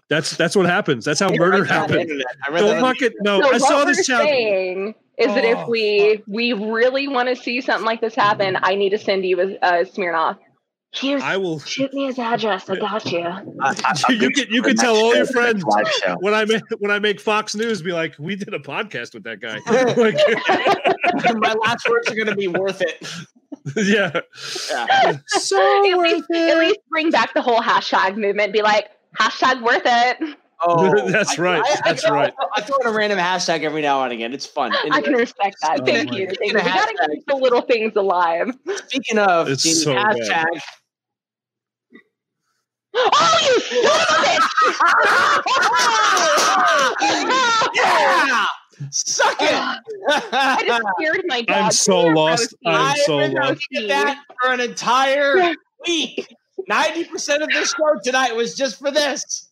That's 0.08 0.36
that's 0.36 0.56
what 0.56 0.66
happens. 0.66 1.04
That's 1.04 1.20
how 1.20 1.30
murder 1.30 1.64
happened. 1.64 2.24
Don't 2.48 2.80
fuck 2.80 3.02
it. 3.02 3.12
No, 3.20 3.40
so 3.42 3.54
I 3.54 3.58
saw 3.58 3.84
this 3.84 4.06
challenge. 4.06 4.94
Is 5.18 5.28
oh, 5.28 5.34
that 5.34 5.44
if 5.44 5.58
oh, 5.58 5.68
we 5.68 6.22
we 6.28 6.52
really 6.52 7.08
want 7.08 7.28
to 7.28 7.36
see 7.36 7.60
something 7.60 7.84
like 7.84 8.00
this 8.00 8.14
happen, 8.14 8.54
mm-hmm. 8.54 8.64
I 8.64 8.76
need 8.76 8.90
to 8.90 8.98
send 8.98 9.24
you 9.24 9.40
a, 9.40 9.44
a 9.56 9.84
Smirnoff. 9.84 10.38
Here's, 10.94 11.22
I 11.22 11.36
will 11.36 11.58
shoot 11.58 11.92
me 11.92 12.06
his 12.06 12.18
address. 12.18 12.70
I 12.70 12.76
got 12.76 13.04
you. 13.12 13.20
I, 13.20 13.44
I, 13.60 14.12
you 14.12 14.30
can 14.30 14.46
you 14.48 14.62
can 14.62 14.74
tell 14.76 14.96
all 14.96 15.14
your 15.14 15.26
friends 15.26 15.62
when 16.20 16.32
I 16.32 16.44
make 16.46 16.62
when 16.78 16.90
I 16.90 16.98
make 16.98 17.20
Fox 17.20 17.54
News, 17.54 17.82
be 17.82 17.92
like, 17.92 18.14
we 18.18 18.36
did 18.36 18.54
a 18.54 18.58
podcast 18.58 19.12
with 19.12 19.24
that 19.24 19.40
guy. 19.40 19.58
My 21.38 21.52
last 21.52 21.86
words 21.88 22.10
are 22.10 22.14
going 22.14 22.28
to 22.28 22.36
be 22.36 22.48
worth 22.48 22.80
it. 22.80 23.06
Yeah. 23.76 24.20
yeah. 24.70 25.18
So 25.26 25.58
at 25.60 25.98
least, 25.98 26.26
it. 26.30 26.50
at 26.50 26.58
least 26.58 26.78
bring 26.88 27.10
back 27.10 27.34
the 27.34 27.42
whole 27.42 27.60
hashtag 27.60 28.16
movement. 28.16 28.52
Be 28.52 28.62
like 28.62 28.88
hashtag 29.18 29.62
worth 29.62 29.82
it. 29.84 30.36
Oh, 30.60 31.08
that's 31.10 31.38
right. 31.38 31.62
I, 31.64 31.76
that's 31.84 32.04
I, 32.04 32.10
right. 32.10 32.34
I, 32.54 32.60
throw 32.62 32.76
in 32.78 32.86
a 32.88 32.92
random 32.92 33.18
hashtag 33.18 33.62
every 33.62 33.82
now 33.82 34.02
and 34.02 34.12
again. 34.12 34.32
It's 34.32 34.46
fun. 34.46 34.72
I 34.90 35.00
can 35.00 35.12
respect 35.12 35.56
that. 35.62 35.80
Oh 35.80 35.84
Thank 35.84 36.12
you. 36.12 36.26
Thank 36.26 36.52
you. 36.52 36.58
We 36.58 36.62
gotta 36.62 37.08
keep 37.14 37.26
the 37.26 37.36
little 37.36 37.60
things 37.60 37.94
alive. 37.94 38.56
Speaking 38.86 39.18
of 39.18 39.48
it's 39.48 39.82
so 39.84 39.94
hashtag. 39.94 40.28
Bad. 40.28 40.62
Oh, 42.94 43.38
you 43.42 43.60
son 43.60 43.84
of 43.86 44.08
a 44.10 44.16
bitch! 44.24 44.48
yeah! 47.74 48.44
Suck 48.90 49.36
it. 49.40 49.80
I 50.32 50.64
just 50.66 50.82
scared 50.98 51.22
my 51.26 51.42
dog. 51.42 51.56
I'm 51.56 51.70
so 51.70 52.06
lost. 52.06 52.54
I'm 52.66 52.74
I've 52.74 52.98
so 52.98 53.18
been 53.18 53.32
lost. 53.32 53.50
looking 53.72 53.90
at 53.90 54.04
that 54.04 54.24
for 54.42 54.52
an 54.52 54.60
entire 54.60 55.54
week. 55.86 56.34
Ninety 56.66 57.04
percent 57.04 57.42
of 57.42 57.50
this 57.50 57.72
show 57.74 58.00
tonight 58.02 58.34
was 58.34 58.54
just 58.56 58.78
for 58.78 58.90
this. 58.90 59.47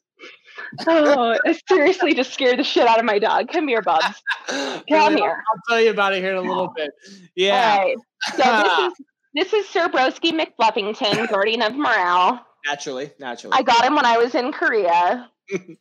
Oh, 0.86 1.38
I 1.46 1.58
seriously 1.68 2.14
just 2.14 2.32
scared 2.32 2.58
the 2.58 2.64
shit 2.64 2.86
out 2.86 2.98
of 2.98 3.04
my 3.04 3.18
dog. 3.18 3.48
Come 3.52 3.68
here, 3.68 3.82
Bubs. 3.82 4.22
Come 4.48 4.82
Really, 4.90 5.16
here. 5.16 5.30
I'll 5.52 5.60
tell 5.68 5.80
you 5.80 5.90
about 5.90 6.14
it 6.14 6.22
here 6.22 6.32
in 6.32 6.36
a 6.38 6.40
little 6.42 6.72
bit. 6.74 6.90
Yeah, 7.34 7.76
All 7.78 7.84
right. 7.84 7.96
So 8.34 8.42
this 8.62 8.92
is 8.92 9.06
this 9.34 9.52
is 9.52 9.68
Sir 9.68 9.88
Broski 9.88 10.32
McFluffington, 10.38 11.28
guardian 11.28 11.62
of 11.62 11.74
morale. 11.74 12.44
naturally, 12.66 13.10
naturally. 13.18 13.56
I 13.56 13.62
got 13.62 13.84
him 13.84 13.94
when 13.94 14.06
I 14.06 14.16
was 14.18 14.34
in 14.34 14.52
Korea. 14.52 15.30
you 15.50 15.76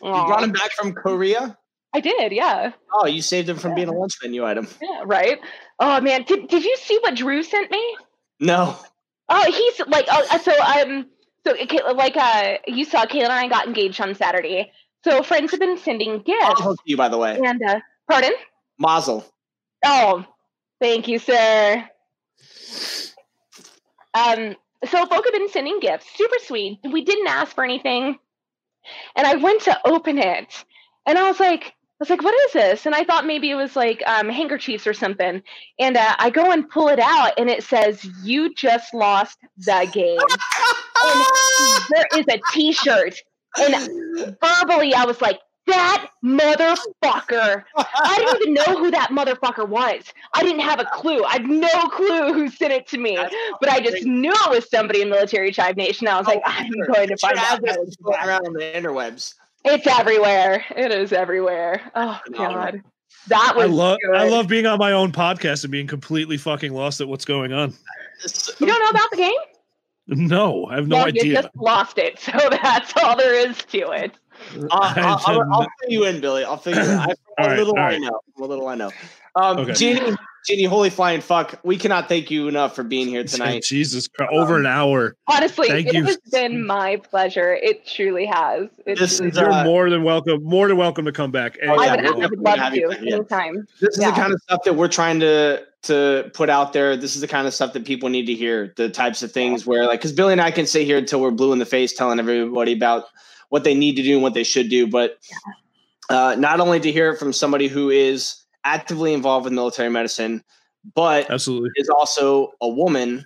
brought 0.00 0.42
him 0.42 0.52
back 0.52 0.70
from 0.72 0.92
Korea. 0.92 1.56
I 1.94 2.00
did, 2.00 2.32
yeah. 2.32 2.72
Oh, 2.92 3.06
you 3.06 3.22
saved 3.22 3.48
him 3.48 3.56
from 3.56 3.74
being 3.74 3.88
a 3.88 3.92
lunch 3.92 4.12
menu 4.22 4.44
item. 4.44 4.68
Yeah, 4.82 5.02
right. 5.06 5.38
Oh 5.78 6.00
man, 6.00 6.24
did, 6.24 6.48
did 6.48 6.62
you 6.64 6.76
see 6.76 6.98
what 7.00 7.14
Drew 7.16 7.42
sent 7.42 7.70
me? 7.70 7.96
No. 8.38 8.76
Oh, 9.28 9.44
he's 9.50 9.86
like, 9.88 10.04
oh, 10.10 10.38
so 10.38 10.52
um, 10.62 11.06
so 11.46 11.54
it 11.54 11.96
like 11.96 12.16
uh, 12.16 12.58
you 12.66 12.84
saw 12.84 13.06
Kayla 13.06 13.24
and 13.24 13.32
I 13.32 13.46
got 13.46 13.66
engaged 13.66 14.00
on 14.00 14.14
Saturday. 14.16 14.72
So 15.04 15.22
friends 15.22 15.52
have 15.52 15.60
been 15.60 15.78
sending 15.78 16.22
gifts, 16.22 16.58
Mazel 16.58 16.74
to 16.74 16.82
you, 16.84 16.96
by 16.96 17.08
the 17.08 17.18
way. 17.18 17.38
and 17.40 17.62
uh, 17.62 17.80
pardon. 18.10 18.32
Mazel. 18.78 19.24
Oh, 19.84 20.24
thank 20.80 21.06
you, 21.06 21.20
sir. 21.20 21.88
Um, 24.14 24.56
so 24.84 25.06
folk 25.06 25.24
have 25.24 25.32
been 25.32 25.48
sending 25.50 25.78
gifts, 25.78 26.06
super 26.16 26.36
sweet. 26.40 26.80
We 26.82 27.04
didn't 27.04 27.28
ask 27.28 27.54
for 27.54 27.62
anything, 27.62 28.18
and 29.14 29.26
I 29.26 29.36
went 29.36 29.62
to 29.62 29.78
open 29.86 30.18
it, 30.18 30.64
and 31.06 31.16
I 31.16 31.28
was 31.28 31.38
like, 31.38 31.66
I 31.66 31.72
was 32.00 32.10
like, 32.10 32.24
"What 32.24 32.34
is 32.46 32.52
this?" 32.54 32.86
And 32.86 32.94
I 32.94 33.04
thought 33.04 33.24
maybe 33.24 33.50
it 33.50 33.54
was 33.54 33.76
like 33.76 34.02
um, 34.04 34.28
handkerchiefs 34.28 34.88
or 34.88 34.94
something. 34.94 35.42
And 35.78 35.96
uh, 35.96 36.16
I 36.18 36.30
go 36.30 36.50
and 36.50 36.68
pull 36.68 36.88
it 36.88 36.98
out, 36.98 37.34
and 37.38 37.48
it 37.48 37.62
says, 37.62 38.04
"You 38.24 38.52
just 38.52 38.92
lost 38.92 39.38
the 39.58 39.88
game." 39.92 40.18
and 41.06 41.84
there 41.90 42.06
is 42.18 42.26
a 42.28 42.40
T-shirt, 42.52 43.16
and 43.58 44.36
verbally, 44.40 44.94
I 44.94 45.04
was 45.04 45.20
like, 45.20 45.40
"That 45.66 46.08
motherfucker." 46.24 47.64
I 47.76 48.16
didn't 48.18 48.42
even 48.42 48.54
know 48.54 48.78
who 48.78 48.90
that 48.90 49.10
motherfucker 49.10 49.68
was. 49.68 50.12
I 50.34 50.42
didn't 50.42 50.60
have 50.60 50.80
a 50.80 50.86
clue. 50.86 51.24
I 51.24 51.34
had 51.34 51.46
no 51.46 51.88
clue 51.88 52.32
who 52.32 52.48
sent 52.48 52.72
it 52.72 52.86
to 52.88 52.98
me, 52.98 53.18
but 53.60 53.70
I 53.70 53.80
just 53.80 54.04
knew 54.04 54.32
it 54.32 54.50
was 54.50 54.68
somebody 54.70 55.02
in 55.02 55.10
Military 55.10 55.52
Chive 55.52 55.76
Nation. 55.76 56.08
I 56.08 56.18
was 56.18 56.26
like, 56.26 56.42
oh, 56.44 56.54
I'm 56.54 56.70
going 56.92 57.08
to 57.08 57.16
find 57.16 57.38
out. 57.38 57.58
Address 57.58 57.76
how 57.76 57.82
is 57.82 57.88
it's 57.88 58.26
around 58.26 58.46
on 58.46 58.52
the 58.52 58.60
interwebs. 58.60 59.34
It's 59.64 59.86
everywhere. 59.86 60.64
It 60.76 60.92
is 60.92 61.12
everywhere. 61.12 61.90
Oh 61.94 62.20
god, 62.32 62.82
that 63.28 63.54
I 63.56 63.66
was. 63.66 63.70
love 63.70 63.98
good. 64.02 64.16
I 64.16 64.28
love 64.28 64.46
being 64.46 64.66
on 64.66 64.78
my 64.78 64.92
own 64.92 65.10
podcast 65.10 65.64
and 65.64 65.72
being 65.72 65.86
completely 65.86 66.36
fucking 66.36 66.72
lost 66.72 67.00
at 67.00 67.08
what's 67.08 67.24
going 67.24 67.52
on. 67.52 67.74
You 68.60 68.66
don't 68.66 68.78
know 68.78 68.90
about 68.90 69.10
the 69.10 69.16
game? 69.16 69.32
No, 70.08 70.66
I 70.66 70.76
have 70.76 70.86
no 70.88 70.96
well, 70.96 71.08
you 71.08 71.20
idea. 71.20 71.42
just 71.42 71.48
lost 71.56 71.98
it. 71.98 72.18
So 72.26 72.48
that's 72.50 72.92
all 72.96 73.16
there 73.16 73.34
is 73.34 73.56
to 73.58 73.90
it. 73.90 74.12
I'll, 74.70 74.82
I 74.82 74.92
I'll, 75.00 75.20
I'll, 75.26 75.52
I'll 75.52 75.68
fill 75.80 75.90
you 75.90 76.04
in, 76.04 76.20
Billy. 76.20 76.44
I'll 76.44 76.56
fill 76.56 76.74
you 76.74 76.80
in. 76.80 76.98
I, 76.98 77.14
All 77.38 77.44
a 77.44 77.48
right, 77.48 77.58
little 77.58 77.78
all 77.78 77.84
I 77.84 77.98
know. 77.98 78.20
A 78.38 78.44
little 78.44 78.66
I 78.68 78.74
know. 78.76 78.90
Um, 79.34 79.58
Okay. 79.58 79.72
Jeannie, 79.74 80.16
Jeannie, 80.46 80.64
holy 80.64 80.90
flying 80.90 81.20
fuck. 81.20 81.58
We 81.64 81.76
cannot 81.76 82.08
thank 82.08 82.30
you 82.30 82.46
enough 82.46 82.76
for 82.76 82.84
being 82.84 83.08
here 83.08 83.24
tonight. 83.24 83.64
Jesus 83.64 84.06
Christ, 84.06 84.32
over 84.32 84.56
an 84.56 84.66
hour. 84.66 85.16
Honestly, 85.26 85.68
Thank 85.68 85.88
it 85.88 85.94
you. 85.94 86.04
has 86.04 86.18
been 86.30 86.64
my 86.64 86.96
pleasure. 86.96 87.54
It 87.54 87.84
truly 87.86 88.26
has. 88.26 88.68
It's 88.86 89.00
This 89.00 89.18
really 89.18 89.32
is, 89.32 89.36
You're 89.38 89.50
uh, 89.50 89.64
more 89.64 89.90
than 89.90 90.04
welcome. 90.04 90.44
More 90.44 90.68
than 90.68 90.76
welcome 90.76 91.04
to 91.06 91.12
come 91.12 91.32
back. 91.32 91.58
Oh, 91.62 91.74
I 91.82 91.96
would, 91.96 92.04
we'll 92.04 92.22
I 92.22 92.26
would 92.26 92.38
love 92.38 92.58
have 92.58 92.74
you 92.76 92.82
to 92.82 92.88
back, 92.88 92.98
yeah. 93.02 93.14
anytime. 93.16 93.66
This 93.80 93.96
is 93.96 94.02
Yeah. 94.02 94.10
the 94.10 94.16
kind 94.16 94.32
of 94.32 94.40
stuff 94.42 94.60
that 94.64 94.74
we're 94.74 94.88
trying 94.88 95.18
to 95.20 95.64
to 95.82 96.30
put 96.32 96.48
out 96.48 96.72
there. 96.72 96.96
This 96.96 97.16
is 97.16 97.20
the 97.20 97.28
kind 97.28 97.46
of 97.46 97.54
stuff 97.54 97.72
that 97.72 97.84
people 97.84 98.08
need 98.08 98.26
to 98.26 98.34
hear. 98.34 98.72
The 98.76 98.88
types 98.88 99.22
of 99.22 99.32
things 99.32 99.66
where, 99.66 99.86
like, 99.86 100.00
because 100.00 100.12
Billy 100.12 100.32
and 100.32 100.40
I 100.40 100.50
can 100.52 100.66
sit 100.66 100.84
here 100.86 100.98
until 100.98 101.20
we're 101.20 101.30
blue 101.32 101.52
in 101.52 101.58
the 101.58 101.66
face, 101.66 101.92
telling 101.92 102.18
everybody 102.20 102.72
about 102.72 103.04
what 103.48 103.64
they 103.64 103.74
need 103.74 103.96
to 103.96 104.02
do 104.02 104.14
and 104.14 104.22
what 104.22 104.34
they 104.34 104.42
should 104.44 104.68
do, 104.68 104.86
but 104.86 105.18
uh, 106.08 106.36
not 106.38 106.60
only 106.60 106.80
to 106.80 106.90
hear 106.92 107.10
it 107.12 107.18
from 107.18 107.32
somebody 107.32 107.68
who 107.68 107.90
is 107.90 108.42
actively 108.66 109.14
involved 109.14 109.44
with 109.44 109.52
military 109.52 109.88
medicine, 109.88 110.42
but 110.94 111.30
Absolutely. 111.30 111.70
is 111.76 111.88
also 111.88 112.50
a 112.60 112.68
woman 112.68 113.24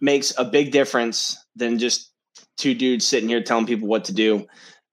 makes 0.00 0.34
a 0.38 0.44
big 0.44 0.72
difference 0.72 1.36
than 1.54 1.78
just 1.78 2.10
two 2.56 2.74
dudes 2.74 3.06
sitting 3.06 3.28
here 3.28 3.42
telling 3.42 3.66
people 3.66 3.86
what 3.86 4.04
to 4.06 4.12
do. 4.14 4.46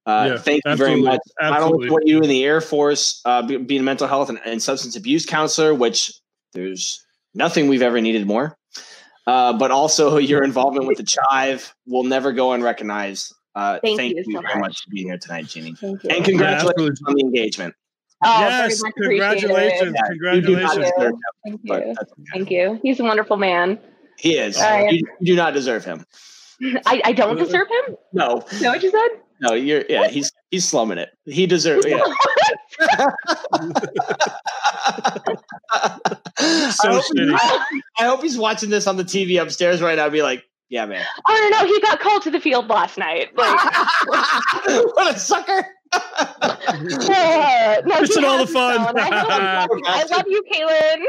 Uh, 0.05 0.31
Yeah, 0.31 0.37
thank 0.37 0.61
you 0.65 0.71
absolutely, 0.71 1.01
very 1.01 1.01
much. 1.01 1.19
Not 1.41 1.51
only 1.51 1.55
absolutely. 1.55 1.87
for 1.87 1.93
what 1.93 2.07
you 2.07 2.17
do 2.17 2.23
in 2.23 2.29
the 2.29 2.43
Air 2.43 2.61
Force, 2.61 3.21
uh, 3.25 3.41
being 3.41 3.81
a 3.81 3.83
mental 3.83 4.07
health 4.07 4.29
and, 4.29 4.39
and 4.45 4.61
substance 4.61 4.95
abuse 4.95 5.25
counselor, 5.25 5.73
which 5.73 6.13
there's 6.51 7.03
nothing 7.33 7.67
we've 7.67 7.81
ever 7.81 8.01
needed 8.01 8.27
more, 8.27 8.57
uh, 9.27 9.57
but 9.57 9.71
also 9.71 10.17
your 10.31 10.43
involvement 10.43 10.87
with 10.87 10.97
the 10.97 11.03
Chive 11.05 11.73
will 11.87 12.03
never 12.03 12.33
go 12.33 12.51
unrecognized. 12.51 13.33
Uh, 13.55 13.79
Thank 13.83 13.97
thank, 13.97 14.15
you 14.15 14.23
you, 14.25 14.33
so 14.33 14.41
very 14.41 14.55
much. 14.55 14.69
much 14.69 14.83
for 14.83 14.89
being 14.89 15.07
here 15.07 15.17
tonight, 15.17 15.45
Jeannie. 15.45 15.75
Thank 15.75 16.03
you. 16.03 16.09
And 16.09 16.25
congratulations 16.25 16.99
absolutely. 17.01 17.05
on 17.07 17.13
the 17.15 17.21
engagement. 17.21 17.75
Oh, 18.25 18.39
yes, 18.39 18.79
very 18.81 18.89
much 18.89 18.93
appreciated. 18.97 19.41
congratulations. 19.49 19.95
Yeah, 19.95 20.33
you 20.33 20.41
do 20.41 20.55
not 20.55 20.71
Congratulations. 20.75 20.91
deserve 20.97 21.11
him, 21.13 21.19
Thank 21.45 21.61
but 21.65 21.85
you. 21.85 21.91
okay. 21.91 22.11
Thank 22.33 22.51
you. 22.51 22.79
He's 22.83 22.99
a 22.99 23.03
wonderful 23.03 23.37
man. 23.37 23.79
He 24.19 24.37
is. 24.37 24.57
All 24.57 24.63
right. 24.69 24.93
You, 24.93 25.01
you 25.19 25.25
do 25.33 25.35
not 25.35 25.53
deserve 25.53 25.83
him. 25.85 26.05
I, 26.85 27.01
I 27.05 27.11
don't 27.13 27.39
uh, 27.39 27.43
deserve 27.43 27.67
him. 27.87 27.95
No, 28.13 28.41
Is 28.51 28.59
that 28.61 28.69
what 28.69 28.83
you 28.83 28.91
said? 28.91 29.07
no, 29.41 29.53
you're 29.55 29.83
yeah. 29.89 30.07
He's 30.07 30.31
he's 30.51 30.63
slumming 30.65 30.97
it. 30.99 31.09
He 31.25 31.45
deserves. 31.47 31.85
Yeah. 31.85 31.99
I, 35.71 36.69
So 36.71 36.91
hope 36.91 37.03
shitty. 37.05 37.29
he's- 37.29 37.81
I 37.99 38.05
hope 38.05 38.21
he's 38.21 38.37
watching 38.37 38.69
this 38.69 38.87
on 38.87 38.97
the 38.97 39.03
TV 39.03 39.41
upstairs 39.41 39.81
right 39.81 39.95
now. 39.97 40.03
and 40.05 40.13
Be 40.13 40.21
like, 40.21 40.43
yeah, 40.69 40.85
man. 40.85 41.05
I 41.25 41.37
don't 41.37 41.51
know. 41.51 41.73
He 41.73 41.79
got 41.81 41.99
called 41.99 42.23
to 42.23 42.31
the 42.31 42.39
field 42.39 42.67
last 42.67 42.97
night. 42.97 43.35
Like, 43.35 43.59
what 44.95 45.15
a 45.15 45.19
sucker! 45.19 45.67
No, 46.83 47.99
Missing 48.01 48.23
he 48.23 48.27
all 48.27 48.37
the 48.39 48.47
fun. 48.47 48.79
I, 48.97 49.23
love, 49.23 49.69
I 49.85 50.03
love 50.09 50.25
you, 50.27 50.43
Kaylin. 50.53 51.03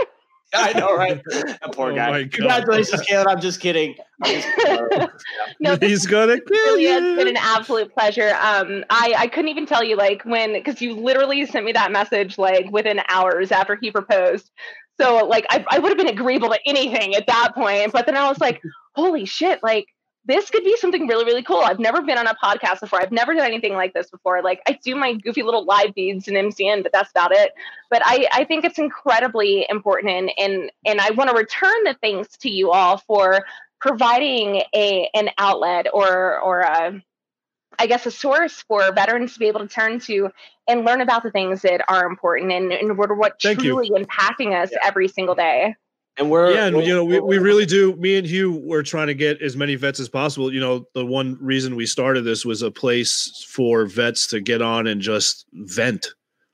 I 0.57 0.73
know, 0.79 0.95
right? 0.97 1.21
That 1.31 1.73
poor 1.73 1.91
Oh 1.91 1.95
guy. 1.95 2.11
my 2.11 2.25
Congratulations, 2.25 3.03
Caleb. 3.03 3.29
I'm 3.29 3.41
just 3.41 3.61
kidding. 3.61 3.97
I'm 4.23 4.31
just 4.33 4.49
kidding. 4.57 5.09
no, 5.61 5.77
He's 5.81 6.07
gonna 6.07 6.41
kill 6.41 6.47
really 6.77 6.85
has 6.85 7.03
been 7.03 7.27
you. 7.27 7.29
an 7.31 7.37
absolute 7.37 7.93
pleasure. 7.93 8.37
Um, 8.41 8.85
I, 8.91 9.15
I 9.19 9.27
couldn't 9.27 9.49
even 9.49 9.67
tell 9.67 9.83
you 9.83 9.97
like 9.97 10.25
when 10.25 10.53
because 10.53 10.81
you 10.81 10.95
literally 10.95 11.45
sent 11.47 11.65
me 11.65 11.73
that 11.73 11.91
message 11.91 12.39
like 12.39 12.71
within 12.71 13.01
hours 13.09 13.51
after 13.51 13.77
he 13.81 13.91
proposed. 13.91 14.51
So 15.01 15.27
like 15.27 15.45
I, 15.51 15.65
I 15.71 15.79
would 15.81 15.89
have 15.89 15.99
been 15.99 16.09
agreeable 16.15 16.51
to 16.51 16.59
anything 16.67 17.17
at 17.17 17.27
that 17.27 17.53
point. 17.55 17.93
But 17.93 18.07
then 18.07 18.17
I 18.17 18.29
was 18.29 18.39
like, 18.41 18.63
holy 18.95 19.25
shit, 19.25 19.61
like 19.63 19.87
this 20.27 20.49
could 20.51 20.65
be 20.65 20.77
something 20.79 21.07
really, 21.07 21.25
really 21.25 21.43
cool. 21.43 21.61
I've 21.61 21.79
never 21.79 22.01
been 22.03 22.17
on 22.17 22.27
a 22.27 22.35
podcast 22.35 22.81
before. 22.81 23.01
I've 23.01 23.13
never 23.13 23.35
done 23.35 23.45
anything 23.45 23.75
like 23.75 23.93
this 23.93 24.11
before. 24.11 24.43
Like 24.43 24.63
I 24.67 24.79
do 24.83 24.95
my 24.95 25.15
goofy 25.15 25.43
little 25.43 25.65
live 25.65 25.93
feeds 25.95 26.29
and 26.29 26.37
MCN, 26.37 26.83
but 26.83 26.93
that's 26.93 27.11
about 27.11 27.33
it. 27.33 27.53
But 27.91 28.03
I, 28.05 28.27
I 28.33 28.45
think 28.45 28.65
it's 28.65 28.79
incredibly 28.79 29.67
important 29.69 30.13
and 30.13 30.31
and 30.39 30.73
and 30.87 31.01
I 31.01 31.11
want 31.11 31.31
to 31.31 31.37
return 31.37 31.85
the 31.85 31.97
thanks 32.01 32.39
to 32.39 32.51
you 32.51 32.71
all 32.71 32.99
for 32.99 33.45
providing 33.81 34.63
a 34.75 35.11
an 35.15 35.31
outlet 35.37 35.89
or 35.93 36.41
or 36.41 36.61
a 36.61 37.03
I 37.79 37.87
guess 37.87 38.07
a 38.07 38.11
source 38.11 38.65
for 38.67 38.93
veterans 38.93 39.35
to 39.35 39.39
be 39.41 39.49
able 39.49 39.61
to 39.61 39.69
turn 39.69 40.01
to 40.01 40.31
and 40.67 40.85
learn 40.85 41.01
about 41.01 41.23
the 41.23 41.31
things 41.31 41.63
that 41.63 41.85
are 41.89 42.07
important 42.07 42.53
and, 42.53 42.73
and 42.73 42.97
what 42.97 43.11
Thank 43.43 43.63
you. 43.63 43.73
truly 43.73 43.91
impacting 43.91 44.55
us 44.55 44.71
every 44.83 45.09
single 45.09 45.35
day. 45.35 45.77
And 46.17 46.31
we're 46.31 46.53
Yeah, 46.53 46.67
and 46.67 46.77
we're- 46.77 46.87
you 46.89 46.95
know, 46.95 47.05
we, 47.05 47.19
we 47.21 47.39
really 47.39 47.67
do. 47.67 47.97
Me 47.97 48.17
and 48.17 48.27
Hugh 48.27 48.61
were 48.65 48.83
trying 48.83 49.09
to 49.09 49.15
get 49.15 49.43
as 49.43 49.57
many 49.57 49.75
vets 49.75 49.99
as 49.99 50.09
possible. 50.09 50.53
You 50.53 50.61
know, 50.61 50.87
the 50.95 51.05
one 51.05 51.37
reason 51.41 51.75
we 51.75 51.87
started 51.87 52.23
this 52.23 52.45
was 52.45 52.63
a 52.63 52.71
place 52.71 53.45
for 53.49 53.87
vets 53.87 54.27
to 54.29 54.41
get 54.41 54.63
on 54.63 54.87
and 54.87 55.01
just 55.01 55.47
vent, 55.53 56.07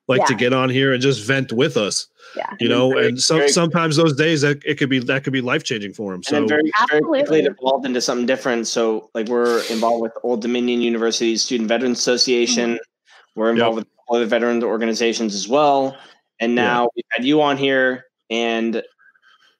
like 0.08 0.24
to 0.26 0.34
get 0.34 0.52
on 0.54 0.70
here 0.70 0.92
and 0.94 1.02
just 1.02 1.22
vent 1.26 1.52
with 1.52 1.76
us. 1.76 2.06
Yeah. 2.36 2.46
You 2.58 2.68
know, 2.68 2.90
Very- 2.90 3.08
and 3.08 3.20
some 3.20 3.38
very- 3.38 3.48
sometimes 3.50 3.96
those 3.96 4.14
days 4.16 4.40
that 4.40 4.60
it 4.64 4.76
could 4.78 4.88
be 4.88 4.98
that 5.00 5.24
could 5.24 5.32
be 5.32 5.40
life 5.42 5.62
changing 5.64 5.92
for 5.92 6.12
them. 6.12 6.22
So 6.22 6.36
then 6.36 6.48
very, 6.48 6.62
very 6.88 7.02
quickly 7.02 7.40
Absolutely. 7.40 7.56
evolved 7.60 7.84
into 7.86 8.00
something 8.00 8.24
different. 8.26 8.66
So, 8.66 9.10
like, 9.14 9.28
we're 9.28 9.62
involved 9.64 10.00
with 10.02 10.12
Old 10.22 10.40
Dominion 10.40 10.80
University 10.80 11.36
Student 11.36 11.68
Veterans 11.68 11.98
Association. 11.98 12.74
Mm-hmm. 12.74 13.40
We're 13.40 13.50
involved 13.50 13.76
with 13.76 13.86
other 14.10 14.26
veterans 14.26 14.64
organizations 14.64 15.34
as 15.34 15.48
well. 15.48 15.96
And 16.40 16.54
Yeah. 16.54 16.62
now 16.62 16.88
we've 16.96 17.04
had 17.10 17.24
you 17.26 17.42
on 17.42 17.56
here, 17.58 18.06
and 18.30 18.82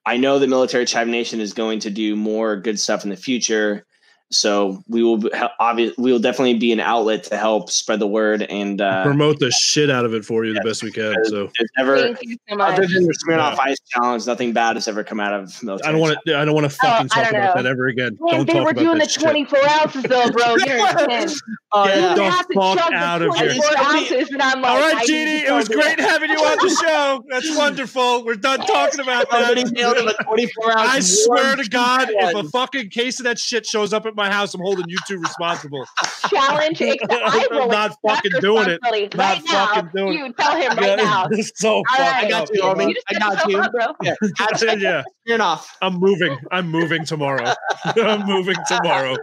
I 0.06 0.16
know 0.16 0.38
that 0.38 0.48
Military 0.48 0.86
Chive 0.86 1.08
Nation 1.08 1.40
is 1.40 1.52
going 1.52 1.80
to 1.80 1.90
do 1.90 2.16
more 2.16 2.56
good 2.56 2.78
stuff 2.80 3.04
in 3.04 3.10
the 3.10 3.16
future. 3.16 3.86
So 4.32 4.82
we 4.88 5.02
will 5.02 5.20
obviously 5.58 6.02
we 6.02 6.12
will 6.12 6.20
definitely 6.20 6.54
be 6.54 6.70
an 6.72 6.78
outlet 6.78 7.24
to 7.24 7.36
help 7.36 7.68
spread 7.68 7.98
the 7.98 8.06
word 8.06 8.42
and 8.42 8.80
uh, 8.80 9.02
promote 9.02 9.40
the 9.40 9.50
shit 9.50 9.90
out 9.90 10.04
of 10.04 10.14
it 10.14 10.24
for 10.24 10.44
you 10.44 10.54
the 10.54 10.60
best 10.60 10.84
we 10.84 10.92
can. 10.92 11.14
So 11.24 11.50
there's 11.58 11.70
never 11.76 11.96
Thank 12.00 12.18
you 12.22 12.36
so 12.48 12.60
other 12.60 12.86
than 12.86 13.06
the 13.06 13.14
Smirnoff 13.26 13.58
Ice 13.58 13.78
Challenge, 13.88 14.26
nothing 14.28 14.52
bad 14.52 14.76
has 14.76 14.86
ever 14.86 15.02
come 15.02 15.18
out 15.18 15.32
of 15.34 15.60
military. 15.64 15.88
I 15.88 15.92
don't 15.92 16.00
want 16.00 16.16
to. 16.26 16.38
I 16.38 16.44
don't 16.44 16.54
want 16.54 16.70
to 16.70 16.76
fucking 16.76 17.08
Oh, 17.12 17.22
talk 17.22 17.30
about 17.30 17.56
know. 17.56 17.62
that 17.62 17.66
ever 17.68 17.86
again. 17.88 18.16
Man, 18.20 18.34
don't 18.36 18.46
they 18.46 18.52
talk 18.52 18.64
were 18.64 18.70
about 18.70 18.80
doing 18.80 18.98
the 18.98 19.04
that 19.04 19.10
shit. 19.10 19.22
24 19.22 19.58
ounces 19.68 20.02
though, 20.04 20.30
bro. 20.30 20.54
You 20.60 20.66
don't 20.66 20.98
understand. 21.10 21.32
Oh, 21.72 21.84
Get 21.86 21.96
yeah. 21.98 22.14
the 22.14 22.24
You 22.24 22.30
have 22.30 22.48
to 22.48 22.54
fuck 22.54 22.92
out 22.92 23.22
of 23.22 23.34
here. 23.36 23.48
24 23.54 23.78
ounces, 23.78 24.30
and 24.30 24.42
I'm 24.42 24.60
like, 24.60 24.70
All 24.70 24.76
I 24.76 24.92
right, 24.92 24.98
need 25.00 25.06
Jeannie, 25.06 25.46
it 25.46 25.52
was 25.52 25.68
great 25.68 25.98
having 26.00 26.30
you 26.30 26.36
on 26.36 26.56
the 26.58 26.76
show. 26.84 27.24
That's 27.28 27.56
wonderful. 27.56 28.24
We're 28.24 28.34
done 28.36 28.60
talking 28.60 29.00
about 29.00 29.30
that. 29.30 29.56
nailed 29.72 29.96
him 29.96 30.08
a 30.08 30.14
24 30.24 30.78
ounce. 30.78 30.90
I 30.90 31.00
swear 31.00 31.56
to 31.56 31.68
God, 31.68 32.08
if 32.10 32.34
a 32.36 32.48
fucking 32.50 32.90
case 32.90 33.18
of 33.20 33.24
that 33.24 33.38
shit 33.38 33.66
shows 33.66 33.92
up 33.92 34.06
at 34.06 34.14
my 34.20 34.30
house, 34.30 34.52
I'm 34.54 34.60
holding 34.60 34.84
you 34.88 34.98
two 35.08 35.18
responsible. 35.18 35.84
challenge. 36.28 36.80
I 36.82 37.46
I'm 37.50 37.56
will 37.56 37.68
not 37.68 37.96
fucking 38.06 38.32
doing 38.40 38.68
it. 38.68 38.80
Not 38.82 38.92
Right 39.14 39.42
now, 39.46 39.66
fucking 39.74 39.90
doing 39.94 40.14
it. 40.14 40.18
you 40.18 40.32
tell 40.34 40.56
him 40.56 40.76
right 40.76 40.96
now. 40.96 41.28
It's 41.32 41.52
so 41.56 41.82
fucked 41.90 42.00
right, 42.00 42.24
I 42.24 42.28
got 42.28 42.54
you, 42.54 42.60
homie. 42.62 42.90
You 42.90 43.00
I 43.08 43.18
got 43.18 43.48
you. 43.50 43.58
up, 43.58 43.72
bro. 43.72 43.86
Yeah. 44.02 44.14
yeah, 44.78 45.02
Turn 45.26 45.40
off. 45.40 45.76
I'm 45.80 45.94
moving. 45.94 46.36
I'm 46.52 46.68
moving 46.68 47.04
tomorrow. 47.04 47.54
I'm 47.84 48.26
moving 48.26 48.56
tomorrow. 48.68 49.16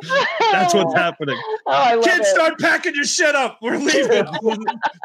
That's 0.52 0.74
what's 0.74 0.94
happening. 0.96 1.38
Oh, 1.68 1.72
I 1.72 1.94
love 1.96 2.04
Kids, 2.06 2.20
it. 2.28 2.34
start 2.34 2.58
packing 2.60 2.96
your 2.96 3.04
shit 3.06 3.36
up. 3.36 3.60
We're 3.62 3.78
leaving. 3.78 4.26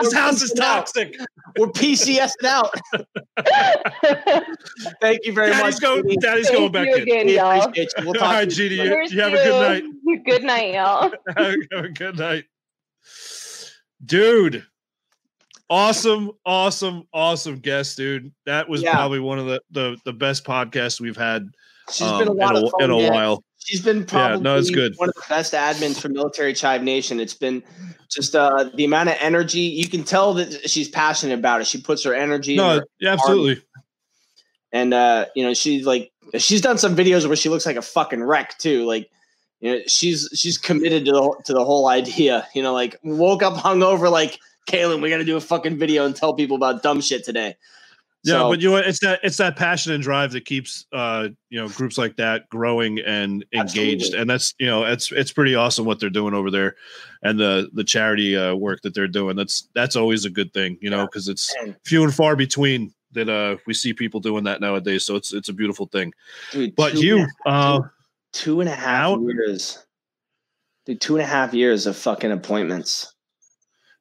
this 0.01 0.13
house 0.15 0.41
is 0.43 0.53
toxic. 0.53 1.17
We're 1.59 1.69
PCSing 1.69 2.45
out. 2.45 2.71
Thank 5.01 5.21
you 5.25 5.33
very 5.33 5.51
Daddy's 5.51 5.75
much. 5.75 5.81
going. 5.81 6.03
Judy. 6.03 6.17
Daddy's 6.17 6.47
Thank 6.49 6.59
going 6.59 6.73
back 6.73 6.87
you 6.89 6.95
in. 6.97 7.03
again, 7.03 7.27
We 7.27 7.37
y'all. 7.37 7.61
appreciate 7.63 7.93
you. 7.99 8.05
We'll 8.05 8.15
talk 8.21 8.33
right, 8.33 8.51
to 8.51 8.65
you. 8.65 8.83
You, 9.11 9.21
have 9.21 9.33
a 9.33 9.37
good 9.37 9.61
night. 9.61 9.85
Good 10.25 10.43
night, 10.45 10.75
y'all. 10.75 11.13
Have 11.37 11.85
a 11.85 11.89
good 11.89 12.19
night, 12.19 12.45
dude. 14.05 14.65
Awesome, 15.71 16.31
awesome, 16.45 17.05
awesome 17.15 17.59
guest, 17.59 17.97
dude. 17.97 18.33
That 18.45 18.69
was 18.69 18.83
Yeah. 18.83 18.93
probably 18.93 19.21
one 19.21 19.39
of 19.39 19.47
the, 19.47 19.61
the 19.71 19.97
the 20.05 20.13
best 20.13 20.45
podcasts 20.45 21.01
we've 21.01 21.17
had 21.17 21.49
She's 21.91 22.07
um, 22.07 22.19
been 22.19 22.29
a 22.29 22.33
lot 22.33 22.57
in, 22.57 22.65
of 22.65 22.73
a, 22.79 22.85
in 22.85 22.91
fun. 22.91 22.91
a 22.91 22.99
yeah. 23.01 23.11
while. 23.11 23.43
She's 23.65 23.81
been 23.81 24.05
probably 24.05 24.41
no, 24.43 24.57
it's 24.59 24.71
good. 24.71 24.95
one 24.97 25.09
of 25.09 25.15
the 25.15 25.23
best 25.29 25.53
admins 25.53 26.01
for 26.01 26.09
Military 26.09 26.53
Chive 26.53 26.83
Nation. 26.83 27.21
It's 27.21 27.35
been 27.35 27.63
just 28.11 28.35
uh, 28.35 28.71
the 28.75 28.85
amount 28.85 29.09
of 29.11 29.17
energy. 29.21 29.61
You 29.61 29.89
can 29.89 30.03
tell 30.05 30.35
that 30.35 30.69
she's 30.69 30.89
passionate 30.89 31.39
about 31.39 31.61
it. 31.61 31.67
She 31.67 31.81
puts 31.81 32.03
her 32.05 32.13
energy 32.15 32.53
in 32.53 32.57
No, 32.57 32.77
her- 32.81 32.87
yeah, 33.01 33.13
absolutely. 33.13 33.63
and 34.73 34.93
uh, 34.93 35.27
you 35.37 35.45
know, 35.45 35.55
she's 35.55 35.87
like 35.87 36.11
she's 36.39 36.61
done 36.61 36.79
some 36.79 36.97
videos 36.97 37.27
where 37.27 37.37
she 37.37 37.49
looks 37.49 37.67
like 37.67 37.77
a 37.77 37.83
fucking 37.83 38.23
wreck 38.23 38.59
too. 38.59 38.85
Like, 38.85 39.11
you 39.61 39.73
know, 39.73 39.81
she's 39.87 40.29
she's 40.35 40.59
committed 40.59 41.05
to 41.05 41.13
the 41.13 41.43
to 41.45 41.53
the 41.53 41.65
whole 41.65 41.89
idea. 41.89 42.47
You 42.55 42.63
know, 42.63 42.73
like 42.73 42.97
woke 43.05 43.43
up 43.43 43.55
hungover, 43.55 44.11
like 44.11 44.39
Kaylin, 44.69 45.03
we 45.03 45.11
got 45.11 45.19
to 45.19 45.25
do 45.25 45.37
a 45.37 45.41
fucking 45.41 45.79
video 45.79 46.05
and 46.05 46.17
tell 46.17 46.35
people 46.35 46.57
about 46.57 46.83
dumb 46.83 47.01
shit 47.01 47.25
today. 47.25 47.57
Yeah, 48.25 48.35
So- 48.35 48.51
but 48.51 48.61
you 48.61 48.71
know, 48.71 48.77
it's 48.77 49.01
that 49.01 49.19
it's 49.25 49.37
that 49.39 49.57
passion 49.57 49.93
and 49.93 50.03
drive 50.03 50.31
that 50.33 50.45
keeps 50.45 50.87
uh 50.93 51.29
you 51.51 51.61
know 51.61 51.69
groups 51.69 51.99
like 51.99 52.17
that 52.17 52.49
growing 52.51 53.01
and 53.01 53.45
engaged, 53.53 54.03
Absolutely. 54.15 54.19
and 54.21 54.31
that's 54.31 54.55
you 54.61 54.67
know 54.67 54.85
it's 54.85 55.11
it's 55.11 55.33
pretty 55.33 55.55
awesome 55.57 55.85
what 55.85 55.99
they're 55.99 56.09
doing 56.11 56.33
over 56.33 56.51
there, 56.51 56.77
and 57.23 57.39
the 57.39 57.69
the 57.75 57.83
charity 57.85 58.37
uh, 58.37 58.55
work 58.55 58.81
that 58.83 58.95
they're 58.95 59.09
doing. 59.09 59.35
That's 59.35 59.69
that's 59.75 59.97
always 59.97 60.25
a 60.25 60.31
good 60.31 60.53
thing, 60.55 60.79
you 60.81 60.89
know, 60.91 61.05
because 61.07 61.29
it's 61.29 61.53
And, 61.63 61.75
few 61.85 62.05
and 62.05 62.15
far 62.15 62.37
between 62.37 62.95
that 63.13 63.29
uh 63.29 63.57
we 63.67 63.75
see 63.75 63.93
people 63.93 64.21
doing 64.21 64.45
that 64.45 64.61
nowadays. 64.61 65.05
So 65.05 65.17
it's 65.17 65.33
it's 65.33 65.49
a 65.49 65.53
beautiful 65.53 65.87
thing. 65.87 66.13
dude, 66.53 66.77
But 66.77 66.95
you, 66.95 67.19
and 67.19 67.29
uh, 67.45 67.81
two 68.33 68.61
and 68.61 68.69
a 68.71 68.75
half 68.75 69.11
out- 69.11 69.21
years, 69.23 69.85
dude, 70.87 71.01
two 71.01 71.17
and 71.17 71.23
a 71.25 71.27
half 71.27 71.53
years 71.55 71.87
of 71.87 71.97
fucking 71.97 72.31
appointments. 72.31 73.13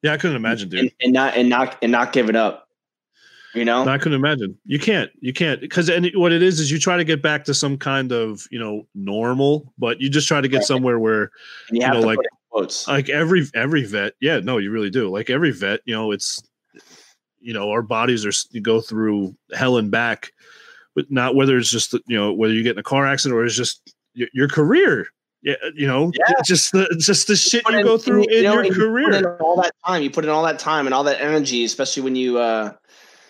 yeah, 0.03 0.13
I 0.13 0.17
couldn't 0.17 0.36
imagine, 0.38 0.69
dude. 0.69 0.80
and, 0.82 0.91
and 1.01 1.11
not 1.13 1.36
and 1.36 1.49
not 1.49 1.78
and 1.82 1.91
not 1.91 2.13
give 2.13 2.30
it 2.30 2.36
up. 2.36 2.61
You 3.53 3.65
know, 3.65 3.85
I 3.85 3.97
couldn't 3.97 4.17
imagine. 4.17 4.57
You 4.65 4.79
can't. 4.79 5.11
You 5.19 5.33
can't 5.33 5.59
because 5.59 5.89
and 5.89 6.09
what 6.15 6.31
it 6.31 6.41
is 6.41 6.59
is 6.59 6.71
you 6.71 6.79
try 6.79 6.95
to 6.97 7.03
get 7.03 7.21
back 7.21 7.43
to 7.45 7.53
some 7.53 7.77
kind 7.77 8.11
of 8.13 8.45
you 8.49 8.59
know 8.59 8.87
normal, 8.95 9.73
but 9.77 9.99
you 9.99 10.09
just 10.09 10.27
try 10.27 10.39
to 10.41 10.47
get 10.47 10.63
somewhere 10.63 10.99
where 10.99 11.31
and 11.69 11.77
you 11.77 11.81
have 11.83 11.95
know, 11.95 12.01
like- 12.01 12.17
quotes. 12.49 12.87
like 12.87 13.09
every 13.09 13.45
every 13.55 13.85
vet 13.85 14.13
yeah 14.19 14.39
no 14.39 14.57
you 14.57 14.71
really 14.71 14.89
do 14.89 15.09
like 15.09 15.29
every 15.29 15.51
vet 15.51 15.79
you 15.85 15.93
know 15.95 16.11
it's 16.11 16.41
you 17.39 17.53
know 17.53 17.69
our 17.71 17.81
bodies 17.81 18.25
are 18.25 18.31
you 18.51 18.59
go 18.59 18.81
through 18.81 19.33
hell 19.53 19.77
and 19.77 19.89
back 19.89 20.31
but 20.93 21.09
not 21.09 21.33
whether 21.33 21.57
it's 21.57 21.69
just 21.71 21.93
you 22.07 22.17
know 22.17 22.33
whether 22.33 22.53
you 22.53 22.61
get 22.61 22.73
in 22.73 22.79
a 22.79 22.83
car 22.83 23.05
accident 23.07 23.39
or 23.39 23.45
it's 23.45 23.55
just 23.55 23.93
your, 24.13 24.27
your 24.33 24.47
career 24.49 25.07
yeah 25.43 25.55
you 25.75 25.87
know 25.87 26.11
Yeah. 26.13 26.35
just 26.43 26.73
the 26.73 26.93
just 26.99 27.27
the 27.27 27.37
shit 27.37 27.63
put 27.63 27.71
you 27.73 27.79
in- 27.79 27.85
go 27.85 27.97
through 27.97 28.25
you 28.29 28.39
in 28.39 28.43
know, 28.43 28.53
your 28.55 28.63
and 28.63 28.75
you 28.75 28.81
career 28.81 29.37
all 29.37 29.55
that 29.61 29.71
time. 29.85 30.03
You 30.03 30.11
put 30.11 30.25
in 30.25 30.29
all 30.29 30.43
that 30.43 30.59
time 30.59 30.87
and 30.87 30.93
all 30.93 31.05
that 31.05 31.21
energy, 31.21 31.63
especially 31.63 32.03
when 32.03 32.15
you. 32.17 32.37
uh 32.37 32.73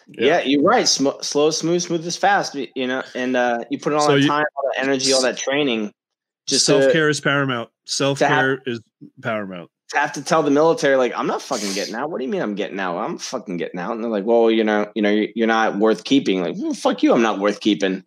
Yeah. 0.07 0.25
Yeah, 0.25 0.41
you're 0.43 0.63
right. 0.63 0.87
Sm- 0.87 1.09
slow, 1.21 1.49
smooth, 1.51 1.81
smooth 1.81 2.05
is 2.05 2.17
fast. 2.17 2.55
You 2.55 2.87
know, 2.87 3.03
and 3.15 3.35
uh 3.35 3.63
you 3.69 3.79
put 3.79 3.93
in 3.93 3.99
all 3.99 4.05
So 4.05 4.13
that 4.15 4.21
you- 4.21 4.27
time, 4.27 4.45
all 4.55 4.69
that 4.73 4.83
energy, 4.83 5.13
all 5.13 5.21
that 5.23 5.37
training. 5.37 5.91
Just 6.47 6.65
self 6.65 6.91
care 6.91 7.07
is 7.09 7.21
paramount 7.21 7.69
self 7.85 8.19
care 8.19 8.61
is 8.65 8.81
paramount 9.21 9.69
to 9.91 9.97
have 9.97 10.13
to 10.13 10.23
tell 10.23 10.41
the 10.41 10.49
military, 10.51 10.95
like, 10.95 11.11
I'm 11.17 11.27
not 11.27 11.41
fucking 11.41 11.73
getting 11.73 11.95
out. 11.95 12.09
What 12.09 12.19
do 12.19 12.23
you 12.25 12.31
mean 12.31 12.41
I'm 12.41 12.55
getting 12.55 12.79
out? 12.79 12.97
I'm 12.97 13.17
fucking 13.17 13.57
getting 13.57 13.77
out. 13.79 13.91
And 13.91 14.01
they're 14.01 14.09
like, 14.09 14.23
well, 14.25 14.49
you 14.49 14.63
know, 14.63 14.89
you 14.95 15.01
know, 15.01 15.25
you're 15.35 15.47
not 15.47 15.79
worth 15.79 16.05
keeping. 16.05 16.41
Like, 16.41 16.55
well, 16.57 16.73
fuck 16.73 17.03
you. 17.03 17.13
I'm 17.13 17.21
not 17.21 17.39
worth 17.39 17.59
keeping. 17.59 18.01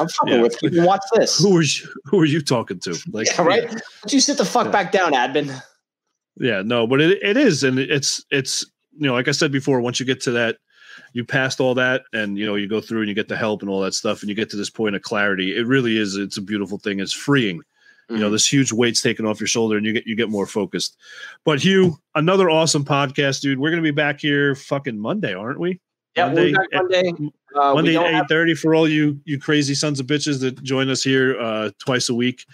I'm 0.00 0.08
fucking 0.18 0.34
Yeah. 0.34 0.42
worth 0.42 0.58
keeping. 0.58 0.82
Watch 0.84 1.02
this. 1.14 1.38
who 1.38 1.56
are 1.56 1.62
you 1.62 1.88
who 2.06 2.20
are 2.20 2.24
you 2.24 2.40
talking 2.40 2.80
to 2.80 2.98
like 3.12 3.26
Yeah, 3.28 3.42
right? 3.42 3.68
Don't 3.70 4.12
you 4.12 4.20
sit 4.20 4.36
the 4.36 4.44
fuck 4.44 4.66
Yeah. 4.66 4.72
back 4.72 4.92
down, 4.92 5.12
admin? 5.12 5.60
yeah 6.40 6.62
no 6.64 6.86
but 6.86 7.00
it, 7.00 7.18
it 7.20 7.36
is 7.36 7.64
and 7.64 7.80
it's 7.80 8.24
it's 8.30 8.64
you 8.96 9.08
know 9.08 9.12
like 9.14 9.26
i 9.26 9.32
said 9.32 9.50
before 9.50 9.80
once 9.80 9.98
you 9.98 10.06
get 10.06 10.20
to 10.20 10.30
that 10.30 10.56
you 11.12 11.24
passed 11.24 11.60
all 11.60 11.74
that 11.74 12.02
and 12.12 12.38
you 12.38 12.46
know 12.46 12.54
you 12.54 12.66
go 12.68 12.80
through 12.80 13.00
and 13.00 13.08
you 13.08 13.14
get 13.14 13.28
the 13.28 13.36
help 13.36 13.62
and 13.62 13.70
all 13.70 13.80
that 13.80 13.94
stuff 13.94 14.20
and 14.22 14.28
you 14.28 14.34
get 14.34 14.50
to 14.50 14.56
this 14.56 14.70
point 14.70 14.94
of 14.96 15.02
clarity 15.02 15.56
it 15.56 15.66
really 15.66 15.96
is 15.98 16.16
it's 16.16 16.36
a 16.36 16.42
beautiful 16.42 16.78
thing. 16.78 17.00
It's 17.00 17.12
freeing. 17.12 17.56
You 17.56 17.62
Mm-hmm. 18.14 18.20
know 18.22 18.30
this 18.30 18.50
huge 18.50 18.72
weight's 18.72 19.02
taken 19.02 19.26
off 19.26 19.38
your 19.38 19.46
shoulder 19.48 19.76
and 19.76 19.84
you 19.84 19.92
get 19.92 20.06
you 20.06 20.16
get 20.16 20.30
more 20.30 20.46
focused. 20.46 20.96
But 21.44 21.60
hugh 21.60 21.98
another 22.14 22.48
awesome 22.48 22.82
podcast 22.84 23.42
dude. 23.42 23.58
We're 23.58 23.68
gonna 23.70 23.82
be 23.82 23.90
back 23.90 24.20
here 24.20 24.54
fucking 24.54 24.98
monday 24.98 25.34
aren't 25.34 25.60
we? 25.60 25.78
Yeah, 26.16 26.26
Monday- 26.26 26.54
we'll 26.72 26.82
Monday. 26.82 27.12
Uh, 27.54 27.74
monday 27.74 27.92
don't 27.94 28.06
at 28.06 28.14
have 28.14 28.26
8.30 28.26 28.58
for 28.58 28.74
all 28.74 28.88
you 28.88 29.20
you 29.26 29.38
crazy 29.38 29.74
sons 29.74 30.00
of 30.00 30.06
bitches 30.06 30.40
that 30.40 30.62
join 30.62 30.88
us 30.88 31.02
here 31.02 31.38
uh 31.40 31.70
twice 31.78 32.08
a 32.08 32.14
week. 32.14 32.44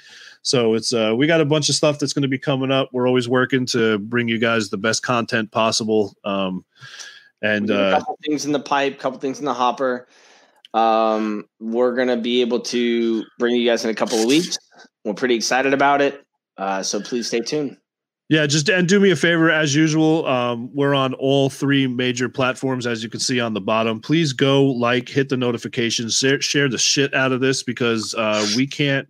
So 0.42 0.74
it's 0.74 0.92
uh 0.92 1.14
we 1.16 1.26
got 1.28 1.40
a 1.40 1.44
bunch 1.44 1.68
of 1.68 1.74
stuff 1.76 1.98
that's 2.00 2.12
going 2.12 2.22
to 2.22 2.28
be 2.28 2.38
coming 2.38 2.70
up. 2.72 2.90
We're 2.92 3.06
always 3.08 3.28
working 3.28 3.64
to 3.66 3.98
bring 3.98 4.26
you 4.28 4.38
guys 4.38 4.70
the 4.70 4.76
best 4.76 5.02
content 5.04 5.50
possible. 5.52 6.14
Um 6.24 6.64
and 7.44 7.70
a 7.70 7.78
uh 7.78 7.98
couple 7.98 8.18
things 8.24 8.46
in 8.46 8.52
the 8.52 8.60
pipe, 8.60 8.98
couple 8.98 9.18
things 9.18 9.38
in 9.38 9.44
the 9.44 9.54
hopper. 9.54 10.08
Um, 10.72 11.44
we're 11.60 11.94
gonna 11.94 12.16
be 12.16 12.40
able 12.40 12.60
to 12.60 13.24
bring 13.38 13.54
you 13.54 13.68
guys 13.68 13.84
in 13.84 13.90
a 13.90 13.94
couple 13.94 14.18
of 14.18 14.26
weeks. 14.26 14.58
We're 15.04 15.14
pretty 15.14 15.34
excited 15.34 15.72
about 15.74 16.00
it. 16.00 16.24
Uh, 16.56 16.82
so 16.82 17.00
please 17.00 17.26
stay 17.26 17.40
tuned. 17.40 17.76
Yeah, 18.30 18.46
just 18.46 18.70
and 18.70 18.88
do 18.88 18.98
me 19.00 19.10
a 19.10 19.16
favor 19.16 19.50
as 19.50 19.74
usual. 19.74 20.26
Um, 20.26 20.70
we're 20.74 20.94
on 20.94 21.12
all 21.14 21.50
three 21.50 21.86
major 21.86 22.28
platforms, 22.28 22.86
as 22.86 23.02
you 23.02 23.10
can 23.10 23.20
see 23.20 23.38
on 23.38 23.52
the 23.52 23.60
bottom. 23.60 24.00
Please 24.00 24.32
go 24.32 24.64
like, 24.64 25.10
hit 25.10 25.28
the 25.28 25.36
notifications, 25.36 26.16
share, 26.16 26.40
share 26.40 26.68
the 26.68 26.78
shit 26.78 27.12
out 27.12 27.32
of 27.32 27.42
this 27.42 27.62
because 27.62 28.14
uh, 28.14 28.46
we 28.56 28.66
can't 28.66 29.06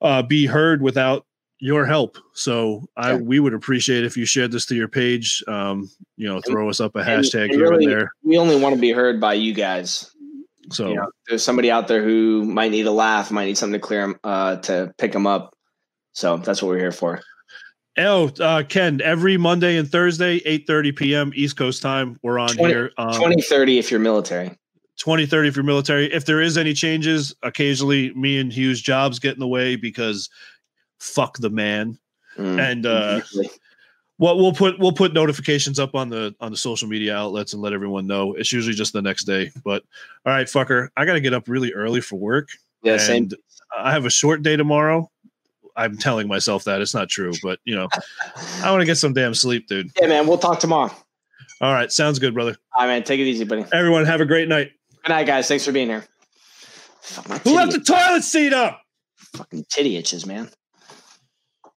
uh, 0.00 0.22
be 0.22 0.46
heard 0.46 0.80
without 0.80 1.26
your 1.60 1.84
help. 1.86 2.18
So 2.34 2.88
I 2.96 3.12
Yeah. 3.12 3.16
we 3.16 3.40
would 3.40 3.54
appreciate 3.54 4.04
if 4.04 4.16
you 4.16 4.24
shared 4.24 4.52
this 4.52 4.66
to 4.66 4.74
your 4.74 4.88
page. 4.88 5.42
Um, 5.48 5.90
you 6.16 6.26
know, 6.26 6.40
throw 6.40 6.68
us 6.68 6.80
up 6.80 6.94
a 6.96 7.02
hashtag 7.02 7.44
and 7.44 7.54
here 7.54 7.70
really, 7.70 7.84
and 7.84 7.92
there. 7.92 8.12
We 8.22 8.38
only 8.38 8.56
want 8.56 8.74
to 8.74 8.80
be 8.80 8.90
heard 8.92 9.20
by 9.20 9.34
you 9.34 9.52
guys. 9.52 10.10
So 10.70 10.90
You 10.90 10.96
know, 10.96 11.10
there's 11.28 11.42
somebody 11.42 11.70
out 11.70 11.88
there 11.88 12.02
who 12.02 12.44
might 12.44 12.70
need 12.70 12.86
a 12.86 12.92
laugh, 12.92 13.30
might 13.30 13.46
need 13.46 13.56
something 13.56 13.80
to 13.80 13.86
clear 13.86 14.02
'em, 14.02 14.16
uh, 14.22 14.56
to 14.56 14.92
pick 14.98 15.12
them 15.12 15.26
up. 15.26 15.54
So 16.12 16.36
that's 16.36 16.62
what 16.62 16.68
we're 16.68 16.78
here 16.78 16.92
for. 16.92 17.20
oh, 17.96 18.30
uh, 18.38 18.62
Ken, 18.62 19.00
every 19.02 19.36
Monday 19.36 19.76
and 19.76 19.90
Thursday, 19.90 20.36
eight 20.44 20.66
thirty 20.68 20.92
p.m. 20.92 21.32
East 21.34 21.56
Coast 21.56 21.82
time, 21.82 22.18
we're 22.22 22.38
on 22.38 22.50
20 22.54 22.72
here. 22.72 22.92
Um, 22.96 23.14
2030 23.14 23.78
if 23.78 23.90
you're 23.90 23.98
military. 23.98 24.56
20 25.00 25.26
30 25.26 25.48
if 25.48 25.56
you're 25.56 25.64
military 25.64 26.12
if 26.12 26.24
there 26.24 26.40
is 26.40 26.58
any 26.58 26.74
changes 26.74 27.32
occasionally 27.44 28.12
me 28.14 28.36
and 28.40 28.52
hugh's 28.52 28.80
jobs 28.80 29.20
get 29.20 29.34
in 29.34 29.38
the 29.38 29.46
way 29.46 29.76
because 29.76 30.28
fuck 30.98 31.38
the 31.38 31.50
man 31.50 31.98
Mm, 32.36 32.60
and 32.60 32.86
uh 32.86 33.16
usually. 33.16 33.50
well 34.18 34.36
we'll 34.38 34.52
put 34.52 34.78
we'll 34.78 34.92
put 34.92 35.12
notifications 35.12 35.80
up 35.80 35.96
on 35.96 36.08
the 36.08 36.32
on 36.40 36.52
the 36.52 36.56
social 36.56 36.86
media 36.88 37.16
outlets 37.16 37.52
and 37.52 37.60
let 37.60 37.72
everyone 37.72 38.06
know 38.06 38.34
it's 38.34 38.52
usually 38.52 38.76
just 38.76 38.92
the 38.92 39.02
next 39.02 39.24
day 39.24 39.50
but 39.64 39.82
all 40.24 40.32
right 40.32 40.46
fucker 40.46 40.88
i 40.96 41.04
gotta 41.04 41.18
get 41.20 41.34
up 41.34 41.48
really 41.48 41.72
early 41.72 42.00
for 42.00 42.14
work 42.16 42.50
yeah, 42.84 42.96
same. 42.96 43.28
i 43.76 43.90
have 43.90 44.04
a 44.06 44.10
short 44.10 44.42
day 44.44 44.54
tomorrow 44.56 45.10
i'm 45.74 45.96
telling 45.98 46.28
myself 46.28 46.62
that 46.62 46.80
it's 46.80 46.94
not 46.94 47.08
true 47.08 47.32
but 47.42 47.58
you 47.64 47.74
know 47.74 47.88
i 48.62 48.70
want 48.70 48.80
to 48.82 48.86
get 48.86 48.96
some 48.98 49.12
damn 49.12 49.34
sleep 49.34 49.66
dude 49.66 49.90
Yeah, 50.00 50.06
man. 50.06 50.26
We'll 50.28 50.38
talk 50.38 50.60
tomorrow. 50.60 50.94
all 51.60 51.72
right 51.72 51.90
sounds 51.90 52.20
good 52.20 52.34
brother 52.34 52.56
All 52.76 52.82
right, 52.86 52.92
man. 52.94 53.02
Take 53.02 53.18
it 53.18 53.24
easy, 53.26 53.44
buddy. 53.44 53.64
everyone 53.72 54.04
have 54.04 54.20
a 54.20 54.26
great 54.26 54.46
night 54.48 54.70
Good 55.04 55.08
night, 55.10 55.26
guys. 55.26 55.48
Thanks 55.48 55.64
for 55.64 55.72
being 55.72 55.88
here. 55.88 56.04
Who 57.44 57.54
left 57.56 57.72
the 57.72 57.80
toilet 57.80 58.22
seat 58.22 58.52
up 58.52 58.80
fucking 59.34 59.64
titty 59.70 59.96
itches, 59.96 60.24
man. 60.26 60.50